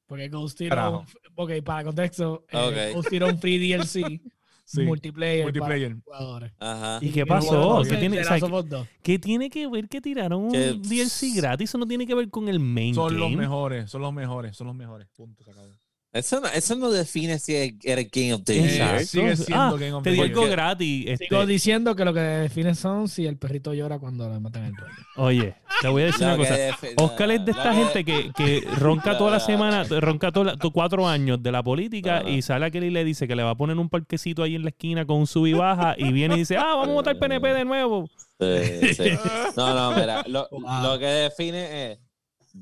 Porque 0.07 0.29
Ghost 0.29 0.57
tiró. 0.57 1.05
Ok, 1.35 1.51
para 1.63 1.83
contexto. 1.83 2.45
eh, 2.49 2.89
Ok. 2.91 2.95
Ghost 2.95 3.09
tiró 3.09 3.27
un 3.27 3.39
free 3.39 3.57
DLC. 3.73 4.21
Sí, 4.69 4.81
multiplayer. 4.81 5.43
multiplayer. 5.45 5.95
Para 6.01 6.17
jugadores. 6.17 6.51
Ajá. 6.59 6.99
¿Y 7.01 7.11
qué 7.11 7.25
pasó? 7.25 7.83
¿Qué 7.89 7.95
tiene, 7.95 8.19
o 8.19 8.23
sea, 8.25 8.31
Last 8.33 8.43
of 8.43 8.51
Us 8.51 8.67
2. 8.69 8.87
¿Qué 9.01 9.17
tiene 9.17 9.49
que 9.49 9.65
ver 9.65 9.87
que 9.87 10.01
tiraron 10.01 10.43
un 10.43 10.51
DLC 10.51 11.33
gratis? 11.37 11.69
Eso 11.69 11.77
no 11.77 11.85
tiene 11.87 12.05
que 12.05 12.13
ver 12.13 12.29
con 12.29 12.49
el 12.49 12.59
main 12.59 12.93
Son 12.93 13.07
game. 13.07 13.17
los 13.17 13.31
mejores, 13.31 13.89
son 13.89 14.01
los 14.01 14.13
mejores, 14.13 14.57
son 14.57 14.67
los 14.67 14.75
mejores. 14.75 15.07
Punto, 15.15 15.41
se 15.45 15.51
acabó. 15.51 15.69
Eso, 16.17 16.39
no, 16.41 16.47
eso 16.47 16.75
no 16.75 16.89
define 16.91 17.39
si 17.39 17.77
era 17.83 18.01
Game 18.11 18.33
of 18.33 18.43
the 18.43 18.53
Year. 18.55 18.65
Exacto. 18.95 19.05
sigue 19.05 19.35
siendo 19.37 19.63
Ah, 19.63 19.71
Game 19.79 19.93
of 19.93 20.03
Te 20.03 20.09
the 20.11 20.15
Year. 20.17 20.31
Porque- 20.33 20.49
gratis. 20.49 21.05
este, 21.07 21.25
Sigo 21.27 21.45
diciendo 21.45 21.95
que 21.95 22.05
lo 22.05 22.13
que 22.13 22.19
define 22.19 22.75
son 22.75 23.07
si 23.07 23.25
el 23.25 23.37
perrito 23.37 23.73
llora 23.73 23.99
cuando 23.99 24.29
le 24.31 24.39
matan 24.39 24.65
el 24.65 24.73
dueño. 24.73 24.93
oye, 25.17 25.55
te 25.81 25.87
voy 25.87 26.03
a 26.03 26.05
decir 26.07 26.21
Lo 26.21 26.27
una 26.35 26.37
cosa. 26.37 26.57
defi- 26.57 26.93
Oscar 26.97 27.31
es 27.31 27.45
de 27.45 27.51
esta 27.51 27.73
gente 27.73 28.03
que, 28.05 28.31
que 28.35 28.61
ronca 28.77 29.17
toda 29.17 29.31
la 29.31 29.39
semana, 29.39 29.83
ronca 29.83 30.31
toda 30.31 30.53
la- 30.53 30.57
to- 30.57 30.71
cuatro 30.71 31.07
años 31.07 31.41
de 31.41 31.51
la 31.51 31.63
política 31.63 32.23
y 32.27 32.41
sale 32.41 32.65
aquel 32.65 32.83
y 32.85 32.89
le 32.89 33.03
dice 33.03 33.27
que 33.27 33.35
le 33.35 33.43
va 33.43 33.51
a 33.51 33.55
poner 33.55 33.77
un 33.77 33.89
parquecito 33.89 34.43
ahí 34.43 34.55
en 34.55 34.63
la 34.63 34.69
esquina 34.69 35.05
con 35.05 35.17
un 35.17 35.27
sub 35.27 35.45
y 35.47 35.53
baja 35.53 35.95
y 35.97 36.11
viene 36.11 36.35
y 36.35 36.39
dice, 36.39 36.57
ah, 36.57 36.75
vamos 36.75 36.89
a 36.89 36.93
votar 36.93 37.17
PNP 37.19 37.53
de 37.53 37.65
nuevo. 37.65 38.09
Sí, 38.39 38.93
sí. 38.93 39.09
No, 39.57 39.73
no, 39.73 39.97
mira, 39.99 40.23
lo, 40.27 40.47
lo 40.83 40.99
que 40.99 41.05
define 41.05 41.91
es. 41.91 41.99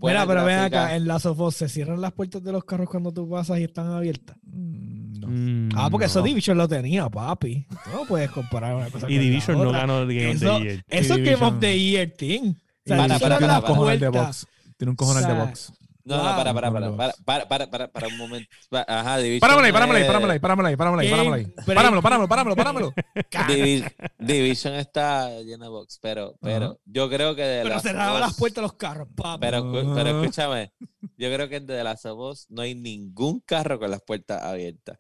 Mira, 0.02 0.26
pero 0.28 0.46
ven 0.46 0.60
acá, 0.60 0.96
en 0.96 1.08
Last 1.08 1.26
of 1.26 1.40
Us 1.40 1.56
se 1.56 1.70
cierran 1.70 2.00
las 2.02 2.12
puertas 2.12 2.44
de 2.44 2.52
los 2.52 2.64
carros 2.66 2.90
cuando 2.90 3.12
tú 3.12 3.30
pasas 3.30 3.60
y 3.60 3.64
están 3.64 3.88
abiertas. 3.92 4.38
Mm, 4.44 5.20
no. 5.20 5.28
Mm, 5.28 5.70
Ah, 5.76 5.90
porque 5.90 6.06
eso 6.08 6.20
no. 6.20 6.26
Division 6.26 6.58
lo 6.58 6.68
tenía, 6.68 7.10
papi. 7.10 7.66
Tú 7.70 7.90
no 7.94 8.06
puedes 8.06 8.30
comparar 8.32 8.76
una 8.76 8.90
cosa 8.90 9.08
Y 9.10 9.16
con 9.16 9.20
Division 9.24 9.58
la 9.58 9.64
no 9.64 9.70
otra. 9.70 9.80
ganó 9.82 10.00
el 10.02 10.08
Game 10.14 10.30
of 10.30 10.36
Eso, 10.36 10.58
the 10.58 10.64
Year. 10.64 10.84
eso 10.90 11.14
es 11.16 11.24
Game 11.24 11.46
of 11.46 11.60
the 11.60 11.80
Year, 11.80 12.12
team. 12.12 12.50
O 12.50 12.56
sea, 12.86 12.98
Para, 12.98 13.20
para, 13.20 13.36
para, 13.40 13.48
la 13.48 13.62
para. 13.62 13.72
un 13.74 13.78
cojonal 13.78 14.00
de 14.00 14.08
box. 14.10 14.48
Tiene 14.78 14.90
un 14.92 14.96
cojonal 14.96 15.24
O 15.24 15.26
sea, 15.28 15.36
de 15.36 15.42
box. 15.46 15.74
No, 16.08 16.18
no, 16.18 16.24
para, 16.38 16.54
para, 16.54 16.72
para, 16.72 16.96
para, 16.96 17.14
para, 17.26 17.48
para, 17.48 17.68
para, 17.72 17.88
para 17.88 18.08
un 18.08 18.18
momento. 18.18 18.48
Ajá, 18.72 19.18
Division. 19.18 19.40
Páramelo 19.40 19.66
ahí, 19.66 19.72
páramelo 19.74 19.98
ahí, 19.98 20.06
páramelo 20.06 20.32
ahí, 20.34 20.40
páramelo 20.40 20.68
ahí, 20.68 20.76
páramelo 20.78 21.02
ahí, 21.02 21.10
páramelo 21.10 21.34
ahí. 21.36 21.46
Páramelo, 21.66 22.02
páramelo, 22.04 22.28
páramelo, 22.28 22.56
páramelo. 22.56 22.94
Divi- 23.48 23.96
Division 24.20 24.76
está 24.76 25.42
llena 25.42 25.66
de 25.66 25.72
box, 25.72 25.98
pero, 26.00 26.36
pero 26.42 26.80
yo 26.86 27.10
creo 27.10 27.36
que 27.36 27.42
de 27.42 27.64
Pero 27.64 27.80
cerraba 27.80 28.20
las 28.20 28.36
puertas 28.36 28.62
los 28.62 28.74
carros, 28.74 29.08
papi. 29.16 29.40
Pero, 29.42 29.72
pero 29.96 30.22
escúchame, 30.22 30.72
yo 31.18 31.34
creo 31.34 31.50
que 31.50 31.60
de 31.60 31.84
las 31.84 32.04
dos 32.04 32.46
no 32.50 32.62
hay 32.62 32.76
ningún 32.76 33.40
carro 33.40 33.80
con 33.80 33.90
las 33.90 34.02
puertas 34.04 34.44
abiertas. 34.44 34.98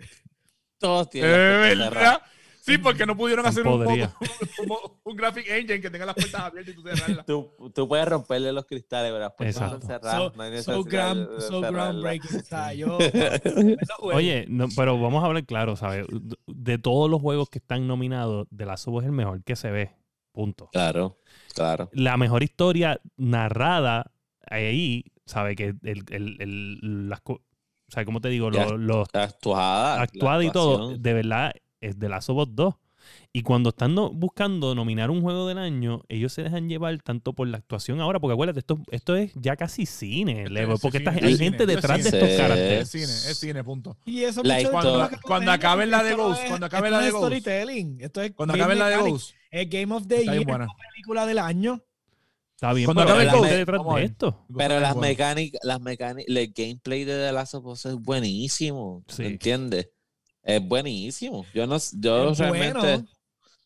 Todos 0.79 1.09
tienen 1.09 1.31
las 1.31 1.39
Eh, 1.39 1.75
puertas 1.75 1.93
cerradas. 1.93 2.19
Sí, 2.65 2.79
porque 2.79 3.05
no 3.05 3.15
pudieron 3.15 3.45
hacer 3.45 3.67
un, 3.67 3.83
podría. 3.83 4.11
un, 4.59 4.77
un- 5.03 5.15
graphic 5.15 5.47
engine 5.47 5.79
que 5.81 5.89
tenga 5.91 6.05
las 6.07 6.15
puertas 6.15 6.41
abiertas 6.41 6.73
y 6.73 6.75
tú 6.75 6.81
cerrarlas. 6.81 7.25
Tú, 7.27 7.51
tú 7.73 7.87
puedes 7.87 8.07
romperle 8.07 8.51
los 8.51 8.65
cristales, 8.65 9.11
pero 9.11 9.19
las 9.19 9.33
puertas 9.33 9.55
Exacto. 9.55 9.75
están 9.77 10.01
cerradas. 10.01 10.17
So, 10.17 10.73
no 10.77 10.83
so, 10.83 10.89
de- 10.89 11.35
de 11.35 11.41
so 11.41 11.61
groundbreaking. 11.61 12.39
O 12.39 12.43
sea, 12.43 12.73
yo. 12.73 12.97
Oye, 14.01 14.45
no, 14.49 14.67
pero 14.75 14.99
vamos 14.99 15.23
a 15.23 15.27
hablar 15.27 15.45
claro, 15.45 15.75
¿sabes? 15.75 16.07
De 16.47 16.77
todos 16.77 17.09
los 17.09 17.21
juegos 17.21 17.49
que 17.49 17.59
están 17.59 17.87
nominados, 17.87 18.47
The 18.55 18.65
Last 18.65 18.87
of 18.87 18.95
Us 18.95 19.03
es 19.03 19.07
el 19.09 19.15
mejor 19.15 19.43
que 19.43 19.55
se 19.55 19.69
ve. 19.71 19.91
Punto. 20.31 20.69
Claro, 20.73 21.19
claro. 21.53 21.89
La 21.93 22.17
mejor 22.17 22.43
historia 22.43 22.99
narrada 23.15 24.11
ahí, 24.49 25.05
¿sabes? 25.25 25.55
Que 25.55 25.75
el, 25.83 26.03
el, 26.09 26.35
el- 26.41 27.09
las 27.09 27.21
o 27.25 27.91
sea, 27.91 28.03
¿cómo 28.03 28.19
te 28.19 28.29
digo? 28.29 28.49
Los, 28.49 28.71
los 28.73 29.07
Actuada. 29.13 29.97
la 29.97 30.01
actuada 30.01 30.43
y 30.43 30.49
todo, 30.51 30.97
de 30.97 31.13
verdad, 31.13 31.53
es 31.87 31.99
de 31.99 32.09
Last 32.09 32.29
of 32.29 32.37
Us 32.37 32.55
2. 32.55 32.73
Y 33.31 33.43
cuando 33.43 33.69
están 33.69 33.93
no- 33.93 34.09
buscando 34.11 34.73
nominar 34.73 35.11
un 35.11 35.21
juego 35.21 35.47
del 35.47 35.59
año, 35.59 36.01
ellos 36.09 36.33
se 36.33 36.41
dejan 36.41 36.67
llevar 36.67 36.99
tanto 37.03 37.33
por 37.33 37.47
la 37.47 37.57
actuación 37.57 37.99
ahora, 38.01 38.19
porque 38.19 38.33
acuérdate, 38.33 38.59
esto, 38.59 38.79
esto 38.89 39.15
es 39.15 39.31
ya 39.35 39.55
casi 39.55 39.85
cine, 39.85 40.45
porque 40.81 40.97
esta- 40.97 41.11
hay 41.11 41.37
gente 41.37 41.67
detrás 41.67 42.01
de 42.03 42.09
es 42.09 42.13
estos 42.13 42.29
caracteres. 42.35 42.81
Es 42.81 42.89
cine, 42.89 43.03
es 43.31 43.37
cine, 43.39 43.63
punto. 43.63 43.95
Y 44.05 44.23
eso 44.23 44.41
La 44.43 44.55
mucho 44.57 44.71
cuando 44.71 44.97
ves, 45.09 45.49
acabe 45.49 45.85
la 45.85 46.01
de 46.01 46.15
Ghost, 46.15 46.41
cuando 46.47 46.65
esto 46.65 46.77
acabe 46.77 46.89
no 46.89 46.95
la 46.95 47.01
de 47.01 47.07
es 47.07 47.13
Ghost. 47.13 47.25
storytelling. 47.25 47.97
Esto 48.01 48.21
es 48.23 48.31
Cuando 48.31 48.53
game 48.53 48.63
acabe 48.63 48.75
la 48.79 48.89
de. 48.89 49.09
Ghost, 49.09 49.33
Es 49.51 49.69
Game 49.69 49.93
of 49.93 50.07
the 50.07 50.23
Year, 50.23 50.43
buena. 50.45 50.67
película 50.91 51.25
del 51.27 51.39
año. 51.39 51.83
Está 52.55 52.73
bien, 52.73 52.85
Cuando 52.85 53.03
pero 53.05 53.15
Ghost, 53.37 53.49
detrás 53.51 53.81
de 53.95 54.03
esto. 54.05 54.45
Pero 54.57 54.79
las 54.79 54.95
mecánicas, 54.95 55.59
las 55.63 55.79
mecánicas, 55.81 56.25
el 56.35 56.53
gameplay 56.53 57.03
de 57.03 57.13
The 57.27 57.31
Last 57.33 57.53
of 57.53 57.65
Us 57.65 57.85
es 57.85 57.95
buenísimo. 57.95 59.03
Sí. 59.09 59.25
¿Entiendes? 59.25 59.89
Es 60.45 60.65
buenísimo. 60.67 61.45
Yo 61.53 61.67
no, 61.67 61.77
yo 61.99 62.31
es 62.31 62.37
realmente 62.37 62.93
bueno. 62.93 63.07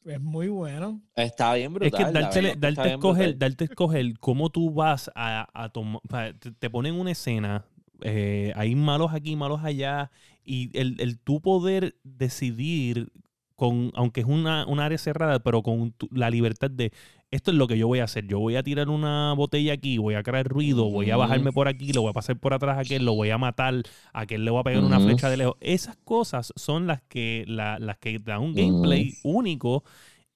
Es 0.06 0.22
muy 0.22 0.48
bueno. 0.50 1.02
está 1.16 1.54
bien 1.56 1.74
Es 1.74 1.92
brutal. 1.92 2.06
que 2.08 2.14
darte, 2.14 2.42
verdad 2.42 2.42
que 2.42 2.56
darte, 2.60 2.68
está 2.70 2.86
bien 2.86 2.96
escoger, 2.96 3.28
brutal. 3.30 3.40
darte 3.40 3.66
escoger 3.66 4.20
cómo 4.20 4.50
tú 4.50 4.72
vas 4.74 5.12
a, 5.16 5.48
a 5.54 5.70
tomar. 5.70 6.02
Te, 6.40 6.52
te 6.52 6.70
ponen 6.70 6.96
una 6.96 7.12
escena, 7.12 7.66
eh, 8.02 8.54
hay 8.56 8.76
malos 8.76 9.14
aquí, 9.14 9.36
malos 9.36 9.62
allá, 9.64 10.12
y 10.44 10.76
el, 10.80 10.96
el 11.00 11.20
tú 11.20 11.42
poder 11.42 11.96
decidir, 12.04 13.12
con 13.56 13.92
aunque 13.96 14.22
es 14.22 14.28
una, 14.28 14.66
un 14.68 14.80
área 14.80 14.98
cerrada, 14.98 15.40
pero 15.40 15.62
con 15.64 15.92
tu- 15.92 16.10
la 16.12 16.30
libertad 16.30 16.72
de 16.72 16.92
esto 17.32 17.52
es 17.52 17.58
lo 17.58 17.68
que 17.68 17.78
yo 17.78 17.88
voy 17.88 18.00
a 18.00 18.06
hacer. 18.06 18.26
Yo 18.28 18.40
voy 18.40 18.56
a 18.56 18.64
tirar 18.64 18.90
una 18.90 19.34
botella 19.34 19.74
aquí, 19.74 19.98
voy 19.98 20.16
a 20.16 20.24
crear 20.24 20.48
ruido, 20.48 20.90
voy 20.90 21.12
a 21.12 21.16
bajarme 21.18 21.52
por 21.54 21.68
aquí, 21.68 21.94
lo 21.94 22.02
voy 22.02 22.10
a 22.10 22.14
pasar 22.14 22.38
por 22.40 22.54
atrás 22.54 22.78
a 22.78 22.82
aquel, 22.82 23.06
lo 23.06 23.14
voy 23.14 23.30
a 23.30 23.38
matar, 23.38 23.76
a 24.14 24.22
aquel 24.22 24.44
le 24.46 24.52
voy 24.52 24.60
a 24.62 24.64
pegar 24.64 24.84
una 24.84 24.98
flecha 25.06 25.30
de 25.30 25.38
lejos. 25.38 25.56
Esas 25.62 25.96
cosas 25.98 26.52
son 26.56 26.88
las 26.88 27.02
que, 27.04 27.44
la- 27.48 27.78
las 27.80 27.98
que 28.00 28.18
dan 28.20 28.42
un 28.42 28.54
gameplay 28.56 29.14
único 29.24 29.84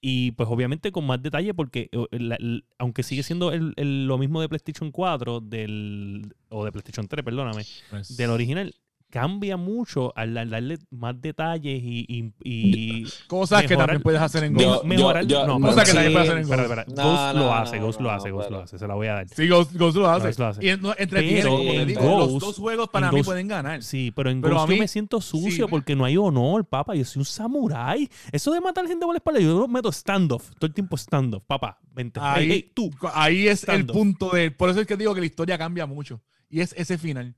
y 0.00 0.32
pues 0.32 0.48
obviamente 0.50 0.92
con 0.92 1.06
más 1.06 1.22
detalle 1.22 1.54
porque 1.54 1.88
eh, 1.90 2.18
la- 2.18 2.38
aunque 2.78 3.02
sigue 3.02 3.22
siendo 3.22 3.52
el- 3.52 3.72
el- 3.76 4.06
lo 4.06 4.18
mismo 4.18 4.40
de 4.40 4.48
PlayStation 4.48 4.90
4 4.90 5.40
del, 5.40 6.32
o 6.50 6.64
de 6.64 6.70
PlayStation 6.72 7.08
3, 7.08 7.24
perdóname, 7.24 7.64
Pues, 7.90 8.16
del 8.16 8.30
original, 8.30 8.74
cambia 9.14 9.56
mucho 9.56 10.12
al, 10.16 10.36
al 10.36 10.50
darle 10.50 10.76
más 10.90 11.20
detalles 11.20 11.80
y, 11.84 12.04
y- 12.08 12.32
y 12.42 13.06
Cosas 13.28 13.62
que 13.62 13.68
mejorar- 13.68 13.86
también 13.86 14.02
puedes 14.02 14.20
hacer 14.20 14.42
en 14.42 14.54
me- 14.54 14.60
Yo- 14.62 14.70
Ghost. 14.70 14.84
mejorar. 14.86 15.24
yo- 15.24 15.46
no, 15.46 15.60
Cosas 15.60 15.84
que 15.88 15.92
también 15.94 16.12
puedes 16.14 16.28
hacer 16.28 16.38
en 16.38 16.42
espera, 16.42 16.62
Ghost. 16.66 16.78
espera, 16.80 16.96
No, 17.04 17.10
Ghost 17.10 17.22
no, 17.36 17.40
lo 17.44 17.54
hace, 17.54 17.76
no, 17.78 17.86
Ghost 17.86 18.00
lo 18.00 18.08
no, 18.08 18.14
hace, 18.16 18.30
Ghost 18.32 18.50
lo 18.50 18.58
hace, 18.62 18.78
se 18.80 18.88
la 18.88 18.94
voy 18.94 19.06
a 19.06 19.12
dar. 19.14 19.28
Sí, 19.28 19.46
Ghost, 19.48 19.72
Ghost 19.76 19.96
lo 19.96 20.10
hace. 20.10 20.26
Ghost 20.26 20.38
lo 20.40 20.46
hace. 20.48 20.66
Y 20.66 20.76
no, 20.78 20.94
entretiene, 20.98 21.42
Pero 21.42 21.50
como 21.56 21.62
te 21.70 21.82
en 21.82 21.86
digo, 21.88 22.00
los 22.18 22.28
Ghost- 22.32 22.40
dos 22.44 22.56
juegos 22.58 22.88
para 22.88 23.12
mí 23.12 23.18
Ghost- 23.18 23.24
pueden 23.26 23.46
ganar. 23.46 23.82
Sí, 23.84 24.10
pero 24.16 24.30
en 24.30 24.40
Pero 24.40 24.54
Ghost 24.54 24.64
a 24.64 24.68
yo 24.68 24.74
mí- 24.74 24.80
me 24.80 24.88
siento 24.88 25.20
sucio 25.20 25.66
sí. 25.66 25.70
porque 25.70 25.94
no 25.94 26.04
hay 26.04 26.16
honor, 26.16 26.64
papá. 26.64 26.96
Yo 26.96 27.04
soy 27.04 27.20
un 27.20 27.24
samurái. 27.24 28.10
Eso 28.32 28.50
de 28.52 28.60
matar 28.60 28.84
gente 28.88 29.04
por 29.06 29.14
la 29.14 29.18
espalda, 29.18 29.38
yo 29.38 29.68
meto 29.68 29.92
standoff. 29.92 30.50
Todo 30.58 30.66
el 30.66 30.74
tiempo 30.74 30.96
standoff. 30.96 31.44
Papá, 31.46 31.78
vente. 31.92 32.18
Ahí, 32.20 32.50
ey, 32.50 32.72
tú. 32.74 32.90
ahí 33.14 33.46
es 33.46 33.62
el 33.68 33.86
punto 33.86 34.30
de. 34.30 34.50
Por 34.50 34.70
eso 34.70 34.80
es 34.80 34.88
que 34.88 34.96
digo 34.96 35.14
que 35.14 35.20
la 35.20 35.26
historia 35.26 35.56
cambia 35.56 35.86
mucho. 35.86 36.20
Y 36.50 36.60
es 36.62 36.74
ese 36.76 36.98
final. 36.98 37.36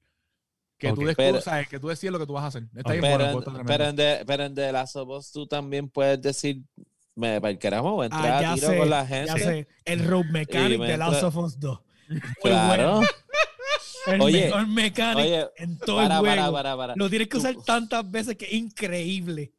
Que 0.79 0.93
tú 0.93 1.05
descubres, 1.07 1.45
Pero- 1.45 1.69
que 1.71 1.81
tú 1.81 1.89
decides 1.89 2.13
lo 2.13 2.19
que 2.19 2.27
tú 2.27 2.33
vas 2.35 2.45
a 2.45 2.47
hacer. 2.49 2.65
Está 2.77 2.81
Ok. 2.93 3.01
bien 3.01 3.03
Pero, 3.03 3.33
bueno, 3.33 3.61
en- 3.61 3.67
pero, 3.67 3.85
en 3.87 3.97
The, 3.97 4.25
pero 4.27 4.45
en 4.45 4.55
The 4.55 4.73
Last 4.73 4.97
of 4.97 5.09
Us 5.09 5.33
tú 5.33 5.47
también 5.47 5.89
puedes 5.89 6.21
decir, 6.21 6.63
me 7.15 7.41
para 7.41 7.51
el 7.51 7.59
carajo, 7.59 7.93
voy 7.93 8.03
a 8.03 8.07
entrar 8.07 8.27
Ah, 8.27 8.39
a 8.39 8.43
ya 8.43 8.55
tiro 8.55 8.69
sé, 8.69 8.77
con 8.79 8.91
la 8.91 9.03
ya 9.03 9.07
gente. 9.09 9.39
sé. 9.43 9.69
El 9.87 10.07
Road 10.07 10.27
Mechanic 10.27 10.79
me 10.79 10.87
de 10.89 10.97
Last 10.99 11.23
of 11.23 11.37
Us 11.37 11.59
2. 11.59 11.81
Muy 12.09 12.21
Claro. 12.43 12.93
bueno. 12.97 13.09
El 14.07 14.21
Oye, 14.21 14.45
mejor 14.45 14.67
mechanic 14.69 15.25
Oye, 15.25 15.47
en 15.57 15.79
todo 15.79 15.97
para, 15.97 16.15
el 16.15 16.21
juego. 16.21 16.37
para, 16.37 16.53
para, 16.53 16.77
para. 16.77 16.95
Lo 16.97 17.09
tienes 17.11 17.27
que 17.27 17.33
Tú- 17.33 17.39
usar 17.39 17.57
tantas 17.65 18.09
veces 18.09 18.37
que 18.37 18.45
es 18.45 18.53
increíble. 18.53 19.53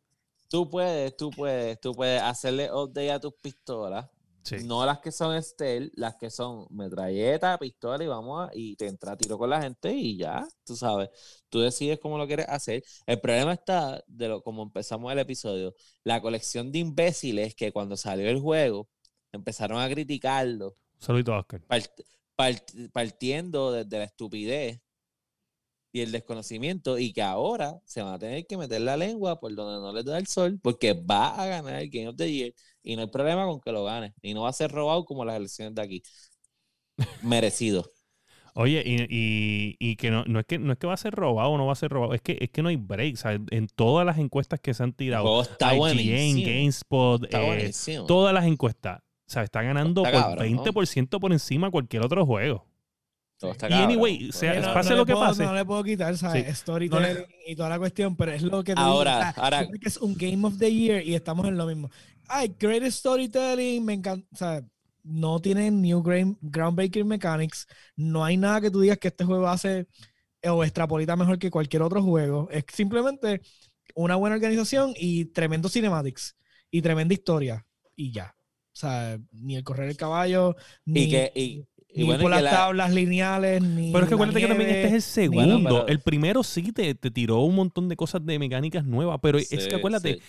Tú 0.49 0.69
puedes, 0.69 1.17
tú 1.17 1.31
puedes, 1.31 1.81
tú 1.81 1.93
puedes 1.93 2.21
hacerle 2.21 2.71
update 2.71 3.11
a 3.11 3.19
tus 3.19 3.33
pistolas. 3.41 4.05
Sí. 4.47 4.63
No 4.63 4.85
las 4.85 4.99
que 4.99 5.11
son 5.11 5.41
stealth, 5.43 5.91
las 5.95 6.15
que 6.15 6.29
son 6.29 6.67
metralleta, 6.69 7.57
pistola 7.57 8.01
y 8.01 8.07
vamos 8.07 8.47
a, 8.47 8.51
y 8.53 8.77
te 8.77 8.87
entra 8.87 9.11
a 9.11 9.17
tiro 9.17 9.37
con 9.37 9.49
la 9.49 9.61
gente 9.61 9.91
y 9.93 10.15
ya, 10.17 10.47
tú 10.63 10.75
sabes. 10.77 11.09
Tú 11.49 11.59
decides 11.59 11.99
cómo 11.99 12.17
lo 12.17 12.25
quieres 12.27 12.45
hacer. 12.47 12.81
El 13.05 13.19
problema 13.19 13.51
está 13.53 14.01
de 14.07 14.29
lo 14.29 14.41
como 14.41 14.63
empezamos 14.63 15.11
el 15.11 15.19
episodio, 15.19 15.75
la 16.05 16.21
colección 16.21 16.71
de 16.71 16.79
imbéciles 16.79 17.55
que 17.55 17.73
cuando 17.73 17.97
salió 17.97 18.29
el 18.29 18.39
juego 18.39 18.87
empezaron 19.33 19.79
a 19.81 19.89
criticarlo, 19.89 20.77
Saludito, 20.97 21.35
Oscar. 21.37 21.61
part- 21.67 22.03
part- 22.37 22.91
partiendo 22.91 23.73
desde 23.73 23.97
la 23.97 24.05
estupidez 24.05 24.79
y 25.91 26.01
el 26.01 26.11
desconocimiento 26.11 26.97
y 26.97 27.11
que 27.13 27.21
ahora 27.21 27.79
se 27.85 28.01
van 28.01 28.13
a 28.13 28.19
tener 28.19 28.45
que 28.45 28.57
meter 28.57 28.81
la 28.81 28.97
lengua 28.97 29.39
por 29.39 29.53
donde 29.55 29.81
no 29.81 29.91
les 29.93 30.05
da 30.05 30.17
el 30.17 30.27
sol 30.27 30.59
porque 30.61 30.93
va 30.93 31.41
a 31.41 31.47
ganar 31.47 31.81
el 31.81 31.89
Game 31.89 32.07
of 32.09 32.15
the 32.15 32.31
Year 32.31 32.53
y 32.87 32.95
no 32.95 33.03
hay 33.03 33.07
problema 33.09 33.45
con 33.45 33.59
que 33.61 33.71
lo 33.71 33.83
gane 33.83 34.13
y 34.21 34.33
no 34.33 34.43
va 34.43 34.49
a 34.49 34.53
ser 34.53 34.71
robado 34.71 35.05
como 35.05 35.25
las 35.25 35.35
elecciones 35.37 35.75
de 35.75 35.81
aquí. 35.81 36.03
Merecido. 37.21 37.85
Oye, 38.55 38.81
y, 38.85 38.95
y- 39.09 39.75
y 39.79 39.95
que 39.97 40.09
no, 40.09 40.23
no 40.25 40.39
es 40.39 40.45
que 40.45 40.57
no 40.57 40.71
es 40.73 40.79
que 40.79 40.87
va 40.87 40.93
a 40.95 40.97
ser 40.97 41.13
robado 41.13 41.51
o 41.51 41.57
no 41.57 41.67
va 41.67 41.73
a 41.73 41.75
ser 41.75 41.91
robado, 41.91 42.13
es 42.15 42.21
que, 42.21 42.37
es 42.41 42.49
que 42.49 42.63
no 42.63 42.69
hay 42.69 42.75
break. 42.75 43.17
en 43.51 43.67
todas 43.67 44.05
las 44.05 44.17
encuestas 44.17 44.59
que 44.59 44.73
se 44.73 44.81
han 44.83 44.93
tirado, 44.93 45.23
juego 45.23 45.41
está 45.43 45.75
IGN. 45.75 46.43
GameSpot, 46.43 47.23
Está 47.23 47.39
eh, 47.39 47.71
todas 48.07 48.33
las 48.33 48.45
encuestas, 48.45 48.99
o 48.99 49.03
sea, 49.31 49.43
está 49.43 49.61
ganando 49.61 50.01
Está 50.03 50.11
por 50.11 50.21
cabrón, 50.21 50.37
¿no? 50.55 50.63
20% 50.63 51.19
por 51.19 51.31
encima 51.33 51.67
de 51.67 51.71
cualquier 51.71 52.03
otro 52.03 52.25
juego. 52.25 52.65
Todo 53.39 53.51
está 53.51 53.67
Y 53.67 53.69
cabrón. 53.69 53.89
anyway, 53.91 54.31
sea- 54.31 54.59
no- 54.59 54.73
pase 54.73 54.89
no 54.89 54.95
lo 54.97 55.01
le 55.03 55.05
que 55.07 55.13
puedo- 55.13 55.25
pase. 55.27 55.43
No 55.43 55.53
le 55.53 55.65
puedo 55.65 55.83
quitar, 55.83 56.17
¿sabes? 56.17 56.45
Sí. 56.47 56.55
Storytelling 56.55 57.25
y 57.45 57.55
toda 57.55 57.69
la 57.69 57.77
cuestión, 57.79 58.15
pero 58.15 58.31
es 58.31 58.41
lo 58.41 58.63
que 58.63 58.73
te 58.73 58.81
digo, 58.81 58.91
Ahora, 58.93 59.17
o 59.17 59.21
sea, 59.21 59.43
ahora- 59.43 59.67
que 59.67 59.87
es 59.87 59.97
un 59.97 60.15
Game 60.15 60.45
of 60.47 60.57
the 60.57 60.73
Year 60.73 61.05
y 61.05 61.13
estamos 61.15 61.47
en 61.47 61.55
lo 61.57 61.65
mismo. 61.67 61.89
Ay, 62.27 62.55
great 62.59 62.83
storytelling, 62.91 63.85
me 63.85 63.93
encanta. 63.93 64.27
O 64.33 64.35
sea, 64.35 64.61
no 65.03 65.39
tienen 65.39 65.81
new 65.81 66.01
groundbreaking 66.41 67.07
mechanics. 67.07 67.67
No 67.95 68.25
hay 68.25 68.37
nada 68.37 68.59
que 68.59 68.71
tú 68.71 68.81
digas 68.81 68.97
que 68.97 69.07
este 69.09 69.23
juego 69.23 69.47
hace 69.47 69.87
o 70.43 70.63
extrapolita 70.63 71.15
mejor 71.15 71.39
que 71.39 71.49
cualquier 71.51 71.81
otro 71.83 72.01
juego. 72.01 72.49
Es 72.51 72.65
simplemente 72.73 73.41
una 73.95 74.15
buena 74.15 74.35
organización 74.35 74.93
y 74.97 75.25
tremendo 75.25 75.69
cinematics 75.69 76.35
y 76.71 76.81
tremenda 76.81 77.13
historia. 77.13 77.65
Y 77.95 78.11
ya. 78.11 78.35
O 78.73 78.79
sea, 78.79 79.17
ni 79.31 79.55
el 79.55 79.63
correr 79.63 79.89
el 79.89 79.97
caballo, 79.97 80.55
ni, 80.85 81.03
y 81.03 81.09
que 81.09 81.31
y, 81.35 81.63
y 81.97 82.01
ni 82.01 82.05
bueno, 82.05 82.21
por 82.21 82.31
las 82.31 82.43
la- 82.43 82.51
tablas 82.51 82.93
lineales, 82.93 83.61
ni. 83.61 83.91
Pero 83.91 84.03
es 84.03 84.07
que 84.09 84.13
acuérdate 84.15 84.39
que 84.41 84.47
también 84.47 84.69
este 84.69 84.87
es 84.87 84.93
el 84.93 85.01
segundo. 85.01 85.45
Bueno, 85.45 85.63
pero- 85.63 85.87
El 85.87 85.99
primero 85.99 86.43
sí 86.43 86.71
te, 86.71 86.93
te 86.95 87.11
tiró 87.11 87.39
un 87.41 87.55
montón 87.55 87.89
de 87.89 87.95
cosas 87.95 88.25
de 88.25 88.39
mecánicas 88.39 88.85
nuevas, 88.85 89.19
pero 89.21 89.37
es 89.37 89.67
que 89.67 89.75
acuérdate, 89.75 90.15
sí. 90.15 90.21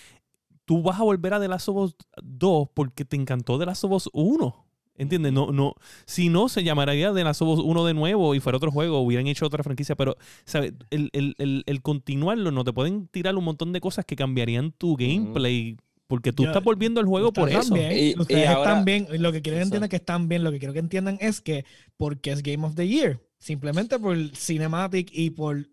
tú 0.64 0.82
vas 0.82 0.98
a 0.98 1.02
volver 1.04 1.34
a 1.34 1.40
The 1.40 1.48
Last 1.48 1.68
of 1.68 1.76
Us 1.76 1.96
2 2.22 2.68
porque 2.74 3.04
te 3.04 3.16
encantó 3.16 3.58
The 3.58 3.66
Last 3.66 3.84
of 3.84 3.92
Us 3.92 4.10
1. 4.12 4.64
¿Entiendes? 5.00 5.32
No, 5.32 5.52
no, 5.52 5.74
si 6.06 6.28
no, 6.28 6.48
se 6.48 6.64
llamaría 6.64 7.14
The 7.14 7.22
Last 7.22 7.40
of 7.42 7.56
Us 7.56 7.64
1 7.64 7.84
de 7.86 7.94
nuevo 7.94 8.34
y 8.34 8.40
fuera 8.40 8.56
otro 8.56 8.72
juego, 8.72 8.98
hubieran 9.00 9.28
hecho 9.28 9.46
otra 9.46 9.62
franquicia, 9.62 9.94
pero, 9.94 10.16
¿sabes? 10.44 10.72
El, 10.90 11.10
el, 11.12 11.36
el, 11.38 11.62
el 11.66 11.82
continuarlo, 11.82 12.50
no 12.50 12.64
te 12.64 12.72
pueden 12.72 13.06
tirar 13.06 13.36
un 13.36 13.44
montón 13.44 13.72
de 13.72 13.80
cosas 13.80 14.04
que 14.04 14.16
cambiarían 14.16 14.72
tu 14.72 14.96
gameplay, 14.96 15.76
porque 16.08 16.32
tú 16.32 16.42
Yo- 16.42 16.48
estás 16.50 16.64
volviendo 16.64 17.00
el 17.00 17.06
juego 17.06 17.32
por 17.32 17.48
eso. 17.48 17.76
Y- 17.76 18.10
y 18.10 18.14
ustedes 18.18 18.48
ahora- 18.48 18.70
están 18.70 18.84
bien. 18.84 19.06
Lo 19.22 19.30
que 19.30 19.40
quieren 19.42 19.60
Eso. 19.60 19.66
entender 19.68 19.88
que 19.88 19.96
están 19.96 20.26
bien, 20.28 20.42
lo 20.42 20.50
que 20.50 20.58
quiero 20.58 20.72
que 20.74 20.80
entiendan 20.80 21.18
es 21.20 21.40
que 21.40 21.64
porque 21.96 22.32
es 22.32 22.42
Game 22.42 22.66
of 22.66 22.74
the 22.74 22.88
Year, 22.88 23.20
simplemente 23.38 23.98
por 24.00 24.16
cinematic 24.34 25.10
y 25.12 25.30
por 25.30 25.68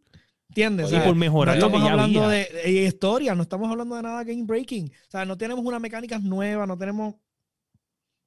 ¿entiendes? 0.50 0.86
Y 0.92 0.96
O 0.96 0.98
sea, 0.98 1.06
por 1.06 1.16
mejorar 1.16 1.58
no 1.58 1.62
que 1.62 1.66
estamos 1.68 1.88
ya 1.88 1.92
hablando 1.94 2.24
había. 2.26 2.38
de, 2.38 2.72
de 2.72 2.86
historia, 2.86 3.34
no 3.36 3.42
estamos 3.42 3.70
hablando 3.72 3.96
de 3.96 4.04
nada 4.04 4.24
game 4.24 4.44
breaking. 4.44 4.86
O 5.08 5.12
sea, 5.12 5.26
no 5.26 5.38
tenemos 5.38 5.66
una 5.66 5.80
mecánicas 5.80 6.22
nuevas, 6.22 6.68
no 6.68 6.78
tenemos 6.78 7.16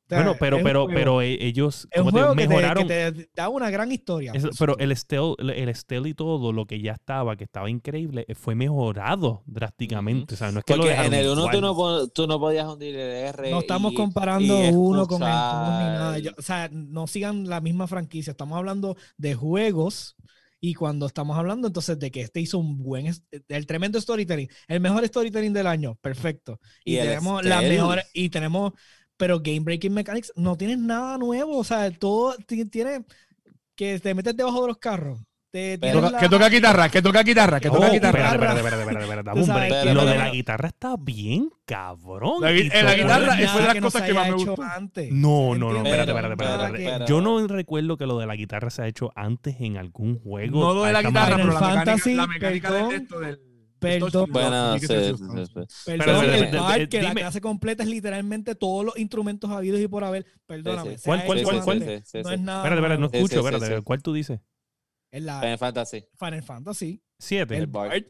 sea, 0.08 0.18
Bueno, 0.18 0.36
pero, 0.40 0.58
pero, 0.62 0.84
juego- 0.86 0.94
pero 0.98 1.22
ellos 1.22 1.86
es 1.90 2.00
un 2.00 2.10
como 2.10 2.10
te 2.18 2.18
juego 2.24 2.34
digo, 2.34 2.34
que 2.34 2.42
te- 2.42 2.48
mejoraron. 2.48 2.88
que 2.88 3.12
te, 3.12 3.30
da 3.34 3.48
una 3.48 3.70
gran 3.70 3.92
historia. 3.92 4.32
Eso- 4.34 4.50
pero 4.58 4.78
el 4.78 4.96
stealth, 4.96 5.38
el 5.40 5.74
stealth 5.74 6.06
y 6.06 6.14
todo 6.14 6.52
lo 6.52 6.66
que 6.66 6.80
ya 6.80 6.92
estaba, 6.92 7.36
que 7.36 7.44
estaba 7.44 7.68
increíble, 7.70 8.24
eh, 8.28 8.34
fue 8.34 8.54
mejorado 8.54 9.42
drásticamente. 9.46 10.34
O 10.34 10.36
sea, 10.36 10.50
no 10.52 10.60
es 10.60 10.64
que 10.64 10.74
Porque 10.74 10.92
en 10.94 11.14
el 11.14 11.28
1 11.28 11.50
tú 11.50 11.60
no, 11.60 12.08
tú 12.08 12.26
no 12.26 12.38
podías 12.40 12.66
hundir 12.66 12.94
el 12.96 13.26
R. 13.34 13.50
no 13.50 13.60
estamos 13.60 13.92
y- 13.92 13.96
comparando 13.96 14.64
y 14.64 14.68
uno 14.70 15.06
con 15.06 15.22
el 15.22 15.28
dos 15.28 15.68
ni 15.78 15.84
nada. 15.86 16.18
Yo- 16.18 16.32
o 16.38 16.42
sea, 16.42 16.68
no 16.72 17.06
sigan 17.06 17.48
la 17.48 17.60
misma 17.60 17.86
franquicia. 17.86 18.30
Estamos 18.30 18.56
hablando 18.58 18.96
de 19.16 19.34
juegos 19.34 20.16
y 20.60 20.74
cuando 20.74 21.06
estamos 21.06 21.38
hablando 21.38 21.68
entonces 21.68 21.98
de 22.00 22.10
que 22.10 22.20
este 22.22 22.40
hizo 22.40 22.58
un 22.58 22.82
buen, 22.82 23.12
el 23.48 23.66
tremendo 23.66 24.00
storytelling, 24.00 24.48
el 24.66 24.80
mejor 24.80 25.06
storytelling 25.06 25.52
del 25.52 25.68
año, 25.68 25.94
perfecto. 26.00 26.58
Y, 26.84 26.96
tenemos 26.96 27.44
las 27.44 27.58
stealth. 27.58 27.74
mejores, 27.80 28.06
y 28.12 28.28
tenemos, 28.30 28.72
pero 29.18 29.40
Game 29.40 29.60
Breaking 29.60 29.92
Mechanics 29.92 30.32
no 30.36 30.56
tienes 30.56 30.78
nada 30.78 31.18
nuevo. 31.18 31.58
O 31.58 31.64
sea, 31.64 31.90
todo 31.90 32.34
ti- 32.46 32.64
tiene 32.64 33.04
que 33.76 33.98
te 34.00 34.14
metes 34.14 34.34
debajo 34.34 34.62
de 34.62 34.68
los 34.68 34.78
carros. 34.78 35.20
Te, 35.50 35.78
Pero- 35.78 35.92
tienes 35.92 35.94
Toca- 35.94 36.10
la- 36.10 36.18
Que 36.18 36.28
toca 36.28 36.48
guitarra, 36.50 36.88
que 36.90 37.00
toca 37.02 37.22
guitarra, 37.22 37.58
que 37.58 37.68
Oh, 37.68 37.72
toca 37.72 37.86
espérate, 37.86 38.18
guitarra. 38.18 38.32
espérate, 38.34 38.58
espérate, 38.60 38.82
espérate, 39.02 39.40
espérate, 39.40 39.94
Lo 39.94 40.04
de 40.04 40.14
la 40.18 40.28
guitarra 40.30 40.68
está 40.68 40.96
bien 40.98 41.48
cabrón. 41.64 42.42
La 42.42 42.50
eh, 42.50 42.82
la 42.82 42.94
guitarra 42.94 43.40
es 43.40 43.50
fue 43.50 43.60
de 43.62 43.66
las 43.66 43.76
no 43.76 43.82
cosas 43.82 44.02
que 44.02 44.12
más 44.12 44.28
me 44.28 44.64
antes. 44.74 45.10
No, 45.10 45.54
no, 45.54 45.72
no, 45.72 45.78
espérate, 45.78 46.10
espérate, 46.10 46.34
espérate, 46.82 47.04
Yo 47.10 47.20
no 47.22 47.46
recuerdo 47.46 47.96
que 47.96 48.04
lo 48.06 48.18
de 48.18 48.26
la 48.26 48.36
guitarra 48.36 48.68
se 48.68 48.82
ha 48.82 48.86
hecho 48.88 49.10
antes 49.16 49.56
en 49.60 49.78
algún 49.78 50.18
juego. 50.18 50.60
No 50.60 50.74
lo 50.74 50.84
de 50.84 50.92
la 50.92 51.02
guitarra, 51.02 51.36
pero 51.36 51.46
la 51.46 51.60
mecánica, 51.60 51.74
Fantasy, 51.84 52.14
la 52.14 52.26
mecánica 52.26 52.70
del 52.72 52.92
esto 52.92 53.20
del. 53.20 53.40
Perdón. 53.78 54.30
Bueno, 54.30 54.74
sí 54.74 54.80
sí, 54.80 54.86
que 54.88 55.04
sí. 55.04 55.24
Perdón, 55.24 55.76
Pero, 55.86 56.22
el 56.22 56.50
pero, 56.50 56.62
parque, 56.62 56.88
pero, 56.90 57.02
la 57.02 57.08
dime- 57.10 57.20
clase 57.20 57.40
completa 57.40 57.82
es 57.82 57.88
literalmente 57.88 58.54
todos 58.54 58.84
los 58.84 58.98
instrumentos 58.98 59.50
habidos 59.50 59.80
y 59.80 59.88
por 59.88 60.04
haber. 60.04 60.26
Perdóname. 60.46 60.96
¿Cuál, 61.04 61.24
cuál, 61.24 61.42
cuál, 61.42 61.62
cuál? 61.64 61.78
No 61.78 61.84
es 62.30 62.40
nada. 62.40 62.58
Espérate, 62.64 62.80
espérate, 62.80 63.00
no 63.00 63.06
escucho, 63.12 63.48
espérate. 63.48 63.82
¿Cuál 63.82 64.02
tú 64.02 64.12
dices? 64.12 64.40
Es 65.10 65.22
la 65.22 65.40
Final 65.40 65.58
Fantasy. 65.58 66.04
Final 66.18 66.42
Fantasy. 66.42 67.02
Siete. 67.18 67.54
El 67.54 67.60
El 67.62 67.66
Bard. 67.68 68.04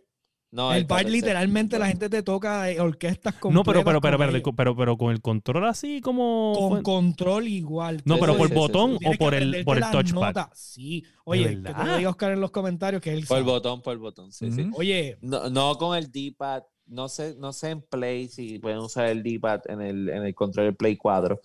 No, 0.51 0.73
el 0.73 0.85
Bard 0.85 1.03
14. 1.03 1.11
literalmente 1.11 1.79
la 1.79 1.89
gente 1.89 2.09
te 2.09 2.23
toca 2.23 2.71
eh, 2.71 2.81
orquestas 2.81 3.35
completas. 3.35 3.55
No, 3.55 3.65
pero, 3.65 3.85
pero, 3.85 4.01
pero, 4.01 4.17
con 4.19 4.55
pero, 4.57 4.57
pero, 4.57 4.77
pero 4.77 4.97
con 4.97 5.13
el 5.13 5.21
control 5.21 5.67
así 5.67 6.01
como. 6.01 6.55
Con 6.57 6.71
fue- 6.71 6.83
control 6.83 7.49
igual. 7.49 8.01
No, 8.07 8.19
pero 8.19 8.33
sí, 8.33 8.39
por 8.39 8.49
sí, 8.49 8.55
botón 8.55 8.99
sí. 8.99 9.07
o 9.07 9.13
por 9.19 9.35
el, 9.35 9.63
por 9.65 9.77
el 9.77 9.85
touchpad. 9.91 10.49
Sí. 10.55 11.05
Oye, 11.25 11.63
que 11.63 11.73
te 11.75 11.85
lo 11.85 11.97
diga 11.99 12.11
Oscar 12.11 12.33
en 12.33 12.41
los 12.41 12.51
comentarios 12.51 13.03
que 13.03 13.13
él 13.13 13.27
Por 13.27 13.39
el 13.39 13.45
botón, 13.45 13.83
por 13.83 13.93
el 13.93 13.99
botón. 13.99 14.33
Sí, 14.33 14.51
sí. 14.51 14.71
Oye, 14.75 15.19
No, 15.21 15.51
no 15.51 15.77
con 15.77 15.97
el 15.97 16.11
D-pad. 16.11 16.63
No 16.87 17.11
sé, 17.11 17.35
no 17.39 17.53
sé 17.53 17.69
en 17.69 17.83
Play 17.83 18.29
si 18.29 18.59
pueden 18.59 18.79
usar 18.79 19.09
el 19.09 19.23
D-pad 19.23 19.61
en 19.67 19.83
el, 19.83 20.09
en 20.09 20.23
el 20.25 20.35
control 20.35 20.65
del 20.67 20.75
Play 20.77 20.97
4. 20.97 21.39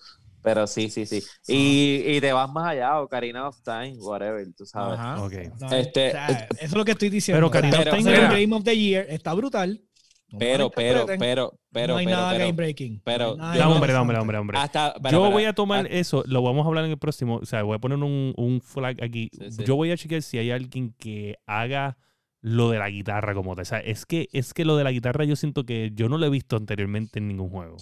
Pero 0.44 0.68
sí, 0.68 0.90
sí, 0.90 1.06
sí. 1.06 1.24
Y, 1.48 2.04
y 2.06 2.22
te 2.22 2.34
vas 2.34 2.52
más 2.52 2.68
allá, 2.68 3.00
Ocarina 3.00 3.48
of 3.48 3.62
Time, 3.64 3.96
whatever, 3.98 4.46
tú 4.56 4.66
sabes. 4.66 5.00
Ajá. 5.00 5.24
Ok. 5.24 5.34
no, 5.60 5.72
Este- 5.72 6.10
o 6.10 6.12
sea, 6.12 6.28
eso 6.30 6.48
es 6.60 6.74
lo 6.74 6.86
que 6.86 6.92
estoy 6.92 7.10
diciendo. 7.10 7.38
Pero 7.38 7.48
Ocarina 7.48 7.80
of 7.80 7.98
Time 7.98 8.12
Game 8.42 8.56
of 8.56 8.64
the 8.64 8.78
Year 8.78 9.06
está 9.10 9.34
brutal. 9.34 9.82
No 10.30 10.40
Pero, 10.40 10.72
pero, 10.72 11.06
pero, 11.20 11.60
pero, 11.72 11.94
no 11.94 12.00
hay 12.00 12.06
pero, 12.06 12.18
nada 12.18 12.32
pero, 12.32 12.44
game 12.46 12.54
breaking. 12.54 13.02
pero- 13.04 13.36
No 13.38 13.54
no- 13.54 13.72
hombre, 13.76 13.92
interesante. 13.92 14.18
hombre, 14.20 14.38
hombre, 14.40 14.58
hasta, 14.58 14.96
para, 14.96 15.12
Yo 15.12 15.22
para, 15.22 15.32
voy 15.34 15.46
a 15.46 15.54
tomar 15.54 15.86
ah, 15.86 15.90
eso, 15.92 16.24
lo 16.26 16.42
vamos 16.42 16.66
a 16.66 16.68
hablar 16.70 16.86
en 16.86 16.92
el 16.92 16.98
próximo. 16.98 17.36
O 17.38 17.46
sea, 17.46 17.62
voy 17.62 17.76
a 17.76 17.80
poner 17.80 18.00
un, 18.00 18.34
un 18.36 18.60
flag 18.60 18.98
aquí. 19.04 19.30
Sí, 19.32 19.52
sí. 19.52 19.64
Yo 19.64 19.76
voy 19.76 19.92
a 19.92 19.98
chequear 19.98 20.24
si 20.24 20.40
hay 20.40 20.50
alguien 20.50 20.96
que 20.98 21.38
haga 21.46 21.98
lo 22.44 22.70
de 22.70 22.78
la 22.78 22.90
guitarra 22.90 23.34
como 23.34 23.56
tal. 23.56 23.62
O 23.62 23.66
sea, 23.66 23.80
es 23.80 24.06
que, 24.06 24.28
es 24.34 24.54
que 24.54 24.66
lo 24.66 24.76
de 24.76 24.84
la 24.84 24.92
guitarra 24.92 25.24
yo 25.24 25.38
siento 25.38 25.66
que 25.66 25.92
yo 25.96 26.10
no 26.10 26.18
lo 26.18 26.26
he 26.26 26.30
visto 26.30 26.58
anteriormente 26.58 27.20
en 27.20 27.30
ningún 27.30 27.50
juego. 27.50 27.78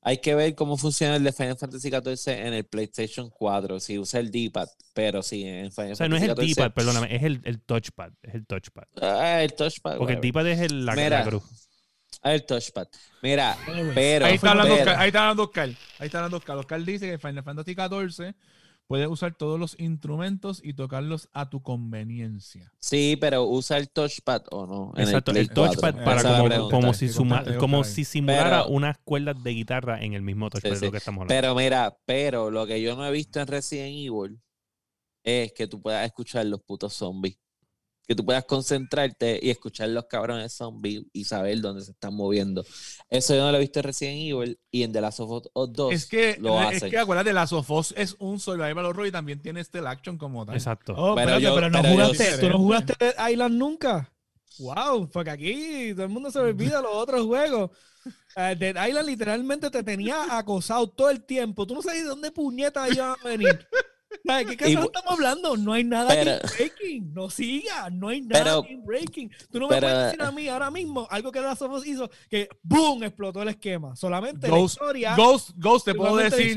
Hay 0.00 0.18
que 0.18 0.34
ver 0.34 0.54
cómo 0.54 0.78
funciona 0.78 1.16
el 1.16 1.22
de 1.22 1.32
Final 1.32 1.58
Fantasy 1.58 1.90
XIV 1.90 2.32
en 2.32 2.54
el 2.54 2.64
PlayStation 2.64 3.28
4, 3.28 3.78
si 3.78 3.98
usa 3.98 4.20
el 4.20 4.30
D-pad, 4.30 4.68
pero 4.94 5.22
sí, 5.22 5.44
en 5.44 5.70
Final 5.70 5.92
O 5.92 5.96
sea, 5.96 6.08
no 6.08 6.16
es 6.16 6.22
el 6.22 6.34
D-pad, 6.34 6.72
perdóname, 6.72 7.14
es 7.14 7.22
el, 7.22 7.42
el 7.44 7.60
touchpad. 7.60 8.12
Es 8.22 8.34
el 8.34 8.46
touchpad. 8.46 8.84
Ah, 9.02 9.42
el 9.42 9.52
touchpad. 9.52 9.98
Porque 9.98 10.14
el. 10.14 10.20
D-pad 10.22 10.46
es 10.46 10.60
el, 10.60 10.86
la, 10.86 10.94
Mira, 10.94 11.18
la 11.18 11.24
cruz. 11.26 11.42
Ah, 12.22 12.32
el 12.32 12.46
touchpad. 12.46 12.88
Mira, 13.22 13.58
pero, 13.94 14.24
Ahí 14.24 14.36
está 14.36 14.52
hablando 14.52 14.74
Oscar. 14.76 14.98
Ahí 14.98 15.08
está 15.08 15.20
hablando 15.20 15.42
Oscar. 15.42 15.68
Ahí 15.98 16.06
está 16.06 16.18
hablando 16.18 16.36
Oscar. 16.38 16.56
Oscar 16.56 16.84
dice 16.84 17.10
que 17.10 17.18
Final 17.18 17.44
Fantasy 17.44 17.74
XIV 17.74 18.34
puedes 18.90 19.06
usar 19.06 19.36
todos 19.36 19.56
los 19.60 19.78
instrumentos 19.78 20.60
y 20.64 20.74
tocarlos 20.74 21.28
a 21.32 21.48
tu 21.48 21.62
conveniencia. 21.62 22.72
sí, 22.80 23.16
pero 23.20 23.44
usa 23.44 23.76
el 23.78 23.88
touchpad 23.88 24.42
o 24.50 24.66
no. 24.66 24.92
en 24.96 25.02
Exacto, 25.04 25.30
Play 25.30 25.42
el 25.44 25.50
touchpad 25.50 25.94
4. 25.94 26.04
para 26.04 26.22
como, 26.24 26.44
pregunta. 26.48 26.74
como 26.74 26.88
Hay 26.88 26.94
si, 26.94 27.08
suma- 27.08 27.44
como 27.58 27.84
si 27.84 28.04
simulara 28.04 28.62
Pero- 28.64 28.74
unas 28.74 28.98
cuerdas 29.04 29.40
de 29.44 29.50
guitarra 29.52 30.02
en 30.02 30.14
el 30.14 30.22
mismo 30.22 30.50
touchpad, 30.50 30.74
Sí, 30.74 30.86
lo 30.86 30.90
que 30.90 30.98
estamos 30.98 31.22
hablando. 31.22 31.40
Pero 31.40 31.54
mira, 31.54 31.96
pero 32.04 32.50
lo 32.50 32.66
que 32.66 32.82
yo 32.82 32.96
no 32.96 33.06
he 33.06 33.12
visto 33.12 33.38
en 33.38 33.46
Resident 33.46 33.90
Evil 33.96 34.40
es 35.22 35.52
que 35.52 35.68
tú 35.68 35.80
puedas 35.80 36.04
escuchar 36.04 36.46
los 36.46 36.60
putos 36.60 36.92
zombies. 36.94 37.38
Que 38.10 38.16
tú 38.16 38.24
puedas 38.24 38.44
concentrarte 38.44 39.38
y 39.40 39.50
escuchar 39.50 39.88
los 39.90 40.06
cabrones 40.06 40.52
zombies 40.52 41.04
y 41.12 41.22
saber 41.26 41.60
dónde 41.60 41.82
se 41.84 41.92
están 41.92 42.12
moviendo. 42.12 42.64
Eso 43.08 43.36
yo 43.36 43.42
no 43.42 43.52
lo 43.52 43.58
he 43.58 43.60
visto 43.60 43.78
en 43.78 43.84
Resident 43.84 44.18
Evil 44.18 44.58
y 44.68 44.82
en 44.82 44.92
The 44.92 45.00
Last 45.00 45.20
of 45.20 45.30
Us 45.30 45.72
2 45.72 45.92
Es 45.94 46.06
que, 46.06 46.36
lo 46.40 46.60
es 46.72 46.82
que 46.82 46.98
acuérdate, 46.98 47.32
la 47.32 47.46
Sofos 47.46 47.94
es 47.96 48.16
un 48.18 48.40
survival 48.40 48.84
horror 48.84 49.06
y 49.06 49.12
también 49.12 49.40
tiene 49.40 49.60
este 49.60 49.78
action 49.78 50.18
como 50.18 50.44
tal. 50.44 50.56
Exacto. 50.56 50.92
Oh, 50.96 51.14
Pero 51.14 51.36
espérate, 51.36 51.42
yo- 51.44 51.54
pero 51.54 51.70
no 51.70 51.82
pero 51.82 51.94
jugaste, 51.94 52.38
tú 52.38 52.48
no 52.48 52.58
jugaste 52.58 52.94
Dead 52.98 53.30
Island 53.30 53.54
nunca. 53.56 54.12
Wow, 54.58 55.08
porque 55.12 55.30
aquí 55.30 55.92
todo 55.94 56.02
el 56.02 56.10
mundo 56.10 56.32
se 56.32 56.40
olvida 56.40 56.82
los 56.82 56.92
otros 56.92 57.24
juegos. 57.26 57.70
Eh, 58.34 58.56
Dead 58.58 58.88
Island 58.88 59.08
literalmente 59.08 59.70
te 59.70 59.84
tenía 59.84 60.36
acosado 60.36 60.88
todo 60.90 61.10
el 61.10 61.22
tiempo. 61.22 61.64
Tú 61.64 61.76
no 61.76 61.82
sabes 61.82 62.02
de 62.02 62.08
dónde 62.08 62.32
puñeta 62.32 62.88
iban 62.88 63.10
a 63.22 63.28
venir. 63.28 63.68
¿Sabes 64.26 64.46
¿Qué 64.48 64.56
caso 64.56 64.70
Y- 64.70 64.74
estamos 64.74 65.10
hablando? 65.12 65.56
No 65.56 65.72
hay 65.72 65.84
nada 65.84 66.08
Pero- 66.08 66.32
game 66.38 66.52
breaking. 66.56 67.14
No 67.14 67.30
siga, 67.30 67.90
no 67.90 68.08
hay 68.08 68.20
nada 68.22 68.44
Pero- 68.44 68.62
game 68.62 68.82
breaking. 68.84 69.30
Tú 69.50 69.60
no 69.60 69.68
me 69.68 69.74
pero- 69.76 69.86
puedes 69.86 70.04
decir 70.06 70.22
a 70.22 70.30
mí 70.32 70.48
ahora 70.48 70.70
mismo 70.70 71.06
algo 71.10 71.30
que 71.32 71.40
Last 71.40 71.62
of 71.62 71.72
Us 71.72 71.86
hizo 71.86 72.10
que 72.28 72.48
¡boom! 72.62 73.04
explotó 73.04 73.42
el 73.42 73.48
esquema. 73.48 73.94
Solamente 73.96 74.48
la 74.48 74.56
Ghost, 74.56 74.74
historia. 74.74 75.16
Ghost, 75.16 75.50
Ghost, 75.56 75.84
te 75.86 75.94
puedo 75.94 76.16
decir. 76.16 76.46
Y- 76.50 76.54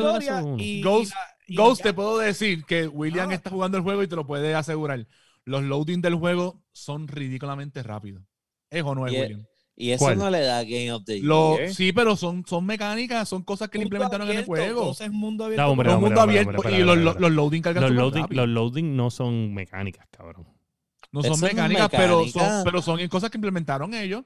Ghost- 0.81 1.11
la- 1.11 1.37
y 1.47 1.55
Ghost, 1.55 1.79
ya. 1.79 1.83
te 1.83 1.93
puedo 1.93 2.17
decir 2.17 2.63
que 2.65 2.87
William 2.87 3.29
Ah. 3.29 3.33
está 3.35 3.49
jugando 3.49 3.77
el 3.77 3.83
juego 3.83 4.01
y 4.03 4.07
te 4.07 4.15
lo 4.15 4.25
puede 4.25 4.55
asegurar. 4.55 5.05
Los 5.45 5.63
loading 5.63 6.01
del 6.01 6.15
juego 6.15 6.63
son 6.71 7.07
ridículamente 7.07 7.83
rápidos. 7.83 8.23
¿Es 8.69 8.81
o 8.83 8.95
no 8.95 9.05
es, 9.07 9.13
Y- 9.13 9.19
William? 9.19 9.45
Y 9.75 9.89
eso 9.89 10.05
¿Cuál? 10.05 10.19
no 10.19 10.29
le 10.29 10.41
da 10.41 10.63
Game 10.63 10.91
of 10.91 11.03
the 11.03 11.19
Lo- 11.21 11.57
Year. 11.57 11.73
sí, 11.73 11.91
pero 11.93 12.15
son, 12.15 12.45
son 12.45 12.63
mecánicas, 12.65 13.27
son 13.27 13.41
cosas 13.41 13.69
que 13.69 13.79
le 13.79 13.85
implementaron 13.85 14.29
en 14.29 14.37
el 14.37 14.45
juego. 14.45 14.85
Ghost 14.85 15.01
es 15.01 15.11
mundo 15.11 15.45
abierto. 15.45 15.67
Hombre, 15.67 15.89
hombre, 15.89 16.09
mundo 16.09 16.21
hombre, 16.21 16.39
abierto 16.39 16.61
hombre, 16.61 16.79
y 16.79 16.83
los, 17.19 17.31
loading 17.31 17.61
cargan 17.63 17.83
Los 17.83 17.91
loading, 17.91 18.21
rápido. 18.21 18.45
los 18.45 18.53
loading 18.53 18.95
no 18.95 19.09
son 19.09 19.53
mecánicas, 19.53 20.05
cabrón. 20.11 20.45
No 21.11 21.23
son 21.23 21.39
mecánicas, 21.41 21.89
pero 21.89 22.25
son, 22.27 22.63
pero 22.63 22.81
son 22.81 23.07
cosas 23.07 23.29
que 23.31 23.37
implementaron 23.37 23.93
ellos. 23.95 24.23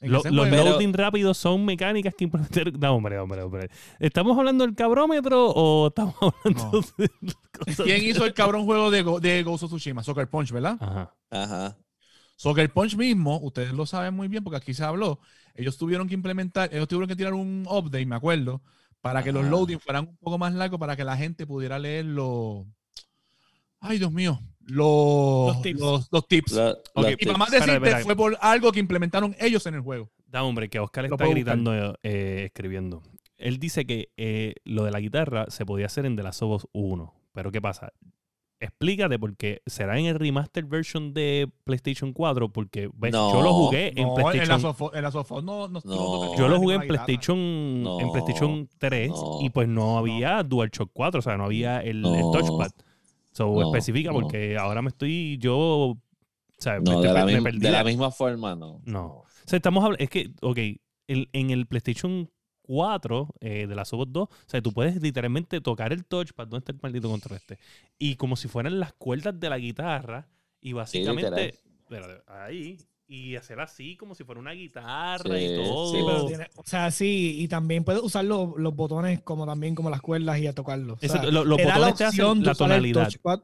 Lo- 0.00 0.22
los 0.24 0.50
loading 0.50 0.92
rápidos 0.92 1.38
son 1.38 1.64
mecánicas 1.64 2.14
que 2.14 2.24
implementaron. 2.24 2.78
No, 2.78 2.96
hombre, 2.96 3.18
hombre, 3.18 3.40
hombre. 3.42 3.70
¿Estamos 3.98 4.36
hablando 4.38 4.66
del 4.66 4.74
cabrómetro 4.74 5.52
o 5.52 5.86
estamos 5.88 6.14
hablando 6.20 6.82
de 6.98 7.08
cosas? 7.58 7.80
¿Quién 7.82 8.04
hizo 8.04 8.26
el 8.26 8.34
cabrón 8.34 8.66
juego 8.66 8.90
de, 8.90 9.00
Go- 9.02 9.20
de 9.20 9.42
Ghost 9.42 9.64
of 9.64 9.70
Tsushima? 9.70 10.02
Soccer 10.02 10.28
Punch, 10.28 10.52
¿verdad? 10.52 10.76
Ajá. 10.80 11.14
Ajá. 11.30 11.78
Soccer 12.36 12.70
Punch 12.72 12.96
mismo, 12.96 13.38
ustedes 13.40 13.72
lo 13.72 13.86
saben 13.86 14.14
muy 14.14 14.28
bien 14.28 14.44
porque 14.44 14.58
aquí 14.58 14.74
se 14.74 14.84
habló, 14.84 15.18
ellos 15.54 15.76
tuvieron 15.78 16.06
que 16.06 16.14
implementar, 16.14 16.68
ellos 16.72 16.86
tuvieron 16.86 17.08
que 17.08 17.16
tirar 17.16 17.34
un 17.34 17.66
update, 17.68 18.06
me 18.06 18.14
acuerdo, 18.16 18.62
para 19.00 19.22
que 19.22 19.32
los 19.32 19.42
Ajá. 19.42 19.50
loading 19.50 19.78
fueran 19.80 20.08
un 20.08 20.16
poco 20.18 20.36
más 20.38 20.52
largos 20.54 20.78
para 20.78 20.96
que 20.96 21.04
la 21.04 21.16
gente 21.16 21.46
pudiera 21.46 21.78
leer 21.78 22.04
los... 22.04 22.66
Ay, 23.80 23.98
Dios 23.98 24.10
mío. 24.12 24.40
Los, 24.60 25.54
Los 25.54 25.62
tips. 25.62 25.80
los- 25.80 26.08
los 26.10 26.26
tips. 26.28 26.52
Y 27.18 27.26
para 27.26 27.38
más 27.38 27.50
decirte, 27.50 27.74
espera. 27.76 28.00
fue 28.00 28.16
por 28.16 28.36
algo 28.40 28.72
que 28.72 28.80
implementaron 28.80 29.36
ellos 29.38 29.64
en 29.66 29.74
el 29.74 29.80
juego. 29.80 30.10
Da, 30.26 30.42
hombre, 30.42 30.68
que 30.68 30.80
Oscar 30.80 31.04
está 31.04 31.26
gritando, 31.26 31.96
eh, 32.02 32.44
escribiendo. 32.46 33.02
Él 33.36 33.58
dice 33.58 33.86
que 33.86 34.10
eh, 34.16 34.54
lo 34.64 34.84
de 34.84 34.90
la 34.90 34.98
guitarra 34.98 35.46
se 35.50 35.64
podía 35.64 35.86
hacer 35.86 36.04
en 36.04 36.16
The 36.16 36.22
Last 36.24 36.42
of 36.42 36.64
Us 36.64 36.68
1. 36.72 37.14
Pero 37.32 37.52
¿qué 37.52 37.60
pasa? 37.60 37.92
Explícate 38.58 39.18
porque 39.18 39.60
será 39.66 39.98
en 39.98 40.06
el 40.06 40.18
remaster 40.18 40.64
version 40.64 41.12
de 41.12 41.46
PlayStation 41.64 42.12
4 42.14 42.48
porque 42.50 42.88
ves, 42.94 43.12
yo 43.12 43.34
lo 43.34 43.42
No, 43.42 43.52
jugué 43.52 43.88
en 43.88 43.94
No, 43.96 44.00
en 44.02 44.08
la 44.08 44.14
PlayStation 44.14 44.74
en 44.94 45.02
la 45.02 45.10
no, 45.10 46.36
Yo 46.36 46.48
lo 46.48 46.58
jugué 46.58 46.76
en. 46.76 46.88
PlayStation, 46.88 47.38
en 47.38 48.12
PlayStation 48.12 48.68
3 48.78 49.10
no, 49.10 49.38
y 49.42 49.50
pues 49.50 49.68
no 49.68 49.98
había 49.98 50.42
DualShock 50.42 50.90
4, 50.94 51.18
o 51.18 51.22
sea, 51.22 51.36
no 51.36 51.44
había 51.44 51.80
el, 51.80 52.00
touchpad. 52.02 52.70
So, 53.32 53.52
no, 53.52 53.62
especifica 53.66 54.10
no. 54.10 54.20
porque 54.20 54.56
ahora 54.56 54.80
me 54.80 54.88
estoy 54.88 55.36
yo, 55.38 55.56
o 55.58 55.98
sea, 56.58 56.80
me, 56.80 56.96
de 56.96 57.12
la, 57.12 57.26
me 57.26 57.42
perdí 57.42 57.58
de 57.58 57.70
la 57.70 57.78
la- 57.78 57.84
misma 57.84 58.10
forma, 58.10 58.54
no. 58.56 58.80
No. 58.86 59.06
O 59.06 59.26
sea, 59.44 59.58
estamos 59.58 59.84
hablando, 59.84 60.02
es 60.02 60.08
que, 60.08 60.30
ok, 60.40 60.58
el- 61.08 61.28
en 61.34 61.50
el 61.50 61.66
PlayStation 61.66 62.30
4 62.66 63.28
eh, 63.40 63.66
de 63.66 63.74
la 63.74 63.82
Us 63.82 63.90
2, 63.90 64.16
o 64.16 64.30
sea, 64.46 64.60
tú 64.60 64.72
puedes 64.72 65.00
literalmente 65.00 65.60
tocar 65.60 65.92
el 65.92 66.04
touchpad, 66.04 66.46
¿dónde 66.48 66.58
está 66.58 66.72
el 66.72 66.78
maldito 66.82 67.08
control 67.08 67.36
este? 67.36 67.58
Y 67.98 68.16
como 68.16 68.36
si 68.36 68.48
fueran 68.48 68.80
las 68.80 68.92
cuerdas 68.94 69.38
de 69.38 69.48
la 69.50 69.58
guitarra 69.58 70.28
y 70.60 70.72
básicamente, 70.72 71.54
ahí, 72.26 72.78
y 73.08 73.36
hacer 73.36 73.60
así 73.60 73.96
como 73.96 74.14
si 74.16 74.24
fuera 74.24 74.40
una 74.40 74.50
guitarra 74.52 75.36
Sí, 75.38 75.44
y 75.44 75.56
todo. 75.56 75.92
sí, 75.92 76.02
pero 76.04 76.26
tiene- 76.26 76.48
o 76.56 76.62
sea, 76.64 76.90
sí, 76.90 77.36
y 77.38 77.46
también 77.48 77.84
puedes 77.84 78.02
usar 78.02 78.24
los, 78.24 78.56
los 78.56 78.74
botones 78.74 79.20
como 79.22 79.46
también 79.46 79.74
como 79.76 79.90
las 79.90 80.00
cuerdas 80.02 80.38
y 80.40 80.46
a 80.48 80.52
tocarlos. 80.52 80.98
O 81.02 81.06
sea, 81.06 81.22
los 81.22 81.46
la 81.46 81.56
botones 81.56 81.94
te 81.94 82.04
hacen 82.04 82.24
opción 82.24 82.40
de 82.40 82.46
la 82.46 82.52
usar 82.52 82.64
el 82.66 82.76
tonalidad. 82.76 83.02
touchpad. 83.04 83.40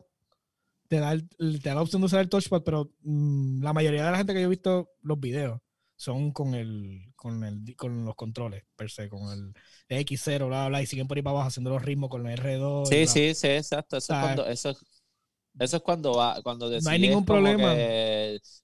Te 0.88 0.98
da, 0.98 1.12
el- 1.12 1.28
te 1.62 1.68
da 1.68 1.76
la 1.76 1.82
opción 1.82 2.02
de 2.02 2.06
usar 2.06 2.20
el 2.20 2.28
touchpad, 2.28 2.62
pero 2.64 2.90
mm, 3.02 3.62
la 3.62 3.72
mayoría 3.72 4.04
de 4.04 4.10
la 4.10 4.16
gente 4.18 4.34
que 4.34 4.40
yo 4.40 4.46
he 4.46 4.50
visto 4.50 4.90
los 5.02 5.20
videos 5.20 5.60
son 5.96 6.32
con 6.32 6.54
el 6.54 7.11
con 7.22 7.44
el 7.44 7.76
con 7.76 8.04
los 8.04 8.14
controles 8.16 8.64
per 8.76 8.90
se, 8.90 9.08
con 9.08 9.30
el 9.32 9.54
X0, 9.88 10.46
bla, 10.48 10.68
bla, 10.68 10.82
y 10.82 10.86
siguen 10.86 11.08
por 11.08 11.16
ahí 11.16 11.22
para 11.22 11.32
abajo 11.36 11.48
haciendo 11.48 11.70
los 11.70 11.82
ritmos 11.82 12.10
con 12.10 12.26
el 12.26 12.38
R2. 12.38 12.94
y 12.96 13.06
Sí, 13.06 13.06
sí, 13.06 13.34
sí, 13.34 13.48
exacto. 13.48 13.96
Eso 13.96 14.12
es 14.12 14.18
sea, 14.18 14.20
cuando, 14.20 14.46
eso, 14.46 14.70
eso 15.58 15.76
es 15.76 15.82
cuando 15.82 16.14
va, 16.16 16.42
cuando 16.42 16.68
decides 16.70 17.00
ningún 17.00 17.24
como 17.24 17.24
problema. 17.24 17.74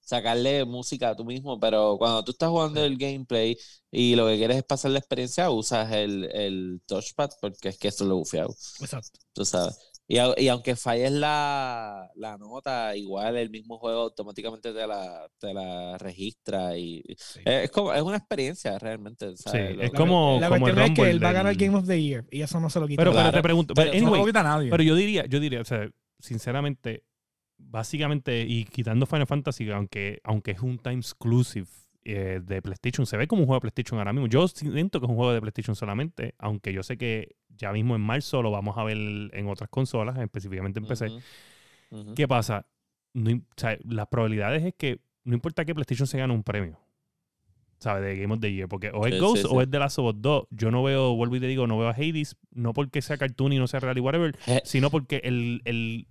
sacarle 0.01 0.65
música 0.65 1.11
a 1.11 1.17
tú 1.17 1.25
mismo, 1.25 1.59
pero 1.61 1.97
cuando 1.99 2.25
tú 2.25 2.33
estás 2.33 2.49
jugando 2.51 2.85
el 2.85 2.97
gameplay 2.97 3.57
y 3.91 4.17
lo 4.17 4.27
que 4.27 4.37
quieres 4.39 4.59
es 4.59 4.65
pasar 4.65 4.91
la 4.93 4.99
experiencia, 4.99 5.51
usas 5.51 5.93
el, 5.93 6.25
el 6.33 6.83
touchpad 6.87 7.31
porque 7.41 7.69
es 7.71 7.79
que 7.79 7.89
eso 7.89 8.05
es 8.05 8.09
lo 8.09 8.17
bufiado, 8.17 8.55
Exacto. 8.81 9.21
tú 9.33 9.45
sabes. 9.45 9.79
Y, 10.11 10.17
y 10.43 10.49
aunque 10.49 10.75
falles 10.75 11.13
la, 11.13 12.11
la 12.15 12.39
nota, 12.39 12.97
igual 12.97 13.37
el 13.37 13.51
mismo 13.51 13.77
juego 13.79 14.01
automáticamente 14.05 14.73
te 14.73 14.87
la, 14.87 15.29
te 15.39 15.53
la 15.53 15.99
registra 15.99 16.79
y 16.79 17.05
Sí. 17.19 17.41
es, 17.45 17.65
es 17.65 17.71
como, 17.71 17.93
es 17.93 18.01
una 18.01 18.17
experiencia 18.17 18.79
realmente. 18.79 19.37
¿sabes? 19.37 19.69
Sí, 19.71 19.77
Lo- 19.77 19.83
es 19.83 19.93
La- 19.93 19.99
como- 19.99 20.39
la 20.41 20.49
como 20.49 20.57
el 20.69 20.75
cuestión 20.75 20.93
es 20.93 20.99
que 20.99 21.11
él 21.11 21.23
va 21.23 21.29
a 21.29 21.33
ganar 21.33 21.55
Game 21.57 21.77
of 21.77 21.87
the 21.87 22.03
Year 22.03 22.25
y 22.31 22.41
eso 22.41 22.59
no 22.59 22.71
se 22.71 22.81
lo 22.81 22.89
quita. 22.89 23.05
Pero, 23.05 23.31
te 23.31 23.43
pregunto, 23.43 23.75
pero- 23.75 23.91
pero 23.91 24.01
No 24.03 24.07
anyway, 24.09 24.21
lo 24.23 24.27
quita 24.29 24.43
nadie. 24.43 24.71
pero 24.71 24.83
yo 24.83 24.95
diría, 24.95 25.27
yo 25.27 25.41
diría, 25.41 25.61
o 25.61 25.65
sea, 25.67 25.87
sinceramente, 26.19 27.05
básicamente, 27.59 28.43
y 28.49 28.65
quitando 28.65 29.05
Final 29.07 29.27
Fantasy, 29.27 29.71
aunque, 29.71 30.21
aunque 30.25 30.53
es 30.53 30.61
un 30.61 30.79
time 30.79 30.97
exclusive 31.01 31.67
eh, 32.09 32.41
de 32.43 32.63
PlayStation, 32.63 33.07
se 33.07 33.17
ve 33.17 33.27
como 33.27 33.43
un 33.43 33.47
juego 33.47 33.57
de 33.59 33.61
PlayStation 33.71 33.99
ahora 33.99 34.13
mismo. 34.13 34.27
Yo 34.29 34.47
siento 34.49 35.01
que 35.01 35.07
es 35.07 35.11
un 35.11 35.17
juego 35.17 35.33
de 35.33 35.41
PlayStation 35.41 35.77
solamente, 35.77 36.35
aunque 36.39 36.73
yo 36.73 36.83
sé 36.83 36.97
que 36.97 37.37
ya 37.57 37.73
mismo 37.73 37.95
en 37.97 38.01
marzo 38.03 38.43
lo 38.43 38.51
vamos 38.51 38.77
a 38.79 38.85
ver 38.85 38.97
en 38.97 39.49
otras 39.49 39.69
consolas, 39.69 40.19
específicamente 40.19 40.79
en 40.81 40.87
PC. 40.87 41.07
¿Qué 42.15 42.27
pasa? 42.29 42.67
No 43.15 43.31
im- 43.31 43.43
o 43.43 43.55
sea, 43.61 43.79
las 43.85 44.07
probabilidades 44.09 44.63
es 44.65 44.75
que 44.77 45.01
no 45.25 45.35
importa 45.35 45.65
que 45.65 45.75
PlayStation 45.75 46.07
se 46.07 46.19
gane 46.19 46.33
un 46.33 46.43
premio. 46.43 46.79
¿Sabes? 47.81 48.03
De 48.03 48.17
Game 48.21 48.35
of 48.35 48.41
the 48.41 48.53
Year. 48.53 48.69
Porque 48.69 48.91
o 48.93 49.07
es 49.07 49.15
Sí, 49.15 49.21
Ghost 49.21 49.43
sí, 49.43 49.49
o 49.49 49.63
es 49.63 49.71
The 49.71 49.79
Last 49.79 49.99
of 50.01 50.07
Us 50.15 50.21
2. 50.21 50.49
Yo 50.51 50.71
no 50.73 50.83
veo, 50.83 51.15
vuelvo 51.15 51.37
y 51.37 51.41
te 51.41 51.47
digo, 51.47 51.67
no 51.69 51.79
veo 51.79 51.89
a 51.89 51.93
Hades. 51.93 52.37
No 52.51 52.73
porque 52.73 53.03
sea 53.03 53.17
cartoon 53.19 53.53
y 53.53 53.59
no 53.59 53.67
sea 53.69 53.79
real 53.81 53.97
y 53.97 54.01
whatever. 54.01 54.37
Eh, 54.49 54.61
Sino 54.65 54.91
porque 54.91 55.21
el, 55.25 55.63
el, 55.65 56.09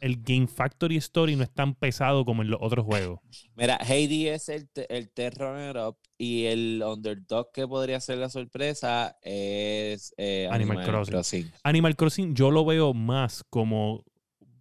el 0.00 0.22
Game 0.22 0.46
Factory 0.46 0.96
Story 0.96 1.36
no 1.36 1.42
es 1.42 1.50
tan 1.50 1.74
pesado 1.74 2.24
como 2.24 2.42
en 2.42 2.50
los 2.50 2.60
otros 2.62 2.84
juegos. 2.84 3.20
Mira, 3.54 3.76
Hades 3.76 4.48
es 4.48 4.48
el, 4.48 4.68
el 4.88 5.32
Runner-Up 5.32 5.96
y 6.16 6.44
el 6.46 6.82
underdog 6.84 7.52
que 7.52 7.66
podría 7.66 8.00
ser 8.00 8.18
la 8.18 8.28
sorpresa 8.28 9.16
es 9.22 10.14
eh, 10.16 10.48
Animal 10.50 10.78
Animal, 10.78 10.86
Crossing. 10.86 11.12
Crossing. 11.12 11.52
Animal 11.62 11.96
Crossing 11.96 12.34
yo 12.34 12.50
lo 12.50 12.64
veo 12.64 12.94
más 12.94 13.44
como, 13.50 14.04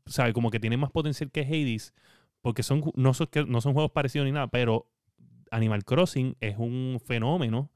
¿sabes? 0.06 0.34
Como 0.34 0.52
que 0.52 0.60
tiene 0.60 0.78
más 0.78 0.92
potencial 0.92 1.32
que 1.32 1.42
Hades. 1.42 1.94
Porque 2.42 2.64
son, 2.64 2.92
no, 2.96 3.14
son, 3.14 3.28
no 3.48 3.62
son 3.62 3.74
juegos 3.74 3.92
parecidos 3.92 4.26
ni 4.26 4.32
nada, 4.32 4.48
pero 4.48 4.90
Animal 5.52 5.84
Crossing 5.84 6.38
es 6.40 6.58
un 6.58 7.02
fenómeno. 7.06 7.72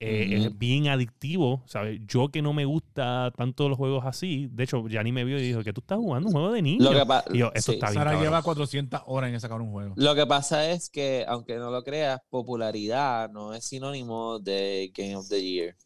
Eh, 0.00 0.36
Ujú. 0.36 0.46
Es 0.46 0.58
bien 0.58 0.88
adictivo, 0.88 1.62
¿sabes? 1.66 2.00
Yo 2.06 2.28
que 2.28 2.40
no 2.40 2.52
me 2.52 2.64
gusta 2.64 3.32
tanto 3.36 3.68
los 3.68 3.76
juegos 3.76 4.04
así, 4.06 4.48
de 4.52 4.64
hecho, 4.64 4.86
ya 4.88 5.02
ni 5.02 5.10
me 5.12 5.24
vio 5.24 5.38
y 5.38 5.42
dijo 5.42 5.64
que 5.64 5.72
tú 5.72 5.80
estás 5.80 5.98
jugando 5.98 6.28
un 6.28 6.32
juego 6.32 6.52
de 6.52 6.62
niños. 6.62 6.84
Lo 6.92 6.98
que, 6.98 7.04
pa- 7.04 7.24
Y 7.32 7.38
yo, 7.38 7.50
esto 7.54 7.72
sí. 7.72 7.78
está 7.78 7.86
bien. 7.90 7.94
Sara 8.00 8.10
cabrón. 8.12 8.22
lleva 8.24 8.42
400 8.42 9.02
horas 9.06 9.32
en 9.32 9.40
sacar 9.40 9.60
un 9.60 9.72
juego. 9.72 9.94
Lo 9.96 10.14
que 10.14 10.26
pasa 10.26 10.70
es 10.70 10.88
que, 10.88 11.24
aunque 11.26 11.56
no 11.56 11.70
lo 11.70 11.82
creas, 11.82 12.20
popularidad 12.30 13.28
no 13.30 13.52
es 13.54 13.64
sinónimo 13.64 14.38
de 14.38 14.92
Game 14.94 15.16
of 15.16 15.28
the 15.28 15.42
Year. 15.42 15.76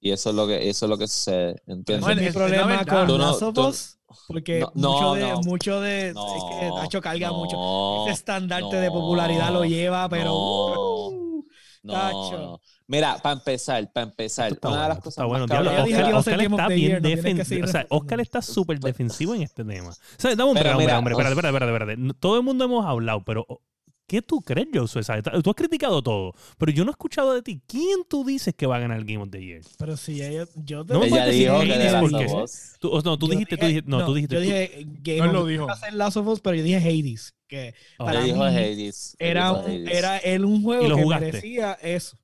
Y 0.00 0.10
eso 0.12 0.30
es 0.30 0.36
lo 0.36 0.46
que, 0.46 0.68
eso 0.68 0.86
es 0.86 0.90
lo 0.90 0.98
que 0.98 1.08
sucede, 1.08 1.62
¿entiendes? 1.66 2.08
Es 2.16 2.22
mi 2.22 2.30
problema 2.30 2.84
con 2.84 3.06
Tú 3.06 3.18
no- 3.18 3.52
tú- 3.52 3.72
porque 4.28 4.60
No, 4.60 4.70
mucho 4.74 5.00
no, 5.00 5.14
de, 5.14 5.22
no. 5.22 5.40
mucho 5.42 5.80
de, 5.80 6.08
es 6.10 6.14
que 6.14 6.70
Nacho 6.76 7.00
carga 7.00 7.32
mucho. 7.32 7.56
Ese 8.04 8.12
estandarte 8.12 8.76
no, 8.76 8.80
de 8.80 8.88
popularidad 8.90 9.52
lo 9.52 9.64
lleva, 9.64 10.08
pero 10.08 10.26
no, 10.26 11.08
uh, 11.08 11.44
no, 11.82 11.92
Tacho. 11.92 12.60
No. 12.88 12.96
Mira, 12.96 13.18
para 13.22 13.36
empezar, 13.36 13.92
para 13.92 14.06
empezar, 14.06 14.52
está 14.52 14.68
una 14.68 14.76
de 14.76 14.82
bueno, 14.82 14.94
las 14.94 14.98
cosas 14.98 15.12
está 15.12 15.24
bueno. 15.24 15.46
más 15.46 15.58
Oscar, 15.58 16.14
Oscar 16.14 16.34
of 16.46 16.50
está 16.52 16.68
bien 16.68 17.02
no 17.02 17.08
defensivo. 17.08 17.64
O 17.64 17.68
sea. 17.68 17.86
Oscar 17.90 18.20
está 18.20 18.42
súper 18.42 18.78
defensivo 18.80 19.34
en 19.34 19.42
este 19.42 19.64
tema. 19.64 19.90
O 19.90 19.94
sea, 20.18 20.34
dame 20.36 20.50
un 20.50 20.54
Pero 20.54 20.64
break, 20.64 20.72
hombre, 20.74 20.86
mira, 20.86 20.98
hombre, 20.98 21.14
os- 21.14 21.20
espérate, 21.20 21.34
espérate, 21.48 21.66
espérate, 21.72 21.92
espérate. 21.92 22.18
Todo 22.20 22.36
el 22.36 22.42
mundo 22.44 22.64
hemos 22.64 22.86
hablado, 22.86 23.24
pero 23.24 23.44
¿qué 24.06 24.22
tú 24.22 24.40
crees, 24.40 24.68
Josué? 24.72 25.02
Tú 25.42 25.50
has 25.50 25.56
criticado 25.56 26.00
todo, 26.00 26.32
pero 26.58 26.70
yo 26.70 26.84
no 26.84 26.90
he 26.90 26.92
escuchado 26.92 27.34
de 27.34 27.42
ti. 27.42 27.60
¿Quién 27.66 28.04
tú 28.08 28.24
dices 28.24 28.54
que 28.54 28.66
va 28.66 28.76
a 28.76 28.78
ganar 28.78 28.98
el 28.98 29.04
Game 29.04 29.18
of 29.22 29.30
the 29.30 29.44
Year? 29.44 29.62
pero 29.78 29.96
si 29.96 30.22
ella, 30.22 30.46
yo 30.54 30.84
te 30.84 30.92
No 30.94 31.00
me 31.00 31.08
voy 31.08 31.18
a 31.18 31.24
Ella 31.26 31.26
puedes 31.26 31.26
decir 31.26 31.38
dijo 31.50 31.54
que 31.58 31.64
Hades 31.64 31.68
de 31.68 31.74
Hades 31.88 31.92
las 31.92 32.00
porque- 32.02 32.16
porque- 32.26 32.32
dos. 32.40 32.72
Tú, 32.78 32.88
o 32.90 33.02
no, 33.02 33.18
tú 33.18 33.26
yo 33.26 33.32
dijiste, 33.32 33.56
tú 33.56 33.66
dije- 33.66 33.68
dijiste, 33.80 33.90
no, 33.90 34.06
tú 34.06 34.14
dijiste, 34.14 34.34
Yo 34.36 34.40
tú- 34.40 34.44
dije 34.46 34.86
Game 35.02 35.18
Él 35.18 35.22
of 35.26 35.32
lo 35.32 35.44
the 35.44 35.50
Year 35.52 35.66
dijo. 35.66 35.96
Last 35.96 36.16
of 36.18 36.26
Us, 36.28 36.40
pero 36.40 36.54
yo 36.56 36.62
dije 36.62 36.76
Hades, 36.76 37.34
que 37.48 37.74
Oh. 37.98 38.04
para 38.04 38.20
dijo 38.22 38.38
mí 38.38 38.44
Hades. 38.44 39.16
era, 39.18 39.48
dijo 39.48 39.60
un- 39.60 39.70
Hades. 39.72 39.90
era 39.98 40.18
él 40.18 40.44
un 40.44 40.54
¿Y 40.60 40.62
juego 40.62 40.88
lo 40.88 40.96
que 40.96 41.02
jugaste? 41.02 41.26
merecía 41.26 41.72
eso. 41.82 42.16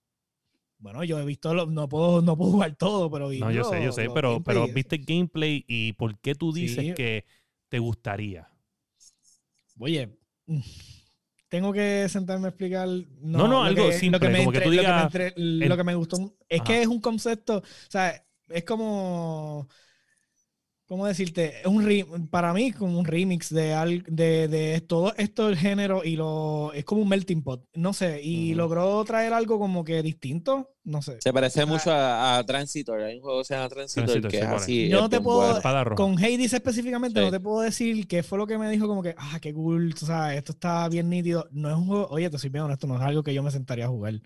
Bueno, 0.82 1.04
yo 1.04 1.16
he 1.20 1.24
visto, 1.24 1.54
lo- 1.54 1.66
no 1.66 1.88
puedo, 1.88 2.20
no 2.22 2.36
puedo 2.36 2.50
jugar 2.50 2.74
todo, 2.74 3.08
pero 3.08 3.28
vi 3.28 3.38
No, 3.38 3.52
yo 3.52 3.62
sé, 3.62 3.84
yo 3.84 3.92
sé, 3.92 4.10
pero, 4.12 4.42
pero 4.42 4.66
viste 4.66 4.96
el 4.96 5.04
gameplay 5.04 5.64
y 5.68 5.92
por 5.92 6.18
qué 6.18 6.34
tú 6.34 6.52
dices 6.52 6.86
Sí. 6.86 6.94
que 6.94 7.24
te 7.68 7.78
gustaría. 7.78 8.48
Oye, 9.78 10.18
tengo 11.48 11.72
que 11.72 12.08
sentarme 12.08 12.46
a 12.46 12.48
explicar. 12.50 12.88
No, 13.20 13.46
No, 13.46 13.62
algo 13.62 13.86
que- 13.86 13.92
simple, 13.92 14.18
Lo 14.18 14.26
que 14.26 14.32
me, 14.32 14.38
como 14.40 14.50
que 14.52 14.60
tú 14.60 14.64
lo 14.64 14.70
que 14.70 14.76
me 14.76 14.82
digas, 14.82 15.68
lo 15.68 15.76
que 15.76 15.84
me 15.84 15.94
gustó 15.94 16.16
es 16.48 16.60
Ajá. 16.60 16.66
que 16.66 16.82
es 16.82 16.88
un 16.88 17.00
concepto, 17.00 17.58
o 17.58 17.62
sea, 17.88 18.20
es 18.48 18.64
como. 18.64 19.68
¿Cómo 20.92 21.06
decirte? 21.06 21.60
Es 21.60 21.66
un 21.66 21.82
re- 21.82 22.04
para 22.30 22.52
mí 22.52 22.70
como 22.70 22.98
un 22.98 23.06
remix 23.06 23.48
de, 23.48 23.72
al- 23.72 24.02
de, 24.06 24.46
de 24.46 24.78
todo 24.82 25.14
esto 25.16 25.46
del 25.46 25.56
género 25.56 26.04
y 26.04 26.16
lo 26.16 26.70
es 26.74 26.84
como 26.84 27.00
un 27.00 27.08
melting 27.08 27.42
pot, 27.42 27.64
no 27.72 27.94
sé, 27.94 28.20
y 28.22 28.50
Ujú. 28.50 28.58
logró 28.58 29.02
traer 29.06 29.32
algo 29.32 29.58
como 29.58 29.84
que 29.84 30.02
distinto, 30.02 30.74
no 30.84 31.00
sé. 31.00 31.16
Se 31.22 31.32
parece 31.32 31.62
Ah. 31.62 31.66
mucho 31.66 31.90
a, 31.90 32.36
a 32.36 32.44
Transitor. 32.44 33.00
Hay 33.00 33.16
un 33.16 33.22
juego 33.22 33.38
que 33.38 33.44
se 33.46 33.54
llama 33.54 33.70
Transitor, 33.70 34.04
Transitor, 34.04 34.30
que 34.30 34.36
es 34.36 34.42
es. 34.44 34.50
así. 34.50 34.88
Yo 34.90 34.96
es 34.98 35.02
no 35.04 35.08
te 35.08 35.18
puedo-. 35.22 35.94
Con 35.94 36.18
Hades 36.18 36.52
específicamente 36.52 37.20
Sí. 37.20 37.24
no 37.24 37.30
te 37.32 37.40
puedo 37.40 37.62
decir 37.62 38.06
qué 38.06 38.22
fue 38.22 38.36
lo 38.36 38.46
que 38.46 38.58
me 38.58 38.68
dijo 38.68 38.86
como 38.86 39.02
que, 39.02 39.14
ah, 39.16 39.38
qué 39.40 39.54
cool, 39.54 39.94
tú 39.94 40.04
sabes, 40.04 40.36
esto 40.36 40.52
está 40.52 40.86
bien 40.90 41.08
nítido. 41.08 41.48
No 41.52 41.70
es 41.70 41.74
un 41.76 41.86
juego, 41.86 42.06
oye, 42.10 42.28
te 42.28 42.36
soy 42.36 42.50
bien 42.50 42.64
honesto, 42.64 42.86
no 42.86 42.96
es 42.96 43.00
algo 43.02 43.22
que 43.22 43.32
yo 43.32 43.42
me 43.42 43.50
sentaría 43.50 43.86
a 43.86 43.88
jugar, 43.88 44.20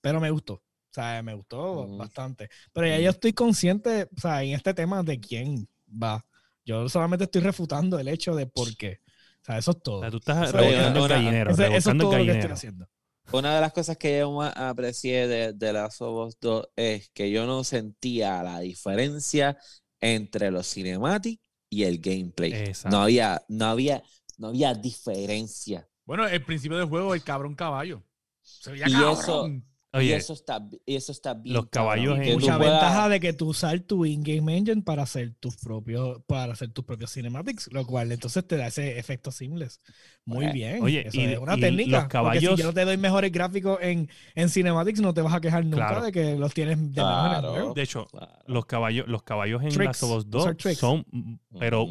pero 0.00 0.18
me 0.20 0.32
gustó. 0.32 0.54
O 0.54 0.62
sea, 0.90 1.22
me 1.22 1.34
gustó 1.34 1.82
Ujú. 1.82 1.96
bastante. 1.96 2.48
Pero 2.72 2.88
ya 2.88 2.98
yo 2.98 3.10
estoy 3.10 3.32
consciente, 3.34 4.08
o 4.16 4.20
sea, 4.20 4.42
en 4.42 4.54
este 4.54 4.74
tema 4.74 5.04
de 5.04 5.20
quién 5.20 5.68
va. 5.90 6.24
Yo 6.64 6.88
solamente 6.88 7.24
estoy 7.24 7.40
refutando 7.42 7.98
el 7.98 8.08
hecho 8.08 8.34
de 8.34 8.46
por 8.46 8.76
qué. 8.76 9.00
O 9.42 9.44
sea, 9.44 9.58
eso 9.58 9.70
es 9.70 9.82
todo. 9.82 9.98
O 9.98 10.00
sea, 10.02 10.10
tú 10.10 10.18
estás 10.18 10.48
Eso- 10.48 10.58
revolcando 10.58 11.02
el 11.04 11.08
gallinero, 11.08 11.50
Eso, 11.52 11.62
eso 11.64 11.90
es 11.92 11.98
todo 11.98 12.16
el 12.16 12.26
lo 12.26 12.32
que 12.32 12.38
estoy 12.38 12.52
haciendo. 12.52 12.88
Una 13.32 13.54
de 13.54 13.60
las 13.60 13.72
cosas 13.72 13.96
que 13.98 14.18
yo 14.18 14.32
más 14.32 14.56
aprecié 14.56 15.26
de, 15.28 15.52
de 15.52 15.72
Last 15.72 16.00
of 16.00 16.28
Us 16.28 16.38
2 16.40 16.68
es 16.76 17.10
que 17.10 17.30
yo 17.30 17.46
no 17.46 17.62
sentía 17.64 18.42
la 18.42 18.60
diferencia 18.60 19.56
entre 20.00 20.50
los 20.50 20.66
cinematics 20.66 21.42
y 21.70 21.84
el 21.84 21.98
gameplay. 22.00 22.52
Exacto. 22.54 22.96
No 22.96 23.02
había, 23.02 23.42
no 23.48 23.66
había, 23.66 24.02
no 24.38 24.48
había 24.48 24.72
diferencia. 24.74 25.86
Bueno, 26.06 26.26
el 26.26 26.42
principio 26.44 26.78
del 26.78 26.88
juego, 26.88 27.14
el 27.14 27.22
cabrón 27.22 27.54
caballo. 27.54 28.02
Se 28.40 28.72
veía 28.72 28.88
Y 28.88 28.92
cabrón. 28.92 29.56
y 29.56 29.62
Oye, 29.98 30.16
eso 30.16 30.32
está, 30.32 30.66
y 30.86 30.96
eso 30.96 31.12
está 31.12 31.34
bien. 31.34 31.54
los 31.54 31.66
caballos 31.68 32.14
cabrón, 32.16 32.22
en- 32.28 32.34
Mucha 32.40 32.56
puedas- 32.58 32.72
ventaja 32.80 33.08
de 33.08 33.20
que 33.20 33.32
tú 33.32 33.48
usar 33.48 33.80
tu 33.80 34.04
in-game 34.04 34.56
engine 34.56 34.82
para 34.82 35.02
hacer 35.02 35.34
tus 35.40 35.56
propios, 35.56 36.22
para 36.26 36.52
hacer 36.52 36.70
tus 36.70 36.84
propios 36.84 37.12
cinematics, 37.12 37.68
lo 37.72 37.86
cual 37.86 38.10
entonces 38.12 38.46
te 38.46 38.56
da 38.56 38.66
ese 38.68 38.98
efecto 38.98 39.30
seamless. 39.30 39.80
Muy 40.24 40.36
Bueno, 40.44 40.52
bien. 40.52 40.82
oye, 40.82 41.08
Eso 41.08 41.16
y- 41.20 41.24
es 41.24 41.38
una 41.38 41.56
y 41.56 41.60
técnica. 41.60 41.90
los 42.10 42.22
porque 42.22 42.40
si 42.56 42.62
yo 42.62 42.72
te 42.74 42.84
doy 42.84 42.96
mejores 42.96 43.32
gráficos 43.32 43.78
en, 43.80 44.08
en 44.34 44.48
cinematics, 44.48 45.00
no 45.00 45.14
te 45.14 45.22
vas 45.22 45.34
a 45.34 45.40
quejar 45.40 45.64
nunca 45.64 45.88
Claro. 45.88 46.02
de 46.04 46.12
que 46.12 46.36
los 46.36 46.52
tienes 46.54 46.76
de 46.78 47.02
mejor 47.02 47.26
en 47.26 47.34
el 47.34 47.40
Claro. 47.40 47.50
juego. 47.52 47.74
de 47.74 47.82
hecho, 47.82 48.04
Claro. 48.06 48.32
los 48.46 48.66
caballos, 48.66 49.06
los 49.08 49.22
caballos 49.22 49.62
en 49.62 49.68
Tricks, 49.70 49.84
Last 49.84 50.02
of 50.02 50.10
Us 50.10 50.16
usar 50.28 50.30
2 50.30 50.56
tricks. 50.56 50.78
son, 50.78 51.04
mm, 51.10 51.34
pero 51.58 51.86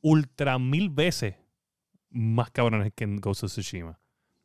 ultra 0.00 0.58
mil 0.58 0.90
veces 0.90 1.34
más 2.10 2.50
cabrones 2.50 2.92
que 2.94 3.04
en 3.04 3.16
Ghost 3.16 3.44
of 3.44 3.50
Tsushima. 3.52 3.98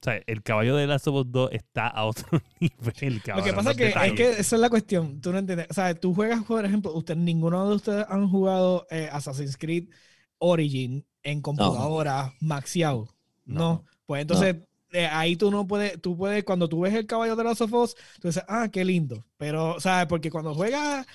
O 0.03 0.05
sea, 0.05 0.21
el 0.27 0.43
caballo 0.43 0.75
de 0.75 0.85
Last 0.85 1.07
of 1.07 1.15
Us 1.15 1.31
2 1.31 1.51
está 1.53 1.87
a 1.87 2.03
otro 2.03 2.25
nivel, 2.59 3.21
Lo 3.25 3.41
que 3.41 3.53
pasa 3.53 3.71
es 3.71 3.77
que, 3.77 3.83
es 3.83 3.89
detalles. 3.93 4.15
que 4.17 4.29
esa 4.31 4.55
es 4.57 4.61
la 4.61 4.69
cuestión. 4.69 5.21
Tú 5.21 5.31
no 5.31 5.37
entiendes. 5.37 5.67
O 5.69 5.73
sea, 5.73 5.95
tú 5.95 6.13
juegas, 6.13 6.43
por 6.43 6.65
ejemplo, 6.65 6.93
usted, 6.93 7.15
ninguno 7.15 7.69
de 7.69 7.75
ustedes 7.77 8.05
han 8.09 8.27
jugado 8.27 8.85
eh, 8.91 9.07
Assassin's 9.13 9.55
Creed 9.55 9.85
Origin 10.39 11.05
en 11.23 11.41
computadora 11.41 12.33
maxiado. 12.41 13.15
No. 13.45 13.85
Pues 14.05 14.23
entonces, 14.23 14.57
eh, 14.91 15.05
ahí 15.05 15.37
tú 15.37 15.49
no 15.49 15.65
puedes, 15.65 16.01
tú 16.01 16.17
puedes, 16.17 16.43
cuando 16.43 16.67
tú 16.67 16.81
ves 16.81 16.93
el 16.95 17.07
caballo 17.07 17.37
de 17.37 17.43
Last 17.45 17.61
of 17.61 17.73
Us, 17.73 17.95
tú 18.19 18.27
dices, 18.27 18.43
ah, 18.49 18.67
qué 18.69 18.83
lindo. 18.83 19.25
Pero, 19.37 19.79
¿sabes? 19.79 20.07
Porque 20.07 20.29
cuando 20.29 20.53
juegas 20.53 21.07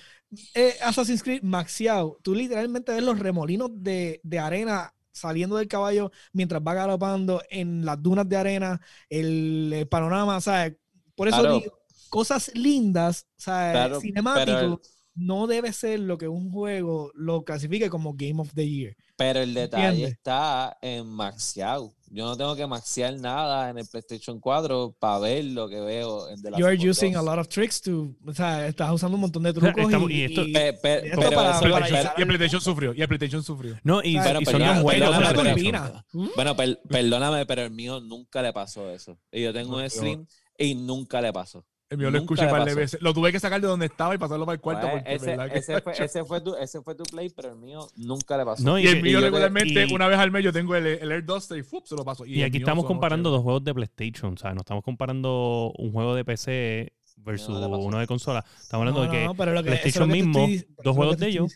eh, 0.55 0.77
Assassin's 0.83 1.23
Creed 1.23 1.43
Maxiao, 1.43 2.17
tú 2.23 2.35
literalmente 2.35 2.93
ves 2.93 3.03
los 3.03 3.19
remolinos 3.19 3.71
de, 3.75 4.23
de 4.25 4.39
arena 4.39 4.95
saliendo 5.19 5.57
del 5.57 5.69
caballo 5.69 6.11
mientras 6.33 6.63
va 6.63 6.75
galopando 6.75 7.43
en 7.51 7.85
las 7.85 8.03
dunas 8.03 8.29
de 8.29 8.37
arena, 8.37 8.81
el, 9.11 9.73
el 9.75 9.89
panorama, 9.89 10.41
¿sabes? 10.41 10.77
Por 11.15 11.29
eso 11.29 11.43
Claro. 11.43 11.47
digo, 11.47 11.79
cosas 12.09 12.51
lindas, 12.55 13.27
¿sabes? 13.37 13.89
Claro, 13.89 14.01
Cinemático. 14.01 14.81
No 15.19 15.47
debe 15.47 15.73
ser 15.73 16.01
lo 16.01 16.17
que 16.19 16.29
un 16.29 16.51
juego 16.51 17.11
lo 17.15 17.43
clasifique 17.45 17.91
como 17.91 18.15
Game 18.15 18.41
of 18.41 18.53
the 18.55 18.69
Year. 18.69 18.97
Pero 19.17 19.41
el 19.41 19.53
detalle 19.55 19.87
¿Entiendes? 19.89 20.13
está 20.13 20.79
en 20.81 21.07
maxeado. 21.09 21.93
Yo 22.11 22.25
no 22.25 22.37
tengo 22.39 22.57
que 22.57 22.67
maxear 22.67 23.19
nada 23.21 23.69
en 23.69 23.77
el 23.79 23.87
PlayStation 23.87 24.41
4 24.41 24.97
para 24.99 25.19
ver 25.19 25.45
lo 25.45 25.69
que 25.69 25.79
veo 25.81 26.29
en 26.31 26.41
The 26.41 26.51
Last 26.53 26.61
You 26.61 26.67
are 26.67 26.77
of 26.77 26.83
Us 26.83 26.89
using 26.89 27.17
a 27.17 27.19
2. 27.19 27.25
lot 27.27 27.39
of 27.39 27.49
tricks 27.49 27.83
to, 27.83 28.15
o 28.27 28.33
sea, 28.33 28.67
estás 28.67 28.91
usando 28.93 29.17
un 29.17 29.21
montón 29.21 29.43
de 29.43 29.53
trucos 29.55 29.85
estamos- 29.85 30.11
y, 30.11 30.15
y 30.15 30.23
esto- 30.25 30.43
y- 30.47 30.53
Pe- 30.55 30.73
pe- 30.73 31.07
esto 31.09 31.21
pero 31.21 31.31
para- 31.37 31.51
eso- 31.51 31.61
para 31.61 31.75
pero- 31.75 31.87
llegar 31.87 32.15
Y 32.17 32.21
el 32.23 32.27
PlayStation 32.29 32.61
sufrió. 32.63 32.95
Y 32.95 33.03
el 33.03 33.09
PlayStation 33.09 33.43
sufrió. 33.43 33.79
No, 33.83 34.01
y, 34.03 34.17
Pero- 34.19 34.41
y 34.41 34.45
pero 34.47 34.59
son 34.59 34.69
pero 34.69 34.83
juegos. 34.83 36.05
Bueno, 36.35 36.57
per- 36.57 36.81
perdóname, 36.89 37.45
pero 37.45 37.63
el 37.63 37.71
mío 37.73 38.01
nunca 38.01 38.41
le 38.41 38.53
pasó 38.55 38.91
eso. 38.91 39.19
Y 39.31 39.43
yo 39.43 39.53
tengo 39.53 39.77
No, 39.77 39.83
un 39.83 39.91
Slim 39.91 40.27
y 40.57 40.75
nunca 40.77 41.21
le 41.21 41.33
pasó. 41.33 41.65
El 41.91 41.97
mío 41.99 42.11
lo 42.11 42.19
escuché 42.19 42.45
un 42.45 42.51
par 42.51 42.65
de 42.67 42.75
veces. 42.75 43.01
Lo 43.01 43.15
tuve 43.15 43.33
que 43.33 43.41
sacar 43.41 43.61
de 43.63 43.67
donde 43.67 43.87
estaba 43.87 44.15
y 44.15 44.19
pasarlo 44.19 44.45
para 44.45 44.55
el 44.57 44.61
cuarto 44.61 44.89
Pues, 44.91 45.03
porque 45.03 45.15
ese, 45.15 45.37
que- 45.37 45.59
ese 45.59 45.81
fue, 45.81 45.93
ese, 46.05 46.25
fue 46.25 46.41
tu, 46.43 46.55
ese 46.57 46.83
fue 46.83 46.95
tu 46.95 47.05
play, 47.05 47.31
pero 47.35 47.49
el 47.51 47.57
mío 47.57 47.87
nunca 47.97 48.37
le 48.37 48.45
pasó. 48.45 48.63
No, 48.63 48.79
Y 48.79 48.87
el 48.87 48.99
y- 48.99 49.03
mío 49.03 49.21
te- 49.21 49.25
regularmente, 49.27 49.87
y- 49.87 49.95
una 49.95 50.07
vez 50.07 50.19
al 50.19 50.31
mes, 50.31 50.45
yo 50.45 50.53
tengo 50.53 50.75
el, 50.77 50.87
el 50.87 51.11
Air 51.13 51.25
Duster 51.25 51.57
y 51.57 51.63
¡fup! 51.63 51.87
se 51.87 51.95
lo 51.97 52.05
paso. 52.05 52.27
Y 52.27 52.43
aquí 52.43 52.59
estamos 52.59 52.85
comparando 52.85 53.31
dos 53.31 53.43
juegos 53.43 53.65
de 53.65 53.73
PlayStation, 53.73 54.35
o 54.35 54.37
sea, 54.37 54.53
no 54.53 54.61
estamos 54.61 54.85
comparando 54.85 55.73
un 55.79 55.91
juego 55.93 56.15
de 56.15 56.25
PC 56.27 56.93
versus 57.17 57.49
No, 57.55 57.61
no 57.63 57.71
pasó. 57.71 57.83
uno 57.83 57.99
de 57.99 58.07
consola. 58.07 58.45
Estamos 58.61 58.83
hablando 58.87 59.05
No, 59.07 59.11
de 59.11 59.19
que 59.19 59.25
no, 59.25 59.35
pero 59.35 59.53
lo 59.55 59.63
que- 59.63 59.71
eso 59.71 59.77
es 59.77 59.81
PlayStation 59.81 60.09
lo 60.09 60.15
que 60.15 60.21
te 60.21 60.27
mismo, 60.27 60.45
estoy 60.45 60.75
dos 60.85 60.97
juegos 60.97 61.17
de 61.17 61.27
ellos. 61.29 61.55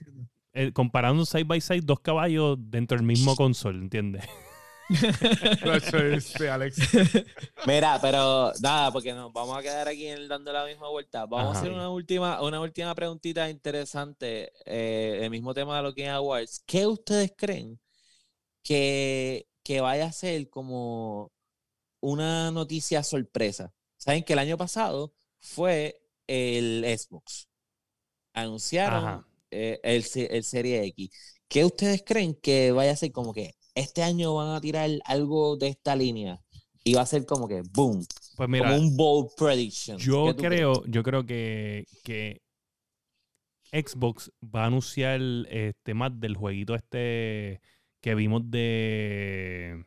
eh, 0.54 0.72
comparando 0.72 1.24
side 1.26 1.44
by 1.44 1.60
side 1.60 1.82
dos 1.82 2.00
caballos 2.00 2.56
dentro 2.58 2.96
del 2.96 3.06
mismo 3.06 3.36
console, 3.36 3.78
¿entiendes? 3.78 4.24
Es, 4.88 5.94
este, 5.94 6.50
Alex. 6.50 6.76
Mira, 7.66 7.98
pero 8.00 8.52
nada, 8.60 8.92
porque 8.92 9.12
nos 9.14 9.32
vamos 9.32 9.56
a 9.56 9.62
quedar 9.62 9.88
aquí 9.88 10.08
dando 10.28 10.52
la 10.52 10.66
misma 10.66 10.88
vuelta. 10.88 11.26
Vamos 11.26 11.50
Ajá. 11.50 11.58
a 11.58 11.60
hacer 11.60 11.72
una 11.72 11.88
última, 11.90 12.42
una 12.42 12.60
última 12.60 12.94
preguntita 12.94 13.48
interesante. 13.48 14.52
eh, 14.66 15.20
el 15.22 15.30
mismo 15.30 15.54
tema 15.54 15.76
de 15.76 15.82
los 15.82 15.94
Game 15.94 16.10
Awards. 16.10 16.62
¿Qué 16.66 16.86
ustedes 16.86 17.32
creen 17.36 17.80
que, 18.62 19.46
que 19.62 19.80
vaya 19.80 20.06
a 20.06 20.12
ser 20.12 20.48
como 20.50 21.32
una 22.00 22.50
noticia 22.50 23.02
sorpresa? 23.02 23.72
Saben 23.96 24.24
que 24.24 24.34
el 24.34 24.40
año 24.40 24.58
pasado 24.58 25.14
fue 25.40 26.02
el 26.26 26.84
Xbox. 26.98 27.48
Anunciaron 28.34 29.26
eh, 29.50 29.80
el, 29.82 30.04
el 30.30 30.44
Serie 30.44 30.84
X. 30.86 31.10
¿Qué 31.48 31.64
ustedes 31.64 32.02
creen 32.04 32.34
que 32.34 32.72
vaya 32.72 32.92
a 32.92 32.96
ser 32.96 33.12
como 33.12 33.32
que 33.34 33.54
este 33.74 34.02
año 34.02 34.34
van 34.34 34.54
a 34.54 34.60
tirar 34.60 34.90
algo 35.04 35.56
de 35.56 35.68
esta 35.68 35.96
línea? 35.96 36.40
Y 36.84 36.94
va 36.94 37.02
a 37.02 37.06
ser 37.06 37.24
como 37.26 37.46
que 37.46 37.62
boom, 37.72 38.04
Pues 38.36 38.48
mira, 38.48 38.68
como 38.70 38.80
un 38.80 38.96
bold 38.96 39.30
prediction. 39.36 39.98
yo 39.98 40.34
creo, 40.36 40.84
yo 40.86 41.02
creo 41.02 41.24
que, 41.24 41.86
que 42.02 42.42
Xbox 43.72 44.30
va 44.42 44.64
a 44.64 44.66
anunciar 44.66 45.20
este 45.48 45.94
más 45.94 46.18
del 46.18 46.36
jueguito 46.36 46.74
este 46.74 47.60
que 48.00 48.14
vimos 48.16 48.50
de 48.50 49.84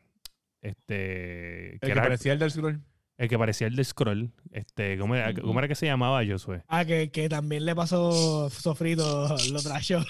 este 0.62 1.74
El 1.74 1.80
que 1.80 1.86
que 1.86 1.92
era 1.92 2.02
parecía 2.02 2.32
el 2.32 2.38
del 2.38 2.50
scroll. 2.50 2.82
el 3.18 3.28
que 3.28 3.38
parecía 3.38 3.66
el 3.66 3.76
de 3.76 3.84
Scroll, 3.84 4.32
este, 4.50 4.98
¿cómo 4.98 5.14
era, 5.14 5.32
cómo 5.34 5.58
era 5.58 5.68
que 5.68 5.74
se 5.74 5.86
llamaba 5.86 6.22
Josué? 6.26 6.62
Ah, 6.66 6.84
que, 6.84 7.10
que 7.10 7.28
también 7.28 7.64
le 7.64 7.74
pasó 7.76 8.48
sofrito, 8.50 9.28
lo 9.52 9.62
trashó. 9.62 10.02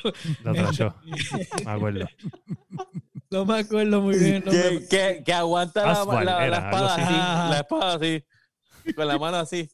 Lo 0.44 0.52
trashó, 0.54 0.94
me 1.64 1.70
acuerdo. 1.70 2.06
No 3.30 3.44
me 3.44 3.58
acuerdo 3.58 4.00
muy 4.00 4.18
bien. 4.18 4.42
no 4.44 4.50
que, 4.52 4.70
me- 4.80 4.86
que, 4.88 5.22
que 5.24 5.32
aguanta 5.32 5.84
la, 5.84 5.92
Asphalt 5.92 6.24
la- 6.24 6.38
la 6.38 6.46
era, 6.46 6.56
algo 6.56 6.68
espada 6.76 6.94
así. 6.94 7.50
la 7.50 7.58
espada 7.60 7.94
así, 7.94 8.24
con 8.94 9.08
la 9.08 9.18
mano 9.18 9.36
así. 9.38 9.68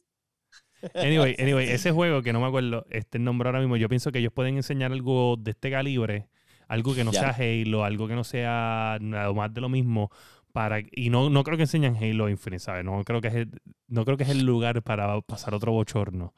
Anyway, 0.95 1.35
anyway, 1.39 1.69
ese 1.69 1.91
juego 1.91 2.21
que 2.21 2.33
no 2.33 2.41
me 2.41 2.47
acuerdo 2.47 2.85
este 2.89 3.17
el 3.17 3.23
nombre 3.23 3.47
ahora 3.47 3.59
mismo, 3.59 3.77
yo 3.77 3.87
pienso 3.87 4.11
que 4.11 4.19
ellos 4.19 4.33
pueden 4.33 4.57
enseñar 4.57 4.91
algo 4.91 5.35
de 5.39 5.51
este 5.51 5.71
calibre, 5.71 6.27
algo 6.67 6.93
que 6.93 7.03
no 7.05 7.13
sea 7.13 7.29
Halo, 7.37 7.85
algo 7.85 8.07
que 8.07 8.15
no 8.15 8.23
sea 8.25 8.97
nada 8.99 9.31
más 9.33 9.53
de 9.53 9.61
lo 9.61 9.69
mismo. 9.69 10.09
Para, 10.51 10.79
y 10.91 11.09
no, 11.09 11.29
no 11.31 11.43
creo 11.43 11.57
que 11.57 11.63
enseñan 11.63 11.95
Halo 11.95 12.29
Infinite, 12.29 12.59
¿sabes? 12.59 12.83
No 12.85 13.01
creo 13.03 13.21
que 13.21 13.29
es 13.29 13.33
el, 13.35 13.51
no 13.87 14.05
creo 14.05 14.17
que 14.17 14.23
es 14.23 14.29
el 14.29 14.45
lugar 14.45 14.83
para 14.83 15.19
pasar 15.21 15.55
otro 15.55 15.71
bochorno. 15.71 16.33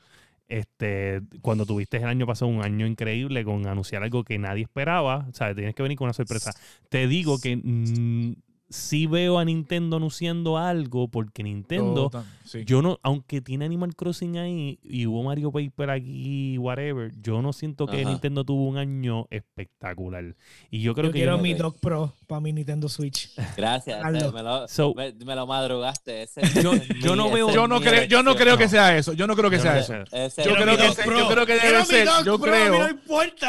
Este, 0.47 1.21
cuando 1.41 1.65
tuviste 1.65 1.97
el 1.97 2.05
año 2.05 2.27
pasado 2.27 2.51
un 2.51 2.63
año 2.63 2.85
increíble 2.85 3.43
con 3.43 3.65
anunciar 3.67 4.03
algo 4.03 4.23
que 4.23 4.37
nadie 4.37 4.63
esperaba, 4.63 5.27
¿sabes? 5.33 5.55
Tienes 5.55 5.73
que 5.73 5.83
venir 5.83 5.97
con 5.97 6.05
una 6.05 6.13
sorpresa. 6.13 6.53
Te 6.89 7.07
digo 7.07 7.39
que 7.39 7.53
sí 8.69 9.05
veo 9.05 9.37
a 9.37 9.45
Nintendo 9.45 9.97
anunciando 9.97 10.57
algo 10.57 11.07
porque 11.07 11.43
Nintendo 11.43 12.09
Yo 12.11 12.19
tam- 12.19 12.25
sí. 12.45 12.65
yo 12.65 12.81
no, 12.81 12.99
aunque 13.03 13.39
tiene 13.41 13.65
Animal 13.65 13.95
Crossing 13.95 14.37
ahí 14.37 14.79
y 14.83 15.05
hubo 15.05 15.21
Mario 15.23 15.51
Paper 15.51 15.91
aquí, 15.91 16.57
whatever, 16.57 17.11
yo 17.21 17.41
no 17.41 17.53
siento 17.53 17.85
que 17.87 18.01
Ajá. 18.01 18.09
Nintendo 18.09 18.43
tuvo 18.43 18.67
un 18.67 18.77
año 18.77 19.27
espectacular. 19.29 20.35
Y 20.71 20.81
yo 20.81 20.93
creo 20.95 21.07
Yo 21.07 21.11
que 21.13 21.19
quiero 21.19 21.37
yo- 21.37 21.43
mi 21.43 21.53
Ok. 21.53 21.59
Dock 21.59 21.79
Pro 21.79 22.13
para 22.27 22.41
mi 22.41 22.53
Nintendo 22.53 22.89
Switch. 22.89 23.29
Gracias, 23.55 24.03
me 24.33 24.41
lo, 24.43 24.67
So- 24.67 24.93
me, 24.95 25.13
me 25.13 25.35
lo 25.35 25.45
madrugaste. 25.47 26.23
Ese, 26.23 26.41
Yo- 26.63 26.73
yo 27.03 27.15
no 27.15 27.29
veo- 27.29 27.51
Yo 27.53 27.67
no 27.67 27.79
creo, 27.79 28.05
yo 28.05 28.23
no 28.23 28.35
creo 28.35 28.57
que 28.57 28.67
sea 28.67 28.97
eso. 28.97 29.13
Yo 29.13 29.27
no 29.27 29.35
creo 29.35 29.49
que 29.49 29.57
yo 29.57 29.61
sea 29.61 29.73
no 29.75 29.79
eso. 29.79 29.93
Yo 30.43 30.55
creo 30.55 30.75
que, 30.77 30.87
yo 30.87 31.27
creo 31.29 31.45
que 31.45 31.53
debe 31.55 31.85
ser, 31.85 32.07
yo 32.25 32.39
creo 32.39 32.87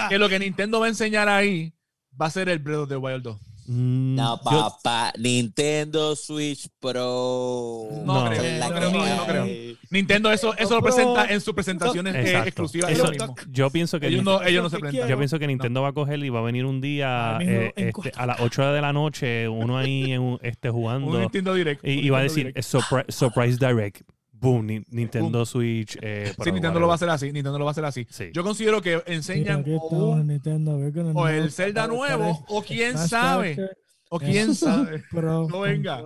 que 0.09 0.19
lo 0.19 0.29
que 0.29 0.39
Nintendo 0.39 0.79
va 0.81 0.87
a 0.87 0.89
enseñar 0.91 1.29
ahí 1.29 1.73
va 2.21 2.27
a 2.27 2.31
ser 2.31 2.49
el 2.49 2.59
Breath 2.59 2.81
of 2.81 2.89
the 2.89 2.97
Wild 2.97 3.23
2. 3.23 3.39
Mm, 3.69 4.15
No, 4.15 4.37
yo- 4.39 4.43
papá, 4.45 5.13
Nintendo 5.19 6.15
Switch 6.17 6.69
Pro. 6.81 7.89
No, 8.05 8.25
No. 8.25 8.31
creo, 8.31 8.43
no 8.61 8.75
creo, 8.75 8.91
no, 8.91 9.27
creo. 9.27 9.77
Nintendo 9.91 10.31
eso, 10.33 10.57
eso 10.57 10.75
lo 10.77 10.83
presenta 10.83 11.27
en 11.27 11.41
sus 11.41 11.55
presentaciones 11.55 12.15
eh, 12.15 12.39
exclusivas. 12.47 12.91
Eso- 12.91 13.05
ellos 13.11 13.11
mismos. 13.29 13.47
yo 13.51 13.71
pienso 13.71 14.01
que 14.01 14.07
Ellos 14.09 14.25
no, 14.25 14.43
ellos 14.43 14.63
no 14.63 14.71
se 14.71 14.79
presentan. 14.79 15.09
yo 15.09 15.17
pienso 15.19 15.39
que 15.39 15.47
Nintendo 15.47 15.83
va 15.83 15.89
a 15.89 15.93
coger 15.93 16.23
y 16.25 16.29
va 16.29 16.41
a 16.41 16.43
venir 16.43 16.65
un 16.65 16.81
día 16.81 17.39
eh, 17.41 17.73
este, 17.77 18.13
a 18.17 18.27
las 18.27 18.41
8 18.41 18.73
de 18.73 18.81
la 18.81 18.93
noche, 18.93 19.49
uno 19.49 19.79
ahí 19.79 20.13
en 20.13 20.21
un- 20.23 20.39
este, 20.43 20.71
Un 20.71 20.75
jugando 20.77 21.19
Nintendo 21.21 21.55
Direct. 21.55 21.85
y, 21.87 21.99
un 21.99 22.05
y 22.05 22.11
va 22.11 22.19
a 22.19 22.23
decir 22.23 22.47
Direct. 22.47 22.59
surpri- 22.67 23.11
Surprise 23.11 23.59
Direct. 23.59 24.03
Boom, 24.39 24.67
Ni- 24.67 24.85
Nintendo 24.91 25.45
Switch. 25.47 25.97
eh, 26.03 26.33
Sí, 26.43 26.53
Nintendo 26.53 26.79
lo 26.81 26.87
va 26.87 26.95
a 26.95 26.97
hacer 26.97 27.09
así. 27.09 27.27
Nintendo 27.33 27.59
lo 27.59 27.65
va 27.65 27.71
a 27.71 27.73
hacer 27.73 27.85
así. 27.85 28.07
Sí. 28.11 28.31
Yo 28.33 28.43
considero 28.43 28.81
que 28.83 29.03
enseñan 29.07 29.65
o, 29.67 30.17
Nintendo, 30.23 30.77
o 31.15 31.29
el 31.29 31.51
Zelda 31.51 31.87
nuevo, 31.87 32.45
o 32.49 32.63
quién 32.63 32.97
sabe, 32.99 33.57
o 34.11 34.19
quién 34.19 34.55
sabe, 34.55 35.03
No 35.13 35.61
venga. 35.61 36.03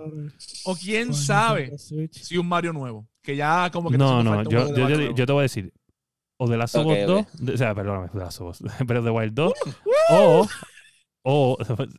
o 0.65 0.75
quién 0.75 1.13
sabe 1.13 1.77
si 1.77 2.37
un 2.37 2.47
Mario 2.47 2.73
nuevo. 2.73 3.07
Que 3.21 3.35
ya 3.35 3.69
como 3.71 3.91
que 3.91 3.97
No, 3.97 4.23
no, 4.23 4.43
yo, 4.49 4.73
yo, 5.13 5.25
te 5.25 5.31
voy 5.31 5.39
a 5.41 5.43
decir, 5.43 5.71
o 6.37 6.47
de 6.49 6.57
Last 6.57 6.73
of 6.75 6.87
Us 6.87 6.93
Ok, 6.93 6.99
2, 7.05 7.21
ok. 7.21 7.27
de- 7.39 7.53
o 7.53 7.57
sea, 7.57 7.75
perdóname, 7.75 8.07
de 8.11 8.19
Last 8.19 8.41
of 8.41 8.49
Us, 8.61 8.71
pero 8.87 9.03
de 9.03 9.11
Wild 9.11 9.33
2, 9.35 9.53
o, 10.11 10.47
o 11.23 11.57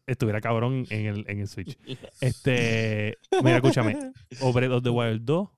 estuviera 0.09 0.41
cabrón 0.41 0.85
en 0.91 1.07
el, 1.07 1.25
en 1.29 1.39
el 1.41 1.47
Switch. 1.47 1.79
Este, 2.21 3.19
mira, 3.43 3.57
escúchame, 3.57 3.97
o 4.41 4.53
Breath 4.53 4.73
of 4.73 4.83
the 4.83 4.91
Wild 4.91 5.23
2, 5.25 5.49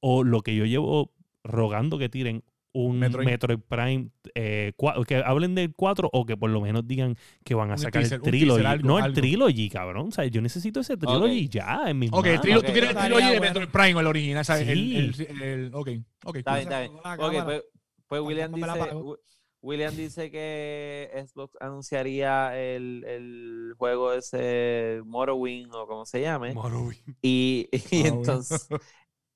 o 0.00 0.24
lo 0.24 0.42
que 0.42 0.54
yo 0.56 0.64
llevo 0.64 1.12
rogando 1.44 1.98
que 1.98 2.08
tiren 2.08 2.44
un 2.72 2.98
Metroid. 2.98 3.26
Metroid, 3.26 3.58
Prime, 3.60 4.10
eh, 4.34 4.72
que 5.06 5.16
hablen 5.16 5.54
del 5.54 5.74
4 5.74 6.10
o 6.12 6.26
que 6.26 6.36
por 6.36 6.50
lo 6.50 6.60
menos 6.60 6.86
digan 6.86 7.16
que 7.42 7.54
van 7.54 7.70
a 7.70 7.74
Un 7.74 7.78
sacar 7.78 8.02
teaser, 8.02 8.16
el 8.16 8.22
teaser, 8.22 8.40
trilogy. 8.40 8.64
algo, 8.66 8.86
no, 8.86 8.98
el 8.98 9.04
algo. 9.04 9.14
trilogy, 9.20 9.68
cabrón. 9.70 10.08
O 10.08 10.10
sea, 10.12 10.26
yo 10.26 10.40
necesito 10.42 10.80
ese 10.80 10.96
trilogy 10.96 11.48
ya 11.48 11.84
en 11.88 11.98
mis 11.98 12.12
Ok, 12.12 12.26
manos. 12.26 12.40
trilo- 12.42 12.58
ok. 12.60 12.66
tú 12.66 12.72
quieres 12.72 12.90
el 12.90 12.96
trilogy 12.96 13.22
de 13.24 13.38
bueno. 13.38 13.40
Metroid 13.40 13.68
Prime, 13.70 14.00
el 14.00 14.06
original, 14.06 14.44
¿sabes? 14.44 14.68
El, 14.68 15.14
Sí. 15.14 15.26
el, 15.28 15.42
el- 15.42 15.74
ok, 15.74 15.88
ok. 16.24 16.36
Está 16.36 16.54
bien, 16.56 16.62
está 16.64 16.80
bien. 16.80 16.92
La 17.02 17.14
Ok, 17.14 17.44
pues, 17.44 17.62
pues 18.06 18.20
William 18.20 18.52
dice, 18.52 18.68
William 19.60 19.96
dice 19.96 20.30
que 20.30 21.10
Xbox 21.26 21.56
anunciaría 21.60 22.56
el, 22.60 23.02
el 23.08 23.74
juego 23.76 24.12
ese 24.12 25.00
Morrowind 25.04 25.74
o 25.74 25.86
como 25.88 26.04
se 26.06 26.20
llame. 26.20 26.54
Y, 27.22 27.68
y 27.90 28.04
Ah, 28.04 28.08
entonces 28.08 28.68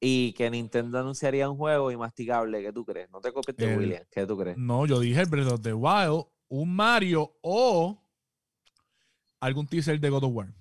y 0.04 0.32
que 0.32 0.50
Nintendo 0.50 0.98
anunciaría 0.98 1.48
un 1.48 1.56
juego 1.56 1.92
inmasticable, 1.92 2.60
¿qué 2.60 2.72
tú 2.72 2.84
crees? 2.84 3.08
No 3.10 3.20
te 3.20 3.32
copies 3.32 3.56
de 3.56 3.70
El- 3.70 3.78
William, 3.78 4.04
¿qué 4.10 4.26
tú 4.26 4.36
crees? 4.36 4.58
No, 4.58 4.84
yo 4.84 4.98
dije 4.98 5.20
el 5.20 5.28
Breath 5.28 5.52
of 5.52 5.62
the 5.62 5.72
Wild, 5.72 6.24
un 6.48 6.74
Mario 6.74 7.36
o 7.40 8.02
algún 9.38 9.68
teaser 9.68 10.00
de 10.00 10.10
God 10.10 10.24
of 10.24 10.32
War. 10.34 10.52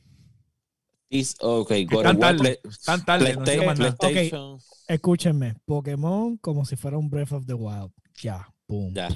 Is, 1.09 1.35
ok, 1.41 1.71
God 1.89 2.03
tan 2.03 2.15
of 2.17 2.21
War, 2.21 2.35
tarde, 2.37 2.59
Play- 2.61 2.73
Tan 2.85 3.03
tarde, 3.03 3.35
no 3.35 3.43
Escúchenme, 4.87 5.55
Pokémon 5.65 6.37
como 6.37 6.63
si 6.63 6.75
fuera 6.75 6.99
un 6.99 7.09
Breath 7.09 7.31
of 7.31 7.45
the 7.47 7.55
Wild. 7.55 7.91
Ya, 8.21 8.47
boom. 8.67 8.93
ya. 8.93 9.09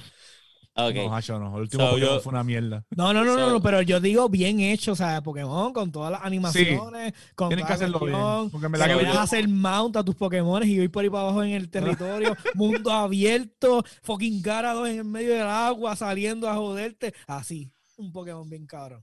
Ok. 0.78 0.94
No, 0.96 1.16
Hacho, 1.16 1.40
no. 1.40 1.56
El 1.56 1.62
último 1.62 1.84
So, 1.86 1.90
Pokémon 1.92 2.14
yo- 2.16 2.20
fue 2.22 2.32
una 2.34 2.44
mierda. 2.44 2.86
No, 2.98 3.14
no, 3.14 3.24
no, 3.24 3.36
no, 3.38 3.46
So- 3.46 3.50
no, 3.54 3.62
pero 3.62 3.82
yo 3.82 4.00
digo 4.02 4.28
bien 4.28 4.60
hecho, 4.60 4.92
o 4.92 4.96
sea, 4.96 5.24
Pokémon 5.24 5.72
con 5.72 5.90
todas 5.92 6.12
las 6.12 6.22
animaciones, 6.24 7.14
con 7.34 7.48
Tienen 7.48 7.66
que 7.66 7.70
la 7.70 7.76
hacerlo 7.76 8.00
bien. 8.02 8.50
Porque 8.52 8.68
que 8.68 8.72
verdad 8.72 8.88
que 8.88 8.94
puedas 8.96 9.14
yo- 9.14 9.20
hacer 9.22 9.48
mount 9.48 9.96
a 9.96 10.04
tus 10.04 10.16
Pokémon 10.16 10.64
y 10.68 10.72
ir 10.74 10.92
por 10.92 11.04
ahí 11.04 11.10
para 11.10 11.24
abajo 11.24 11.44
en 11.44 11.52
el 11.52 11.70
territorio, 11.70 12.36
mundo 12.56 12.92
abierto, 12.92 13.84
fucking 14.04 14.44
Gyarados 14.44 14.90
en 14.90 14.98
el 14.98 15.06
medio 15.06 15.34
del 15.34 15.44
agua 15.48 15.96
saliendo 15.96 16.50
a 16.50 16.56
joderte, 16.56 17.14
así, 17.26 17.72
un 17.96 18.12
Pokémon 18.12 18.50
bien 18.50 18.66
cabrón. 18.68 19.02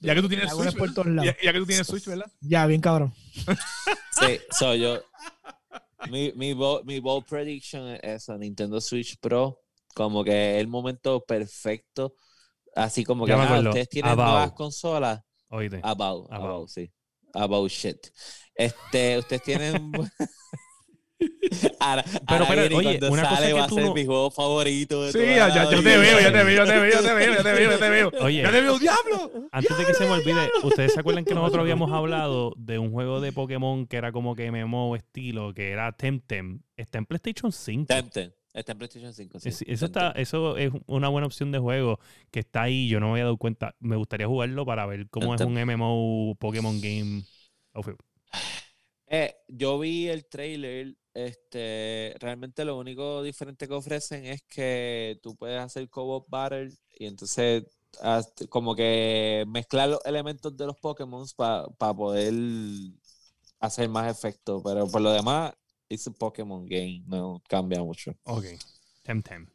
Ya 0.00 0.16
que 0.16 0.22
tú 0.22 0.28
tienes 0.28 0.50
Switch, 0.50 0.76
por 0.76 0.92
todos 0.92 1.06
lados. 1.06 1.26
ya, 1.26 1.36
ya 1.40 1.52
que 1.52 1.58
tú 1.60 1.66
tienes 1.66 1.86
Switch, 1.86 2.04
¿verdad? 2.06 2.26
Ya, 2.40 2.66
bien 2.66 2.80
cabrón. 2.80 3.12
Sí, 4.10 4.38
soy 4.50 4.80
yo. 4.80 4.98
Mi, 6.10 6.32
mi, 6.34 6.52
bold, 6.52 6.84
mi 6.84 6.98
bold 7.00 7.24
prediction 7.26 7.88
es 7.88 8.00
eso, 8.02 8.36
Nintendo 8.36 8.80
Switch 8.80 9.16
Pro, 9.18 9.61
como 9.94 10.24
que 10.24 10.58
el 10.60 10.68
momento 10.68 11.24
perfecto, 11.24 12.14
así 12.74 13.04
como 13.04 13.26
que 13.26 13.32
acuerdo. 13.32 13.70
ustedes 13.70 13.88
tienen 13.88 14.12
About. 14.12 14.28
nuevas 14.30 14.52
consolas, 14.52 15.20
Oíste. 15.48 15.80
about, 15.82 16.26
About. 16.30 16.44
about, 16.44 16.68
sí, 16.68 16.90
about 17.34 17.70
shit. 17.70 17.98
Este, 18.54 19.18
ustedes 19.18 19.42
tienen... 19.42 19.92
Ahora, 21.78 22.02
Pero, 22.28 22.44
ahora 22.44 22.62
pero, 22.62 22.76
oye, 22.78 22.98
una 23.08 23.22
cosa 23.22 23.34
sale 23.36 23.46
que 23.46 23.52
va 23.52 23.64
a 23.64 23.68
ser 23.68 23.84
no- 23.84 23.94
mi 23.94 24.04
juego 24.04 24.30
favorito. 24.32 25.04
de 25.04 25.12
Sí, 25.12 25.18
ya, 25.20 25.48
ya, 25.54 25.64
yo 25.70 25.80
te 25.80 25.96
veo, 25.96 26.20
ya 26.20 26.32
te 26.32 26.42
veo, 26.44 26.64
ya 26.64 26.72
te 26.72 26.80
veo, 26.80 26.90
ya 26.90 27.00
te 27.00 27.14
veo, 27.14 27.34
ya 27.34 27.42
te 27.44 27.52
veo, 27.52 27.70
ya 27.70 27.78
te 27.78 27.90
veo. 27.90 28.10
Oye, 28.22 28.42
Ya 28.42 28.50
te 28.50 28.60
veo, 28.60 28.78
diablo. 28.78 29.30
antes 29.52 29.78
de 29.78 29.84
que 29.86 29.94
se 29.94 30.04
me 30.04 30.10
olvide, 30.10 30.50
¿ustedes 30.64 30.92
se 30.94 30.98
acuerdan 31.00 31.24
que 31.24 31.34
nosotros 31.34 31.60
habíamos 31.60 31.92
hablado 31.92 32.52
de 32.56 32.78
un 32.80 32.90
juego 32.90 33.20
de 33.20 33.30
Pokémon 33.32 33.86
que 33.86 33.98
era 33.98 34.10
como 34.10 34.34
que 34.34 34.50
MMO 34.50 34.96
estilo, 34.96 35.54
que 35.54 35.70
era 35.70 35.92
Temtem? 35.92 36.60
Está 36.76 36.98
en 36.98 37.06
PlayStation 37.06 37.52
5. 37.52 37.86
Temtem. 37.86 38.32
Está 38.54 38.72
en 38.72 38.78
PlayStation 38.78 39.14
5. 39.14 39.40
sí, 39.40 39.48
Es- 39.48 39.62
eso, 39.66 39.86
está, 39.86 40.10
eso 40.12 40.56
es 40.56 40.72
una 40.86 41.08
buena 41.08 41.26
opción 41.26 41.52
de 41.52 41.58
juego 41.58 41.98
que 42.30 42.40
está 42.40 42.62
ahí. 42.62 42.88
Yo 42.88 43.00
no 43.00 43.06
me 43.06 43.12
había 43.12 43.24
dado 43.24 43.36
cuenta. 43.38 43.74
Me 43.80 43.96
gustaría 43.96 44.26
jugarlo 44.26 44.66
para 44.66 44.86
ver 44.86 45.08
cómo 45.08 45.34
es 45.34 45.40
un 45.42 45.56
MMO 45.58 46.34
Pokémon 46.38 46.80
game. 46.80 47.22
Eh, 49.06 49.34
yo 49.48 49.78
vi 49.78 50.08
el 50.08 50.26
trailer. 50.26 50.96
Este, 51.14 52.14
realmente 52.20 52.64
lo 52.64 52.78
único 52.78 53.22
diferente 53.22 53.68
que 53.68 53.74
ofrecen 53.74 54.24
es 54.24 54.42
que 54.44 55.18
tú 55.22 55.36
puedes 55.36 55.60
hacer 55.60 55.90
co-op 55.90 56.26
battle 56.30 56.70
y 56.98 57.04
entonces 57.06 57.64
como 58.48 58.74
que 58.74 59.44
mezclar 59.48 59.90
los 59.90 60.00
elementos 60.06 60.56
de 60.56 60.64
los 60.66 60.78
Pokémon 60.78 61.26
para 61.36 61.66
poder 61.94 62.32
hacer 63.60 63.88
más 63.88 64.10
efecto. 64.10 64.62
Pero 64.62 64.86
por 64.88 65.00
lo 65.00 65.12
demás, 65.12 65.52
es 65.94 66.06
un 66.06 66.14
Pokémon 66.14 66.66
game, 66.66 67.02
no 67.06 67.42
cambia 67.48 67.82
mucho. 67.82 68.14
Ok. 68.24 68.44
Temtem. 69.02 69.46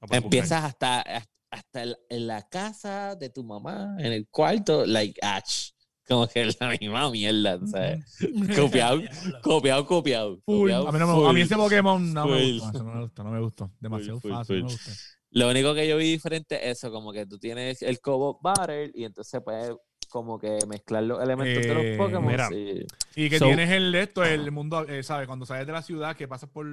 Buscar. 0.00 0.22
Empiezas 0.22 0.64
hasta, 0.64 1.02
hasta, 1.50 1.82
en- 2.08 2.26
la 2.26 2.48
casa 2.48 3.16
de 3.16 3.30
tu 3.30 3.42
mamá, 3.42 3.96
en 3.98 4.12
el 4.12 4.28
cuarto, 4.28 4.86
like 4.86 5.18
Ash. 5.22 5.70
Como 6.06 6.26
que 6.26 6.40
es 6.42 6.56
la 6.58 6.70
misma 6.70 7.10
mierda, 7.10 7.58
¿sabes? 7.66 8.02
Copiado, 8.56 9.00
copiado, 9.42 9.84
copiado. 9.86 10.36
Full. 10.46 10.60
copiado 10.70 10.88
A 10.88 10.92
mí, 10.92 10.98
no 10.98 11.06
me, 11.06 11.14
full. 11.14 11.26
a 11.26 11.32
mí 11.34 11.40
ese 11.42 11.56
Pokémon 11.56 12.14
no 12.14 12.26
me 12.26 12.38
Full. 12.38 12.52
gustó. 12.60 12.70
eso 12.78 12.84
no 12.84 12.94
me 12.94 13.00
gustó, 13.02 13.24
no 13.24 13.30
me 13.30 13.40
gustó. 13.40 13.70
Demasiado 13.80 14.20
Full, 14.20 14.30
full, 14.30 14.38
fácil, 14.38 14.60
no 14.60 14.66
me 14.66 14.72
gustó. 14.72 14.90
Lo 15.30 15.50
único 15.50 15.74
que 15.74 15.86
yo 15.86 15.98
vi 15.98 16.10
diferente 16.12 16.56
es 16.70 16.78
eso, 16.78 16.90
como 16.90 17.12
que 17.12 17.26
tú 17.26 17.38
tienes 17.38 17.82
el 17.82 18.00
co-op 18.00 18.40
battle 18.42 18.90
y 18.94 19.04
entonces 19.04 19.38
puedes 19.44 19.72
como 20.08 20.38
que 20.38 20.58
mezclar 20.66 21.02
los 21.04 21.22
elementos 21.22 21.62
de 21.62 21.70
Eh, 21.70 21.96
los 21.96 22.06
Pokémon. 22.06 22.26
mira. 22.30 22.48
Y 23.14 23.28
que 23.30 23.38
So- 23.38 23.46
tienes 23.46 23.70
el 23.70 23.94
esto, 23.94 24.24
el 24.24 24.50
mundo, 24.50 24.86
eh, 24.88 25.02
¿sabes? 25.02 25.26
Cuando 25.26 25.46
sales 25.46 25.66
de 25.66 25.72
la 25.72 25.82
ciudad, 25.82 26.16
que 26.16 26.26
pasas 26.28 26.48
por, 26.50 26.66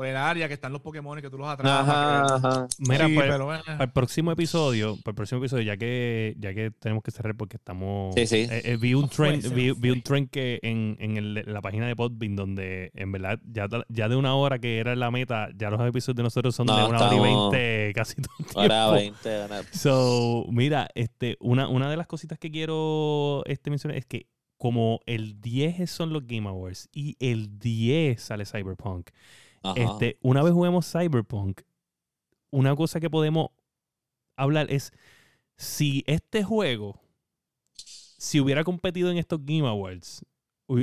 por 0.00 0.06
el 0.06 0.16
área, 0.16 0.48
que 0.48 0.54
están 0.54 0.72
los 0.72 0.80
Pokémon 0.80 1.20
que 1.20 1.28
tú 1.28 1.36
los 1.36 1.46
atrapas. 1.46 2.32
Ajá. 2.32 2.66
Mira, 2.78 3.06
Sí, 3.06 3.14
pues, 3.14 3.28
pero 3.30 3.44
bueno. 3.44 3.62
para 3.64 3.84
el 3.84 3.92
próximo 3.92 4.32
episodio, 4.32 4.96
para 5.04 5.10
el 5.12 5.14
próximo 5.14 5.40
episodio, 5.40 5.62
ya 5.64 5.76
que, 5.76 6.34
ya 6.38 6.54
que 6.54 6.70
tenemos 6.70 7.02
que 7.04 7.10
cerrar 7.10 7.36
porque 7.36 7.58
estamos. 7.58 8.14
Sí, 8.14 8.26
sí. 8.26 8.36
eh, 8.50 8.62
eh, 8.64 8.76
vi 8.80 8.94
un 8.94 9.08
trend, 9.10 9.42
se 9.42 9.48
vi, 9.54 9.90
un 9.90 10.00
trend 10.02 10.30
que 10.30 10.58
en, 10.62 10.96
en 11.00 11.16
el- 11.18 11.36
en 11.36 11.52
la 11.52 11.60
página 11.60 11.86
de 11.86 11.94
Podbean, 11.96 12.34
donde 12.34 12.90
en 12.94 13.12
verdad 13.12 13.38
ya, 13.44 13.68
ya 13.88 14.08
de 14.08 14.16
una 14.16 14.34
hora 14.34 14.58
que 14.58 14.78
era 14.78 14.96
la 14.96 15.10
meta, 15.10 15.48
ya 15.54 15.68
los 15.70 15.80
episodios 15.86 16.16
de 16.16 16.22
nosotros 16.22 16.54
son 16.54 16.66
de 16.66 16.72
una 16.72 16.86
hora 16.86 17.14
y 17.14 17.20
veinte 17.20 17.92
casi 17.94 18.14
todo 18.22 18.34
el 18.62 18.68
tiempo. 18.68 18.92
20, 18.92 19.42
ahora- 19.42 19.62
So, 19.72 20.46
mira, 20.50 20.88
este, 20.94 21.36
una, 21.40 21.68
una 21.68 21.90
de 21.90 21.96
las 21.98 22.06
cositas 22.06 22.38
que 22.38 22.50
quiero 22.50 23.42
este, 23.44 23.68
mencionar 23.68 23.98
es 23.98 24.06
que 24.06 24.26
como 24.56 25.00
el 25.06 25.40
10 25.40 25.90
son 25.90 26.12
los 26.12 26.26
Game 26.26 26.46
Awards 26.48 26.88
y 26.92 27.16
el 27.18 27.58
10 27.58 28.20
sale 28.22 28.44
Cyberpunk, 28.44 29.08
Ajá. 29.62 29.74
este, 29.80 30.18
una 30.22 30.42
vez 30.42 30.52
juguemos 30.52 30.90
Cyberpunk, 30.90 31.60
una 32.50 32.74
cosa 32.76 32.98
que 33.00 33.10
podemos 33.10 33.48
hablar 34.36 34.70
es 34.70 34.92
si 35.56 36.02
este 36.06 36.42
juego, 36.42 37.00
si 37.74 38.40
hubiera 38.40 38.64
competido 38.64 39.10
en 39.10 39.18
estos 39.18 39.40
Game 39.44 39.66
Awards, 39.68 40.24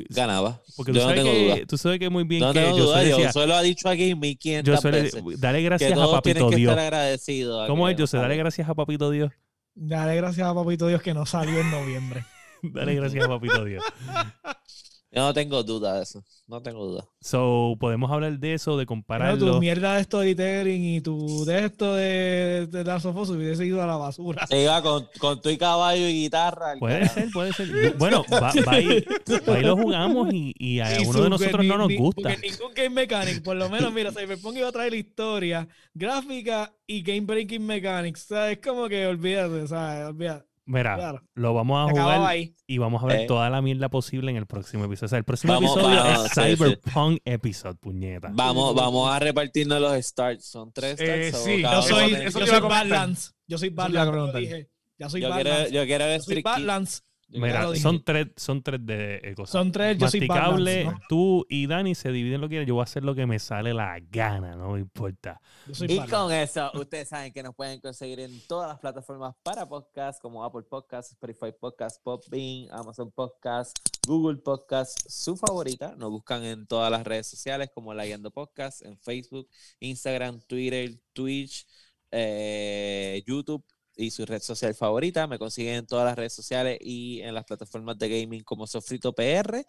Ganaba. 0.10 0.62
porque 0.76 0.92
tú 0.92 0.98
Yo 1.00 1.04
no 1.04 1.10
sabes, 1.10 1.24
tengo 1.24 1.34
que, 1.34 1.44
duda. 1.56 1.66
tú 1.66 1.78
sabes 1.78 1.98
que 2.00 2.10
muy 2.10 2.24
bien 2.26 2.42
No 2.42 2.52
que 2.54 2.60
tengo 2.60 2.78
yo 2.78 2.84
duda, 2.88 2.98
soy 3.00 3.10
yo 3.10 3.16
decía, 3.18 3.32
solo 3.32 3.56
ha 3.56 3.62
dicho 3.62 3.88
aquí 3.88 4.14
1500 4.16 4.84
yo 4.84 4.92
veces. 4.92 5.24
dale 5.40 5.62
gracias 5.62 5.92
a 5.94 5.96
todos 5.96 6.12
Papito 6.16 6.50
que 6.50 6.56
Dios. 6.58 6.72
estar 6.72 6.84
agradecidos. 6.86 7.64
a 7.64 7.68
¿Cómo 7.68 7.86
que 7.86 7.94
es, 7.94 8.00
José? 8.02 8.18
no 8.18 8.24
Dale 8.24 8.36
gracias 8.38 8.68
a 8.70 8.76
Papito 8.76 9.10
Dios. 9.12 9.32
Dale 9.76 10.16
gracias 10.18 10.46
a 10.48 10.54
Papito 10.54 10.88
Dios 10.88 11.02
que 11.02 11.14
no 11.14 11.26
salió 11.26 11.60
en 11.62 11.72
noviembre. 11.72 12.26
Dale 12.64 12.96
gracias 12.96 13.24
a 13.24 13.28
Papito 13.30 13.64
Dios. 13.64 13.84
Yo 15.18 15.24
no 15.26 15.34
tengo 15.34 15.64
duda 15.64 15.96
de 15.98 16.04
eso. 16.04 16.24
No 16.48 16.62
tengo 16.62 16.86
duda. 16.86 17.06
So, 17.20 17.76
podemos 17.80 18.10
hablar 18.10 18.40
de 18.40 18.54
eso, 18.54 18.78
de 18.78 18.84
Pero 18.86 18.88
compararlo. 18.88 19.54
tu 19.54 19.60
mierda 19.60 19.96
de 19.98 20.04
storytelling 20.06 20.84
y 20.96 21.02
tu 21.02 21.44
de 21.44 21.66
esto 21.66 21.94
de, 21.96 22.68
de 22.68 22.84
Last 22.86 23.06
of 23.06 23.18
Us 23.18 23.30
hubiese 23.32 23.66
ido 23.66 23.82
a 23.84 23.88
la 23.88 23.98
basura. 23.98 24.48
Se 24.48 24.62
iba 24.64 24.82
con, 24.82 25.06
con 25.20 25.42
tu 25.42 25.50
y 25.50 25.58
caballo 25.58 26.08
y 26.08 26.14
guitarra. 26.14 26.76
Puede 26.80 27.00
carajo. 27.00 27.14
ser, 27.16 27.30
puede 27.32 27.54
ser. 27.54 27.96
Bueno, 27.98 28.24
va, 28.32 28.40
va 28.66 28.72
ahí, 28.72 29.04
va 29.50 29.56
ahí 29.56 29.64
lo 29.64 29.76
jugamos 29.76 30.32
y, 30.34 30.54
y 30.58 30.80
a 30.80 31.02
Y 31.02 31.04
uno 31.04 31.14
su- 31.14 31.24
de 31.24 31.30
nosotros 31.32 31.62
ni- 31.64 31.68
no 31.68 31.78
nos 31.80 31.88
ni- 31.90 31.98
gusta. 31.98 32.22
Porque 32.22 32.38
ningún 32.50 32.74
game 32.74 32.90
mechanic, 32.92 33.44
por 33.44 33.58
lo 33.58 33.70
menos, 33.70 33.92
mira, 33.92 34.12
Cyberpunk 34.14 34.56
iba 34.58 34.70
a 34.70 34.72
traer 34.72 34.94
historia, 34.94 35.68
gráfica 35.94 36.74
y 36.86 37.02
game 37.02 37.22
breaking 37.22 37.66
mechanics. 37.66 38.24
O 38.24 38.28
sea, 38.36 38.52
es 38.52 38.60
como 38.60 38.88
que 38.88 39.06
olvídate, 39.06 39.68
¿sabes? 39.68 40.08
Olvídate. 40.08 40.47
Mira, 40.70 40.96
Claro. 40.96 41.24
lo 41.34 41.54
vamos 41.54 41.88
a 41.88 41.92
jugar 41.92 42.22
ahí. 42.28 42.54
y 42.68 42.78
vamos 42.78 43.02
a 43.02 43.08
ver 43.08 43.22
Eh. 43.22 43.26
toda 43.26 43.50
la 43.50 43.62
mierda 43.62 43.88
posible 43.90 44.30
en 44.32 44.38
el 44.38 44.46
próximo 44.46 44.84
episodio. 44.86 45.06
O 45.06 45.10
sea, 45.10 45.18
el 45.18 45.24
próximo 45.24 45.54
Vamos, 45.54 45.72
episodio 45.72 45.96
vamos, 45.98 46.26
es 46.26 46.32
sí, 46.34 46.42
sí. 46.42 46.56
Cyberpunk 46.58 47.22
episode, 47.24 47.76
puñeta. 47.76 48.30
Vamos, 48.34 48.76
vamos 48.76 49.10
a 49.10 49.18
repartirnos 49.18 49.80
los 49.80 49.94
starts. 50.06 50.46
Son 50.46 50.72
tres 50.74 51.00
Eh, 51.00 51.30
starts. 51.30 51.46
sí, 51.46 51.62
Yo 51.62 51.82
soy, 51.82 52.12
yo 52.24 52.32
soy. 52.32 52.60
Badlands. 52.60 53.34
Yo 53.48 53.58
soy 53.58 53.70
Badlands. 53.70 54.68
Soy 55.10 55.22
yo 55.22 55.30
quiero, 55.32 55.50
Badlands. 55.50 55.72
yo 55.72 55.86
quiero 55.86 56.06
Yo 56.16 56.20
soy. 56.22 56.42
Badlands. 56.42 57.04
Mira, 57.30 57.76
son 57.76 58.04
tres, 58.04 58.28
son 58.38 58.64
tres 58.64 58.86
de 58.86 59.34
cosas. 59.36 59.52
Son 59.52 59.72
tres, 59.72 59.98
yo 59.98 60.08
soy 60.08 60.22
Masticable, 60.22 60.84
Badlands. 60.84 61.02
¿no? 61.02 61.08
tú 61.10 61.46
y 61.50 61.68
Dani 61.68 61.94
se 61.94 62.12
dividen 62.12 62.40
lo 62.40 62.48
que 62.48 62.54
quieran. 62.54 62.68
Yo 62.68 62.76
voy 62.76 62.82
a 62.82 62.86
hacer 62.86 63.04
lo 63.04 63.16
que 63.16 63.26
me 63.26 63.38
sale 63.38 63.74
la 63.74 64.00
gana, 64.00 64.56
no 64.56 64.72
me 64.72 64.80
importa. 64.80 65.42
Y 65.68 66.00
con 66.08 66.32
eso, 66.32 66.72
ustedes 66.76 67.10
saben 67.10 67.34
que 67.34 67.44
nos 67.44 67.54
pueden 67.54 67.82
conseguir 67.82 68.22
en 68.22 68.40
todas 68.48 68.70
las 68.70 68.80
plataformas 68.80 69.36
para 69.44 69.68
podcast, 69.68 70.22
como 70.22 70.44
Apple 70.44 70.64
Podcasts, 70.70 71.12
Spotify 71.12 71.52
Podcasts, 71.60 72.00
Podbean, 72.02 72.72
Amazon 72.72 73.12
Podcasts, 73.12 73.74
Google 74.08 74.38
Podcasts, 74.38 75.14
su 75.14 75.36
favorita. 75.36 75.96
Nos 75.98 76.12
buscan 76.12 76.46
en 76.46 76.66
todas 76.66 76.90
las 76.90 77.06
redes 77.06 77.28
sociales 77.28 77.70
como 77.74 77.94
La 77.94 78.06
Guiando 78.06 78.32
Podcast, 78.32 78.84
en 78.84 78.98
Facebook, 79.00 79.50
Instagram, 79.82 80.40
Twitter, 80.48 80.98
Twitch, 81.12 81.68
eh, 82.10 83.22
YouTube 83.28 83.66
y 83.98 84.12
su 84.12 84.26
red 84.26 84.42
social 84.42 84.74
favorita. 84.76 85.28
Me 85.28 85.38
consiguen 85.40 85.76
en 85.76 85.86
todas 85.88 86.06
las 86.06 86.16
redes 86.16 86.34
sociales 86.34 86.78
y 86.82 87.22
en 87.22 87.34
las 87.34 87.44
plataformas 87.46 87.98
de 87.98 88.08
gaming 88.22 88.44
como 88.44 88.68
Sofrito 88.68 89.14
PR. 89.14 89.66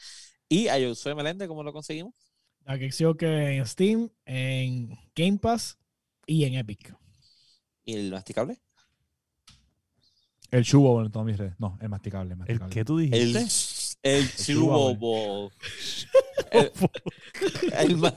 Y 0.48 0.68
a 0.68 0.74
Josué 0.78 1.14
Melende, 1.14 1.48
¿cómo 1.48 1.62
lo 1.62 1.72
conseguimos? 1.72 2.14
La 2.64 2.78
que 2.78 2.86
en 3.56 3.66
Steam, 3.66 4.10
en 4.26 4.90
Game 5.14 5.38
Pass 5.38 5.78
y 6.26 6.44
en 6.44 6.54
Epic. 6.54 6.94
¿Y 7.84 7.94
el 7.94 8.10
masticable? 8.12 8.58
El 10.50 10.64
chubo 10.64 11.02
en 11.02 11.10
todas 11.10 11.26
mis 11.26 11.36
redes. 11.36 11.54
No, 11.58 11.78
es 11.80 11.88
masticable. 11.88 12.32
¿El 12.32 12.38
masticable. 12.38 12.74
que 12.74 12.84
tú 12.84 12.98
El, 12.98 13.10
dijiste? 13.10 13.46
el 14.02 14.30
Chubo, 14.34 14.92
Chubo 14.94 15.52
el, 16.52 16.70
el 17.78 17.96
ma- 17.98 18.14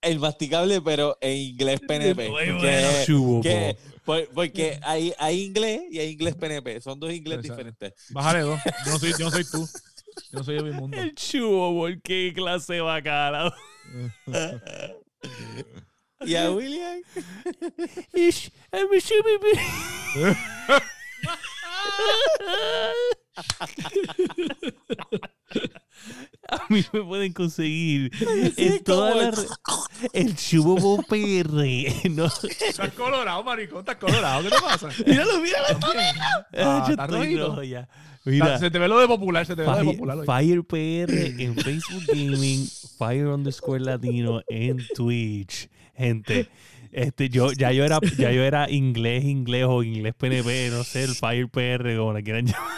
el 0.00 0.18
masticable, 0.18 0.80
pero 0.80 1.16
en 1.20 1.36
inglés 1.36 1.80
PNP. 1.86 2.24
Que- 2.24 2.30
bueno. 2.30 2.88
Chubo, 3.06 3.40
que- 3.40 3.76
porque 4.04 4.78
hay, 4.82 5.12
hay 5.18 5.42
inglés 5.42 5.82
y 5.90 5.98
hay 5.98 6.10
inglés 6.10 6.34
PNP. 6.34 6.80
Son 6.80 6.98
dos 6.98 7.12
inglés 7.12 7.38
Exacto. 7.38 7.64
diferentes. 7.64 7.94
Bájale 8.10 8.40
dos. 8.40 8.60
Yo 8.84 8.92
no 8.92 8.98
soy, 8.98 9.12
yo 9.12 9.24
no 9.26 9.30
soy 9.30 9.44
tú. 9.44 9.68
Yo 10.30 10.38
no 10.38 10.44
soy 10.44 10.56
de 10.56 10.62
mi 10.62 10.72
mundo. 10.72 10.96
El 10.96 11.14
chubo, 11.14 11.86
qué 12.02 12.32
clase 12.34 12.80
bacala. 12.80 13.54
Y 16.24 16.36
a 16.36 16.52
William. 16.52 17.02
A 26.60 26.66
mí 26.68 26.84
me 26.92 27.02
pueden 27.02 27.32
conseguir 27.32 28.10
en 28.56 28.82
todas 28.84 29.12
como 29.14 29.22
las 29.24 29.38
re- 29.38 29.48
el 30.12 30.36
chubo 30.36 31.02
PR. 31.02 32.10
¿no? 32.10 32.26
Estás 32.26 32.92
colorado, 32.96 33.42
maricón. 33.44 33.80
Estás 33.80 33.96
colorado. 33.96 34.42
¿Qué 34.42 34.50
te 34.50 34.60
pasa? 34.60 34.88
Míralo, 35.06 35.40
míralo. 35.40 35.66
Ah, 36.54 36.84
yo 36.86 36.92
está 36.92 37.04
estoy 37.04 37.68
ya. 37.68 37.88
Mira, 38.24 38.58
Se 38.58 38.70
te 38.70 38.78
ve 38.78 38.86
lo 38.86 39.00
de 39.00 39.08
popular. 39.08 39.44
Se 39.46 39.56
te 39.56 39.62
ve 39.62 39.66
lo 39.66 39.74
de 39.76 39.82
Fire, 39.82 39.94
popular. 39.96 40.18
hoy. 40.18 40.26
Fire 40.26 40.62
PR 40.64 41.42
en 41.42 41.56
Facebook 41.56 42.04
Gaming, 42.06 42.68
Fire 42.98 43.26
underscore 43.28 43.80
Latino 43.80 44.42
en 44.48 44.78
Twitch. 44.94 45.68
Gente, 45.96 46.48
Este, 46.92 47.28
yo, 47.30 47.52
ya 47.52 47.72
yo 47.72 47.84
era, 47.84 47.98
ya 48.18 48.30
yo 48.32 48.42
era 48.42 48.70
inglés, 48.70 49.24
inglés 49.24 49.64
o 49.68 49.82
inglés 49.82 50.14
PNP, 50.14 50.68
no 50.70 50.84
sé, 50.84 51.04
el 51.04 51.14
Fire 51.14 51.48
PR, 51.48 51.96
como 51.96 52.12
la 52.12 52.22
quieran 52.22 52.46
llamar. 52.46 52.70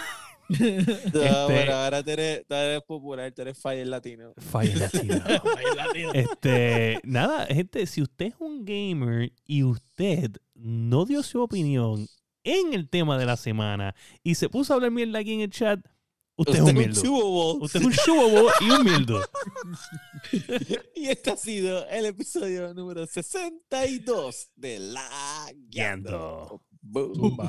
No, 0.48 0.56
Este- 0.66 1.46
pero 1.48 1.74
ahora 1.74 2.02
tú 2.02 2.10
eres, 2.10 2.46
tú 2.46 2.54
eres 2.54 2.82
popular, 2.82 3.32
tú 3.32 3.42
eres 3.42 3.58
fire 3.58 3.86
latino. 3.86 4.32
Fire 4.38 4.76
latino. 4.76 6.12
Este, 6.12 7.00
nada, 7.04 7.46
gente, 7.46 7.86
si 7.86 8.02
usted 8.02 8.26
es 8.26 8.34
un 8.38 8.64
gamer 8.64 9.32
y 9.46 9.62
usted 9.62 10.30
no 10.54 11.04
dio 11.04 11.22
su 11.22 11.40
opinión 11.42 12.06
en 12.44 12.74
el 12.74 12.88
tema 12.88 13.18
de 13.18 13.26
la 13.26 13.36
semana 13.36 13.94
y 14.22 14.34
se 14.34 14.48
puso 14.48 14.72
a 14.72 14.76
hablar 14.76 14.90
mierda 14.90 15.18
aquí 15.18 15.32
en 15.32 15.40
el 15.40 15.50
chat, 15.50 15.80
usted, 16.36 16.54
es 16.54 16.60
un 16.60 16.92
chubobol. 16.92 17.62
Usted 17.62 17.80
es 17.80 17.86
un 17.86 17.92
chubobo 17.92 18.48
y 18.60 18.70
un 18.70 18.84
mierdo. 18.84 19.20
Y 20.94 21.08
este 21.08 21.30
ha 21.30 21.36
sido 21.36 21.86
el 21.88 22.06
episodio 22.06 22.72
número 22.72 23.06
62 23.06 24.48
de 24.56 24.78
La 24.78 25.46
Guiando. 25.68 26.62
Zumba. 26.92 27.48